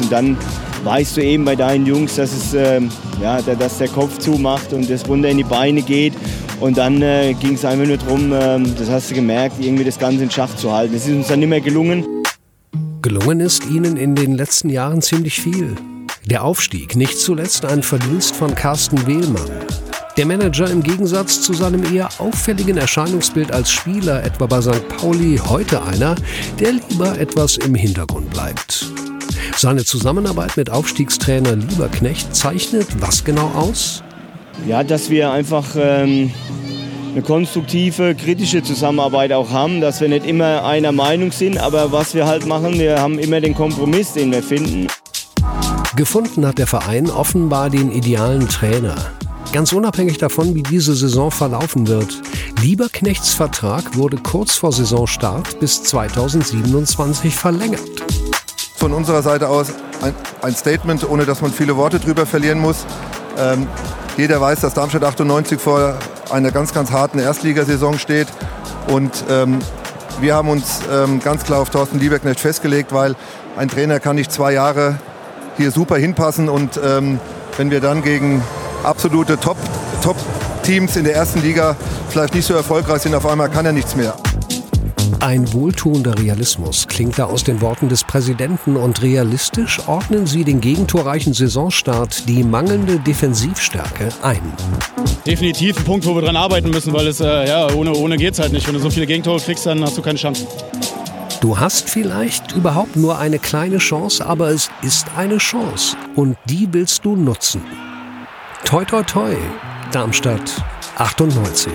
Und 0.00 0.12
dann 0.12 0.36
weißt 0.84 1.16
du 1.16 1.24
eben 1.24 1.44
bei 1.44 1.56
deinen 1.56 1.86
Jungs, 1.86 2.16
dass, 2.16 2.32
es, 2.32 2.54
ähm, 2.54 2.88
ja, 3.20 3.42
dass 3.42 3.78
der 3.78 3.88
Kopf 3.88 4.18
zumacht 4.18 4.72
und 4.72 4.88
es 4.88 5.08
runter 5.08 5.28
in 5.28 5.38
die 5.38 5.44
Beine 5.44 5.82
geht. 5.82 6.14
Und 6.60 6.78
dann 6.78 7.02
äh, 7.02 7.34
ging 7.34 7.54
es 7.54 7.64
einfach 7.64 7.86
nur 7.86 7.96
darum, 7.96 8.32
ähm, 8.32 8.74
das 8.78 8.88
hast 8.88 9.10
du 9.10 9.14
gemerkt, 9.14 9.56
irgendwie 9.60 9.84
das 9.84 9.98
Ganze 9.98 10.22
in 10.22 10.30
Schach 10.30 10.54
zu 10.56 10.72
halten. 10.72 10.94
Es 10.94 11.06
ist 11.06 11.14
uns 11.14 11.28
dann 11.28 11.40
nicht 11.40 11.48
mehr 11.48 11.60
gelungen. 11.60 12.04
Gelungen 13.02 13.40
ist 13.40 13.66
ihnen 13.66 13.96
in 13.96 14.14
den 14.14 14.34
letzten 14.34 14.68
Jahren 14.68 15.02
ziemlich 15.02 15.40
viel. 15.40 15.74
Der 16.26 16.44
Aufstieg, 16.44 16.96
nicht 16.96 17.18
zuletzt 17.18 17.64
ein 17.64 17.82
Verdienst 17.82 18.34
von 18.34 18.54
Carsten 18.54 19.06
Wehlmann. 19.06 19.50
Der 20.16 20.24
Manager 20.24 20.70
im 20.70 20.82
Gegensatz 20.82 21.42
zu 21.42 21.52
seinem 21.52 21.94
eher 21.94 22.08
auffälligen 22.18 22.78
Erscheinungsbild 22.78 23.52
als 23.52 23.70
Spieler, 23.70 24.24
etwa 24.24 24.46
bei 24.46 24.62
St. 24.62 24.88
Pauli, 24.88 25.38
heute 25.46 25.82
einer, 25.82 26.14
der 26.58 26.72
lieber 26.72 27.18
etwas 27.18 27.58
im 27.58 27.74
Hintergrund 27.74 28.30
bleibt. 28.30 28.86
Seine 29.58 29.84
Zusammenarbeit 29.84 30.56
mit 30.56 30.70
Aufstiegstrainer 30.70 31.56
Lieberknecht 31.56 32.34
zeichnet 32.34 32.86
was 32.98 33.24
genau 33.24 33.50
aus? 33.54 34.02
Ja, 34.66 34.82
dass 34.84 35.10
wir 35.10 35.32
einfach 35.32 35.66
ähm, 35.76 36.32
eine 37.12 37.20
konstruktive, 37.20 38.14
kritische 38.14 38.62
Zusammenarbeit 38.62 39.32
auch 39.32 39.50
haben, 39.50 39.82
dass 39.82 40.00
wir 40.00 40.08
nicht 40.08 40.24
immer 40.24 40.64
einer 40.64 40.92
Meinung 40.92 41.30
sind, 41.30 41.58
aber 41.58 41.92
was 41.92 42.14
wir 42.14 42.26
halt 42.26 42.46
machen, 42.46 42.78
wir 42.78 43.02
haben 43.02 43.18
immer 43.18 43.42
den 43.42 43.54
Kompromiss, 43.54 44.14
den 44.14 44.32
wir 44.32 44.42
finden. 44.42 44.86
Gefunden 45.94 46.46
hat 46.46 46.56
der 46.56 46.66
Verein 46.66 47.10
offenbar 47.10 47.68
den 47.68 47.92
idealen 47.92 48.48
Trainer. 48.48 49.15
Ganz 49.56 49.72
unabhängig 49.72 50.18
davon, 50.18 50.54
wie 50.54 50.62
diese 50.62 50.94
Saison 50.94 51.30
verlaufen 51.30 51.88
wird. 51.88 52.20
Lieberknechts 52.60 53.32
Vertrag 53.32 53.96
wurde 53.96 54.18
kurz 54.18 54.54
vor 54.54 54.70
Saisonstart 54.70 55.60
bis 55.60 55.82
2027 55.82 57.34
verlängert. 57.34 57.80
Von 58.76 58.92
unserer 58.92 59.22
Seite 59.22 59.48
aus 59.48 59.72
ein, 60.02 60.14
ein 60.42 60.54
Statement, 60.54 61.08
ohne 61.08 61.24
dass 61.24 61.40
man 61.40 61.54
viele 61.54 61.74
Worte 61.78 61.98
drüber 61.98 62.26
verlieren 62.26 62.58
muss. 62.58 62.84
Ähm, 63.38 63.66
jeder 64.18 64.42
weiß, 64.42 64.60
dass 64.60 64.74
Darmstadt 64.74 65.04
98 65.04 65.58
vor 65.58 65.98
einer 66.28 66.50
ganz, 66.50 66.74
ganz 66.74 66.90
harten 66.90 67.18
Erstligasaison 67.18 67.98
steht. 67.98 68.28
Und 68.88 69.24
ähm, 69.30 69.60
wir 70.20 70.34
haben 70.34 70.50
uns 70.50 70.80
ähm, 70.92 71.18
ganz 71.20 71.44
klar 71.44 71.62
auf 71.62 71.70
Thorsten 71.70 71.98
Lieberknecht 71.98 72.40
festgelegt, 72.40 72.92
weil 72.92 73.16
ein 73.56 73.68
Trainer 73.68 74.00
kann 74.00 74.16
nicht 74.16 74.30
zwei 74.30 74.52
Jahre 74.52 74.98
hier 75.56 75.70
super 75.70 75.96
hinpassen. 75.96 76.50
Und 76.50 76.78
ähm, 76.84 77.18
wenn 77.56 77.70
wir 77.70 77.80
dann 77.80 78.02
gegen 78.02 78.42
absolute 78.86 79.38
Top-Teams 79.38 80.92
Top 80.92 80.98
in 80.98 81.04
der 81.04 81.14
ersten 81.14 81.42
Liga 81.42 81.76
vielleicht 82.08 82.34
nicht 82.34 82.46
so 82.46 82.54
erfolgreich 82.54 83.02
sind, 83.02 83.14
auf 83.14 83.26
einmal 83.26 83.50
kann 83.50 83.66
er 83.66 83.72
nichts 83.72 83.96
mehr. 83.96 84.14
Ein 85.20 85.52
wohltuender 85.52 86.18
Realismus 86.18 86.86
klingt 86.86 87.18
da 87.18 87.24
aus 87.24 87.42
den 87.42 87.60
Worten 87.60 87.88
des 87.88 88.04
Präsidenten 88.04 88.76
und 88.76 89.02
realistisch 89.02 89.80
ordnen 89.86 90.26
sie 90.26 90.44
den 90.44 90.60
gegentorreichen 90.60 91.32
Saisonstart 91.32 92.28
die 92.28 92.44
mangelnde 92.44 92.98
Defensivstärke 93.00 94.08
ein. 94.22 94.40
Definitiv 95.26 95.78
ein 95.78 95.84
Punkt, 95.84 96.06
wo 96.06 96.14
wir 96.14 96.22
dran 96.22 96.36
arbeiten 96.36 96.70
müssen, 96.70 96.92
weil 96.92 97.06
es 97.06 97.20
äh, 97.20 97.48
ja 97.48 97.72
ohne 97.72 97.92
ohne 97.94 98.16
geht's 98.16 98.38
halt 98.38 98.52
nicht. 98.52 98.66
Wenn 98.66 98.74
du 98.74 98.80
so 98.80 98.90
viele 98.90 99.06
Gegentore 99.06 99.40
kriegst, 99.40 99.66
dann 99.66 99.82
hast 99.82 99.96
du 99.96 100.02
keine 100.02 100.18
Chance. 100.18 100.46
Du 101.40 101.58
hast 101.58 101.88
vielleicht 101.88 102.52
überhaupt 102.52 102.96
nur 102.96 103.18
eine 103.18 103.38
kleine 103.38 103.78
Chance, 103.78 104.24
aber 104.26 104.50
es 104.50 104.70
ist 104.82 105.06
eine 105.16 105.38
Chance 105.38 105.96
und 106.14 106.36
die 106.44 106.68
willst 106.72 107.04
du 107.04 107.16
nutzen. 107.16 107.62
Toi 108.66 108.84
toi 108.84 109.04
toi, 109.04 109.36
Darmstadt 109.92 110.60
98. 110.96 111.72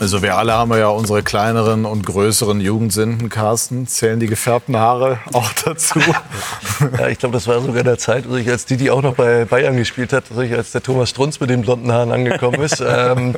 Also 0.00 0.22
wir 0.22 0.36
alle 0.36 0.54
haben 0.54 0.76
ja 0.76 0.88
unsere 0.88 1.22
kleineren 1.22 1.84
und 1.84 2.04
größeren 2.04 2.60
Jugendsünden, 2.60 3.28
Carsten. 3.28 3.86
Zählen 3.86 4.18
die 4.18 4.26
gefärbten 4.26 4.76
Haare 4.76 5.20
auch 5.32 5.52
dazu? 5.64 6.00
ja, 6.98 7.06
ich 7.06 7.18
glaube, 7.20 7.34
das 7.34 7.46
war 7.46 7.60
sogar 7.60 7.84
der 7.84 7.96
Zeit, 7.96 8.26
als, 8.26 8.34
ich, 8.38 8.50
als 8.50 8.66
Didi 8.66 8.90
auch 8.90 9.02
noch 9.02 9.14
bei 9.14 9.44
Bayern 9.44 9.76
gespielt 9.76 10.12
hat, 10.12 10.24
als 10.36 10.72
der 10.72 10.82
Thomas 10.82 11.10
Strunz 11.10 11.38
mit 11.38 11.48
den 11.48 11.62
blonden 11.62 11.92
Haaren 11.92 12.10
angekommen 12.10 12.60
ist. 12.60 12.80
ähm, 12.84 13.36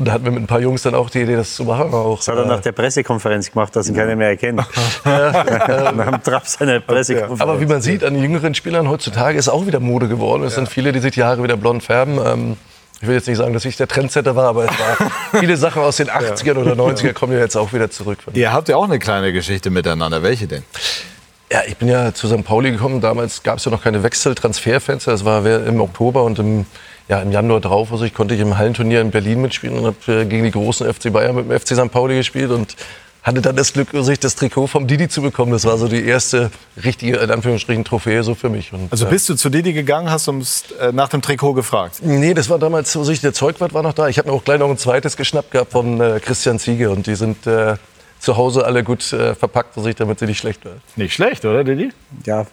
und 0.00 0.06
da 0.06 0.12
hatten 0.12 0.24
wir 0.24 0.32
mit 0.32 0.42
ein 0.42 0.46
paar 0.46 0.60
Jungs 0.60 0.82
dann 0.82 0.94
auch 0.94 1.10
die 1.10 1.20
Idee, 1.20 1.36
das 1.36 1.54
zu 1.54 1.64
machen. 1.64 1.92
Auch, 1.92 2.16
das 2.16 2.28
hat 2.28 2.36
er 2.36 2.46
nach 2.46 2.60
der 2.60 2.72
Pressekonferenz 2.72 3.52
gemacht, 3.52 3.76
dass 3.76 3.86
ihn 3.86 3.94
keiner 3.94 4.16
mehr 4.16 4.30
erkennt. 4.30 4.58
nach 5.04 6.10
dem 6.10 6.22
Trab 6.22 6.46
seiner 6.46 6.80
Pressekonferenz. 6.80 7.40
Aber 7.40 7.60
wie 7.60 7.66
man 7.66 7.82
sieht, 7.82 8.02
an 8.02 8.16
jüngeren 8.16 8.54
Spielern 8.54 8.88
heutzutage 8.88 9.38
ist 9.38 9.50
auch 9.50 9.66
wieder 9.66 9.78
Mode 9.78 10.08
geworden. 10.08 10.42
Es 10.44 10.54
sind 10.54 10.70
viele, 10.70 10.92
die 10.92 11.00
sich 11.00 11.12
die 11.12 11.22
Haare 11.22 11.42
wieder 11.42 11.58
blond 11.58 11.82
färben. 11.82 12.18
Ähm, 12.24 12.56
ich 13.02 13.08
will 13.08 13.14
jetzt 13.14 13.28
nicht 13.28 13.36
sagen, 13.36 13.52
dass 13.52 13.66
ich 13.66 13.76
der 13.76 13.88
Trendsetter 13.88 14.36
war, 14.36 14.48
aber 14.48 14.64
es 14.64 14.70
war 14.70 15.10
viele 15.40 15.58
Sachen 15.58 15.82
aus 15.82 15.96
den 15.96 16.08
80ern 16.08 16.56
oder 16.56 16.72
90ern 16.72 17.12
kommen 17.12 17.34
ja 17.34 17.40
jetzt 17.40 17.56
auch 17.56 17.74
wieder 17.74 17.90
zurück. 17.90 18.18
Ihr 18.32 18.52
habt 18.54 18.70
ja 18.70 18.76
auch 18.76 18.84
eine 18.84 18.98
kleine 18.98 19.34
Geschichte 19.34 19.68
miteinander. 19.68 20.22
Welche 20.22 20.46
denn? 20.46 20.62
Ja, 21.52 21.60
ich 21.66 21.76
bin 21.76 21.88
ja 21.88 22.14
zu 22.14 22.26
St. 22.26 22.42
Pauli 22.42 22.70
gekommen. 22.70 23.02
Damals 23.02 23.42
gab 23.42 23.58
es 23.58 23.66
ja 23.66 23.70
noch 23.70 23.82
keine 23.82 24.02
Wechseltransferfenster. 24.02 25.10
Das 25.10 25.26
war 25.26 25.44
im 25.44 25.80
Oktober 25.80 26.24
und 26.24 26.38
im, 26.38 26.64
ja, 27.10 27.20
im 27.20 27.32
Januar 27.32 27.60
drauf. 27.60 27.92
Also 27.92 28.04
ich 28.04 28.14
konnte 28.14 28.34
ich 28.34 28.40
im 28.40 28.56
Hallenturnier 28.56 29.00
in 29.00 29.10
Berlin 29.10 29.42
mitspielen 29.42 29.76
und 29.76 29.84
habe 29.84 30.26
gegen 30.26 30.44
die 30.44 30.52
großen 30.52 30.92
FC 30.92 31.12
Bayern 31.12 31.34
mit 31.34 31.50
dem 31.50 31.58
FC 31.58 31.74
St. 31.74 31.90
Pauli 31.90 32.14
gespielt. 32.16 32.50
Und 32.52 32.76
hatte 33.22 33.42
dann 33.42 33.56
das 33.56 33.72
Glück, 33.72 33.88
sich 33.92 34.18
das 34.18 34.34
Trikot 34.34 34.68
vom 34.68 34.86
Didi 34.86 35.08
zu 35.08 35.20
bekommen. 35.20 35.52
Das 35.52 35.64
war 35.64 35.76
so 35.76 35.88
die 35.88 36.04
erste 36.04 36.50
richtige, 36.82 37.16
in 37.16 37.30
Anführungsstrichen, 37.30 37.84
Trophäe 37.84 38.22
so 38.22 38.34
für 38.34 38.48
mich. 38.48 38.72
Und, 38.72 38.90
also 38.90 39.06
bist 39.06 39.28
du 39.28 39.34
zu 39.34 39.50
Didi 39.50 39.72
gegangen, 39.72 40.10
hast 40.10 40.26
du 40.26 40.42
äh, 40.80 40.92
nach 40.92 41.08
dem 41.08 41.20
Trikot 41.20 41.52
gefragt? 41.54 41.96
Nee, 42.02 42.32
das 42.32 42.48
war 42.48 42.58
damals, 42.58 42.92
so 42.92 43.04
sich 43.04 43.20
der 43.20 43.34
Zeugwart 43.34 43.74
war 43.74 43.82
noch 43.82 43.92
da. 43.92 44.08
Ich 44.08 44.18
habe 44.18 44.30
mir 44.30 44.34
auch 44.34 44.44
gleich 44.44 44.58
noch 44.58 44.70
ein 44.70 44.78
zweites 44.78 45.16
geschnappt 45.16 45.50
gehabt 45.50 45.72
von 45.72 46.00
äh, 46.00 46.20
Christian 46.20 46.58
Ziege 46.58 46.90
und 46.90 47.06
die 47.06 47.14
sind 47.14 47.46
äh, 47.46 47.74
zu 48.20 48.36
Hause 48.36 48.64
alle 48.64 48.84
gut 48.84 49.12
äh, 49.12 49.34
verpackt, 49.34 49.74
sich, 49.74 49.96
damit 49.96 50.18
sie 50.18 50.26
nicht 50.26 50.38
schlecht 50.38 50.64
werden. 50.64 50.80
Nicht 50.96 51.12
schlecht, 51.12 51.44
oder 51.44 51.64
Didi? 51.64 51.92
Ja. 52.24 52.46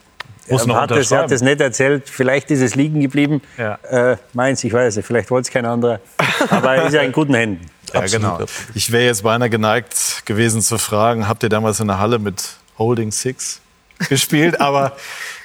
Muss 0.49 0.65
er, 0.65 0.81
hat 0.81 0.91
es, 0.91 1.11
er 1.11 1.19
hat 1.19 1.31
es 1.31 1.41
nicht 1.41 1.59
erzählt. 1.61 2.09
Vielleicht 2.09 2.51
ist 2.51 2.61
es 2.61 2.75
liegen 2.75 3.01
geblieben. 3.01 3.41
Ja. 3.57 3.75
Äh, 3.89 4.17
meins, 4.33 4.63
ich 4.63 4.73
weiß 4.73 4.95
nicht. 4.95 5.05
Vielleicht 5.05 5.29
wollte 5.29 5.47
es 5.47 5.51
kein 5.53 5.65
anderer. 5.65 5.99
Aber 6.49 6.75
er 6.75 6.87
ist 6.87 6.93
ja 6.93 7.01
in 7.01 7.11
guten 7.11 7.33
Händen. 7.33 7.65
Ja, 7.93 8.05
genau. 8.05 8.39
Ich 8.73 8.91
wäre 8.91 9.05
jetzt 9.05 9.23
beinahe 9.23 9.49
geneigt 9.49 10.23
gewesen 10.25 10.61
zu 10.61 10.77
fragen, 10.77 11.25
habt 11.29 11.41
ihr 11.43 11.47
damals 11.47 11.79
in 11.79 11.87
der 11.87 11.99
Halle 11.99 12.19
mit 12.19 12.43
Holding 12.77 13.13
Six 13.13 13.61
gespielt, 14.09 14.59
aber 14.59 14.91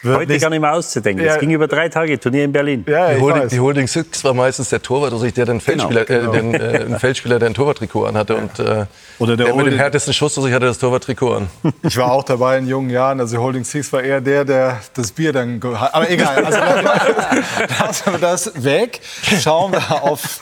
heute 0.05 0.39
gar 0.39 0.51
nicht 0.51 0.61
mehr 0.61 0.73
auszudenken. 0.73 1.25
Es 1.25 1.39
ging 1.39 1.51
über 1.51 1.69
drei 1.69 1.89
Tage 1.89 2.19
Turnier 2.19 2.45
in 2.45 2.53
Berlin. 2.53 2.85
Ja, 2.89 3.15
die, 3.15 3.21
Holding, 3.21 3.49
die, 3.49 3.61
Holding, 3.61 3.87
Six 3.87 4.25
war 4.25 4.35
meistens 4.35 4.71
der 4.71 4.83
Torwart, 4.83 5.13
also 5.13 5.29
der 5.29 5.47
den 5.47 5.61
Feldspieler, 5.61 6.05
genau, 6.05 6.33
genau. 6.33 6.53
Äh, 6.53 6.79
den, 6.79 6.95
äh, 6.95 6.99
Feldspieler, 6.99 7.39
der 7.39 7.51
ein 7.51 7.55
Torwarttrikot 7.55 8.07
anhatte 8.07 8.37
und 8.37 8.59
äh, 8.59 8.87
Oder 9.19 9.37
der, 9.37 9.47
der 9.47 9.55
mit 9.55 9.67
dem 9.67 9.77
härtesten 9.77 10.13
Schuss, 10.13 10.37
also 10.37 10.49
ich 10.49 10.55
hatte 10.55 10.67
das 10.67 10.79
Torwarttrikot 10.79 11.35
an. 11.35 11.49
Ich 11.83 11.97
war 11.97 12.13
auch 12.13 12.25
dabei 12.25 12.59
in 12.59 12.67
jungen 12.67 12.91
Jahren, 12.91 13.21
also 13.21 13.39
Holding 13.39 13.65
Six 13.65 13.93
war 13.93 14.03
eher 14.03 14.21
der, 14.21 14.45
der 14.45 14.81
das 14.95 15.13
Bier 15.13 15.33
dann, 15.33 15.61
aber 15.63 16.11
egal. 16.11 16.45
Also 16.45 16.59
lassen 17.81 18.13
wir 18.13 18.19
das 18.19 18.65
weg. 18.65 19.01
Schauen 19.41 19.73
wir 19.73 20.03
auf 20.03 20.41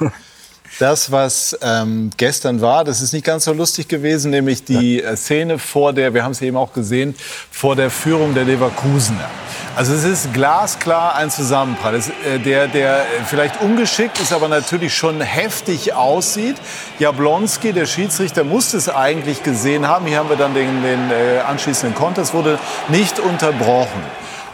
das, 0.81 1.13
was 1.13 1.59
ähm, 1.63 2.11
gestern 2.17 2.61
war. 2.61 2.85
Das 2.85 3.03
ist 3.03 3.13
nicht 3.13 3.25
ganz 3.25 3.45
so 3.45 3.53
lustig 3.53 3.89
gewesen, 3.89 4.31
nämlich 4.31 4.65
die. 4.65 5.03
Äh, 5.03 5.17
Szene 5.17 5.59
vor 5.59 5.93
der, 5.93 6.15
wir 6.15 6.25
haben 6.25 6.33
es 6.33 6.43
eben 6.43 6.57
auch 6.57 6.73
gesehen, 6.73 7.15
vor 7.51 7.77
der 7.77 7.91
Führung 7.91 8.35
der 8.35 8.45
Leverkusener. 8.45 9.29
Also 9.77 9.95
es 9.95 10.05
ist 10.05 10.33
glasklar 10.33 11.15
ein 11.15 11.31
Zusammenprall, 11.31 11.93
das, 11.93 12.09
äh, 12.09 12.39
der, 12.39 12.69
der 12.69 13.05
vielleicht 13.27 13.61
ungeschickt 13.61 14.19
ist, 14.21 14.33
aber 14.33 14.49
natürlich 14.49 14.95
schon 14.95 15.21
heftig 15.21 15.95
aussieht. 15.95 16.57
Jablonski, 16.99 17.73
der 17.73 17.87
Schiedsrichter, 17.87 18.45
musste 18.45 18.77
es 18.77 18.89
eigentlich 18.89 19.43
gesehen 19.43 19.87
haben. 19.87 20.07
Hier 20.07 20.19
haben 20.19 20.29
wir 20.29 20.37
dann 20.37 20.55
den, 20.55 20.83
den 20.83 21.11
äh, 21.11 21.41
anschließenden 21.47 21.97
Konter. 21.97 22.23
Es 22.23 22.35
wurde 22.35 22.59
nicht 22.89 23.21
unterbrochen. 23.21 24.03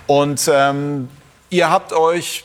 Und 0.06 0.50
ähm, 0.52 1.08
ihr 1.50 1.70
habt 1.70 1.92
euch 1.92 2.44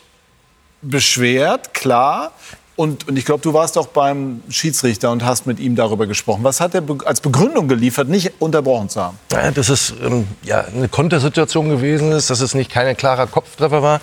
beschwert, 0.81 1.73
klar. 1.73 2.31
Und, 2.75 3.07
und 3.07 3.17
ich 3.17 3.25
glaube, 3.25 3.41
du 3.41 3.53
warst 3.53 3.77
auch 3.77 3.87
beim 3.87 4.41
Schiedsrichter 4.49 5.11
und 5.11 5.25
hast 5.25 5.45
mit 5.45 5.59
ihm 5.59 5.75
darüber 5.75 6.07
gesprochen. 6.07 6.43
Was 6.43 6.61
hat 6.61 6.73
er 6.73 6.83
als 7.05 7.21
Begründung 7.21 7.67
geliefert, 7.67 8.07
nicht 8.07 8.33
unterbrochen 8.39 8.89
zu 8.89 9.01
haben? 9.01 9.19
Ja, 9.31 9.51
dass 9.51 9.69
es 9.69 9.93
ähm, 10.03 10.27
ja, 10.41 10.61
eine 10.61 10.87
Kontersituation 10.87 11.69
gewesen 11.69 12.11
ist, 12.11 12.29
dass 12.29 12.39
es 12.39 12.55
nicht 12.55 12.71
kein 12.71 12.95
klarer 12.95 13.27
Kopftreffer 13.27 13.83
war. 13.83 14.01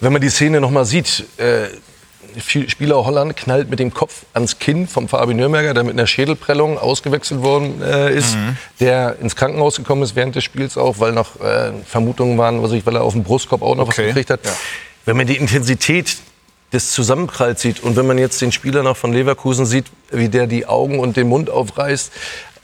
Wenn 0.00 0.12
man 0.12 0.22
die 0.22 0.30
Szene 0.30 0.60
noch 0.60 0.70
mal 0.70 0.86
sieht, 0.86 1.26
äh, 1.36 1.68
Spieler 2.38 3.04
Holland 3.04 3.36
knallt 3.36 3.70
mit 3.70 3.80
dem 3.80 3.92
Kopf 3.92 4.24
ans 4.32 4.58
Kinn 4.58 4.86
vom 4.86 5.08
Fabi 5.08 5.34
Nürnberger, 5.34 5.74
der 5.74 5.84
mit 5.84 5.94
einer 5.94 6.06
Schädelprellung 6.06 6.78
ausgewechselt 6.78 7.42
worden 7.42 7.82
äh, 7.82 8.14
ist, 8.14 8.36
mhm. 8.36 8.56
der 8.78 9.16
ins 9.20 9.36
Krankenhaus 9.36 9.76
gekommen 9.76 10.02
ist 10.02 10.16
während 10.16 10.36
des 10.36 10.44
Spiels 10.44 10.76
auch, 10.76 11.00
weil 11.00 11.12
noch 11.12 11.40
äh, 11.40 11.72
Vermutungen 11.86 12.38
waren, 12.38 12.62
was 12.62 12.72
ich, 12.72 12.86
weil 12.86 12.96
er 12.96 13.02
auf 13.02 13.14
dem 13.14 13.24
Brustkorb 13.24 13.62
auch 13.62 13.74
noch 13.74 13.88
okay. 13.88 14.02
was 14.02 14.06
gekriegt 14.08 14.30
hat. 14.30 14.44
Ja. 14.44 14.52
Wenn 15.06 15.16
man 15.16 15.26
die 15.26 15.36
Intensität 15.36 16.18
des 16.72 16.92
Zusammenpralls 16.92 17.60
sieht 17.60 17.82
und 17.82 17.96
wenn 17.96 18.06
man 18.06 18.18
jetzt 18.18 18.40
den 18.40 18.52
Spieler 18.52 18.82
noch 18.82 18.96
von 18.96 19.12
Leverkusen 19.12 19.66
sieht, 19.66 19.86
wie 20.10 20.28
der 20.28 20.46
die 20.46 20.66
Augen 20.66 20.98
und 21.00 21.16
den 21.16 21.28
Mund 21.28 21.50
aufreißt, 21.50 22.12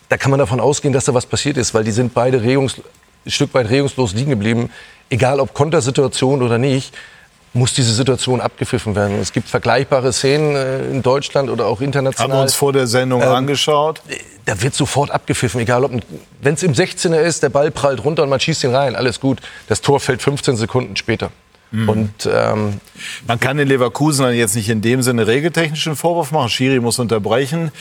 da 0.09 0.17
kann 0.17 0.31
man 0.31 0.39
davon 0.39 0.61
ausgehen, 0.61 0.95
dass 0.95 1.07
da 1.07 1.15
was 1.15 1.27
passiert 1.27 1.57
ist, 1.57 1.75
weil 1.75 1.85
die 1.85 1.91
sind 1.91 2.15
beide 2.15 2.43
regungs, 2.43 2.77
ein 3.25 3.31
Stück 3.31 3.53
weit 3.55 3.69
regungslos 3.69 4.15
liegen 4.15 4.31
geblieben, 4.31 4.71
egal 5.11 5.41
ob 5.41 5.55
Kontersituation 5.55 6.43
oder 6.43 6.59
nicht. 6.59 6.95
muss 7.53 7.73
diese 7.73 7.95
Situation 7.95 8.41
abgepfiffen 8.43 8.95
werden. 8.95 9.19
Es 9.19 9.33
gibt 9.33 9.49
vergleichbare 9.49 10.13
Szenen 10.13 10.55
äh, 10.55 10.91
in 10.91 11.03
Deutschland 11.03 11.49
oder 11.49 11.67
auch 11.67 11.81
international. 11.81 12.29
Haben 12.29 12.39
wir 12.39 12.43
uns 12.43 12.55
vor 12.55 12.73
der 12.73 12.87
Sendung 12.87 13.23
ähm, 13.23 13.29
angeschaut. 13.29 14.03
Da 14.45 14.61
wird 14.61 14.75
sofort 14.75 15.11
abgepfiffen, 15.11 15.61
egal 15.61 15.83
ob 15.85 15.93
wenn 16.43 16.55
es 16.55 16.63
im 16.63 16.75
16er 16.75 17.17
ist, 17.19 17.43
der 17.43 17.49
Ball 17.49 17.71
prallt 17.71 18.05
runter 18.05 18.23
und 18.25 18.29
man 18.29 18.41
schießt 18.41 18.63
ihn 18.65 18.75
rein, 18.75 18.95
alles 18.95 19.21
gut. 19.21 19.41
Das 19.69 19.81
Tor 19.81 20.01
fällt 20.01 20.21
15 20.23 20.57
Sekunden 20.57 20.97
später. 20.97 21.31
Mhm. 21.71 21.89
Und 21.89 22.29
ähm, 22.33 22.81
man 23.27 23.41
kann 23.41 23.57
den 23.57 23.69
Leverkusen 23.69 24.33
jetzt 24.35 24.57
nicht 24.57 24.69
in 24.69 24.83
dem 24.83 25.03
Sinne 25.03 25.27
regeltechnischen 25.27 25.97
Vorwurf 25.97 26.33
machen. 26.33 26.49
Schiri 26.49 26.81
muss 26.81 26.99
unterbrechen. 26.99 27.73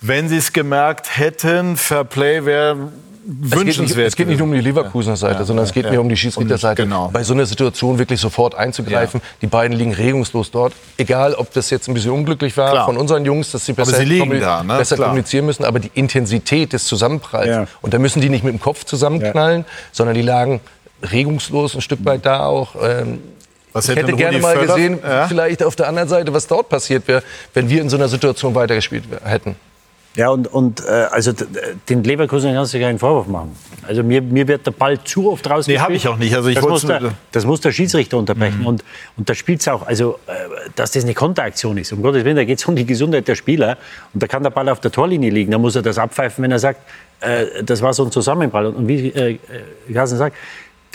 Wenn 0.00 0.28
sie 0.28 0.36
es 0.36 0.52
gemerkt 0.52 1.16
hätten, 1.16 1.76
Fairplay 1.76 2.44
wäre 2.44 2.92
wünschenswert. 3.26 4.08
Es 4.08 4.16
geht, 4.16 4.28
nicht, 4.28 4.40
um 4.40 4.52
die 4.52 4.60
Leverkusener 4.60 5.16
Seite, 5.16 5.40
ja, 5.40 5.44
sondern 5.44 5.64
es 5.64 5.72
geht 5.72 5.84
ja, 5.84 5.90
mir 5.90 6.00
um 6.00 6.08
die 6.08 6.16
Schiedsrichterseite. 6.16 6.84
Genau. 6.84 7.10
Bei 7.12 7.24
so 7.24 7.34
einer 7.34 7.46
Situation 7.46 7.98
wirklich 7.98 8.20
sofort 8.20 8.54
einzugreifen. 8.54 9.20
Ja. 9.20 9.26
Die 9.42 9.46
beiden 9.46 9.76
liegen 9.76 9.92
regungslos 9.92 10.50
dort. 10.50 10.72
Egal, 10.96 11.34
ob 11.34 11.52
das 11.52 11.70
jetzt 11.70 11.88
ein 11.88 11.94
bisschen 11.94 12.12
unglücklich 12.12 12.56
war 12.56 12.70
Klar. 12.70 12.86
von 12.86 12.96
unseren 12.96 13.24
Jungs, 13.24 13.50
dass 13.50 13.66
sie 13.66 13.72
besser, 13.72 13.96
sie 13.96 14.18
kommuniz 14.18 14.42
da, 14.42 14.62
ne? 14.62 14.78
besser 14.78 14.96
kommunizieren 14.96 15.46
müssen. 15.46 15.64
Aber 15.64 15.80
die 15.80 15.90
Intensität 15.94 16.72
des 16.72 16.84
Zusammenpralls. 16.84 17.68
Und 17.82 17.94
da 17.94 17.98
müssen 17.98 18.20
die 18.20 18.28
nicht 18.28 18.44
mit 18.44 18.52
dem 18.52 18.60
Kopf 18.60 18.84
zusammenknallen, 18.84 19.64
sondern 19.92 20.14
die 20.14 20.22
lagen 20.22 20.60
regungslos 21.02 21.74
ein 21.74 21.80
Stück 21.80 22.04
weit 22.04 22.24
da 22.26 22.46
auch. 22.46 22.74
Ähm, 22.82 23.20
was 23.72 23.88
ich 23.88 23.96
hätte 23.96 24.14
gerne 24.14 24.38
mal 24.38 24.56
Völler? 24.56 24.74
gesehen, 24.74 24.98
vielleicht 25.28 25.62
auf 25.62 25.76
der 25.76 25.88
anderen 25.88 26.08
Seite, 26.08 26.32
was 26.32 26.46
dort 26.46 26.70
passiert 26.70 27.06
wäre, 27.08 27.22
wenn 27.52 27.68
wir 27.68 27.82
in 27.82 27.90
so 27.90 27.96
einer 27.96 28.08
Situation 28.08 28.54
weitergespielt 28.54 29.04
hätten. 29.22 29.54
Ja, 30.16 30.30
und, 30.30 30.46
und 30.46 30.82
äh, 30.82 31.08
also 31.10 31.32
den 31.90 32.02
Leverkusen 32.02 32.54
kannst 32.54 32.72
du 32.72 32.80
keinen 32.80 32.98
Vorwurf 32.98 33.26
machen. 33.26 33.54
Also 33.86 34.02
mir, 34.02 34.22
mir 34.22 34.48
wird 34.48 34.66
der 34.66 34.70
Ball 34.70 34.98
zu 35.04 35.30
oft 35.30 35.48
rausgespielt. 35.48 35.78
Nee, 35.78 35.84
habe 35.84 35.94
ich 35.94 36.08
auch 36.08 36.16
nicht. 36.16 36.34
Also 36.34 36.48
ich 36.48 36.54
das, 36.54 36.64
muss 36.64 36.86
der, 36.86 37.12
das 37.32 37.44
muss 37.44 37.60
der 37.60 37.70
Schiedsrichter 37.70 38.16
unterbrechen. 38.16 38.60
Mhm. 38.60 38.66
Und, 38.66 38.84
und 39.18 39.28
da 39.28 39.34
spielt 39.34 39.60
es 39.60 39.68
auch, 39.68 39.86
also 39.86 40.18
äh, 40.26 40.32
dass 40.74 40.92
das 40.92 41.04
eine 41.04 41.12
Konteraktion 41.12 41.76
ist. 41.76 41.92
Um 41.92 42.00
Gottes 42.00 42.24
Willen, 42.24 42.36
da 42.36 42.44
geht 42.44 42.58
es 42.58 42.64
um 42.64 42.74
die 42.74 42.86
Gesundheit 42.86 43.28
der 43.28 43.34
Spieler. 43.34 43.76
Und 44.14 44.22
da 44.22 44.26
kann 44.26 44.42
der 44.42 44.50
Ball 44.50 44.70
auf 44.70 44.80
der 44.80 44.90
Torlinie 44.90 45.28
liegen. 45.28 45.50
Da 45.50 45.58
muss 45.58 45.76
er 45.76 45.82
das 45.82 45.98
abpfeifen, 45.98 46.42
wenn 46.42 46.50
er 46.50 46.60
sagt, 46.60 46.80
äh, 47.20 47.62
das 47.62 47.82
war 47.82 47.92
so 47.92 48.04
ein 48.04 48.10
Zusammenprall. 48.10 48.66
Und 48.68 48.88
wie 48.88 49.08
äh, 49.08 49.38
Carsten 49.92 50.16
sagt, 50.16 50.34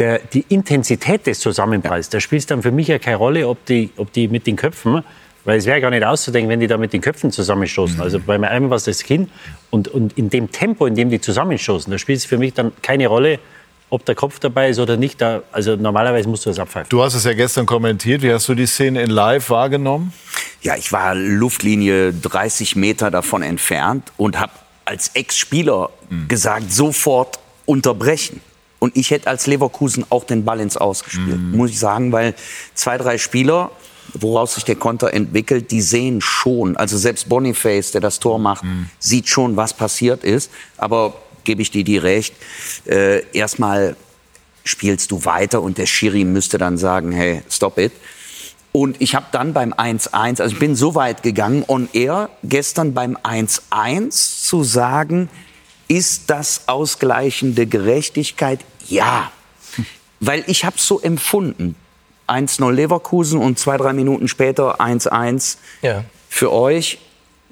der, 0.02 0.20
die 0.20 0.46
Intensität 0.50 1.28
des 1.28 1.40
Zusammenpralls, 1.40 2.10
da 2.10 2.20
spielt 2.20 2.42
es 2.42 2.46
dann 2.48 2.62
für 2.62 2.72
mich 2.72 2.88
ja 2.88 3.00
keine 3.00 3.18
Rolle, 3.18 3.48
ob 3.48 3.66
die, 3.66 3.92
ob 3.98 4.12
die 4.12 4.28
mit 4.28 4.48
den 4.48 4.56
Köpfen 4.56 5.04
weil 5.44 5.58
es 5.58 5.66
wäre 5.66 5.82
gar 5.82 5.90
nicht 5.90 6.04
auszudenken, 6.04 6.50
wenn 6.50 6.60
die 6.60 6.68
da 6.68 6.78
mit 6.78 6.94
den 6.94 7.02
Köpfen 7.02 7.32
zusammenstoßen. 7.32 7.98
Mhm. 7.98 8.02
Also 8.02 8.20
bei 8.20 8.36
einem 8.36 8.70
war 8.70 8.78
es 8.78 8.84
das 8.84 9.04
Kinn. 9.04 9.30
Und, 9.70 9.88
und 9.88 10.18
in 10.18 10.30
dem 10.30 10.52
Tempo, 10.52 10.86
in 10.86 10.96
dem 10.96 11.10
die 11.10 11.20
zusammenstoßen, 11.20 11.92
da 11.92 11.98
spielt 11.98 12.20
es 12.20 12.26
für 12.26 12.38
mich 12.38 12.54
dann 12.54 12.72
keine 12.82 13.08
Rolle, 13.08 13.40
ob 13.90 14.06
der 14.06 14.16
Kopf 14.16 14.40
dabei 14.40 14.70
ist 14.70 14.80
oder 14.80 14.98
nicht. 14.98 15.20
Da, 15.20 15.42
also 15.52 15.76
normalerweise 15.76 16.30
musst 16.30 16.46
du 16.46 16.50
das 16.50 16.60
abpfeifen. 16.60 16.90
Du 16.90 17.02
hast 17.02 17.16
es 17.16 17.24
ja 17.24 17.34
gestern 17.34 17.66
kommentiert. 17.66 18.22
Wie 18.22 18.32
hast 18.32 18.48
du 18.50 18.56
die 18.56 18.68
Szene 18.68 19.02
in 19.02 19.10
Live 19.10 19.50
wahrgenommen? 19.50 20.14
Ja, 20.62 20.76
ich 20.76 20.92
war 20.92 21.16
Luftlinie 21.16 22.14
30 22.14 22.76
Meter 22.76 23.10
davon 23.10 23.42
entfernt 23.42 24.12
und 24.18 24.40
habe 24.40 24.54
als 24.86 25.10
Ex-Spieler 25.16 25.90
mhm. 26.10 26.28
gesagt, 26.28 26.72
sofort 26.72 27.40
unterbrechen. 27.66 28.42
Und 28.82 28.98
ich 28.98 29.12
hätte 29.12 29.30
als 29.30 29.46
Leverkusen 29.46 30.06
auch 30.10 30.24
den 30.24 30.44
Ball 30.44 30.60
ins 30.60 30.76
Ausgespielt, 30.76 31.40
mhm. 31.40 31.56
muss 31.56 31.70
ich 31.70 31.80
sagen, 31.80 32.12
weil 32.12 32.34
zwei, 32.74 32.98
drei 32.98 33.18
Spieler 33.20 33.72
woraus 34.14 34.56
sich 34.56 34.66
der 34.66 34.76
Konter 34.76 35.14
entwickelt, 35.14 35.72
die 35.72 35.82
sehen 35.82 36.20
schon, 36.20 36.76
also 36.76 36.98
selbst 36.98 37.30
Boniface, 37.30 37.92
der 37.92 38.02
das 38.02 38.20
Tor 38.20 38.40
macht, 38.40 38.64
mhm. 38.64 38.90
sieht 39.00 39.30
schon, 39.30 39.56
was 39.56 39.74
passiert 39.74 40.24
ist. 40.24 40.52
Aber 40.76 41.14
gebe 41.44 41.62
ich 41.62 41.72
dir 41.72 41.84
die 41.84 41.98
recht, 41.98 42.34
äh, 42.86 43.24
erstmal 43.32 43.96
spielst 44.64 45.12
du 45.12 45.26
weiter 45.26 45.62
und 45.62 45.78
der 45.78 45.86
Schiri 45.86 46.24
müsste 46.24 46.58
dann 46.58 46.78
sagen, 46.78 47.12
hey, 47.12 47.42
stop 47.50 47.78
it. 47.78 47.94
Und 48.74 49.02
ich 49.02 49.16
habe 49.16 49.26
dann 49.32 49.54
beim 49.54 49.74
1-1, 49.74 50.42
also 50.42 50.54
ich 50.54 50.60
bin 50.60 50.76
so 50.76 50.96
weit 50.96 51.24
gegangen, 51.24 51.64
on 51.68 51.90
air, 51.94 52.30
gestern 52.44 52.94
beim 52.94 53.18
1-1 53.18 54.46
zu 54.46 54.64
sagen, 54.64 55.30
ist 55.88 56.30
das 56.30 56.68
ausgleichende 56.68 57.68
Gerechtigkeit? 57.68 58.60
Ja. 58.92 59.32
Weil 60.20 60.44
ich 60.48 60.66
habe 60.66 60.78
so 60.78 61.00
empfunden. 61.00 61.76
1-0 62.28 62.72
Leverkusen 62.72 63.40
und 63.40 63.60
zwei, 63.60 63.78
drei 63.78 63.94
Minuten 63.94 64.28
später 64.28 64.80
1-1 64.80 65.58
ja. 65.82 66.06
für 66.30 66.52
euch. 66.52 67.00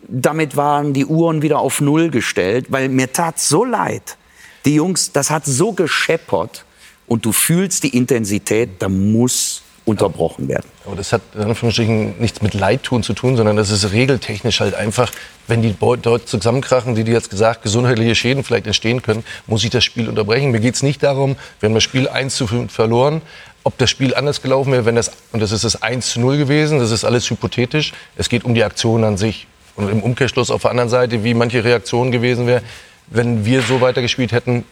Damit 0.07 0.55
waren 0.55 0.93
die 0.93 1.05
Uhren 1.05 1.41
wieder 1.41 1.59
auf 1.59 1.81
Null 1.81 2.09
gestellt, 2.09 2.67
weil 2.69 2.87
mir 2.87 3.11
tat 3.11 3.39
so 3.39 3.65
leid. 3.65 4.17
Die 4.65 4.75
Jungs, 4.75 5.11
das 5.11 5.29
hat 5.29 5.45
so 5.45 5.73
gescheppert 5.73 6.63
und 7.07 7.25
du 7.25 7.31
fühlst 7.31 7.83
die 7.83 7.97
Intensität, 7.97 8.69
da 8.79 8.87
muss 8.87 9.63
unterbrochen 9.89 10.47
werden. 10.47 10.65
Aber 10.85 10.95
das 10.95 11.11
hat 11.11 11.21
in 11.35 11.41
Anführungsstrichen 11.41 12.19
nichts 12.19 12.41
mit 12.41 12.53
Leidtun 12.53 13.03
zu 13.03 13.13
tun, 13.13 13.35
sondern 13.35 13.55
das 13.55 13.71
ist 13.71 13.91
regeltechnisch 13.91 14.59
halt 14.59 14.75
einfach, 14.75 15.11
wenn 15.47 15.61
die 15.61 15.75
dort 15.79 16.29
zusammenkrachen, 16.29 16.95
die, 16.95 17.03
die 17.03 17.11
jetzt 17.11 17.29
gesagt, 17.29 17.63
gesundheitliche 17.63 18.15
Schäden 18.15 18.43
vielleicht 18.43 18.67
entstehen 18.67 19.01
können, 19.01 19.23
muss 19.47 19.63
ich 19.63 19.71
das 19.71 19.83
Spiel 19.83 20.07
unterbrechen. 20.07 20.51
Mir 20.51 20.59
geht 20.59 20.75
es 20.75 20.83
nicht 20.83 21.01
darum, 21.01 21.35
wir 21.59 21.67
haben 21.67 21.73
das 21.73 21.83
Spiel 21.83 22.07
1 22.07 22.35
zu 22.35 22.47
5 22.47 22.71
verloren, 22.71 23.21
ob 23.63 23.77
das 23.77 23.89
Spiel 23.89 24.15
anders 24.15 24.41
gelaufen 24.41 24.71
wäre, 24.71 24.85
wenn 24.85 24.95
das, 24.95 25.11
und 25.31 25.41
das 25.41 25.51
ist 25.51 25.63
das 25.63 25.81
1 25.81 26.11
zu 26.11 26.19
0 26.19 26.37
gewesen, 26.37 26.79
das 26.79 26.91
ist 26.91 27.03
alles 27.03 27.29
hypothetisch. 27.29 27.93
Es 28.15 28.29
geht 28.29 28.45
um 28.45 28.53
die 28.53 28.63
Aktion 28.63 29.03
an 29.03 29.17
sich. 29.17 29.47
Und 29.75 29.89
im 29.89 30.03
Umkehrschluss 30.03 30.51
auf 30.51 30.61
der 30.61 30.71
anderen 30.71 30.89
Seite, 30.89 31.23
wie 31.23 31.33
manche 31.33 31.63
Reaktion 31.63 32.11
gewesen 32.11 32.47
wäre, 32.47 32.61
wenn 33.07 33.45
wir 33.45 33.61
so 33.61 33.81
weitergespielt 33.81 34.31
hätten, 34.31 34.65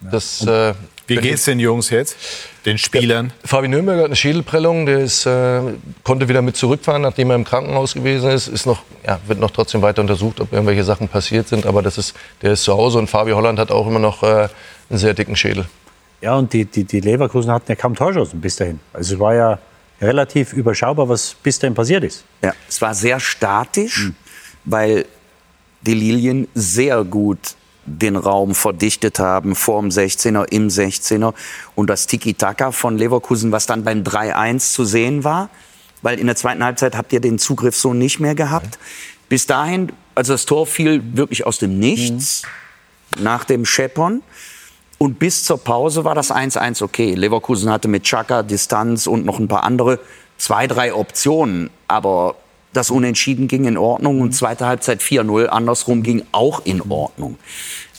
das, 0.00 0.44
äh, 0.46 0.74
Wie 1.06 1.16
geht's 1.16 1.44
den 1.44 1.60
Jungs 1.60 1.90
jetzt, 1.90 2.16
den 2.64 2.78
Spielern? 2.78 3.32
Ja, 3.42 3.48
Fabi 3.48 3.68
Nürnberger 3.68 4.00
hat 4.00 4.06
eine 4.06 4.16
Schädelprellung, 4.16 4.86
der 4.86 5.00
ist, 5.00 5.26
äh, 5.26 5.60
konnte 6.02 6.28
wieder 6.28 6.40
mit 6.40 6.56
zurückfahren, 6.56 7.02
nachdem 7.02 7.30
er 7.30 7.36
im 7.36 7.44
Krankenhaus 7.44 7.94
gewesen 7.94 8.30
ist. 8.30 8.48
ist 8.48 8.66
noch, 8.66 8.82
ja, 9.06 9.20
wird 9.26 9.38
noch 9.38 9.50
trotzdem 9.50 9.82
weiter 9.82 10.00
untersucht, 10.00 10.40
ob 10.40 10.52
irgendwelche 10.52 10.84
Sachen 10.84 11.08
passiert 11.08 11.48
sind. 11.48 11.66
Aber 11.66 11.82
das 11.82 11.98
ist, 11.98 12.14
der 12.42 12.52
ist 12.52 12.64
zu 12.64 12.74
Hause 12.74 12.98
und 12.98 13.08
Fabi 13.08 13.32
Holland 13.32 13.58
hat 13.58 13.70
auch 13.70 13.86
immer 13.86 13.98
noch 13.98 14.22
äh, 14.22 14.48
einen 14.88 14.98
sehr 14.98 15.14
dicken 15.14 15.36
Schädel. 15.36 15.66
Ja, 16.20 16.36
und 16.36 16.52
die, 16.52 16.64
die, 16.64 16.84
die 16.84 17.00
Leverkusen 17.00 17.50
hatten 17.50 17.66
ja 17.68 17.74
kaum 17.74 17.94
Torschancen 17.94 18.40
bis 18.40 18.56
dahin. 18.56 18.80
Also 18.94 19.14
es 19.14 19.20
war 19.20 19.34
ja 19.34 19.58
relativ 20.00 20.52
überschaubar, 20.54 21.08
was 21.08 21.34
bis 21.34 21.58
dahin 21.58 21.74
passiert 21.74 22.02
ist. 22.04 22.24
Ja, 22.42 22.54
es 22.68 22.80
war 22.80 22.94
sehr 22.94 23.20
statisch, 23.20 24.04
mhm. 24.04 24.14
weil 24.64 25.06
die 25.82 25.94
Lilien 25.94 26.48
sehr 26.54 27.04
gut 27.04 27.56
den 27.86 28.16
Raum 28.16 28.54
verdichtet 28.54 29.18
haben, 29.18 29.54
vor 29.54 29.80
dem 29.80 29.90
16er, 29.90 30.44
im 30.50 30.68
16er. 30.68 31.34
Und 31.74 31.90
das 31.90 32.06
Tiki-Taka 32.06 32.72
von 32.72 32.98
Leverkusen, 32.98 33.52
was 33.52 33.66
dann 33.66 33.84
beim 33.84 34.02
3-1 34.02 34.72
zu 34.72 34.84
sehen 34.84 35.24
war, 35.24 35.50
weil 36.02 36.18
in 36.18 36.26
der 36.26 36.36
zweiten 36.36 36.64
Halbzeit 36.64 36.96
habt 36.96 37.12
ihr 37.12 37.20
den 37.20 37.38
Zugriff 37.38 37.76
so 37.76 37.94
nicht 37.94 38.20
mehr 38.20 38.34
gehabt. 38.34 38.78
Bis 39.28 39.46
dahin, 39.46 39.92
also 40.14 40.34
das 40.34 40.46
Tor 40.46 40.66
fiel 40.66 41.02
wirklich 41.16 41.46
aus 41.46 41.58
dem 41.58 41.78
Nichts, 41.78 42.42
mhm. 43.16 43.24
nach 43.24 43.44
dem 43.44 43.64
Scheppern. 43.64 44.22
Und 44.98 45.18
bis 45.18 45.44
zur 45.44 45.58
Pause 45.58 46.04
war 46.04 46.14
das 46.14 46.30
1-1 46.30 46.82
okay. 46.82 47.14
Leverkusen 47.14 47.70
hatte 47.70 47.88
mit 47.88 48.04
Chaka, 48.04 48.42
Distanz 48.42 49.06
und 49.06 49.24
noch 49.24 49.38
ein 49.38 49.48
paar 49.48 49.64
andere 49.64 49.98
zwei, 50.38 50.66
drei 50.66 50.94
Optionen. 50.94 51.70
Aber 51.88 52.36
das 52.74 52.90
Unentschieden 52.90 53.48
ging 53.48 53.64
in 53.64 53.78
Ordnung 53.78 54.20
und 54.20 54.32
zweite 54.32 54.66
Halbzeit 54.66 55.00
4-0. 55.00 55.46
Andersrum 55.46 56.02
ging 56.02 56.24
auch 56.32 56.60
in 56.64 56.82
Ordnung. 56.90 57.38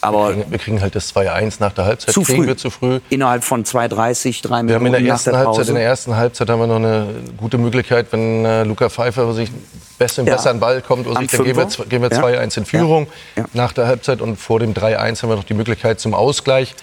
Aber 0.02 0.28
wir 0.28 0.34
kriegen, 0.36 0.52
wir 0.52 0.60
kriegen 0.60 0.82
halt 0.82 0.96
das 0.96 1.16
2-1 1.16 1.56
nach 1.60 1.74
der 1.74 1.86
Halbzeit. 1.86 2.14
Zu 2.14 2.24
früh. 2.24 2.46
Wir 2.46 2.58
zu 2.58 2.70
früh. 2.70 3.00
Innerhalb 3.10 3.44
von 3.44 3.64
2,30, 3.64 4.44
drei 4.44 4.62
Minuten. 4.62 4.68
Wir 4.68 4.76
haben 4.76 4.86
in 4.86 4.92
der 4.92 5.02
ersten 5.02 5.32
der 5.32 5.40
Halbzeit, 5.40 5.70
in 5.70 5.76
der 5.76 5.84
ersten 5.84 6.16
Halbzeit 6.16 6.50
haben 6.50 6.60
wir 6.60 6.68
noch 6.68 6.76
eine 6.76 7.08
gute 7.38 7.58
Möglichkeit, 7.58 8.08
wenn 8.12 8.46
äh, 8.46 8.64
Luca 8.64 8.90
Pfeiffer 8.90 9.34
sich 9.34 9.50
besser, 9.98 10.24
ja. 10.24 10.36
besser 10.36 10.52
an 10.52 10.58
den 10.58 10.60
Ball 10.60 10.82
kommt, 10.82 11.08
sich, 11.08 11.32
dann 11.32 11.44
gehen 11.46 11.58
wir, 11.58 11.86
gehen 11.86 12.02
wir 12.02 12.12
2-1 12.12 12.34
ja. 12.34 12.42
in 12.42 12.66
Führung 12.66 13.08
ja. 13.36 13.44
Ja. 13.44 13.50
nach 13.54 13.74
der 13.74 13.88
Halbzeit 13.88 14.22
und 14.22 14.38
vor 14.38 14.60
dem 14.60 14.74
3-1 14.74 15.24
haben 15.24 15.30
wir 15.30 15.36
noch 15.38 15.44
die 15.44 15.54
Möglichkeit 15.56 16.00
zum 16.00 16.14
Ausgleich. 16.14 16.76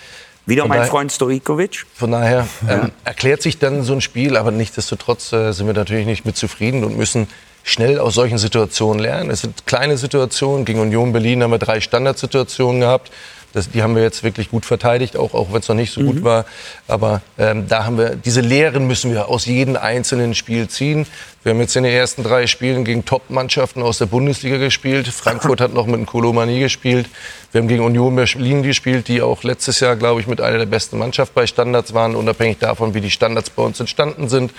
Wieder 0.45 0.67
mein 0.67 0.79
daher, 0.79 0.91
Freund 0.91 1.13
Stojkovic. 1.13 1.87
Von 1.95 2.11
daher 2.11 2.49
ähm, 2.69 2.91
erklärt 3.05 3.43
sich 3.43 3.59
dann 3.59 3.85
so 3.85 3.93
ein 3.93 4.01
Spiel, 4.01 4.37
aber 4.37 4.51
nichtsdestotrotz 4.51 5.33
äh, 5.33 5.53
sind 5.53 5.69
wir 5.69 5.75
natürlich 5.75 6.07
nicht 6.07 6.25
mit 6.25 6.37
zufrieden 6.37 6.83
und 6.83 6.97
müssen 6.97 7.29
schnell 7.65 7.99
aus 7.99 8.15
solchen 8.15 8.39
Situationen 8.39 9.01
lernen. 9.01 9.31
Es 9.31 9.43
sind 9.43 9.67
kleine 9.67 9.97
Situationen. 9.97 10.65
Gegen 10.65 10.81
Union 10.81 11.13
Berlin 11.13 11.43
haben 11.43 11.51
wir 11.51 11.59
drei 11.59 11.81
Standardsituationen 11.81 12.81
gehabt. 12.81 13.11
Das, 13.53 13.71
die 13.71 13.83
haben 13.83 13.95
wir 13.95 14.03
jetzt 14.03 14.23
wirklich 14.23 14.51
gut 14.51 14.65
verteidigt, 14.65 15.17
auch, 15.17 15.35
auch 15.35 15.53
wenn 15.53 15.61
es 15.61 15.69
noch 15.69 15.77
nicht 15.77 15.93
so 15.93 16.01
mhm. 16.01 16.07
gut 16.07 16.25
war. 16.25 16.47
Aber 16.89 17.21
ähm, 17.39 17.69
da 17.69 17.85
haben 17.85 17.99
wir, 17.99 18.17
diese 18.17 18.41
Lehren 18.41 18.87
müssen 18.87 19.13
wir 19.13 19.29
aus 19.29 19.45
jedem 19.45 19.77
einzelnen 19.77 20.35
Spiel 20.35 20.69
ziehen. 20.69 21.07
Wir 21.43 21.53
haben 21.53 21.61
jetzt 21.61 21.77
in 21.77 21.83
den 21.83 21.93
ersten 21.93 22.23
drei 22.23 22.47
Spielen 22.47 22.85
gegen 22.85 23.05
Top-Mannschaften 23.05 23.83
aus 23.83 23.99
der 23.99 24.07
Bundesliga 24.07 24.57
gespielt. 24.57 25.09
Frankfurt 25.09 25.61
hat 25.61 25.75
noch 25.75 25.87
mit 25.87 25.97
dem 25.97 26.07
Kolomani 26.07 26.61
gespielt. 26.61 27.09
Wir 27.51 27.61
haben 27.61 27.69
gegen 27.69 27.85
Union 27.85 28.17
Berlin 28.17 28.63
gespielt, 28.63 29.09
die 29.09 29.21
auch 29.21 29.43
letztes 29.43 29.81
Jahr, 29.81 29.97
glaube 29.97 30.21
ich, 30.21 30.27
mit 30.27 30.41
einer 30.41 30.59
der 30.59 30.67
besten 30.67 30.99
Mannschaften 30.99 31.35
bei 31.35 31.47
Standards 31.47 31.93
waren, 31.93 32.15
unabhängig 32.17 32.59
davon, 32.59 32.95
wie 32.95 33.01
die 33.01 33.11
Standards 33.11 33.51
bei 33.51 33.63
uns 33.63 33.79
entstanden 33.81 34.29
sind. 34.29 34.53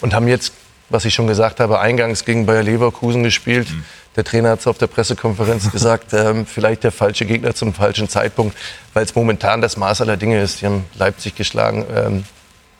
Und 0.00 0.14
haben 0.14 0.26
jetzt, 0.26 0.52
was 0.92 1.04
ich 1.04 1.14
schon 1.14 1.26
gesagt 1.26 1.60
habe, 1.60 1.80
eingangs 1.80 2.24
gegen 2.24 2.46
Bayer 2.46 2.62
Leverkusen 2.62 3.22
gespielt. 3.22 3.70
Mhm 3.70 3.84
der 4.16 4.24
Trainer 4.24 4.50
hat 4.50 4.60
es 4.60 4.66
auf 4.66 4.78
der 4.78 4.86
Pressekonferenz 4.86 5.70
gesagt, 5.72 6.12
ähm, 6.12 6.46
vielleicht 6.46 6.84
der 6.84 6.92
falsche 6.92 7.24
Gegner 7.24 7.54
zum 7.54 7.74
falschen 7.74 8.08
Zeitpunkt, 8.08 8.56
weil 8.94 9.04
es 9.04 9.14
momentan 9.14 9.60
das 9.60 9.76
Maß 9.76 10.02
aller 10.02 10.16
Dinge 10.16 10.40
ist. 10.40 10.60
Die 10.60 10.66
haben 10.66 10.84
Leipzig 10.94 11.34
geschlagen, 11.34 11.84
ähm, 11.94 12.24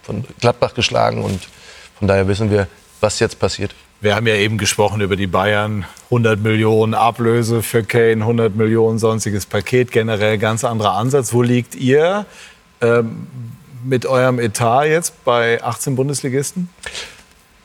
von 0.02 0.24
Gladbach 0.40 0.74
geschlagen 0.74 1.22
und 1.22 1.48
von 1.98 2.08
daher 2.08 2.26
wissen 2.28 2.50
wir, 2.50 2.66
was 3.00 3.20
jetzt 3.20 3.38
passiert. 3.38 3.74
Wir 4.00 4.16
haben 4.16 4.26
ja 4.26 4.34
eben 4.34 4.58
gesprochen 4.58 5.00
über 5.00 5.14
die 5.14 5.28
Bayern. 5.28 5.84
100 6.06 6.40
Millionen 6.40 6.92
Ablöse 6.92 7.62
für 7.62 7.84
Kane, 7.84 8.22
100 8.22 8.56
Millionen 8.56 8.98
sonstiges 8.98 9.46
Paket, 9.46 9.92
generell 9.92 10.38
ganz 10.38 10.64
anderer 10.64 10.94
Ansatz. 10.94 11.32
Wo 11.32 11.42
liegt 11.42 11.76
ihr 11.76 12.26
ähm, 12.80 13.28
mit 13.84 14.04
eurem 14.04 14.40
Etat 14.40 14.86
jetzt 14.86 15.24
bei 15.24 15.62
18 15.62 15.94
Bundesligisten? 15.94 16.68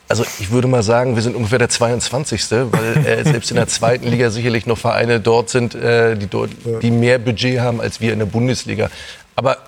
Also 0.08 0.24
ich 0.40 0.50
würde 0.50 0.68
mal 0.68 0.82
sagen, 0.82 1.16
wir 1.16 1.22
sind 1.22 1.36
ungefähr 1.36 1.58
der 1.58 1.68
22. 1.68 2.50
Weil 2.50 3.06
äh, 3.06 3.24
selbst 3.24 3.50
in 3.50 3.56
der 3.56 3.68
zweiten 3.68 4.08
Liga 4.08 4.30
sicherlich 4.30 4.66
noch 4.66 4.78
Vereine 4.78 5.20
dort 5.20 5.50
sind, 5.50 5.74
äh, 5.74 6.16
die, 6.16 6.26
dort, 6.26 6.50
die 6.82 6.90
mehr 6.90 7.18
Budget 7.18 7.60
haben 7.60 7.80
als 7.80 8.00
wir 8.00 8.12
in 8.12 8.18
der 8.18 8.26
Bundesliga. 8.26 8.90
Aber 9.36 9.58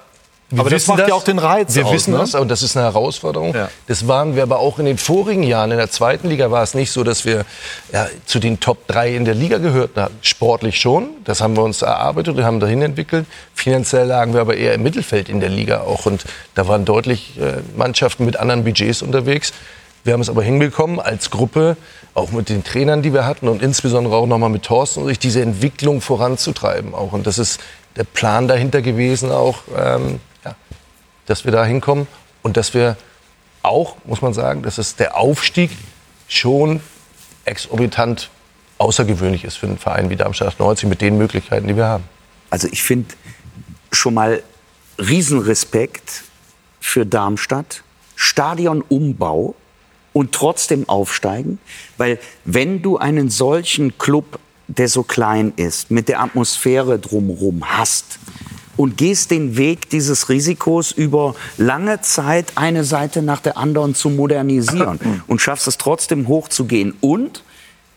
wir 0.51 0.61
aber 0.61 0.71
das 0.71 0.89
macht 0.89 1.01
das, 1.01 1.09
ja 1.09 1.15
auch 1.15 1.23
den 1.23 1.39
Reiz 1.39 1.77
Wir 1.77 1.87
aus, 1.87 1.93
wissen 1.93 2.13
ne? 2.13 2.19
das 2.19 2.35
und 2.35 2.49
das 2.49 2.63
ist 2.63 2.77
eine 2.77 2.85
Herausforderung. 2.85 3.55
Ja. 3.55 3.69
Das 3.87 4.09
waren 4.09 4.35
wir 4.35 4.43
aber 4.43 4.59
auch 4.59 4.81
in 4.81 4.85
den 4.85 4.99
vorigen 4.99 5.45
Jahren. 5.45 5.71
In 5.71 5.77
der 5.77 5.91
zweiten 5.91 6.29
Liga 6.29 6.51
war 6.51 6.65
es 6.65 6.75
nicht 6.75 6.91
so, 6.91 7.05
dass 7.05 7.25
wir 7.25 7.45
ja, 7.93 8.09
zu 8.27 8.41
den 8.41 8.59
Top 8.59 8.89
3 8.89 9.15
in 9.15 9.25
der 9.25 9.35
Liga 9.35 9.59
gehörten. 9.59 10.09
Sportlich 10.23 10.81
schon, 10.81 11.11
das 11.25 11.41
haben 11.41 11.57
wir 11.57 11.63
uns 11.63 11.83
erarbeitet 11.83 12.37
und 12.37 12.43
haben 12.43 12.59
dahin 12.59 12.83
entwickelt. 12.83 13.27
Finanziell 13.55 14.09
lagen 14.09 14.35
wir 14.35 14.41
aber 14.41 14.57
eher 14.57 14.75
im 14.75 14.83
Mittelfeld 14.83 15.29
in 15.29 15.39
der 15.39 15.51
Liga 15.51 15.83
auch. 15.83 16.07
Und 16.07 16.25
da 16.57 16.67
waren 16.67 16.85
deutlich 16.85 17.39
äh, 17.39 17.61
Mannschaften 17.77 18.25
mit 18.25 18.37
anderen 18.37 18.65
Budgets 18.65 19.03
unterwegs. 19.03 19.53
Wir 20.05 20.15
haben 20.15 20.21
es 20.21 20.31
aber 20.31 20.43
hinbekommen, 20.43 20.99
als 20.99 21.31
Gruppe, 21.31 21.77
auch 22.15 22.33
mit 22.33 22.49
den 22.49 22.65
Trainern, 22.65 23.03
die 23.03 23.13
wir 23.13 23.27
hatten 23.27 23.49
und 23.49 23.63
insbesondere 23.63 24.17
auch 24.17 24.27
nochmal 24.27 24.51
mit 24.51 24.63
Thorsten, 24.65 25.07
sich 25.07 25.19
diese 25.19 25.43
Entwicklung 25.43 26.01
voranzutreiben. 26.01 26.95
Auch. 26.95 27.13
Und 27.13 27.27
das 27.27 27.39
ist 27.39 27.61
der 27.97 28.05
Plan 28.05 28.49
dahinter 28.49 28.83
gewesen, 28.83 29.31
auch, 29.31 29.59
ähm, 29.77 30.21
ja, 30.45 30.55
dass 31.27 31.45
wir 31.45 31.53
da 31.53 31.65
hinkommen 31.65 32.07
und 32.43 32.57
dass 32.57 32.75
wir 32.75 32.97
auch, 33.63 33.97
muss 34.05 34.23
man 34.23 34.33
sagen, 34.33 34.63
dass 34.63 34.79
es 34.79 34.97
der 34.97 35.17
Aufstieg 35.17 35.71
schon 36.29 36.81
exorbitant 37.45 38.31
außergewöhnlich 38.79 39.45
ist 39.45 39.57
für 39.57 39.67
einen 39.67 39.79
Verein 39.79 40.09
wie 40.09 40.17
Darmstadt 40.17 40.49
98 40.49 40.89
mit 40.89 41.01
den 41.01 41.19
Möglichkeiten, 41.19 41.69
die 41.69 41.77
wir 41.77 41.87
haben. 41.87 42.05
Also 42.49 42.69
ich 42.71 42.83
finde 42.83 43.15
schon 43.93 44.15
mal 44.15 44.43
Riesenrespekt 44.99 46.25
für 46.81 47.05
Darmstadt. 47.05 47.83
Stadionumbau 48.17 49.55
und 50.13 50.33
trotzdem 50.33 50.89
aufsteigen. 50.89 51.59
Weil 51.97 52.19
wenn 52.45 52.83
du 52.83 52.99
einen 52.99 53.31
solchen 53.31 53.99
Club, 53.99 54.39
der 54.69 54.89
so 54.89 55.03
klein 55.03 55.53
ist, 55.57 55.91
mit 55.91 56.09
der 56.09 56.21
Atmosphäre 56.21 56.99
drumherum 56.99 57.65
hast 57.65 58.19
und 58.77 58.97
gehst 58.97 59.31
den 59.31 59.57
Weg 59.57 59.91
dieses 59.91 60.29
Risikos 60.29 60.93
über 60.93 61.35
lange 61.59 62.01
Zeit 62.01 62.53
eine 62.55 62.85
Seite 62.85 63.21
nach 63.21 63.41
der 63.41 63.57
anderen 63.57 63.95
zu 63.95 64.11
modernisieren 64.11 65.23
und 65.27 65.41
schaffst 65.41 65.67
es 65.67 65.77
trotzdem 65.77 66.29
hochzugehen 66.29 66.95
und 67.01 67.43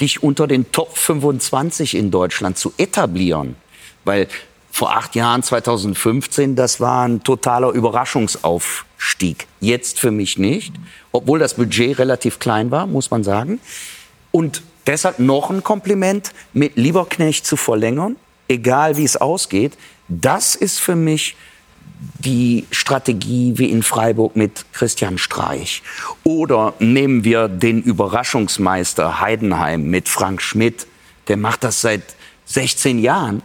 dich 0.02 0.24
unter 0.24 0.48
den 0.48 0.72
Top 0.72 0.98
25 0.98 1.96
in 1.96 2.12
Deutschland 2.12 2.58
zu 2.58 2.74
etablieren. 2.78 3.56
Weil 4.04 4.28
vor 4.72 4.98
acht 4.98 5.16
Jahren, 5.16 5.44
2015, 5.44 6.56
das 6.56 6.80
war 6.80 7.08
ein 7.08 7.24
totaler 7.24 7.70
Überraschungsaufstieg. 7.70 9.48
Jetzt 9.60 10.00
für 10.00 10.10
mich 10.10 10.40
nicht, 10.40 10.74
obwohl 11.14 11.40
das 11.40 11.54
Budget 11.54 12.00
relativ 12.00 12.40
klein 12.40 12.72
war, 12.72 12.86
muss 12.86 13.12
man 13.12 13.24
sagen. 13.24 13.62
Und 14.32 14.64
deshalb 14.88 15.20
noch 15.20 15.50
ein 15.50 15.64
Kompliment, 15.64 16.34
mit 16.52 16.76
Lieberknecht 16.76 17.46
zu 17.46 17.56
verlängern, 17.56 18.18
egal 18.50 18.98
wie 18.98 19.06
es 19.06 19.16
ausgeht. 19.16 19.78
Das 20.10 20.56
ist 20.56 20.80
für 20.80 20.96
mich 20.96 21.38
die 22.20 22.66
Strategie 22.72 23.54
wie 23.58 23.70
in 23.70 23.84
Freiburg 23.84 24.36
mit 24.36 24.66
Christian 24.74 25.18
Streich. 25.18 25.84
Oder 26.24 26.74
nehmen 26.80 27.24
wir 27.24 27.48
den 27.48 27.82
Überraschungsmeister 27.82 29.22
Heidenheim 29.22 29.84
mit 29.84 30.10
Frank 30.10 30.42
Schmidt. 30.42 30.88
Der 31.28 31.38
macht 31.38 31.64
das 31.64 31.82
seit 31.82 32.02
16 32.46 33.00
Jahren 33.00 33.42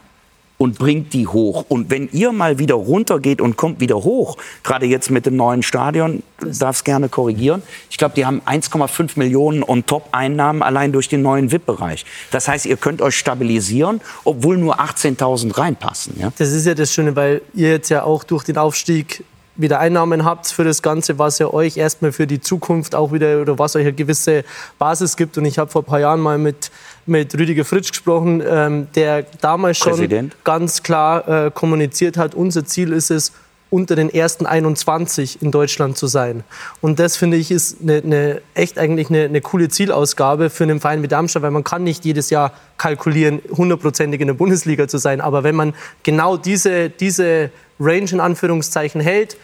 und 0.59 0.79
bringt 0.79 1.13
die 1.13 1.27
hoch. 1.27 1.65
Und 1.69 1.91
wenn 1.91 2.09
ihr 2.13 2.33
mal 2.33 2.59
wieder 2.59 2.75
runtergeht 2.75 3.41
und 3.41 3.57
kommt 3.57 3.81
wieder 3.81 3.97
hoch, 3.97 4.37
gerade 4.65 4.87
jetzt 4.87 5.11
mit 5.11 5.25
dem 5.25 5.37
neuen 5.37 5.63
Stadion, 5.63 6.23
du 6.41 6.51
darfst 6.51 6.85
gerne 6.85 7.09
korrigieren, 7.09 7.63
ich 7.91 7.97
glaube, 7.97 8.15
die 8.17 8.27
haben 8.27 8.43
1,5 8.45 9.13
Millionen 9.17 9.63
on 9.63 9.87
top 9.87 10.09
Einnahmen 10.13 10.63
allein 10.63 10.93
durch 10.93 11.09
den 11.09 11.23
neuen 11.23 11.51
VIP-Bereich. 11.51 12.05
Das 12.33 12.49
heißt, 12.49 12.67
ihr 12.67 12.77
könnt 12.77 13.01
euch 13.01 13.17
stabilisieren, 13.17 14.01
obwohl 14.25 14.59
nur 14.59 14.81
18.000 14.81 15.57
reinpassen. 15.57 16.15
Ja? 16.19 16.33
Das 16.37 16.51
ist 16.51 16.67
ja 16.67 16.75
das 16.75 16.93
Schöne, 16.93 17.15
weil 17.17 17.41
ihr 17.55 17.71
jetzt 17.71 17.89
ja 17.89 18.03
auch 18.03 18.25
durch 18.25 18.45
den 18.45 18.59
Aufstieg 18.59 19.25
wieder 19.59 19.81
Einnahmen 19.81 20.25
habt 20.25 20.47
für 20.47 20.65
das 20.65 20.83
Ganze, 20.83 21.19
was 21.19 21.39
ja 21.41 21.53
euch 21.53 21.77
erstmal 21.77 22.13
für 22.13 22.27
die 22.27 22.41
Zukunft 22.41 22.95
auch 22.95 23.13
wieder 23.13 23.41
oder 23.41 23.59
was 23.59 23.75
euch 23.75 23.83
eine 23.83 23.93
gewisse 23.93 24.45
Basis 24.79 25.17
gibt. 25.17 25.37
Und 25.37 25.45
ich 25.45 25.59
habe 25.59 25.71
vor 25.71 25.83
ein 25.83 25.85
paar 25.85 26.01
Jahren 26.01 26.21
mal 26.21 26.39
mit, 26.39 26.71
mit 27.09 27.35
Rüdiger 27.39 27.65
Fritsch 27.65 27.91
gesprochen, 27.91 28.43
ähm, 28.47 28.87
der 28.95 29.25
damals 29.41 29.79
schon 29.79 29.93
Präsident. 29.93 30.37
ganz 30.45 30.83
klar 30.83 31.47
äh, 31.47 31.51
kommuniziert 31.51 32.17
hat, 32.17 32.35
unser 32.35 32.65
Ziel 32.65 32.93
ist 32.93 33.11
es, 33.11 33.33
unter 33.71 33.97
den 33.97 34.09
ersten 34.09 34.47
21 34.47 35.43
in 35.43 35.51
Deutschland 35.51 35.99
zu 35.99 36.07
sein. 36.07 36.43
Und 36.81 36.99
das 36.99 37.17
finde 37.17 37.37
ich 37.37 37.51
ist 37.51 37.83
eine, 37.83 37.99
eine, 37.99 38.43
echt 38.55 38.79
eigentlich 38.79 39.11
eine, 39.11 39.25
eine 39.25 39.41
coole 39.41 39.69
Zielausgabe 39.69 40.49
für 40.49 40.65
einen 40.65 40.81
Verein 40.81 41.03
wie 41.03 41.09
Darmstadt, 41.09 41.43
weil 41.43 41.51
man 41.51 41.65
kann 41.65 41.85
nicht 41.85 42.05
jedes 42.05 42.31
Jahr 42.31 42.53
kalkulieren, 42.79 43.43
hundertprozentig 43.51 44.21
in 44.21 44.29
der 44.29 44.35
Bundesliga 44.35 44.89
zu 44.89 44.99
sein. 44.99 45.21
Aber 45.21 45.45
wenn 45.45 45.55
man 45.55 45.75
genau 46.03 46.37
diese, 46.37 46.89
diese 46.89 47.51
Range 47.79 48.11
in 48.11 48.21
Anführungszeichen 48.21 49.01
hält, 49.01 49.37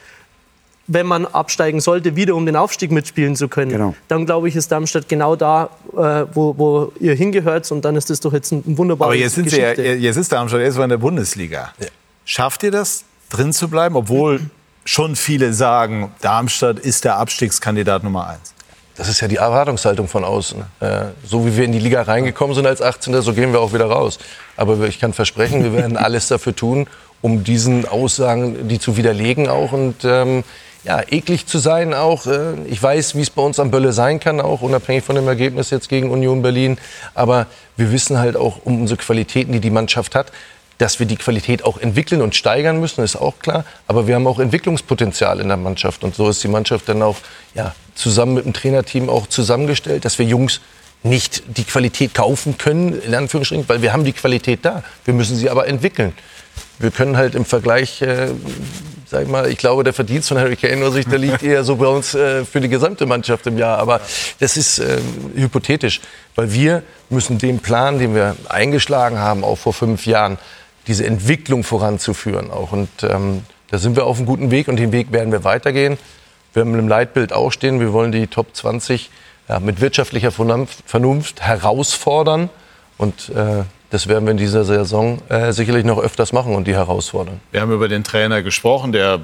wenn 0.87 1.07
man 1.07 1.27
absteigen 1.27 1.81
sollte, 1.81 2.15
wieder 2.17 2.35
um 2.35 2.45
den 2.47 2.57
Aufstieg 2.57 2.91
mitspielen 2.91 3.37
zu 3.37 3.49
können, 3.49 3.71
Genau. 3.71 3.95
dann 4.09 4.27
glaube 4.27 4.49
ich, 4.49 4.57
ist 4.57 4.71
Darmstadt 4.71 5.09
genau 5.09 5.35
da, 5.37 5.71
äh, 5.93 6.27
wo, 6.35 6.55
wo 6.59 6.93
ihr 7.01 7.15
hingehört. 7.15 7.71
Und 7.73 7.85
dann 7.85 7.97
ist 7.97 8.11
das 8.11 8.21
doch 8.21 8.33
jetzt 8.33 8.53
ein, 8.53 8.63
ein 8.67 8.77
wunderbares 8.79 9.09
Aber 9.11 9.17
jetzt, 9.19 9.35
sind 9.35 9.51
Sie 9.51 9.61
ja, 9.61 9.73
jetzt 9.73 10.17
ist 10.17 10.31
Darmstadt 10.33 10.61
erstmal 10.61 10.85
in 10.85 10.91
der 10.91 10.99
Bundesliga. 10.99 11.73
Schafft 12.25 12.63
ihr 12.63 12.71
das, 12.71 13.05
drin 13.31 13.53
zu 13.53 13.69
bleiben, 13.69 13.97
obwohl 13.97 14.41
schon 14.85 15.17
viele 15.17 15.53
sagen, 15.55 16.13
Darmstadt 16.21 16.79
ist 16.79 17.05
der 17.05 17.17
Abstiegskandidat 17.17 18.05
Nummer 18.05 18.29
eins? 18.29 18.53
Das 18.97 19.09
ist 19.09 19.21
ja 19.21 19.27
die 19.29 19.37
Erwartungshaltung 19.37 20.07
von 20.07 20.23
außen. 20.23 20.63
Äh, 20.81 21.07
so 21.27 21.45
wie 21.47 21.57
wir 21.57 21.65
in 21.65 21.73
die 21.73 21.81
Liga 21.81 22.03
reingekommen 22.03 22.55
sind 22.55 22.67
als 22.67 22.81
18. 22.81 23.23
so 23.23 23.33
gehen 23.33 23.53
wir 23.53 23.61
auch 23.61 23.73
wieder 23.73 23.87
raus. 23.87 24.19
Aber 24.57 24.79
ich 24.87 25.01
kann 25.01 25.13
versprechen, 25.13 25.65
wir 25.65 25.73
werden 25.73 25.97
alles 25.97 26.29
dafür 26.29 26.55
tun, 26.55 26.87
um 27.21 27.43
diesen 27.43 27.89
Aussagen, 27.89 28.69
die 28.69 28.79
zu 28.79 28.97
widerlegen 28.97 29.49
auch 29.49 29.73
und 29.73 30.05
ähm, 30.05 30.45
ja, 30.85 31.03
eklig 31.11 31.47
zu 31.47 31.59
sein 31.59 31.95
auch. 31.95 32.27
Äh, 32.27 32.55
ich 32.67 32.83
weiß, 32.83 33.15
wie 33.15 33.23
es 33.23 33.31
bei 33.31 33.43
uns 33.43 33.59
am 33.59 33.71
Bölle 33.71 33.93
sein 33.93 34.21
kann, 34.21 34.41
auch 34.41 34.61
unabhängig 34.61 35.05
von 35.05 35.17
dem 35.17 35.27
Ergebnis 35.27 35.71
jetzt 35.71 35.89
gegen 35.89 36.11
Union 36.11 36.43
Berlin. 36.43 36.79
Aber 37.15 37.47
wir 37.77 37.91
wissen 37.91 38.19
halt 38.19 38.37
auch 38.37 38.61
um 38.65 38.83
unsere 38.83 38.99
Qualitäten, 38.99 39.53
die 39.53 39.61
die 39.61 39.71
Mannschaft 39.71 40.15
hat. 40.15 40.31
Dass 40.79 40.99
wir 40.99 41.07
die 41.07 41.17
Qualität 41.17 41.65
auch 41.65 41.79
entwickeln 41.79 42.21
und 42.21 42.35
steigern 42.35 42.81
müssen, 42.81 43.05
ist 43.05 43.15
auch 43.15 43.39
klar. 43.39 43.65
Aber 43.87 44.09
wir 44.09 44.17
haben 44.17 44.27
auch 44.27 44.41
Entwicklungspotenzial 44.41 45.41
in 45.41 45.49
der 45.49 45.57
Mannschaft. 45.57 46.03
Und 46.03 46.17
so 46.17 46.29
ist 46.29 46.43
die 46.43 46.49
Mannschaft 46.49 46.89
dann 46.89 47.01
auch 47.01 47.17
ja, 47.55 47.75
zusammen 47.95 48.35
mit 48.35 48.45
dem 48.45 48.53
Trainerteam 48.53 49.09
auch 49.09 49.29
zusammengestellt, 49.29 50.05
dass 50.05 50.19
wir 50.19 50.27
Jungs 50.27 50.61
nicht 51.05 51.43
die 51.47 51.65
Qualität 51.65 52.15
kaufen 52.15 52.59
können, 52.59 53.01
in 53.01 53.15
Anführungsstrichen, 53.15 53.69
weil 53.69 53.83
wir 53.83 53.93
haben 53.93 54.05
die 54.05 54.15
Qualität 54.15 54.65
da. 54.65 54.83
Wir 55.05 55.15
müssen 55.15 55.37
sie 55.37 55.49
aber 55.49 55.69
entwickeln. 55.69 56.15
Wir 56.79 56.91
können 56.91 57.17
halt 57.17 57.35
im 57.35 57.45
Vergleich, 57.45 58.03
äh, 58.03 58.29
sag 59.07 59.23
ich 59.23 59.29
mal, 59.29 59.49
ich 59.49 59.59
glaube, 59.59 59.85
der 59.85 59.93
Verdienst 59.93 60.29
von 60.29 60.39
Harry 60.39 60.57
Kane 60.57 60.91
sich, 60.91 61.07
der 61.07 61.19
liegt 61.19 61.43
eher 61.43 61.65
so 61.65 61.77
bei 61.77 61.87
uns 61.87 62.15
äh, 62.15 62.45
für 62.45 62.61
die 62.61 62.69
gesamte 62.69 63.07
Mannschaft 63.07 63.47
im 63.47 63.59
Jahr. 63.59 63.79
Aber 63.79 64.01
das 64.41 64.57
ist 64.57 64.81
äh, 64.81 64.99
hypothetisch, 65.37 66.01
weil 66.35 66.53
wir 66.53 66.83
müssen 67.11 67.39
den 67.39 67.61
Plan, 67.61 67.99
den 67.99 68.15
wir 68.15 68.37
eingeschlagen 68.49 69.19
haben, 69.19 69.45
auch 69.45 69.57
vor 69.57 69.73
fünf 69.73 70.07
Jahren, 70.07 70.39
diese 70.87 71.07
Entwicklung 71.07 71.65
voranzuführen 71.65 72.51
auch. 72.51 72.73
Und 72.73 72.91
ähm, 73.03 73.45
da 73.71 73.79
sind 73.79 73.97
wir 73.97 74.07
auf 74.07 74.19
einem 74.19 74.27
guten 74.27 74.51
Weg 74.51 74.69
und 74.69 74.77
den 74.77 74.93
Weg 74.93 75.13
werden 75.13 75.33
wir 75.33 75.45
weitergehen. 75.45 75.97
Wir 76.53 76.61
haben 76.61 76.79
im 76.79 76.89
Leitbild 76.89 77.33
auch 77.33 77.51
stehen, 77.51 77.81
wir 77.81 77.93
wollen 77.93 78.13
die 78.13 78.27
Top 78.27 78.55
20 78.55 79.11
ja, 79.49 79.61
mit 79.61 79.81
wirtschaftlicher 79.81 80.31
Vernunft, 80.31 80.79
Vernunft 80.87 81.41
herausfordern. 81.41 82.51
Und 82.97 83.31
äh, 83.31 83.65
das 83.91 84.09
werden 84.09 84.25
wir 84.25 84.33
in 84.33 84.37
dieser 84.37 84.65
Saison 84.65 85.21
äh, 85.29 85.53
sicherlich 85.53 85.85
noch 85.85 85.99
öfters 85.99 86.33
machen 86.33 86.55
und 86.55 86.67
die 86.67 86.75
herausfordern. 86.75 87.41
Wir 87.53 87.61
haben 87.61 87.73
über 87.73 87.89
den 87.89 88.05
Trainer 88.05 88.43
gesprochen, 88.43 88.93
der 88.93 89.21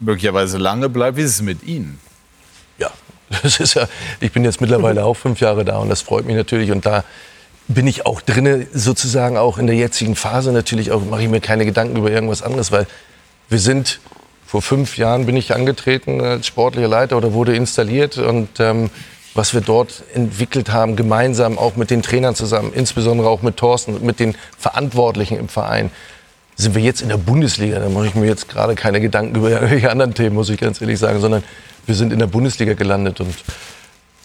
möglicherweise 0.00 0.58
lange 0.58 0.88
bleibt. 0.88 1.16
Wie 1.16 1.22
ist 1.22 1.36
es 1.36 1.42
mit 1.42 1.62
Ihnen? 1.62 1.98
Ja, 2.78 2.90
das 3.42 3.60
ist 3.60 3.74
ja, 3.74 3.88
ich 4.20 4.32
bin 4.32 4.44
jetzt 4.44 4.60
mittlerweile 4.60 5.04
auch 5.04 5.14
fünf 5.14 5.40
Jahre 5.40 5.64
da 5.64 5.78
und 5.78 5.88
das 5.88 6.02
freut 6.02 6.26
mich 6.26 6.36
natürlich. 6.36 6.70
Und 6.70 6.86
da 6.86 7.04
bin 7.68 7.86
ich 7.86 8.06
auch 8.06 8.20
drinne, 8.20 8.66
sozusagen 8.72 9.36
auch 9.36 9.58
in 9.58 9.66
der 9.66 9.76
jetzigen 9.76 10.16
Phase 10.16 10.52
natürlich 10.52 10.90
auch, 10.90 11.04
mache 11.04 11.22
ich 11.22 11.28
mir 11.28 11.40
keine 11.40 11.66
Gedanken 11.66 11.96
über 11.96 12.10
irgendwas 12.10 12.42
anderes, 12.42 12.72
weil 12.72 12.86
wir 13.48 13.58
sind, 13.58 14.00
vor 14.46 14.62
fünf 14.62 14.96
Jahren 14.96 15.26
bin 15.26 15.36
ich 15.36 15.54
angetreten 15.54 16.22
als 16.22 16.46
sportlicher 16.46 16.88
Leiter 16.88 17.18
oder 17.18 17.34
wurde 17.34 17.54
installiert 17.54 18.16
und 18.16 18.48
ähm, 18.60 18.88
was 19.38 19.54
wir 19.54 19.60
dort 19.60 20.02
entwickelt 20.14 20.72
haben, 20.72 20.96
gemeinsam 20.96 21.58
auch 21.58 21.76
mit 21.76 21.90
den 21.90 22.02
Trainern 22.02 22.34
zusammen, 22.34 22.72
insbesondere 22.74 23.28
auch 23.28 23.40
mit 23.40 23.56
Thorsten 23.56 23.94
und 23.94 24.02
mit 24.02 24.18
den 24.18 24.34
Verantwortlichen 24.58 25.38
im 25.38 25.48
Verein, 25.48 25.92
sind 26.56 26.74
wir 26.74 26.82
jetzt 26.82 27.02
in 27.02 27.08
der 27.08 27.18
Bundesliga. 27.18 27.78
Da 27.78 27.88
mache 27.88 28.08
ich 28.08 28.16
mir 28.16 28.26
jetzt 28.26 28.48
gerade 28.48 28.74
keine 28.74 29.00
Gedanken 29.00 29.36
über 29.36 29.48
irgendwelche 29.48 29.92
anderen 29.92 30.12
Themen, 30.12 30.34
muss 30.34 30.50
ich 30.50 30.58
ganz 30.58 30.80
ehrlich 30.80 30.98
sagen, 30.98 31.20
sondern 31.20 31.44
wir 31.86 31.94
sind 31.94 32.12
in 32.12 32.18
der 32.18 32.26
Bundesliga 32.26 32.74
gelandet 32.74 33.20
und 33.20 33.32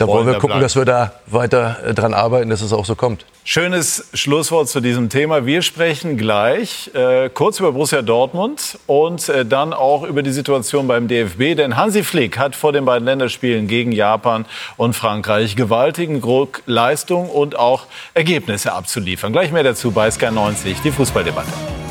da 0.05 0.11
wollen, 0.11 0.25
wir 0.25 0.33
gucken, 0.33 0.49
bleiben. 0.49 0.61
dass 0.61 0.75
wir 0.75 0.85
da 0.85 1.13
weiter 1.27 1.77
äh, 1.85 1.93
dran 1.93 2.13
arbeiten, 2.13 2.49
dass 2.49 2.61
es 2.61 2.73
auch 2.73 2.85
so 2.85 2.95
kommt. 2.95 3.25
Schönes 3.45 4.09
Schlusswort 4.13 4.69
zu 4.69 4.79
diesem 4.79 5.09
Thema. 5.09 5.45
Wir 5.45 5.61
sprechen 5.61 6.15
gleich 6.15 6.91
äh, 6.93 7.29
kurz 7.29 7.59
über 7.59 7.73
Borussia 7.73 8.01
Dortmund 8.01 8.79
und 8.87 9.27
äh, 9.27 9.45
dann 9.45 9.73
auch 9.73 10.03
über 10.03 10.23
die 10.23 10.31
Situation 10.31 10.87
beim 10.87 11.07
DFB. 11.07 11.55
Denn 11.57 11.75
Hansi 11.75 12.03
Flick 12.03 12.37
hat 12.37 12.55
vor 12.55 12.71
den 12.71 12.85
beiden 12.85 13.05
Länderspielen 13.05 13.67
gegen 13.67 13.91
Japan 13.91 14.45
und 14.77 14.95
Frankreich 14.95 15.55
gewaltigen 15.55 16.21
Druck, 16.21 16.61
Leistung 16.65 17.29
und 17.29 17.57
auch 17.57 17.85
Ergebnisse 18.13 18.71
abzuliefern. 18.71 19.33
Gleich 19.33 19.51
mehr 19.51 19.63
dazu 19.63 19.91
bei 19.91 20.09
Sky 20.09 20.31
90, 20.31 20.81
die 20.81 20.91
Fußballdebatte. 20.91 21.82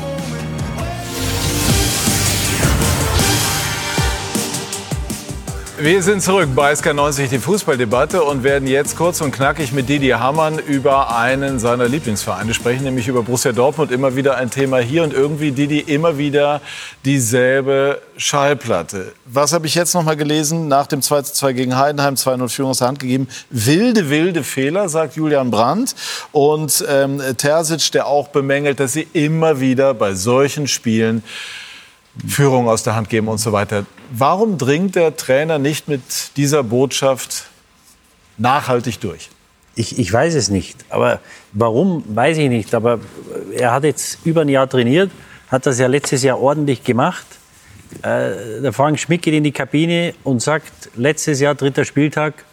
Wir 5.83 6.01
sind 6.01 6.23
zurück 6.23 6.47
bei 6.55 6.71
SK90, 6.71 7.27
die 7.27 7.39
Fußballdebatte, 7.39 8.23
und 8.23 8.43
werden 8.43 8.69
jetzt 8.69 8.95
kurz 8.95 9.19
und 9.19 9.33
knackig 9.33 9.73
mit 9.73 9.89
Didi 9.89 10.11
Hamann 10.11 10.57
über 10.57 11.13
einen 11.13 11.59
seiner 11.59 11.89
Lieblingsvereine 11.89 12.53
sprechen, 12.53 12.85
nämlich 12.85 13.09
über 13.09 13.21
Borussia 13.21 13.51
Dortmund. 13.51 13.91
Immer 13.91 14.15
wieder 14.15 14.37
ein 14.37 14.49
Thema 14.49 14.77
hier 14.77 15.03
und 15.03 15.13
irgendwie, 15.13 15.51
Didi, 15.51 15.79
immer 15.79 16.17
wieder 16.17 16.61
dieselbe 17.03 18.01
Schallplatte. 18.15 19.11
Was 19.25 19.51
habe 19.51 19.67
ich 19.67 19.75
jetzt 19.75 19.93
noch 19.93 20.03
mal 20.03 20.15
gelesen? 20.15 20.69
Nach 20.69 20.87
dem 20.87 21.01
2:2 21.01 21.51
gegen 21.51 21.75
Heidenheim, 21.75 22.15
2-0 22.15 22.47
Führung 22.47 22.71
aus 22.71 22.77
der 22.77 22.87
Hand 22.87 22.99
gegeben. 22.99 23.27
Wilde, 23.49 24.09
wilde 24.09 24.45
Fehler, 24.45 24.87
sagt 24.87 25.17
Julian 25.17 25.51
Brandt. 25.51 25.95
Und 26.31 26.85
ähm, 26.87 27.21
Terzic, 27.35 27.91
der 27.91 28.07
auch 28.07 28.29
bemängelt, 28.29 28.79
dass 28.79 28.93
sie 28.93 29.05
immer 29.11 29.59
wieder 29.59 29.93
bei 29.93 30.13
solchen 30.13 30.69
Spielen 30.69 31.23
Führung 32.27 32.67
aus 32.67 32.83
der 32.83 32.95
Hand 32.95 33.09
geben 33.09 33.27
und 33.27 33.39
so 33.39 33.51
weiter. 33.51 33.85
Warum 34.11 34.57
dringt 34.57 34.95
der 34.95 35.17
Trainer 35.17 35.57
nicht 35.57 35.87
mit 35.87 36.37
dieser 36.37 36.63
Botschaft 36.63 37.45
nachhaltig 38.37 38.99
durch? 38.99 39.29
Ich, 39.75 39.97
ich 39.97 40.13
weiß 40.13 40.35
es 40.35 40.49
nicht. 40.49 40.85
Aber 40.89 41.19
warum, 41.51 42.03
weiß 42.07 42.37
ich 42.37 42.49
nicht. 42.49 42.75
Aber 42.75 42.99
er 43.55 43.71
hat 43.71 43.83
jetzt 43.83 44.19
über 44.25 44.41
ein 44.41 44.49
Jahr 44.49 44.69
trainiert, 44.69 45.09
hat 45.49 45.65
das 45.65 45.79
ja 45.79 45.87
letztes 45.87 46.23
Jahr 46.23 46.39
ordentlich 46.39 46.83
gemacht. 46.83 47.25
Äh, 48.01 48.61
der 48.61 48.73
Frank 48.73 48.99
Schmidt 48.99 49.23
geht 49.23 49.33
in 49.33 49.43
die 49.43 49.51
Kabine 49.51 50.13
und 50.23 50.41
sagt, 50.41 50.91
letztes 50.95 51.39
Jahr, 51.39 51.55
dritter 51.55 51.85
Spieltag, 51.85 52.45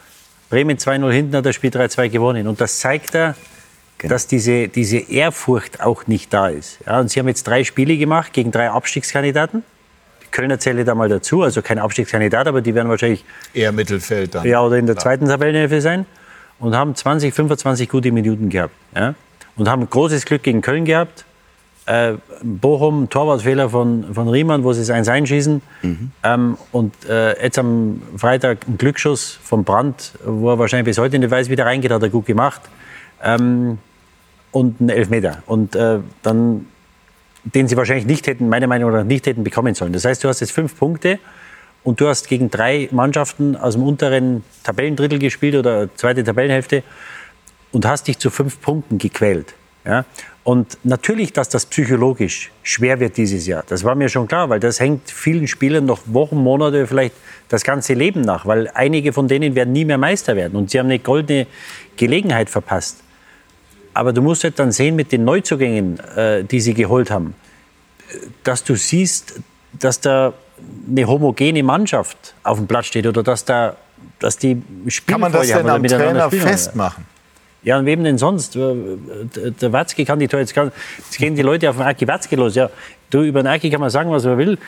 Bremen 0.48 0.78
2-0 0.78 1.10
hinten, 1.12 1.36
hat 1.36 1.46
das 1.46 1.54
Spiel 1.54 1.70
3-2 1.70 2.08
gewonnen. 2.08 2.48
Und 2.48 2.60
das 2.60 2.78
zeigt 2.78 3.14
er, 3.14 3.34
dass 4.08 4.26
diese, 4.26 4.68
diese 4.68 4.98
Ehrfurcht 4.98 5.80
auch 5.82 6.06
nicht 6.06 6.32
da 6.32 6.48
ist. 6.48 6.78
Ja, 6.86 7.00
und 7.00 7.10
sie 7.10 7.20
haben 7.20 7.28
jetzt 7.28 7.46
drei 7.46 7.64
Spiele 7.64 7.96
gemacht 7.96 8.32
gegen 8.32 8.50
drei 8.50 8.70
Abstiegskandidaten. 8.70 9.62
Die 10.22 10.30
Kölner 10.30 10.58
zähle 10.58 10.84
da 10.84 10.94
mal 10.94 11.08
dazu, 11.08 11.42
also 11.42 11.62
kein 11.62 11.78
Abstiegskandidat, 11.78 12.46
aber 12.46 12.60
die 12.60 12.74
werden 12.74 12.88
wahrscheinlich 12.88 13.24
Eher 13.52 13.72
Mittelfeld 13.72 14.34
dann. 14.34 14.46
ja, 14.46 14.62
oder 14.62 14.76
in 14.76 14.86
der 14.86 14.96
zweiten 14.96 15.26
Tabellenhälfte 15.26 15.80
sein 15.80 16.06
und 16.60 16.76
haben 16.76 16.94
20, 16.94 17.34
25 17.34 17.88
gute 17.88 18.12
Minuten 18.12 18.48
gehabt. 18.48 18.74
Ja? 18.94 19.14
Und 19.56 19.68
haben 19.68 19.88
großes 19.88 20.24
Glück 20.24 20.42
gegen 20.42 20.60
Köln 20.60 20.84
gehabt. 20.84 21.24
Äh, 21.86 22.14
Bochum, 22.42 23.08
Torwartfehler 23.08 23.70
von, 23.70 24.14
von 24.14 24.28
Riemann, 24.28 24.62
wo 24.62 24.72
sie 24.72 24.82
es 24.82 24.90
eins 24.90 25.08
einschießen. 25.08 25.60
Ähm, 26.22 26.58
und 26.70 26.94
äh, 27.08 27.42
jetzt 27.42 27.58
am 27.58 28.02
Freitag 28.16 28.68
ein 28.68 28.78
Glücksschuss 28.78 29.38
von 29.42 29.64
Brandt, 29.64 30.12
wo 30.24 30.50
er 30.50 30.58
wahrscheinlich 30.58 30.84
bis 30.84 30.98
heute 30.98 31.18
nicht 31.18 31.30
weiß, 31.30 31.48
wie 31.48 31.56
der 31.56 31.66
reingeht, 31.66 31.90
hat 31.90 32.02
er 32.02 32.10
gut 32.10 32.26
gemacht. 32.26 32.60
Ähm, 33.22 33.78
und 34.52 34.80
einen 34.80 34.90
Elfmeter. 34.90 35.42
Und 35.46 35.76
äh, 35.76 35.98
dann, 36.22 36.66
den 37.44 37.68
sie 37.68 37.76
wahrscheinlich 37.76 38.06
nicht 38.06 38.26
hätten, 38.26 38.48
meiner 38.48 38.66
Meinung 38.66 38.92
nach 38.92 39.04
nicht 39.04 39.26
hätten 39.26 39.44
bekommen 39.44 39.74
sollen. 39.74 39.92
Das 39.92 40.04
heißt, 40.04 40.22
du 40.24 40.28
hast 40.28 40.40
jetzt 40.40 40.52
fünf 40.52 40.76
Punkte 40.78 41.18
und 41.82 42.00
du 42.00 42.08
hast 42.08 42.28
gegen 42.28 42.50
drei 42.50 42.88
Mannschaften 42.90 43.56
aus 43.56 43.74
dem 43.74 43.82
unteren 43.82 44.44
Tabellendrittel 44.62 45.18
gespielt 45.18 45.54
oder 45.54 45.94
zweite 45.94 46.24
Tabellenhälfte 46.24 46.82
und 47.72 47.86
hast 47.86 48.08
dich 48.08 48.18
zu 48.18 48.30
fünf 48.30 48.60
Punkten 48.60 48.98
gequält. 48.98 49.54
Ja? 49.84 50.04
Und 50.42 50.78
natürlich, 50.84 51.32
dass 51.32 51.48
das 51.48 51.66
psychologisch 51.66 52.50
schwer 52.62 52.98
wird 52.98 53.16
dieses 53.16 53.46
Jahr. 53.46 53.62
Das 53.68 53.84
war 53.84 53.94
mir 53.94 54.08
schon 54.08 54.26
klar, 54.26 54.48
weil 54.48 54.60
das 54.60 54.80
hängt 54.80 55.10
vielen 55.10 55.46
Spielern 55.46 55.84
noch 55.84 56.00
Wochen, 56.06 56.36
Monate, 56.36 56.86
vielleicht 56.86 57.14
das 57.48 57.62
ganze 57.62 57.94
Leben 57.94 58.22
nach, 58.22 58.46
weil 58.46 58.70
einige 58.74 59.12
von 59.12 59.28
denen 59.28 59.54
werden 59.54 59.72
nie 59.72 59.84
mehr 59.84 59.98
Meister 59.98 60.36
werden 60.36 60.56
und 60.56 60.70
sie 60.70 60.78
haben 60.78 60.86
eine 60.86 60.98
goldene 60.98 61.46
Gelegenheit 61.96 62.48
verpasst. 62.50 63.02
Aber 63.94 64.12
du 64.12 64.22
musst 64.22 64.44
halt 64.44 64.58
dann 64.58 64.72
sehen 64.72 64.96
mit 64.96 65.12
den 65.12 65.24
Neuzugängen, 65.24 65.98
äh, 66.16 66.44
die 66.44 66.60
sie 66.60 66.74
geholt 66.74 67.10
haben, 67.10 67.34
dass 68.44 68.62
du 68.64 68.76
siehst, 68.76 69.40
dass 69.72 70.00
da 70.00 70.32
eine 70.88 71.06
homogene 71.06 71.62
Mannschaft 71.62 72.34
auf 72.42 72.58
dem 72.58 72.66
Platz 72.66 72.86
steht 72.86 73.06
oder 73.06 73.22
dass 73.22 73.44
da, 73.44 73.76
dass 74.18 74.36
die 74.38 74.62
Spielfreude 74.86 75.04
Kann 75.06 75.20
man 75.20 75.32
das 75.32 75.46
denn 75.48 75.68
am 75.68 75.82
Trainer 75.82 76.26
spielen. 76.26 76.42
festmachen? 76.42 77.04
Ja, 77.62 77.78
und 77.78 77.84
wem 77.86 78.02
denn 78.04 78.16
sonst? 78.16 78.56
Äh, 78.56 78.74
Der 79.60 79.72
Watzke 79.72 80.04
kann 80.04 80.18
die 80.18 80.28
Tore, 80.28 80.40
jetzt, 80.42 80.54
kann, 80.54 80.72
jetzt 80.98 81.18
gehen 81.18 81.34
die 81.34 81.42
Leute 81.42 81.68
auf 81.68 81.76
den 81.76 81.84
Aki 81.86 82.08
Watzke 82.08 82.36
los. 82.36 82.54
Ja, 82.54 82.70
du, 83.10 83.22
über 83.22 83.42
den 83.42 83.48
Aki 83.48 83.70
kann 83.70 83.80
man 83.80 83.90
sagen, 83.90 84.10
was 84.10 84.24
man 84.24 84.38
will. 84.38 84.58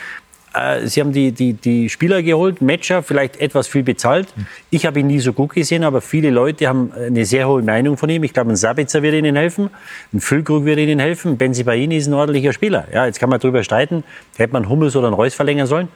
Äh, 0.53 0.87
Sie 0.87 1.01
haben 1.01 1.11
die, 1.11 1.31
die, 1.31 1.53
die 1.53 1.89
Spieler 1.89 2.21
geholt, 2.21 2.61
Matcher, 2.61 3.03
vielleicht 3.03 3.37
etwas 3.37 3.67
viel 3.67 3.83
bezahlt. 3.83 4.33
Ich 4.69 4.85
habe 4.85 4.99
ihn 4.99 5.07
nie 5.07 5.19
so 5.19 5.33
gut 5.33 5.53
gesehen, 5.53 5.83
aber 5.83 6.01
viele 6.01 6.29
Leute 6.29 6.67
haben 6.67 6.91
eine 6.93 7.25
sehr 7.25 7.47
hohe 7.47 7.61
Meinung 7.61 7.97
von 7.97 8.09
ihm. 8.09 8.23
Ich 8.23 8.33
glaube, 8.33 8.51
ein 8.51 8.55
Sabitzer 8.55 9.01
wird 9.01 9.15
ihnen 9.15 9.35
helfen, 9.35 9.69
ein 10.13 10.19
Füllkrug 10.19 10.65
wird 10.65 10.79
ihnen 10.79 10.99
helfen, 10.99 11.37
Benzibaini 11.37 11.97
ist 11.97 12.07
ein 12.07 12.13
ordentlicher 12.13 12.53
Spieler. 12.53 12.87
Ja, 12.93 13.05
jetzt 13.05 13.19
kann 13.19 13.29
man 13.29 13.39
darüber 13.39 13.63
streiten, 13.63 14.03
hätte 14.37 14.53
man 14.53 14.69
Hummels 14.69 14.95
oder 14.95 15.07
einen 15.07 15.15
Reus 15.15 15.33
verlängern 15.33 15.67
sollen. 15.67 15.87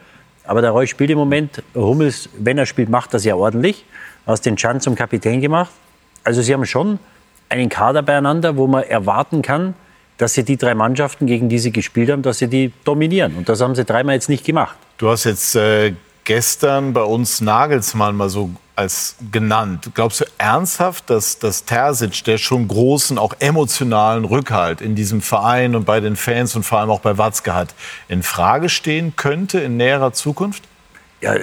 Aber 0.44 0.62
der 0.62 0.70
Reus 0.70 0.88
spielt 0.88 1.10
im 1.10 1.18
Moment, 1.18 1.62
Hummels, 1.74 2.28
wenn 2.38 2.56
er 2.56 2.66
spielt, 2.66 2.88
macht 2.88 3.12
das 3.12 3.24
ja 3.24 3.36
ordentlich. 3.36 3.84
Hast 4.26 4.46
den 4.46 4.56
Chan 4.56 4.80
zum 4.80 4.94
Kapitän 4.94 5.40
gemacht. 5.40 5.70
Also 6.24 6.42
sie 6.42 6.52
haben 6.52 6.64
schon 6.66 6.98
einen 7.48 7.68
Kader 7.68 8.02
beieinander, 8.02 8.56
wo 8.56 8.66
man 8.66 8.82
erwarten 8.82 9.42
kann, 9.42 9.74
dass 10.18 10.34
sie 10.34 10.44
die 10.44 10.56
drei 10.56 10.74
Mannschaften, 10.74 11.26
gegen 11.26 11.48
die 11.48 11.58
sie 11.58 11.72
gespielt 11.72 12.10
haben, 12.10 12.22
dass 12.22 12.38
sie 12.38 12.48
die 12.48 12.72
dominieren. 12.84 13.36
Und 13.36 13.48
das 13.48 13.60
haben 13.60 13.74
sie 13.74 13.84
dreimal 13.84 14.14
jetzt 14.14 14.28
nicht 14.28 14.44
gemacht. 14.44 14.76
Du 14.98 15.08
hast 15.08 15.24
jetzt 15.24 15.54
äh, 15.54 15.94
gestern 16.24 16.92
bei 16.92 17.02
uns 17.02 17.40
Nagelsmann 17.40 18.14
mal 18.16 18.28
so 18.28 18.50
als 18.76 19.16
genannt. 19.32 19.90
Glaubst 19.94 20.20
du 20.20 20.24
ernsthaft, 20.38 21.10
dass, 21.10 21.38
dass 21.38 21.64
Terzic, 21.64 22.22
der 22.24 22.38
schon 22.38 22.68
großen, 22.68 23.18
auch 23.18 23.34
emotionalen 23.40 24.24
Rückhalt 24.24 24.80
in 24.80 24.94
diesem 24.94 25.20
Verein 25.20 25.74
und 25.74 25.84
bei 25.84 26.00
den 26.00 26.14
Fans 26.14 26.54
und 26.54 26.64
vor 26.64 26.78
allem 26.78 26.90
auch 26.90 27.00
bei 27.00 27.18
Watzke 27.18 27.54
hat, 27.54 27.74
in 28.08 28.22
Frage 28.22 28.68
stehen 28.68 29.14
könnte 29.16 29.58
in 29.58 29.76
näherer 29.76 30.12
Zukunft? 30.12 30.62
Ja, 31.20 31.34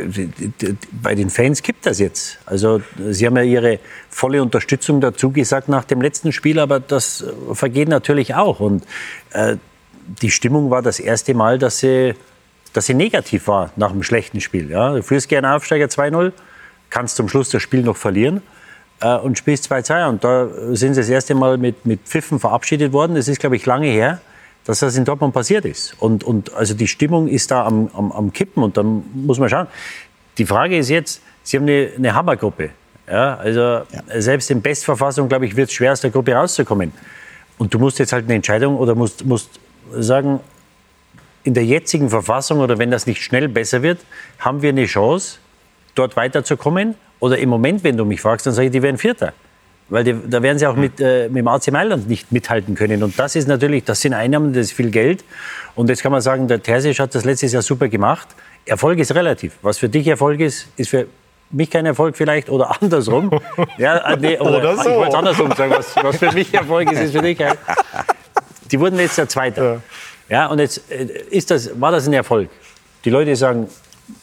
bei 1.03 1.15
den 1.15 1.29
Fans 1.29 1.61
gibt 1.61 1.85
das 1.85 1.99
jetzt. 1.99 2.37
Also 2.45 2.81
sie 3.09 3.25
haben 3.25 3.35
ja 3.35 3.43
ihre 3.43 3.79
volle 4.09 4.41
Unterstützung 4.41 5.01
dazu 5.01 5.31
gesagt 5.31 5.67
nach 5.67 5.83
dem 5.83 6.01
letzten 6.01 6.31
Spiel, 6.31 6.59
aber 6.59 6.79
das 6.79 7.21
äh, 7.21 7.55
vergeht 7.55 7.89
natürlich 7.89 8.35
auch. 8.35 8.61
Und 8.61 8.85
äh, 9.33 9.57
die 10.21 10.31
Stimmung 10.31 10.69
war 10.69 10.81
das 10.81 10.99
erste 10.99 11.33
Mal, 11.33 11.59
dass 11.59 11.79
sie, 11.79 12.15
dass 12.71 12.85
sie 12.85 12.93
negativ 12.93 13.47
war 13.47 13.71
nach 13.75 13.91
einem 13.91 14.03
schlechten 14.03 14.39
Spiel. 14.39 14.69
Ja? 14.71 14.93
Du 14.93 15.03
führst 15.03 15.27
gerne 15.27 15.53
Aufsteiger 15.53 15.87
2-0, 15.87 16.31
kannst 16.89 17.17
zum 17.17 17.27
Schluss 17.27 17.49
das 17.49 17.61
Spiel 17.61 17.81
noch 17.81 17.97
verlieren 17.97 18.41
äh, 19.01 19.17
und 19.17 19.37
spielst 19.37 19.69
2-2. 19.69 20.07
Und 20.07 20.23
da 20.23 20.47
sind 20.71 20.93
sie 20.93 21.01
das 21.01 21.09
erste 21.09 21.35
Mal 21.35 21.57
mit, 21.57 21.85
mit 21.85 21.99
Pfiffen 22.05 22.39
verabschiedet 22.39 22.93
worden. 22.93 23.15
Das 23.15 23.27
ist, 23.27 23.41
glaube 23.41 23.57
ich, 23.57 23.65
lange 23.65 23.87
her, 23.87 24.21
dass 24.65 24.79
das 24.79 24.97
in 24.97 25.05
Dortmund 25.05 25.33
passiert 25.33 25.63
ist. 25.65 25.95
Und, 25.99 26.23
und 26.23 26.53
also 26.53 26.73
die 26.73 26.87
Stimmung 26.87 27.27
ist 27.27 27.51
da 27.51 27.65
am, 27.65 27.89
am, 27.93 28.11
am 28.11 28.33
Kippen 28.33 28.63
und 28.63 28.77
dann 28.77 29.03
muss 29.13 29.39
man 29.39 29.49
schauen. 29.49 29.67
Die 30.37 30.45
Frage 30.45 30.77
ist 30.77 30.89
jetzt, 30.89 31.21
Sie 31.43 31.57
haben 31.57 31.63
eine, 31.63 31.91
eine 31.95 32.13
Hammergruppe. 32.15 32.71
Ja, 33.07 33.35
also 33.35 33.83
selbst 34.17 34.49
in 34.49 34.63
Bestverfassung, 34.63 35.29
glaube 35.29 35.45
ich, 35.45 35.55
wird 35.55 35.69
es 35.69 35.75
schwer, 35.75 35.91
aus 35.91 36.01
der 36.01 36.09
Gruppe 36.09 36.33
rauszukommen. 36.33 36.91
Und 37.59 37.71
du 37.73 37.77
musst 37.77 37.99
jetzt 37.99 38.11
halt 38.11 38.25
eine 38.25 38.33
Entscheidung 38.33 38.77
oder 38.77 38.95
musst, 38.95 39.23
musst 39.25 39.59
sagen, 39.93 40.39
in 41.43 41.53
der 41.53 41.63
jetzigen 41.63 42.09
Verfassung 42.09 42.59
oder 42.59 42.79
wenn 42.79 42.89
das 42.89 43.05
nicht 43.05 43.21
schnell 43.21 43.47
besser 43.47 43.83
wird, 43.83 43.99
haben 44.39 44.63
wir 44.63 44.69
eine 44.69 44.85
Chance, 44.85 45.37
dort 45.93 46.15
weiterzukommen. 46.15 46.95
Oder 47.19 47.37
im 47.37 47.49
Moment, 47.49 47.83
wenn 47.83 47.95
du 47.95 48.05
mich 48.05 48.19
fragst, 48.19 48.47
dann 48.47 48.53
sage 48.55 48.67
ich, 48.67 48.71
die 48.71 48.81
werden 48.81 48.97
Vierter. 48.97 49.33
Weil 49.87 50.03
die, 50.03 50.15
da 50.27 50.41
werden 50.41 50.57
sie 50.57 50.65
auch 50.65 50.75
mit, 50.75 50.99
äh, 50.99 51.27
mit 51.29 51.37
dem 51.37 51.47
AC 51.47 51.71
Mailand 51.71 52.09
nicht 52.09 52.31
mithalten 52.31 52.73
können. 52.73 53.03
Und 53.03 53.19
das 53.19 53.35
ist 53.35 53.47
natürlich, 53.47 53.83
das 53.83 54.01
sind 54.01 54.13
Einnahmen, 54.13 54.51
das 54.53 54.67
ist 54.67 54.71
viel 54.73 54.89
Geld. 54.89 55.23
Und 55.75 55.89
jetzt 55.89 56.01
kann 56.01 56.11
man 56.11 56.21
sagen, 56.21 56.47
der 56.47 56.61
Terzic 56.63 56.99
hat 56.99 57.13
das 57.13 57.23
letztes 57.23 57.53
Jahr 57.53 57.61
super 57.61 57.87
gemacht. 57.87 58.27
Erfolg 58.65 58.97
ist 58.97 59.13
relativ. 59.13 59.53
Was 59.61 59.77
für 59.77 59.89
dich 59.89 60.07
Erfolg 60.07 60.39
ist, 60.39 60.67
ist 60.75 60.89
für 60.89 61.05
mich 61.51 61.69
kein 61.69 61.85
Erfolg 61.85 62.17
vielleicht 62.17 62.49
oder 62.49 62.75
andersrum. 62.81 63.29
ja, 63.77 63.97
äh, 63.97 64.17
nee, 64.17 64.37
oder, 64.39 64.57
Oder 64.57 64.75
so. 64.77 64.89
Ich 64.89 64.95
wollte 64.95 65.09
es 65.09 65.15
andersrum 65.15 65.51
sagen. 65.51 65.71
Was, 65.71 65.95
was 65.95 66.17
für 66.17 66.31
mich 66.31 66.53
Erfolg 66.53 66.91
ist, 66.91 66.99
ist 67.01 67.11
für 67.11 67.21
dich 67.21 67.37
kein 67.37 67.53
Die 68.71 68.79
wurden 68.79 68.97
jetzt 68.97 69.17
der 69.17 69.29
Zweite. 69.29 69.83
Ja. 70.27 70.47
und 70.47 70.57
jetzt 70.57 70.89
äh, 70.91 71.05
ist 71.29 71.51
das, 71.51 71.79
war 71.79 71.91
das 71.91 72.07
ein 72.07 72.13
Erfolg. 72.13 72.49
Die 73.03 73.11
Leute 73.11 73.35
sagen, 73.35 73.69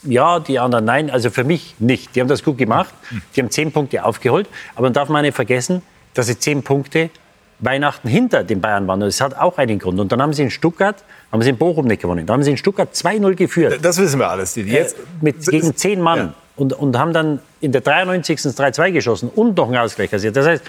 ja, 0.02 0.40
die 0.40 0.59
anderen 0.59 0.84
nein. 0.84 1.10
Also 1.10 1.30
für 1.30 1.44
mich 1.44 1.74
nicht. 1.78 2.14
Die 2.14 2.20
haben 2.20 2.28
das 2.28 2.42
gut 2.42 2.59
gemacht. 2.59 2.94
Die 3.34 3.40
haben 3.40 3.50
zehn 3.50 3.72
Punkte 3.72 4.04
aufgeholt. 4.04 4.48
Aber 4.74 4.84
man 4.84 4.92
darf 4.92 5.09
mal 5.09 5.22
nicht 5.22 5.34
vergessen, 5.34 5.82
dass 6.14 6.26
sie 6.26 6.38
zehn 6.38 6.62
Punkte 6.62 7.10
Weihnachten 7.59 8.09
hinter 8.09 8.42
den 8.44 8.60
Bayern 8.60 8.86
waren. 8.86 9.02
Und 9.02 9.09
das 9.09 9.20
hat 9.20 9.36
auch 9.36 9.56
einen 9.59 9.78
Grund. 9.78 10.00
Und 10.00 10.10
dann 10.12 10.20
haben 10.20 10.32
sie 10.32 10.42
in 10.42 10.50
Stuttgart, 10.50 11.02
haben 11.30 11.42
sie 11.42 11.50
in 11.50 11.56
Bochum 11.56 11.86
nicht 11.86 12.02
gewonnen. 12.02 12.26
Dann 12.26 12.34
haben 12.34 12.42
sie 12.42 12.50
in 12.50 12.56
Stuttgart 12.56 12.92
2-0 12.92 13.34
geführt. 13.34 13.78
Das 13.82 13.98
wissen 13.98 14.18
wir 14.18 14.28
alles, 14.28 14.54
Didi. 14.54 14.72
Jetzt, 14.72 14.96
Mit, 15.20 15.46
gegen 15.46 15.74
zehn 15.76 16.00
Mann. 16.00 16.34
und, 16.56 16.72
und 16.72 16.98
haben 16.98 17.12
dann 17.12 17.38
in 17.60 17.72
der 17.72 17.80
93. 17.80 18.42
das 18.42 18.59
3-2 18.59 18.90
geschossen 18.90 19.30
und 19.34 19.56
noch 19.56 19.68
einen 19.68 19.76
Ausgleich 19.76 20.10
kassiert. 20.10 20.36
Das 20.36 20.46
heißt, 20.46 20.64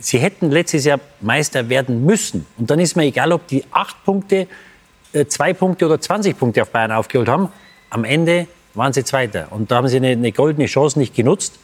sie 0.00 0.18
hätten 0.18 0.50
letztes 0.50 0.84
Jahr 0.84 0.98
Meister 1.20 1.68
werden 1.68 2.04
müssen. 2.04 2.44
Und 2.58 2.70
dann 2.70 2.80
ist 2.80 2.96
mir 2.96 3.04
egal, 3.04 3.32
ob 3.32 3.46
die 3.46 3.64
acht 3.70 4.04
Punkte, 4.04 4.48
äh, 5.12 5.26
zwei 5.26 5.52
Punkte 5.52 5.86
oder 5.86 6.00
20 6.00 6.36
Punkte 6.36 6.62
auf 6.62 6.70
Bayern 6.70 6.90
aufgeholt 6.90 7.28
haben. 7.28 7.50
Am 7.92 8.04
Ende 8.04 8.46
waren 8.72 8.94
sie 8.94 9.04
Zweiter. 9.04 9.48
Und 9.50 9.70
da 9.70 9.76
haben 9.76 9.88
sie 9.88 9.98
eine, 9.98 10.08
eine 10.08 10.32
goldene 10.32 10.66
Chance 10.66 10.98
nicht 10.98 11.14
genutzt. 11.14 11.58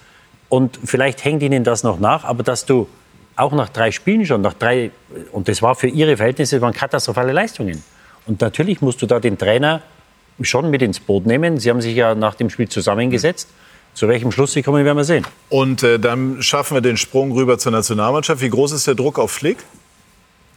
Und 0.51 0.79
vielleicht 0.85 1.25
hängt 1.25 1.43
ihnen 1.43 1.65
das 1.65 1.83
noch 1.83 1.99
nach. 1.99 2.25
Aber 2.25 2.43
dass 2.43 2.67
du 2.67 2.87
auch 3.35 3.53
nach 3.53 3.71
drei 3.71 3.93
Spielen 3.93 4.27
schon, 4.27 4.43
nach 4.43 4.53
drei, 4.53 4.91
und 5.33 5.49
das 5.49 5.63
war 5.63 5.75
für 5.75 5.89
ihre 5.89 6.19
Verhältnisse, 6.19 6.61
waren 6.61 6.75
katastrophale 6.75 7.33
Leistungen. 7.33 7.83
Und 8.27 8.43
natürlich 8.43 8.83
musst 8.83 9.01
du 9.01 9.07
da 9.07 9.21
den 9.21 9.39
Trainer 9.39 9.81
schon 10.43 10.69
mit 10.69 10.83
ins 10.83 11.01
Boot 11.01 11.25
nehmen. 11.25 11.59
Sie 11.59 11.71
haben 11.71 11.81
sich 11.81 11.97
ja 11.97 12.15
nach 12.15 12.35
dem 12.35 12.51
Spiel 12.51 12.69
zusammengesetzt. 12.69 13.49
Zu 13.95 14.07
welchem 14.07 14.31
Schluss 14.31 14.53
sie 14.53 14.63
kommen, 14.63 14.85
werden 14.85 14.99
wir 14.99 15.05
sehen. 15.05 15.27
Und 15.49 15.83
äh, 15.83 15.99
dann 15.99 16.43
schaffen 16.43 16.75
wir 16.77 16.83
den 16.83 16.99
Sprung 16.99 17.33
rüber 17.33 17.59
zur 17.59 17.73
Nationalmannschaft. 17.73 18.43
Wie 18.43 18.51
groß 18.51 18.73
ist 18.73 18.87
der 18.87 18.95
Druck 18.95 19.19
auf 19.19 19.31
Flick? 19.31 19.57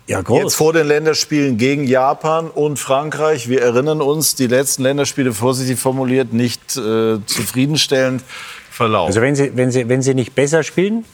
Ja, 0.08 0.22
groß. 0.22 0.40
Jetzt 0.42 0.56
vor 0.56 0.74
den 0.74 0.88
Länderspielen 0.88 1.58
gegen 1.58 1.86
Japan 1.86 2.50
und 2.50 2.78
Frankreich. 2.78 3.48
Wir 3.48 3.62
erinnern 3.62 4.02
uns, 4.02 4.36
die 4.36 4.48
letzten 4.48 4.84
Länderspiele, 4.84 5.34
vorsichtig 5.34 5.80
formuliert, 5.80 6.34
nicht 6.34 6.76
äh, 6.76 7.20
zufriedenstellend 7.26 8.24
verlaufen. 8.70 9.08
Also 9.08 9.22
wenn 9.22 9.36
sie, 9.36 9.56
wenn, 9.56 9.72
sie, 9.72 9.88
wenn 9.88 10.02
sie 10.02 10.14
nicht 10.14 10.36
besser 10.36 10.64
spielen 10.64 11.06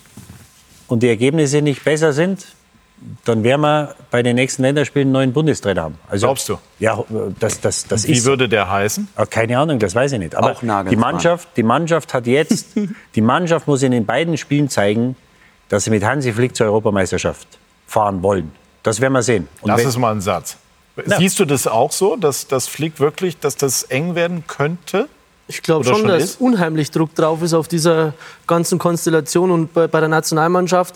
und 0.87 1.03
die 1.03 1.09
Ergebnisse 1.09 1.61
nicht 1.61 1.83
besser 1.83 2.13
sind, 2.13 2.47
dann 3.25 3.43
werden 3.43 3.61
wir 3.61 3.95
bei 4.09 4.23
den 4.23 4.35
nächsten 4.35 4.63
Länderspielen 4.63 5.07
einen 5.07 5.13
neuen 5.13 5.33
Bundestrainer 5.33 5.83
haben. 5.83 5.99
Also, 6.09 6.27
Glaubst 6.27 6.49
du? 6.49 6.57
Ja, 6.79 7.03
das, 7.39 7.61
das, 7.61 7.85
das 7.85 8.07
Wie 8.07 8.13
ist. 8.13 8.25
würde 8.25 8.49
der 8.49 8.71
heißen? 8.71 9.07
Ah, 9.15 9.25
Keine 9.25 9.59
Ahnung, 9.59 9.77
das 9.77 9.93
weiß 9.93 10.13
ich 10.13 10.19
nicht. 10.19 10.33
Aber 10.35 10.55
die 10.89 10.95
Mannschaft, 10.95 11.49
die 11.57 11.63
Mannschaft 11.63 12.13
hat 12.13 12.25
jetzt, 12.25 12.69
die 13.15 13.21
Mannschaft 13.21 13.67
muss 13.67 13.83
in 13.83 13.91
den 13.91 14.05
beiden 14.05 14.37
Spielen 14.37 14.69
zeigen, 14.69 15.15
dass 15.69 15.83
sie 15.83 15.91
mit 15.91 16.03
Hansi 16.03 16.33
Flick 16.33 16.55
zur 16.55 16.67
Europameisterschaft 16.67 17.47
fahren 17.85 18.23
wollen. 18.23 18.51
Das 18.87 19.01
werden 19.01 19.13
wir 19.13 19.21
sehen. 19.21 19.49
Und 19.61 19.69
Das 19.69 19.83
ist 19.83 19.97
mal 19.97 20.11
ein 20.11 20.21
Satz. 20.21 20.55
Ja. 21.05 21.17
Siehst 21.17 21.39
du 21.39 21.45
das 21.45 21.67
auch 21.67 21.91
so, 21.91 22.15
dass 22.15 22.47
das 22.47 22.67
Flick 22.67 22.99
wirklich, 23.01 23.37
dass 23.37 23.57
das 23.57 23.83
eng 23.83 24.15
werden 24.15 24.45
könnte? 24.47 25.09
Ich 25.49 25.61
glaube 25.61 25.85
schon, 25.85 25.97
schon 25.97 26.07
dass 26.07 26.23
ist? 26.23 26.41
unheimlich 26.41 26.89
Druck 26.91 27.13
drauf 27.13 27.41
ist 27.41 27.53
auf 27.53 27.67
dieser 27.67 28.13
ganzen 28.47 28.79
Konstellation 28.79 29.51
und 29.51 29.73
bei, 29.73 29.87
bei 29.87 29.99
der 29.99 30.09
Nationalmannschaft. 30.09 30.95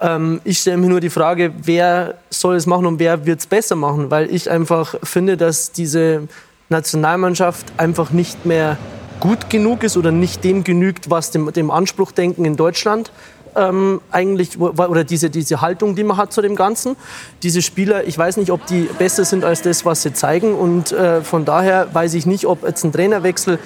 Ähm, 0.00 0.40
ich 0.42 0.58
stelle 0.58 0.76
mir 0.78 0.88
nur 0.88 1.00
die 1.00 1.10
Frage, 1.10 1.52
wer 1.62 2.16
soll 2.30 2.56
es 2.56 2.66
machen 2.66 2.86
und 2.86 2.98
wer 2.98 3.24
wird 3.24 3.38
es 3.38 3.46
besser 3.46 3.76
machen, 3.76 4.10
weil 4.10 4.28
ich 4.34 4.50
einfach 4.50 4.96
finde, 5.04 5.36
dass 5.36 5.70
diese 5.70 6.28
Nationalmannschaft 6.68 7.66
einfach 7.76 8.10
nicht 8.10 8.44
mehr 8.44 8.76
gut 9.20 9.50
genug 9.50 9.84
ist 9.84 9.96
oder 9.96 10.10
nicht 10.10 10.42
dem 10.42 10.64
genügt, 10.64 11.10
was 11.10 11.30
dem, 11.30 11.52
dem 11.52 11.70
Anspruchdenken 11.70 12.44
in 12.44 12.56
Deutschland 12.56 13.12
ähm, 13.56 14.00
eigentlich 14.10 14.58
oder 14.58 15.04
diese, 15.04 15.30
diese 15.30 15.60
Haltung, 15.60 15.96
die 15.96 16.04
man 16.04 16.16
hat 16.16 16.32
zu 16.32 16.42
dem 16.42 16.56
Ganzen. 16.56 16.96
Diese 17.42 17.62
Spieler, 17.62 18.06
ich 18.06 18.16
weiß 18.16 18.36
nicht, 18.36 18.50
ob 18.50 18.66
die 18.66 18.88
besser 18.98 19.24
sind 19.24 19.44
als 19.44 19.62
das, 19.62 19.84
was 19.84 20.02
sie 20.02 20.12
zeigen 20.12 20.54
und 20.54 20.92
äh, 20.92 21.22
von 21.22 21.44
daher 21.44 21.88
weiß 21.92 22.14
ich 22.14 22.26
nicht, 22.26 22.46
ob 22.46 22.64
jetzt 22.64 22.84
ein 22.84 22.92
Trainerwechsel 22.92 23.58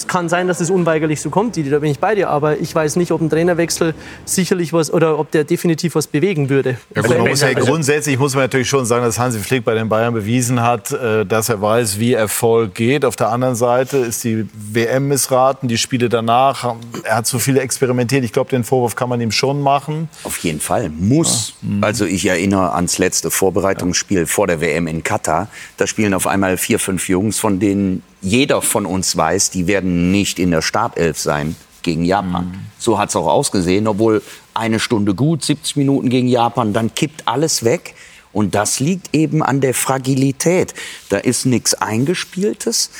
es 0.00 0.08
kann 0.08 0.28
sein, 0.28 0.48
dass 0.48 0.60
es 0.60 0.70
unweigerlich 0.70 1.20
so 1.20 1.30
kommt, 1.30 1.56
Didi, 1.56 1.70
da 1.70 1.78
bin 1.78 1.90
ich 1.90 1.98
bei 1.98 2.14
dir. 2.14 2.28
Aber 2.30 2.58
ich 2.58 2.74
weiß 2.74 2.96
nicht, 2.96 3.12
ob 3.12 3.20
ein 3.20 3.28
Trainerwechsel 3.30 3.94
sicherlich 4.24 4.72
was 4.72 4.92
oder 4.92 5.18
ob 5.18 5.30
der 5.30 5.44
definitiv 5.44 5.94
was 5.94 6.06
bewegen 6.06 6.48
würde. 6.48 6.76
Ja, 6.94 7.02
gut, 7.02 7.18
man 7.18 7.28
muss 7.28 7.40
ja 7.42 7.48
Also- 7.48 7.66
grundsätzlich 7.70 8.18
muss 8.18 8.34
man 8.34 8.44
natürlich 8.44 8.68
schon 8.68 8.86
sagen, 8.86 9.04
dass 9.04 9.18
Hansi 9.18 9.38
Flick 9.38 9.64
bei 9.64 9.74
den 9.74 9.88
Bayern 9.88 10.14
bewiesen 10.14 10.62
hat, 10.62 10.90
äh, 10.92 11.24
dass 11.26 11.48
er 11.48 11.60
weiß, 11.60 11.98
wie 11.98 12.14
Erfolg 12.14 12.74
geht. 12.74 13.04
Auf 13.04 13.16
der 13.16 13.28
anderen 13.30 13.54
Seite 13.54 13.98
ist 13.98 14.24
die 14.24 14.46
WM 14.54 15.08
missraten, 15.08 15.68
die 15.68 15.78
Spiele 15.78 16.08
danach. 16.08 16.62
haben- 16.62 16.80
Er 17.04 17.16
hat 17.16 17.26
so 17.26 17.38
viel 17.38 17.56
experimentiert. 17.58 18.24
Ich 18.24 18.32
glaube, 18.32 18.50
den 18.50 18.64
Vorwurf 18.64 18.94
kann 18.96 19.08
man 19.08 19.20
ihm 19.20 19.32
schon 19.32 19.60
machen. 19.60 20.08
Auf 20.24 20.38
jeden 20.38 20.60
Fall. 20.60 20.90
Muss. 20.90 21.54
Also 21.80 22.04
ich 22.06 22.26
erinnere 22.26 22.72
ans 22.74 22.98
letzte 22.98 23.30
Vorbereitungsspiel 23.30 24.26
vor 24.26 24.46
der 24.46 24.60
WM 24.60 24.86
in 24.86 25.02
Katar. 25.02 25.48
Da 25.76 25.86
spielen 25.86 26.14
auf 26.14 26.26
einmal 26.26 26.56
vier, 26.56 26.78
fünf 26.78 27.08
Jungs, 27.08 27.38
von 27.38 27.58
denen 27.60 28.02
jeder 28.20 28.62
von 28.62 28.86
uns 28.86 29.16
weiß, 29.16 29.50
die 29.50 29.66
werden 29.66 30.10
nicht 30.10 30.38
in 30.38 30.50
der 30.50 30.62
Startelf 30.62 31.18
sein 31.18 31.56
gegen 31.82 32.04
Japan. 32.04 32.66
So 32.78 32.98
hat 32.98 33.08
es 33.08 33.16
auch 33.16 33.26
ausgesehen, 33.26 33.86
obwohl 33.86 34.22
eine 34.54 34.78
Stunde 34.78 35.14
gut, 35.14 35.44
70 35.44 35.76
Minuten 35.76 36.10
gegen 36.10 36.28
Japan, 36.28 36.72
dann 36.72 36.94
kippt 36.94 37.26
alles 37.26 37.64
weg. 37.64 37.94
Und 38.32 38.54
das 38.54 38.78
liegt 38.78 39.14
eben 39.14 39.42
an 39.42 39.60
der 39.60 39.74
Fragilität. 39.74 40.74
Da 41.08 41.16
ist 41.18 41.46
nichts 41.46 41.74
Eingespieltes. 41.74 42.90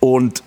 Und 0.00 0.42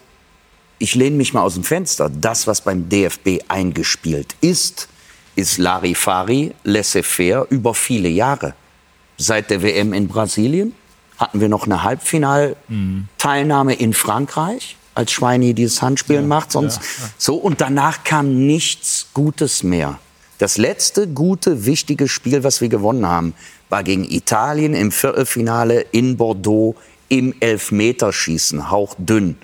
ich 0.78 0.96
lehne 0.96 1.16
mich 1.16 1.34
mal 1.34 1.42
aus 1.42 1.56
dem 1.56 1.64
Fenster. 1.64 2.10
Das, 2.10 2.48
was 2.48 2.62
beim 2.62 2.90
DFB 2.90 3.44
eingespielt 3.48 4.36
ist, 4.42 4.90
ist 5.36 5.58
Larifari, 5.58 6.54
laissez-faire 6.64 7.48
über 7.50 7.74
viele 7.74 8.10
Jahre. 8.10 8.54
Seit 9.18 9.50
der 9.50 9.62
WM 9.64 9.94
in 9.94 10.08
Brasilien 10.08 10.74
hatten 11.22 11.40
wir 11.40 11.48
noch 11.50 11.66
eine 11.66 11.84
Halbfinalteilnahme 11.84 13.76
in 13.76 13.94
Frankreich, 13.94 14.76
als 14.96 15.12
Schweini 15.12 15.54
dieses 15.54 15.84
Handspiel 15.84 16.24
macht. 16.24 16.52
Sonst 16.52 16.82
so 17.18 17.36
und 17.36 17.62
danach 17.62 18.04
kam 18.04 18.48
nichts 18.48 19.08
Gutes 19.14 19.62
mehr. 19.64 20.00
Das 20.40 20.58
letzte 20.58 21.08
gute, 21.08 21.68
wichtige 21.68 22.08
Spiel, 22.08 22.44
was 22.44 22.60
wir 22.62 22.70
gewonnen 22.70 23.06
haben, 23.06 23.36
war 23.70 23.84
gegen 23.84 24.04
Italien 24.04 24.74
im 24.74 24.92
Viertelfinale 24.92 25.82
in 25.92 26.18
Bordeaux 26.18 26.76
im 27.10 27.36
Elfmeterschießen, 27.40 28.72
hauchdünn. 28.72 29.38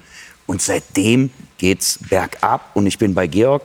Und 0.48 0.64
seitdem 0.64 1.30
geht's 1.58 2.00
bergab 2.10 2.72
und 2.76 2.86
ich 2.86 2.98
bin 2.98 3.14
bei 3.14 3.28
Georg. 3.28 3.64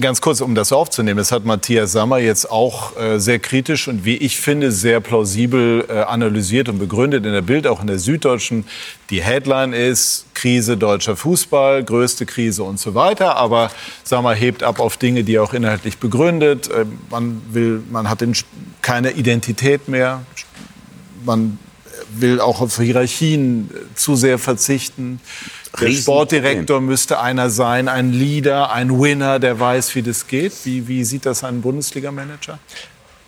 Ganz 0.00 0.20
kurz, 0.20 0.40
um 0.40 0.54
das 0.54 0.72
aufzunehmen, 0.72 1.18
das 1.18 1.32
hat 1.32 1.44
Matthias 1.44 1.92
Sammer 1.92 2.18
jetzt 2.18 2.50
auch 2.50 2.96
äh, 2.96 3.18
sehr 3.18 3.38
kritisch 3.38 3.88
und 3.88 4.04
wie 4.04 4.16
ich 4.16 4.38
finde, 4.38 4.72
sehr 4.72 5.00
plausibel 5.00 5.84
äh, 5.88 6.00
analysiert 6.00 6.68
und 6.68 6.78
begründet 6.78 7.26
in 7.26 7.32
der 7.32 7.42
Bild, 7.42 7.66
auch 7.66 7.80
in 7.80 7.86
der 7.86 7.98
Süddeutschen. 7.98 8.64
Die 9.10 9.22
Headline 9.22 9.72
ist 9.72 10.26
Krise 10.34 10.76
deutscher 10.76 11.16
Fußball, 11.16 11.84
größte 11.84 12.26
Krise 12.26 12.62
und 12.62 12.80
so 12.80 12.94
weiter. 12.94 13.36
Aber 13.36 13.70
Sammer 14.02 14.34
hebt 14.34 14.62
ab 14.62 14.80
auf 14.80 14.96
Dinge, 14.96 15.24
die 15.24 15.36
er 15.36 15.42
auch 15.42 15.54
inhaltlich 15.54 15.98
begründet. 15.98 16.70
Äh, 16.70 16.86
man 17.10 17.42
will, 17.50 17.82
man 17.90 18.08
hat 18.08 18.24
keine 18.80 19.12
Identität 19.12 19.88
mehr. 19.88 20.22
Man 21.24 21.58
will 22.16 22.40
auch 22.40 22.60
auf 22.60 22.78
Hierarchien 22.78 23.70
äh, 23.70 23.94
zu 23.94 24.16
sehr 24.16 24.38
verzichten. 24.38 25.20
Der. 25.80 26.02
Sportdirektor 26.02 26.80
müsste 26.80 27.20
einer 27.20 27.50
sein, 27.50 27.88
ein 27.88 28.12
Leader, 28.12 28.72
ein 28.72 29.00
Winner, 29.00 29.38
der 29.38 29.58
weiß, 29.58 29.94
wie 29.94 30.02
das 30.02 30.26
geht. 30.26 30.52
Wie, 30.64 30.86
wie 30.88 31.04
sieht 31.04 31.26
das 31.26 31.44
ein 31.44 31.62
Bundesliga-Manager? 31.62 32.58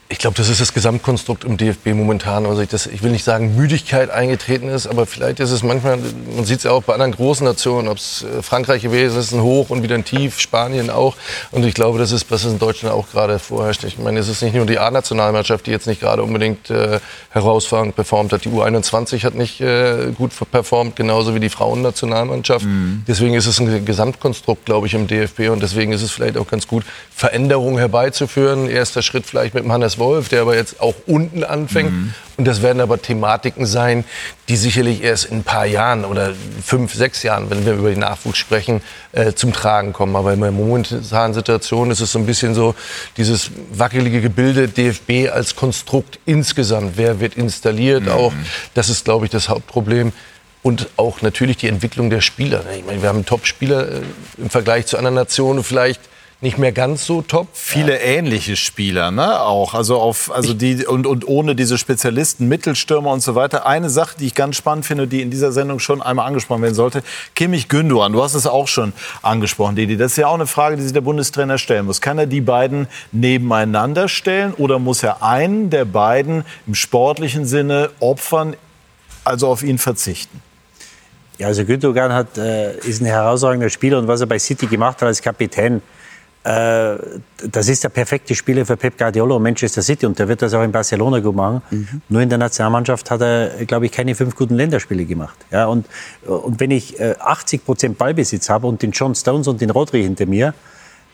Ich 0.08 0.18
glaube, 0.18 0.36
das 0.36 0.48
ist 0.48 0.60
das 0.60 0.72
Gesamtkonstrukt 0.72 1.42
im 1.42 1.56
DFB 1.56 1.88
momentan. 1.88 2.46
Also 2.46 2.62
ich, 2.62 2.68
das, 2.68 2.86
ich 2.86 3.02
will 3.02 3.10
nicht 3.10 3.24
sagen, 3.24 3.56
Müdigkeit 3.56 4.08
eingetreten 4.08 4.68
ist, 4.68 4.86
aber 4.86 5.04
vielleicht 5.04 5.40
ist 5.40 5.50
es 5.50 5.64
manchmal, 5.64 5.98
man 6.36 6.44
sieht 6.44 6.58
es 6.58 6.64
ja 6.64 6.70
auch 6.70 6.84
bei 6.84 6.92
anderen 6.92 7.10
großen 7.10 7.44
Nationen, 7.44 7.88
ob 7.88 7.96
es 7.96 8.22
äh, 8.22 8.40
Frankreich 8.40 8.82
gewesen 8.82 9.18
ist, 9.18 9.32
ein 9.32 9.42
Hoch 9.42 9.68
und 9.70 9.82
wieder 9.82 9.96
ein 9.96 10.04
Tief, 10.04 10.38
Spanien 10.38 10.90
auch. 10.90 11.16
Und 11.50 11.64
ich 11.64 11.74
glaube, 11.74 11.98
das 11.98 12.12
ist, 12.12 12.30
was 12.30 12.44
in 12.44 12.60
Deutschland 12.60 12.94
auch 12.94 13.10
gerade 13.10 13.40
vorherrscht. 13.40 13.82
Ich 13.82 13.98
meine, 13.98 14.20
es 14.20 14.28
ist 14.28 14.42
nicht 14.42 14.54
nur 14.54 14.64
die 14.64 14.78
A-Nationalmannschaft, 14.78 15.66
die 15.66 15.72
jetzt 15.72 15.88
nicht 15.88 16.00
gerade 16.00 16.22
unbedingt 16.22 16.70
äh, 16.70 17.00
herausragend 17.30 17.96
performt 17.96 18.32
hat. 18.32 18.44
Die 18.44 18.50
U21 18.50 19.24
hat 19.24 19.34
nicht 19.34 19.60
äh, 19.60 20.12
gut 20.16 20.30
performt, 20.52 20.94
genauso 20.94 21.34
wie 21.34 21.40
die 21.40 21.50
Frauennationalmannschaft. 21.50 22.64
Deswegen 23.08 23.34
ist 23.34 23.46
es 23.46 23.58
ein 23.58 23.84
Gesamtkonstrukt, 23.84 24.66
glaube 24.66 24.86
ich, 24.86 24.94
im 24.94 25.08
DFB. 25.08 25.48
Und 25.50 25.62
deswegen 25.62 25.92
ist 25.92 26.02
es 26.02 26.12
vielleicht 26.12 26.36
auch 26.36 26.46
ganz 26.46 26.68
gut, 26.68 26.84
Veränderungen 27.10 27.78
herbeizuführen. 27.78 28.68
Erster 28.68 29.02
Schritt 29.02 29.26
vielleicht 29.26 29.54
mit 29.54 29.64
dem 29.64 29.72
Hannes 29.72 29.95
Wolf, 29.98 30.28
der 30.28 30.42
aber 30.42 30.56
jetzt 30.56 30.80
auch 30.80 30.94
unten 31.06 31.44
anfängt. 31.44 31.92
Und 32.36 32.44
das 32.44 32.60
werden 32.60 32.80
aber 32.80 33.00
Thematiken 33.00 33.64
sein, 33.64 34.04
die 34.48 34.56
sicherlich 34.56 35.02
erst 35.02 35.26
in 35.26 35.38
ein 35.38 35.42
paar 35.42 35.64
Jahren 35.64 36.04
oder 36.04 36.34
fünf, 36.62 36.92
sechs 36.92 37.22
Jahren, 37.22 37.48
wenn 37.48 37.64
wir 37.64 37.74
über 37.74 37.88
den 37.88 38.00
Nachwuchs 38.00 38.38
sprechen, 38.38 38.82
äh, 39.12 39.32
zum 39.32 39.52
Tragen 39.52 39.92
kommen. 39.94 40.14
Aber 40.16 40.34
in 40.34 40.40
der 40.40 40.50
momentanen 40.52 41.32
Situation 41.32 41.90
ist 41.90 42.00
es 42.00 42.12
so 42.12 42.18
ein 42.18 42.26
bisschen 42.26 42.54
so 42.54 42.74
dieses 43.16 43.50
wackelige 43.72 44.20
Gebilde 44.20 44.68
DFB 44.68 45.30
als 45.32 45.56
Konstrukt 45.56 46.18
insgesamt. 46.26 46.92
Wer 46.96 47.20
wird 47.20 47.36
installiert 47.36 48.08
auch? 48.08 48.32
Das 48.74 48.90
ist, 48.90 49.06
glaube 49.06 49.24
ich, 49.24 49.30
das 49.30 49.48
Hauptproblem. 49.48 50.12
Und 50.62 50.88
auch 50.96 51.22
natürlich 51.22 51.58
die 51.58 51.68
Entwicklung 51.68 52.10
der 52.10 52.20
Spieler. 52.20 52.64
Ich 52.76 52.84
meine, 52.84 53.00
wir 53.00 53.08
haben 53.08 53.24
Top-Spieler 53.24 53.88
äh, 53.88 54.00
im 54.36 54.50
Vergleich 54.50 54.86
zu 54.86 54.98
anderen 54.98 55.14
Nationen 55.14 55.62
vielleicht 55.62 56.00
nicht 56.42 56.58
mehr 56.58 56.72
ganz 56.72 57.06
so 57.06 57.22
top. 57.22 57.48
Viele 57.54 57.98
ähnliche 57.98 58.56
Spieler, 58.56 59.10
ne? 59.10 59.40
Auch 59.40 59.72
also 59.72 59.98
auf 59.98 60.30
also 60.30 60.52
die 60.52 60.86
und, 60.86 61.06
und 61.06 61.26
ohne 61.26 61.54
diese 61.54 61.78
Spezialisten, 61.78 62.46
Mittelstürmer 62.46 63.10
und 63.10 63.22
so 63.22 63.34
weiter. 63.34 63.64
Eine 63.64 63.88
Sache, 63.88 64.16
die 64.20 64.26
ich 64.26 64.34
ganz 64.34 64.56
spannend 64.56 64.84
finde, 64.84 65.06
die 65.06 65.22
in 65.22 65.30
dieser 65.30 65.50
Sendung 65.50 65.78
schon 65.78 66.02
einmal 66.02 66.26
angesprochen 66.26 66.60
werden 66.60 66.74
sollte: 66.74 67.02
Kimmich 67.34 67.68
Gündogan. 67.68 68.12
Du 68.12 68.22
hast 68.22 68.34
es 68.34 68.46
auch 68.46 68.68
schon 68.68 68.92
angesprochen, 69.22 69.76
Didi. 69.76 69.96
Das 69.96 70.12
ist 70.12 70.18
ja 70.18 70.26
auch 70.26 70.34
eine 70.34 70.46
Frage, 70.46 70.76
die 70.76 70.82
sich 70.82 70.92
der 70.92 71.00
Bundestrainer 71.00 71.56
stellen 71.56 71.86
muss. 71.86 72.02
Kann 72.02 72.18
er 72.18 72.26
die 72.26 72.42
beiden 72.42 72.86
nebeneinander 73.12 74.08
stellen 74.08 74.52
oder 74.54 74.78
muss 74.78 75.02
er 75.02 75.22
einen 75.22 75.70
der 75.70 75.86
beiden 75.86 76.44
im 76.66 76.74
sportlichen 76.74 77.46
Sinne 77.46 77.90
opfern, 77.98 78.56
also 79.24 79.48
auf 79.48 79.62
ihn 79.62 79.78
verzichten? 79.78 80.42
Ja, 81.38 81.48
also 81.48 81.64
Gündogan 81.64 82.12
hat, 82.12 82.38
äh, 82.38 82.76
ist 82.78 83.00
ein 83.00 83.06
herausragender 83.06 83.68
Spieler 83.68 83.98
und 83.98 84.08
was 84.08 84.20
er 84.20 84.26
bei 84.26 84.38
City 84.38 84.66
gemacht 84.66 85.02
hat 85.02 85.08
als 85.08 85.20
Kapitän, 85.20 85.78
äh, 85.78 85.80
das 86.48 87.68
ist 87.68 87.82
der 87.82 87.88
perfekte 87.88 88.32
Spieler 88.36 88.64
für 88.64 88.76
Pep 88.76 88.96
Guardiola 88.96 89.34
und 89.34 89.42
Manchester 89.42 89.82
City 89.82 90.06
und 90.06 90.16
der 90.16 90.28
wird 90.28 90.42
das 90.42 90.54
auch 90.54 90.62
in 90.62 90.70
Barcelona 90.70 91.18
gut 91.18 91.34
machen. 91.34 91.60
Mhm. 91.70 92.02
Nur 92.08 92.22
in 92.22 92.28
der 92.28 92.38
Nationalmannschaft 92.38 93.10
hat 93.10 93.20
er, 93.20 93.64
glaube 93.66 93.86
ich, 93.86 93.92
keine 93.92 94.14
fünf 94.14 94.36
guten 94.36 94.54
Länderspiele 94.54 95.04
gemacht. 95.06 95.36
Ja, 95.50 95.66
und, 95.66 95.86
und 96.24 96.60
wenn 96.60 96.70
ich 96.70 97.00
äh, 97.00 97.16
80 97.18 97.64
Prozent 97.64 97.98
Ballbesitz 97.98 98.48
habe 98.48 98.68
und 98.68 98.80
den 98.80 98.92
John 98.92 99.16
Stones 99.16 99.48
und 99.48 99.60
den 99.60 99.70
Rodri 99.70 100.02
hinter 100.02 100.26
mir, 100.26 100.54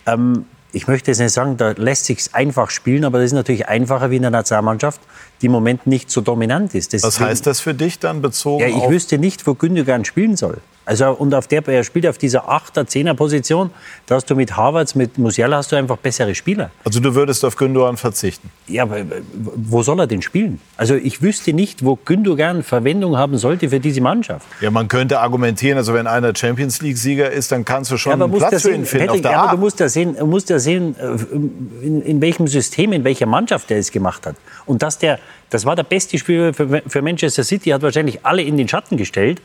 ähm, 0.04 0.44
ich 0.72 0.86
möchte 0.86 1.10
jetzt 1.10 1.20
nicht 1.20 1.32
sagen, 1.32 1.56
da 1.56 1.72
lässt 1.72 2.06
sich 2.06 2.34
einfach 2.34 2.70
spielen, 2.70 3.04
aber 3.04 3.18
das 3.18 3.26
ist 3.26 3.32
natürlich 3.32 3.68
einfacher 3.68 4.10
wie 4.10 4.16
in 4.16 4.22
der 4.22 4.30
Nationalmannschaft, 4.30 5.00
die 5.40 5.46
im 5.46 5.52
Moment 5.52 5.86
nicht 5.86 6.10
so 6.10 6.20
dominant 6.20 6.74
ist. 6.74 6.92
Deswegen, 6.92 7.08
Was 7.08 7.20
heißt 7.20 7.46
das 7.46 7.60
für 7.60 7.74
dich 7.74 7.98
dann 7.98 8.20
bezogen? 8.22 8.62
Ja, 8.62 8.68
ich 8.68 8.88
wüsste 8.90 9.18
nicht, 9.18 9.46
wo 9.46 9.54
Gündogan 9.54 10.04
spielen 10.04 10.36
soll. 10.36 10.58
Also 10.84 11.10
und 11.10 11.32
auf 11.34 11.46
der, 11.46 11.66
er 11.68 11.84
spielt 11.84 12.06
auf 12.06 12.18
dieser 12.18 12.48
8er, 12.48 12.84
10er 12.84 13.14
Position. 13.14 13.70
Da 14.06 14.16
hast 14.16 14.28
du 14.28 14.34
mit 14.34 14.56
Harvards, 14.56 14.94
mit 14.94 15.16
Musiala 15.16 15.58
hast 15.58 15.70
du 15.70 15.76
einfach 15.76 15.96
bessere 15.96 16.34
Spieler. 16.34 16.70
Also 16.84 16.98
du 16.98 17.14
würdest 17.14 17.44
auf 17.44 17.56
Gündogan 17.56 17.96
verzichten? 17.96 18.50
Ja, 18.66 18.82
aber 18.82 19.04
wo 19.32 19.82
soll 19.82 20.00
er 20.00 20.06
denn 20.08 20.22
spielen? 20.22 20.60
Also 20.76 20.94
ich 20.96 21.22
wüsste 21.22 21.52
nicht, 21.52 21.84
wo 21.84 21.96
Gündogan 22.04 22.64
Verwendung 22.64 23.16
haben 23.16 23.38
sollte 23.38 23.68
für 23.68 23.78
diese 23.78 24.00
Mannschaft. 24.00 24.46
Ja, 24.60 24.70
man 24.72 24.88
könnte 24.88 25.20
argumentieren, 25.20 25.78
also 25.78 25.94
wenn 25.94 26.08
einer 26.08 26.34
Champions 26.34 26.82
League 26.82 26.98
Sieger 26.98 27.30
ist, 27.30 27.52
dann 27.52 27.64
kannst 27.64 27.92
du 27.92 27.96
schon 27.96 28.18
ja, 28.18 28.24
einen 28.24 28.34
Platz 28.34 28.62
für 28.62 28.72
ihn 28.72 28.84
finden. 28.84 29.06
Patrick, 29.06 29.24
ja, 29.24 29.42
aber 29.42 29.52
du 29.52 29.58
musst 29.58 29.78
ja 29.78 29.88
sehen, 29.88 30.16
musst 30.24 30.50
ja 30.50 30.58
sehen 30.58 30.96
äh, 30.98 31.86
in, 31.86 32.02
in, 32.02 32.20
welchem 32.20 32.48
System, 32.48 32.92
in 32.92 33.04
welcher 33.04 33.26
Mannschaft 33.26 33.70
er 33.70 33.78
es 33.78 33.92
gemacht 33.92 34.26
hat. 34.26 34.34
Und 34.66 34.82
dass 34.82 34.98
der, 34.98 35.20
das 35.50 35.64
war 35.64 35.76
der 35.76 35.84
beste 35.84 36.18
Spieler 36.18 36.52
für, 36.52 36.82
für 36.86 37.02
Manchester 37.02 37.44
City, 37.44 37.70
hat 37.70 37.82
wahrscheinlich 37.82 38.24
alle 38.24 38.42
in 38.42 38.56
den 38.56 38.68
Schatten 38.68 38.96
gestellt 38.96 39.40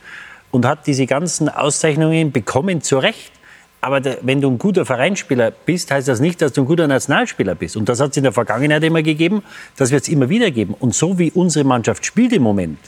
und 0.50 0.66
hat 0.66 0.86
diese 0.86 1.06
ganzen 1.06 1.48
Auszeichnungen 1.48 2.32
bekommen, 2.32 2.82
zu 2.82 2.98
Recht. 2.98 3.32
Aber 3.80 4.00
der, 4.00 4.18
wenn 4.22 4.40
du 4.40 4.50
ein 4.50 4.58
guter 4.58 4.84
Vereinsspieler 4.84 5.52
bist, 5.52 5.90
heißt 5.90 6.08
das 6.08 6.20
nicht, 6.20 6.42
dass 6.42 6.52
du 6.52 6.62
ein 6.62 6.66
guter 6.66 6.88
Nationalspieler 6.88 7.54
bist. 7.54 7.76
Und 7.76 7.88
das 7.88 8.00
hat 8.00 8.10
es 8.10 8.16
in 8.16 8.24
der 8.24 8.32
Vergangenheit 8.32 8.82
immer 8.82 9.02
gegeben, 9.02 9.42
das 9.76 9.92
wird 9.92 10.02
es 10.02 10.08
immer 10.08 10.28
wieder 10.28 10.50
geben. 10.50 10.74
Und 10.78 10.94
so 10.94 11.18
wie 11.18 11.30
unsere 11.30 11.64
Mannschaft 11.64 12.04
spielt 12.04 12.32
im 12.32 12.42
Moment, 12.42 12.78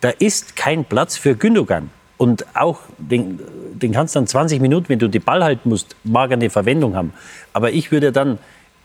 da 0.00 0.10
ist 0.10 0.56
kein 0.56 0.84
Platz 0.84 1.16
für 1.16 1.36
Gündogan. 1.36 1.90
Und 2.16 2.44
auch, 2.54 2.80
den, 2.98 3.38
den 3.74 3.92
kannst 3.92 4.16
du 4.16 4.18
dann 4.18 4.26
20 4.26 4.60
Minuten, 4.60 4.88
wenn 4.88 4.98
du 4.98 5.08
den 5.08 5.22
Ball 5.22 5.44
halten 5.44 5.68
musst, 5.68 5.94
mag 6.02 6.32
eine 6.32 6.50
Verwendung 6.50 6.96
haben. 6.96 7.12
Aber 7.52 7.70
ich 7.70 7.92
würde 7.92 8.10
dann 8.10 8.38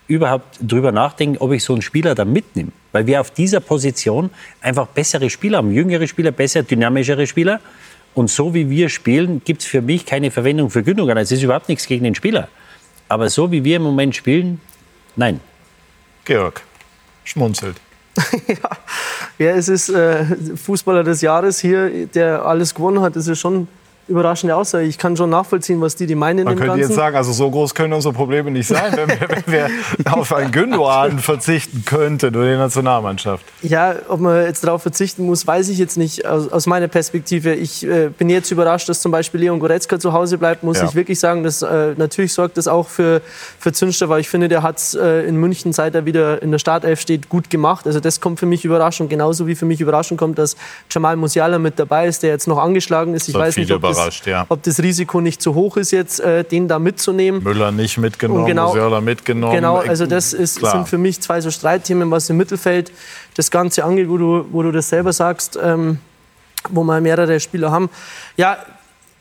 überhaupt 0.06 0.58
drüber 0.60 0.92
nachdenken, 0.92 1.38
ob 1.38 1.52
ich 1.52 1.64
so 1.64 1.72
einen 1.72 1.82
Spieler 1.82 2.14
da 2.14 2.24
mitnehme. 2.24 2.70
Weil 2.92 3.06
wir 3.06 3.20
auf 3.20 3.32
dieser 3.32 3.58
Position 3.60 4.30
einfach 4.60 4.86
bessere 4.86 5.30
Spieler 5.30 5.58
haben, 5.58 5.72
jüngere 5.72 6.06
Spieler, 6.06 6.30
besser, 6.30 6.62
dynamischere 6.62 7.26
Spieler. 7.26 7.60
Und 8.14 8.30
so 8.30 8.54
wie 8.54 8.70
wir 8.70 8.88
spielen, 8.88 9.42
gibt 9.44 9.62
es 9.62 9.68
für 9.68 9.82
mich 9.82 10.06
keine 10.06 10.30
Verwendung 10.30 10.70
für 10.70 10.82
Gündogan. 10.82 11.18
Es 11.18 11.32
ist 11.32 11.42
überhaupt 11.42 11.68
nichts 11.68 11.86
gegen 11.86 12.04
den 12.04 12.14
Spieler. 12.14 12.48
Aber 13.08 13.28
so 13.28 13.50
wie 13.50 13.64
wir 13.64 13.76
im 13.76 13.82
Moment 13.82 14.14
spielen, 14.14 14.60
nein. 15.16 15.40
Georg 16.24 16.62
schmunzelt. 17.24 17.76
ja. 19.38 19.50
es 19.56 19.68
ist 19.68 19.88
äh, 19.88 20.24
Fußballer 20.56 21.02
des 21.02 21.20
Jahres 21.20 21.58
hier, 21.58 22.06
der 22.06 22.44
alles 22.44 22.74
gewonnen 22.74 23.00
hat. 23.00 23.16
Das 23.16 23.26
ist 23.26 23.40
schon 23.40 23.66
überraschende 24.08 24.54
Aussage. 24.54 24.84
Ich 24.84 24.98
kann 24.98 25.16
schon 25.16 25.30
nachvollziehen, 25.30 25.80
was 25.80 25.96
die, 25.96 26.06
die 26.06 26.14
meinen. 26.14 26.44
Man 26.44 26.56
könnte 26.56 26.78
jetzt 26.78 26.94
sagen, 26.94 27.16
also 27.16 27.32
so 27.32 27.50
groß 27.50 27.74
können 27.74 27.92
unsere 27.92 28.12
Probleme 28.12 28.50
nicht 28.50 28.66
sein, 28.66 28.92
wenn 28.94 29.08
wir, 29.08 29.28
wenn 29.28 29.52
wir 29.52 29.68
auf 30.12 30.32
einen 30.32 30.50
Gündogan 30.50 31.18
verzichten 31.18 31.84
könnten 31.84 32.32
durch 32.32 32.50
die 32.50 32.56
Nationalmannschaft. 32.56 33.44
Ja, 33.62 33.94
ob 34.08 34.20
man 34.20 34.44
jetzt 34.44 34.64
darauf 34.64 34.82
verzichten 34.82 35.24
muss, 35.24 35.46
weiß 35.46 35.68
ich 35.68 35.78
jetzt 35.78 35.96
nicht 35.96 36.26
aus, 36.26 36.50
aus 36.50 36.66
meiner 36.66 36.88
Perspektive. 36.88 37.54
Ich 37.54 37.86
äh, 37.86 38.10
bin 38.10 38.28
jetzt 38.28 38.50
überrascht, 38.50 38.88
dass 38.88 39.00
zum 39.00 39.12
Beispiel 39.12 39.40
Leon 39.40 39.58
Goretzka 39.58 39.98
zu 39.98 40.12
Hause 40.12 40.38
bleibt, 40.38 40.62
muss 40.62 40.78
ja. 40.78 40.84
ich 40.84 40.94
wirklich 40.94 41.18
sagen. 41.18 41.42
Das, 41.42 41.62
äh, 41.62 41.94
natürlich 41.96 42.34
sorgt 42.34 42.58
das 42.58 42.68
auch 42.68 42.88
für, 42.88 43.22
für 43.58 43.72
Zünster, 43.72 44.08
weil 44.08 44.20
ich 44.20 44.28
finde, 44.28 44.48
der 44.48 44.62
hat 44.62 44.78
es 44.78 44.94
äh, 44.94 45.26
in 45.26 45.36
München, 45.36 45.72
seit 45.72 45.94
er 45.94 46.04
wieder 46.04 46.42
in 46.42 46.50
der 46.50 46.58
Startelf 46.58 47.00
steht, 47.00 47.28
gut 47.28 47.48
gemacht. 47.48 47.86
Also 47.86 48.00
das 48.00 48.20
kommt 48.20 48.38
für 48.38 48.46
mich 48.46 48.64
überraschend. 48.64 49.08
Genauso 49.08 49.46
wie 49.46 49.54
für 49.54 49.66
mich 49.66 49.80
überraschend 49.80 50.18
kommt, 50.18 50.38
dass 50.38 50.56
Jamal 50.90 51.16
Musiala 51.16 51.58
mit 51.58 51.78
dabei 51.78 52.06
ist, 52.06 52.22
der 52.22 52.30
jetzt 52.30 52.46
noch 52.46 52.58
angeschlagen 52.58 53.14
ist. 53.14 53.28
Ich 53.28 53.34
weiß 53.34 53.56
nicht, 53.56 53.72
ob 53.72 53.93
das, 53.96 54.24
ja. 54.24 54.46
ob 54.48 54.62
das 54.62 54.82
Risiko 54.82 55.20
nicht 55.20 55.42
zu 55.42 55.54
hoch 55.54 55.76
ist, 55.76 55.90
jetzt 55.90 56.20
äh, 56.20 56.44
den 56.44 56.68
da 56.68 56.78
mitzunehmen. 56.78 57.42
Müller 57.42 57.72
nicht 57.72 57.98
mitgenommen, 57.98 58.46
genau, 58.46 58.68
Musiala 58.68 59.00
mitgenommen. 59.00 59.54
Genau, 59.54 59.76
also 59.76 60.06
das 60.06 60.32
ist, 60.32 60.54
sind 60.54 60.88
für 60.88 60.98
mich 60.98 61.20
zwei 61.20 61.40
so 61.40 61.50
Streitthemen, 61.50 62.10
was 62.10 62.30
im 62.30 62.36
Mittelfeld 62.36 62.92
das 63.34 63.50
Ganze 63.50 63.84
angeht, 63.84 64.08
wo 64.08 64.16
du, 64.16 64.46
wo 64.50 64.62
du 64.62 64.72
das 64.72 64.88
selber 64.88 65.12
sagst, 65.12 65.58
ähm, 65.62 65.98
wo 66.68 66.84
wir 66.84 67.00
mehrere 67.00 67.38
Spieler 67.40 67.70
haben. 67.70 67.90
Ja, 68.36 68.58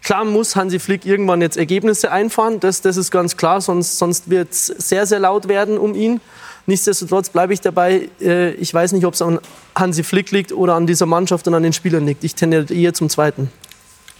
Klar 0.03 0.25
muss 0.25 0.57
Hansi 0.57 0.79
Flick 0.79 1.05
irgendwann 1.05 1.41
jetzt 1.41 1.55
Ergebnisse 1.55 2.11
einfahren, 2.11 2.59
das, 2.59 2.81
das 2.81 2.97
ist 2.97 3.09
ganz 3.09 3.37
klar, 3.37 3.61
sonst, 3.61 3.97
sonst 3.97 4.29
wird 4.29 4.51
es 4.51 4.65
sehr, 4.65 5.05
sehr 5.05 5.19
laut 5.19 5.47
werden 5.47 5.77
um 5.77 5.95
ihn. 5.95 6.19
Nichtsdestotrotz 6.65 7.29
bleibe 7.29 7.53
ich 7.53 7.61
dabei, 7.61 8.09
äh, 8.21 8.51
ich 8.51 8.73
weiß 8.73 8.91
nicht, 8.91 9.05
ob 9.05 9.13
es 9.13 9.21
an 9.21 9.39
Hansi 9.75 10.03
Flick 10.03 10.31
liegt 10.31 10.51
oder 10.51 10.75
an 10.75 10.87
dieser 10.87 11.05
Mannschaft 11.05 11.47
und 11.47 11.53
an 11.53 11.63
den 11.63 11.73
Spielern 11.73 12.05
liegt. 12.05 12.23
Ich 12.23 12.35
tendiere 12.35 12.73
eher 12.73 12.93
zum 12.93 13.09
Zweiten. 13.09 13.49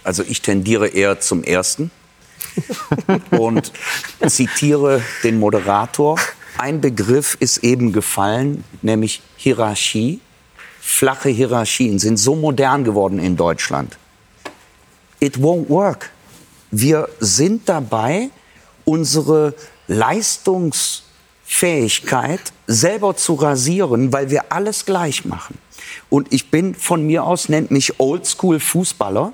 Also 0.04 0.22
ich 0.22 0.42
tendiere 0.42 0.88
eher 0.88 1.20
zum 1.20 1.42
Ersten 1.42 1.90
und 3.30 3.72
zitiere 4.26 5.02
den 5.22 5.38
Moderator. 5.38 6.18
Ein 6.58 6.80
Begriff 6.80 7.36
ist 7.40 7.64
eben 7.64 7.92
gefallen, 7.92 8.64
nämlich 8.82 9.22
Hierarchie. 9.36 10.20
Flache 10.80 11.28
Hierarchien 11.30 11.98
sind 11.98 12.18
so 12.18 12.36
modern 12.36 12.84
geworden 12.84 13.18
in 13.18 13.36
Deutschland. 13.36 13.98
It 15.18 15.38
won't 15.38 15.68
work. 15.68 16.10
Wir 16.70 17.08
sind 17.18 17.68
dabei, 17.68 18.30
unsere 18.84 19.54
Leistungsfähigkeit 19.86 22.40
selber 22.66 23.16
zu 23.16 23.34
rasieren, 23.34 24.12
weil 24.12 24.30
wir 24.30 24.52
alles 24.52 24.84
gleich 24.84 25.24
machen. 25.24 25.58
Und 26.10 26.32
ich 26.32 26.50
bin 26.50 26.74
von 26.74 27.06
mir 27.06 27.22
aus, 27.24 27.48
nennt 27.48 27.70
mich 27.70 27.98
Oldschool-Fußballer. 27.98 29.32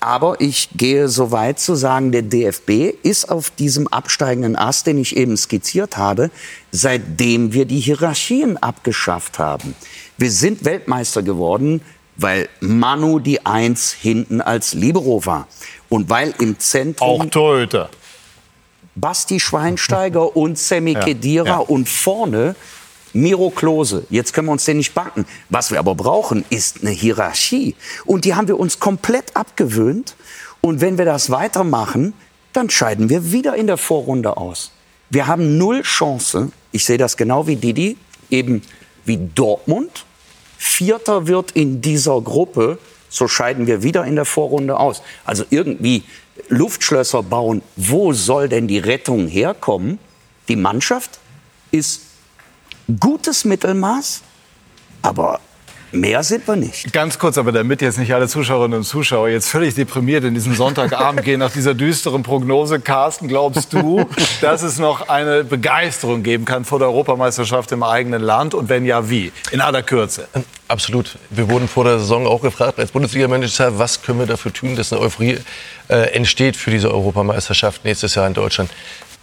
Aber 0.00 0.40
ich 0.40 0.70
gehe 0.74 1.08
so 1.08 1.30
weit 1.30 1.60
zu 1.60 1.74
sagen, 1.74 2.10
der 2.10 2.22
DFB 2.22 2.94
ist 3.02 3.28
auf 3.28 3.50
diesem 3.50 3.86
absteigenden 3.86 4.56
Ast, 4.56 4.86
den 4.86 4.96
ich 4.96 5.14
eben 5.14 5.36
skizziert 5.36 5.98
habe, 5.98 6.30
seitdem 6.72 7.52
wir 7.52 7.66
die 7.66 7.80
Hierarchien 7.80 8.56
abgeschafft 8.56 9.38
haben. 9.38 9.74
Wir 10.16 10.30
sind 10.30 10.64
Weltmeister 10.64 11.22
geworden, 11.22 11.82
weil 12.16 12.48
Manu 12.60 13.18
die 13.18 13.44
Eins 13.44 13.92
hinten 13.92 14.40
als 14.40 14.72
Libero 14.72 15.24
war. 15.26 15.46
Und 15.90 16.08
weil 16.08 16.34
im 16.38 16.58
Zentrum... 16.58 17.20
Auch 17.20 17.26
Torhüter. 17.26 17.90
Basti 18.94 19.38
Schweinsteiger 19.38 20.34
und 20.34 20.58
Sammy 20.58 20.92
ja, 20.92 21.00
Kedira 21.00 21.48
ja. 21.48 21.56
und 21.58 21.88
vorne 21.88 22.56
Miro 23.12 23.50
Klose, 23.50 24.06
jetzt 24.10 24.32
können 24.32 24.48
wir 24.48 24.52
uns 24.52 24.64
den 24.64 24.76
nicht 24.76 24.94
backen. 24.94 25.26
Was 25.48 25.70
wir 25.70 25.78
aber 25.78 25.94
brauchen, 25.94 26.44
ist 26.50 26.82
eine 26.82 26.90
Hierarchie. 26.90 27.74
Und 28.04 28.24
die 28.24 28.34
haben 28.34 28.48
wir 28.48 28.58
uns 28.58 28.78
komplett 28.78 29.36
abgewöhnt. 29.36 30.14
Und 30.60 30.80
wenn 30.80 30.98
wir 30.98 31.04
das 31.04 31.30
weitermachen, 31.30 32.14
dann 32.52 32.70
scheiden 32.70 33.08
wir 33.08 33.32
wieder 33.32 33.56
in 33.56 33.66
der 33.66 33.76
Vorrunde 33.76 34.36
aus. 34.36 34.70
Wir 35.08 35.26
haben 35.26 35.58
null 35.58 35.82
Chance. 35.82 36.52
Ich 36.72 36.84
sehe 36.84 36.98
das 36.98 37.16
genau 37.16 37.46
wie 37.46 37.56
Didi, 37.56 37.96
eben 38.30 38.62
wie 39.04 39.16
Dortmund. 39.34 40.04
Vierter 40.56 41.26
wird 41.26 41.52
in 41.52 41.80
dieser 41.80 42.20
Gruppe, 42.20 42.78
so 43.08 43.26
scheiden 43.26 43.66
wir 43.66 43.82
wieder 43.82 44.04
in 44.04 44.14
der 44.14 44.24
Vorrunde 44.24 44.78
aus. 44.78 45.02
Also 45.24 45.44
irgendwie 45.50 46.04
Luftschlösser 46.48 47.22
bauen. 47.22 47.62
Wo 47.76 48.12
soll 48.12 48.48
denn 48.48 48.68
die 48.68 48.78
Rettung 48.78 49.26
herkommen? 49.26 49.98
Die 50.48 50.56
Mannschaft 50.56 51.18
ist 51.70 52.02
gutes 52.98 53.44
Mittelmaß, 53.44 54.22
aber 55.02 55.40
Mehr 55.92 56.22
sind 56.22 56.46
wir 56.46 56.54
nicht. 56.54 56.92
Ganz 56.92 57.18
kurz, 57.18 57.36
aber 57.36 57.50
damit 57.50 57.82
jetzt 57.82 57.98
nicht 57.98 58.14
alle 58.14 58.28
Zuschauerinnen 58.28 58.78
und 58.78 58.84
Zuschauer 58.84 59.28
jetzt 59.28 59.48
völlig 59.48 59.74
deprimiert 59.74 60.22
in 60.22 60.34
diesen 60.34 60.54
Sonntagabend 60.54 61.24
gehen 61.24 61.40
nach 61.40 61.50
dieser 61.50 61.74
düsteren 61.74 62.22
Prognose, 62.22 62.78
Carsten, 62.78 63.26
glaubst 63.26 63.72
du, 63.72 64.06
dass 64.40 64.62
es 64.62 64.78
noch 64.78 65.08
eine 65.08 65.42
Begeisterung 65.42 66.22
geben 66.22 66.44
kann 66.44 66.64
vor 66.64 66.78
der 66.78 66.88
Europameisterschaft 66.88 67.72
im 67.72 67.82
eigenen 67.82 68.22
Land? 68.22 68.54
Und 68.54 68.68
wenn 68.68 68.86
ja, 68.86 69.10
wie? 69.10 69.32
In 69.50 69.60
aller 69.60 69.82
Kürze. 69.82 70.28
Absolut. 70.68 71.16
Wir 71.30 71.50
wurden 71.50 71.66
vor 71.66 71.82
der 71.82 71.98
Saison 71.98 72.24
auch 72.28 72.42
gefragt 72.42 72.78
als 72.78 72.92
Bundesliga-Manager, 72.92 73.76
was 73.76 74.00
können 74.00 74.20
wir 74.20 74.26
dafür 74.26 74.52
tun, 74.52 74.76
dass 74.76 74.92
eine 74.92 75.02
Euphorie 75.02 75.38
äh, 75.88 76.12
entsteht 76.12 76.56
für 76.56 76.70
diese 76.70 76.92
Europameisterschaft 76.92 77.84
nächstes 77.84 78.14
Jahr 78.14 78.28
in 78.28 78.34
Deutschland. 78.34 78.70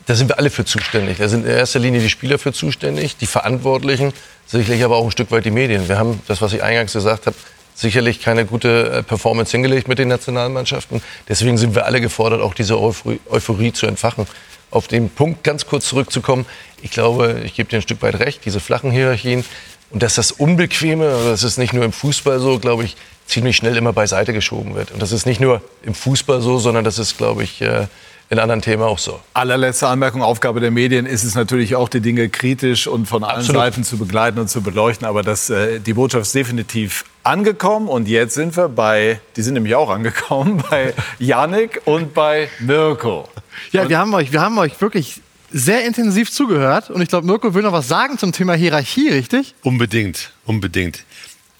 Da 0.07 0.15
sind 0.15 0.29
wir 0.29 0.39
alle 0.39 0.49
für 0.49 0.63
zuständig. 0.63 1.17
Da 1.17 1.27
sind 1.27 1.45
in 1.45 1.51
erster 1.51 1.79
Linie 1.79 1.99
die 1.99 2.09
Spieler 2.09 2.39
für 2.39 2.53
zuständig, 2.53 3.17
die 3.17 3.25
Verantwortlichen, 3.25 4.13
sicherlich 4.45 4.83
aber 4.83 4.95
auch 4.95 5.03
ein 5.03 5.11
Stück 5.11 5.31
weit 5.31 5.43
die 5.43 5.51
Medien. 5.51 5.89
Wir 5.89 5.99
haben, 5.99 6.21
das 6.27 6.41
was 6.41 6.53
ich 6.53 6.63
eingangs 6.63 6.93
gesagt 6.93 7.27
habe, 7.27 7.35
sicherlich 7.75 8.21
keine 8.21 8.45
gute 8.45 8.89
äh, 8.89 9.03
Performance 9.03 9.51
hingelegt 9.51 9.89
mit 9.89 9.99
den 9.99 10.07
Nationalmannschaften. 10.07 11.01
Deswegen 11.27 11.57
sind 11.57 11.75
wir 11.75 11.85
alle 11.85 11.99
gefordert, 11.99 12.41
auch 12.41 12.53
diese 12.53 12.79
Euphorie 12.79 13.73
zu 13.73 13.85
entfachen. 13.85 14.25
Auf 14.71 14.87
den 14.87 15.09
Punkt 15.09 15.43
ganz 15.43 15.65
kurz 15.65 15.87
zurückzukommen. 15.89 16.45
Ich 16.81 16.91
glaube, 16.91 17.41
ich 17.43 17.53
gebe 17.53 17.69
dir 17.69 17.77
ein 17.77 17.81
Stück 17.81 18.01
weit 18.01 18.19
recht, 18.19 18.45
diese 18.45 18.61
flachen 18.61 18.91
Hierarchien. 18.91 19.43
Und 19.89 20.03
dass 20.03 20.15
das 20.15 20.31
Unbequeme, 20.31 21.05
also 21.05 21.29
das 21.29 21.43
ist 21.43 21.57
nicht 21.57 21.73
nur 21.73 21.83
im 21.83 21.93
Fußball 21.93 22.39
so, 22.39 22.59
glaube 22.59 22.85
ich, 22.85 22.95
ziemlich 23.25 23.57
schnell 23.57 23.75
immer 23.75 23.93
beiseite 23.93 24.31
geschoben 24.31 24.73
wird. 24.75 24.91
Und 24.91 25.01
das 25.01 25.11
ist 25.11 25.25
nicht 25.25 25.41
nur 25.41 25.61
im 25.83 25.93
Fußball 25.93 26.41
so, 26.41 26.59
sondern 26.59 26.85
das 26.85 26.97
ist, 26.97 27.17
glaube 27.17 27.43
ich, 27.43 27.61
äh, 27.61 27.87
in 28.29 28.39
anderen 28.39 28.61
Themen 28.61 28.83
auch 28.83 28.99
so. 28.99 29.19
Allerletzte 29.33 29.87
Anmerkung, 29.87 30.21
Aufgabe 30.21 30.59
der 30.59 30.71
Medien 30.71 31.05
ist 31.05 31.23
es 31.23 31.35
natürlich 31.35 31.75
auch, 31.75 31.87
die 31.87 32.01
Dinge 32.01 32.27
kritisch 32.27 32.87
und 32.87 33.05
von 33.05 33.23
allen 33.23 33.39
Absolut. 33.39 33.61
Seiten 33.61 33.83
zu 33.83 33.97
begleiten 33.97 34.39
und 34.39 34.49
zu 34.49 34.61
beleuchten. 34.61 35.07
Aber 35.07 35.23
das, 35.23 35.49
äh, 35.49 35.79
die 35.79 35.93
Botschaft 35.93 36.25
ist 36.25 36.35
definitiv 36.35 37.05
angekommen. 37.23 37.87
Und 37.87 38.07
jetzt 38.07 38.33
sind 38.33 38.57
wir 38.57 38.67
bei, 38.67 39.21
die 39.37 39.41
sind 39.41 39.53
nämlich 39.53 39.75
auch 39.75 39.89
angekommen, 39.89 40.61
bei 40.69 40.93
Yannick 41.19 41.81
und 41.85 42.13
bei 42.13 42.49
Mirko. 42.59 43.29
Ja, 43.71 43.87
wir 43.87 43.97
haben 43.97 44.13
euch, 44.13 44.31
wir 44.33 44.41
haben 44.41 44.57
euch 44.57 44.79
wirklich 44.81 45.21
sehr 45.49 45.85
intensiv 45.85 46.29
zugehört. 46.29 46.89
Und 46.89 47.01
ich 47.01 47.07
glaube, 47.07 47.25
Mirko 47.25 47.53
will 47.53 47.63
noch 47.63 47.71
was 47.71 47.87
sagen 47.87 48.17
zum 48.17 48.33
Thema 48.33 48.55
Hierarchie, 48.55 49.09
richtig? 49.09 49.55
Unbedingt, 49.63 50.33
unbedingt. 50.45 51.05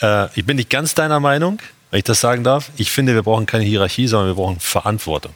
Äh, 0.02 0.28
ich 0.36 0.46
bin 0.46 0.58
nicht 0.58 0.70
ganz 0.70 0.94
deiner 0.96 1.22
Meinung, 1.22 1.60
wenn 1.92 2.00
ich 2.00 2.04
das 2.04 2.20
sagen 2.20 2.44
darf. 2.44 2.72
Ich 2.76 2.92
finde, 2.92 3.16
wir 3.16 3.24
brauchen 3.24 3.46
keine 3.46 3.64
Hierarchie, 3.64 4.08
sondern 4.08 4.28
wir 4.28 4.36
brauchen 4.36 4.60
Verantwortung. 4.60 5.32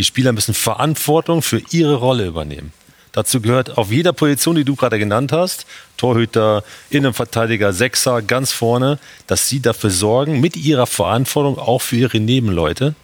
Die 0.00 0.04
Spieler 0.04 0.32
müssen 0.32 0.54
Verantwortung 0.54 1.42
für 1.42 1.60
ihre 1.72 1.96
Rolle 1.96 2.24
übernehmen. 2.24 2.72
Dazu 3.12 3.42
gehört 3.42 3.76
auf 3.76 3.92
jeder 3.92 4.14
Position, 4.14 4.56
die 4.56 4.64
du 4.64 4.74
gerade 4.74 4.98
genannt 4.98 5.30
hast, 5.30 5.66
Torhüter, 5.98 6.64
Innenverteidiger, 6.88 7.74
Sechser, 7.74 8.22
ganz 8.22 8.50
vorne, 8.50 8.98
dass 9.26 9.50
sie 9.50 9.60
dafür 9.60 9.90
sorgen, 9.90 10.40
mit 10.40 10.56
ihrer 10.56 10.86
Verantwortung 10.86 11.58
auch 11.58 11.82
für 11.82 11.96
ihre 11.96 12.18
Nebenleute, 12.18 12.94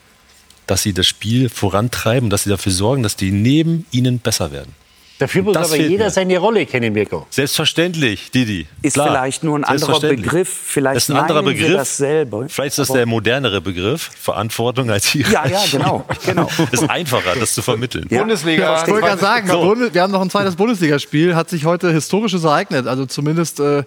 dass 0.66 0.84
sie 0.84 0.94
das 0.94 1.06
Spiel 1.06 1.50
vorantreiben, 1.50 2.30
dass 2.30 2.44
sie 2.44 2.50
dafür 2.50 2.72
sorgen, 2.72 3.02
dass 3.02 3.14
die 3.14 3.30
neben 3.30 3.84
ihnen 3.90 4.18
besser 4.18 4.50
werden. 4.50 4.74
Dafür 5.18 5.42
muss 5.44 5.54
Das 5.54 5.72
aber 5.72 5.80
jeder 5.80 6.04
mir. 6.06 6.10
seine 6.10 6.36
Rolle 6.38 6.66
kennen, 6.66 6.92
Mirko. 6.92 7.26
Selbstverständlich, 7.30 8.30
Didi. 8.30 8.66
Ist 8.82 8.94
Klar, 8.94 9.08
vielleicht 9.08 9.44
nur 9.44 9.58
ein 9.58 9.64
anderer. 9.64 9.98
Begriff. 10.00 10.48
Vielleicht 10.66 10.96
das 10.96 11.04
ist 11.04 11.10
ein 11.10 11.16
anderer 11.16 11.42
Begriff. 11.42 11.72
dasselbe, 11.74 12.46
Vielleicht 12.48 12.72
ist 12.72 12.78
das 12.78 12.90
aber- 12.90 12.98
der 12.98 13.06
modernere 13.06 13.60
Begriff, 13.62 14.10
Verantwortung 14.20 14.90
als 14.90 15.06
Hierarchie. 15.06 15.32
Ja, 15.32 15.46
ja, 15.46 15.64
genau, 15.72 16.04
genau. 16.26 16.48
Das 16.70 16.82
ist 16.82 16.90
einfacher, 16.90 17.34
das 17.38 17.54
zu 17.54 17.62
vermitteln. 17.62 18.06
Ja, 18.10 18.26
ich 18.26 18.44
wollte 18.44 19.00
gerade 19.06 19.18
sagen, 19.20 19.48
Bundes- 19.48 19.94
wir 19.94 20.02
haben 20.02 20.12
noch 20.12 20.20
ein 20.20 20.30
zweites 20.30 20.56
Bundesligaspiel, 20.56 21.34
hat 21.34 21.48
sich 21.48 21.64
heute 21.64 21.90
historisches 21.92 22.44
ereignet, 22.44 22.86
also 22.86 23.06
zumindest 23.06 23.58
äh, 23.60 23.84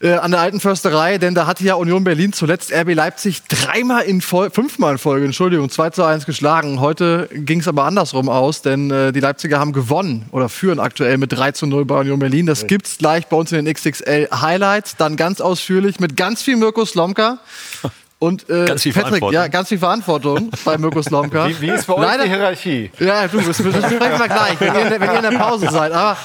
äh, 0.00 0.12
an 0.12 0.30
der 0.30 0.40
alten 0.40 0.60
Försterei, 0.60 1.16
denn 1.16 1.34
da 1.34 1.46
hatte 1.46 1.64
ja 1.64 1.74
Union 1.74 2.04
Berlin 2.04 2.32
zuletzt 2.34 2.70
RB 2.70 2.92
Leipzig 2.94 3.42
dreimal 3.48 4.02
in 4.04 4.20
Folge, 4.20 4.54
fünfmal 4.54 4.92
in 4.92 4.98
Folge, 4.98 5.24
Entschuldigung, 5.24 5.70
2 5.70 5.90
zu 5.90 6.04
1 6.04 6.26
geschlagen. 6.26 6.80
Heute 6.80 7.28
ging 7.32 7.60
es 7.60 7.68
aber 7.68 7.84
andersrum 7.84 8.28
aus, 8.28 8.60
denn 8.60 8.90
äh, 8.90 9.12
die 9.12 9.20
Leipziger 9.20 9.58
haben 9.58 9.72
gewonnen 9.72 10.26
oder 10.32 10.45
führen 10.48 10.80
aktuell 10.80 11.18
mit 11.18 11.32
3 11.32 11.52
zu 11.52 11.66
0 11.66 11.84
bei 11.84 12.00
Union 12.00 12.18
Berlin. 12.18 12.46
Das 12.46 12.66
gibt's 12.66 12.98
gleich 12.98 13.26
bei 13.26 13.36
uns 13.36 13.52
in 13.52 13.64
den 13.64 13.74
XXL 13.74 14.28
Highlights, 14.32 14.96
dann 14.96 15.16
ganz 15.16 15.40
ausführlich 15.40 16.00
mit 16.00 16.16
ganz 16.16 16.42
viel 16.42 16.56
Mirko 16.56 16.84
Slomka. 16.84 17.38
Und 18.18 18.48
äh, 18.48 18.64
Ganz 18.64 18.82
viel 18.82 18.92
Patrick, 18.94 19.08
Verantwortung. 19.18 19.32
ja, 19.34 19.48
ganz 19.48 19.68
viel 19.68 19.78
Verantwortung 19.78 20.50
bei 20.64 20.78
Mirko 20.78 21.02
Slomka. 21.02 21.48
Wie, 21.48 21.60
wie 21.60 21.70
ist 21.70 21.86
bei 21.86 21.94
euch 21.94 22.22
die 22.24 22.28
Hierarchie? 22.30 22.90
Ja, 22.98 23.28
du, 23.28 23.36
das, 23.36 23.58
das 23.58 23.58
besprechen 23.58 24.18
wir 24.18 24.28
gleich, 24.28 24.58
wenn 24.58 24.74
ihr, 24.74 25.00
wenn 25.00 25.10
ihr 25.10 25.16
in 25.16 25.30
der 25.30 25.38
Pause 25.38 25.68
seid. 25.70 25.92
Aber 25.92 26.16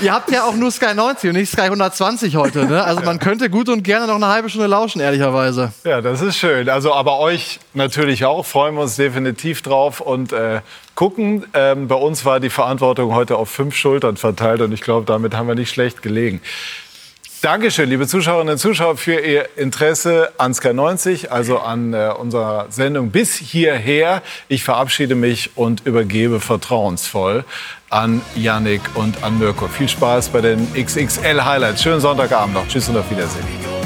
ihr 0.00 0.10
habt 0.12 0.30
ja 0.30 0.44
auch 0.44 0.54
nur 0.54 0.70
Sky 0.70 0.94
90 0.94 1.28
und 1.28 1.36
nicht 1.36 1.52
Sky 1.52 1.62
120 1.64 2.36
heute. 2.36 2.64
Ne? 2.64 2.82
Also 2.82 3.02
man 3.02 3.18
könnte 3.18 3.50
gut 3.50 3.68
und 3.68 3.82
gerne 3.82 4.06
noch 4.06 4.14
eine 4.14 4.28
halbe 4.28 4.48
Stunde 4.48 4.68
lauschen, 4.68 5.02
ehrlicherweise. 5.02 5.72
Ja, 5.84 6.00
das 6.00 6.22
ist 6.22 6.38
schön. 6.38 6.70
Also, 6.70 6.94
aber 6.94 7.18
euch 7.18 7.60
natürlich 7.74 8.24
auch. 8.24 8.46
Freuen 8.46 8.76
wir 8.76 8.82
uns 8.82 8.96
definitiv 8.96 9.60
drauf 9.60 10.00
und 10.00 10.32
äh, 10.32 10.62
gucken. 10.94 11.44
Ähm, 11.52 11.88
bei 11.88 11.94
uns 11.96 12.24
war 12.24 12.40
die 12.40 12.48
Verantwortung 12.50 13.14
heute 13.14 13.36
auf 13.36 13.50
fünf 13.50 13.76
Schultern 13.76 14.16
verteilt 14.16 14.62
und 14.62 14.72
ich 14.72 14.80
glaube, 14.80 15.04
damit 15.04 15.36
haben 15.36 15.46
wir 15.46 15.54
nicht 15.54 15.70
schlecht 15.70 16.00
gelegen. 16.00 16.40
Dankeschön, 17.40 17.88
liebe 17.88 18.08
Zuschauerinnen 18.08 18.54
und 18.54 18.58
Zuschauer, 18.58 18.96
für 18.96 19.20
Ihr 19.20 19.48
Interesse 19.56 20.32
an 20.38 20.54
Sky 20.54 20.74
90, 20.74 21.30
also 21.30 21.60
an 21.60 21.94
äh, 21.94 22.10
unserer 22.18 22.66
Sendung 22.70 23.10
bis 23.10 23.36
hierher. 23.36 24.22
Ich 24.48 24.64
verabschiede 24.64 25.14
mich 25.14 25.56
und 25.56 25.86
übergebe 25.86 26.40
vertrauensvoll 26.40 27.44
an 27.90 28.22
Yannick 28.34 28.82
und 28.94 29.22
an 29.22 29.38
Mirko. 29.38 29.68
Viel 29.68 29.88
Spaß 29.88 30.30
bei 30.30 30.40
den 30.40 30.66
XXL 30.74 31.44
Highlights. 31.44 31.80
Schönen 31.80 32.00
Sonntagabend 32.00 32.54
noch. 32.54 32.66
Tschüss 32.66 32.88
und 32.88 32.96
auf 32.96 33.08
Wiedersehen. 33.08 33.77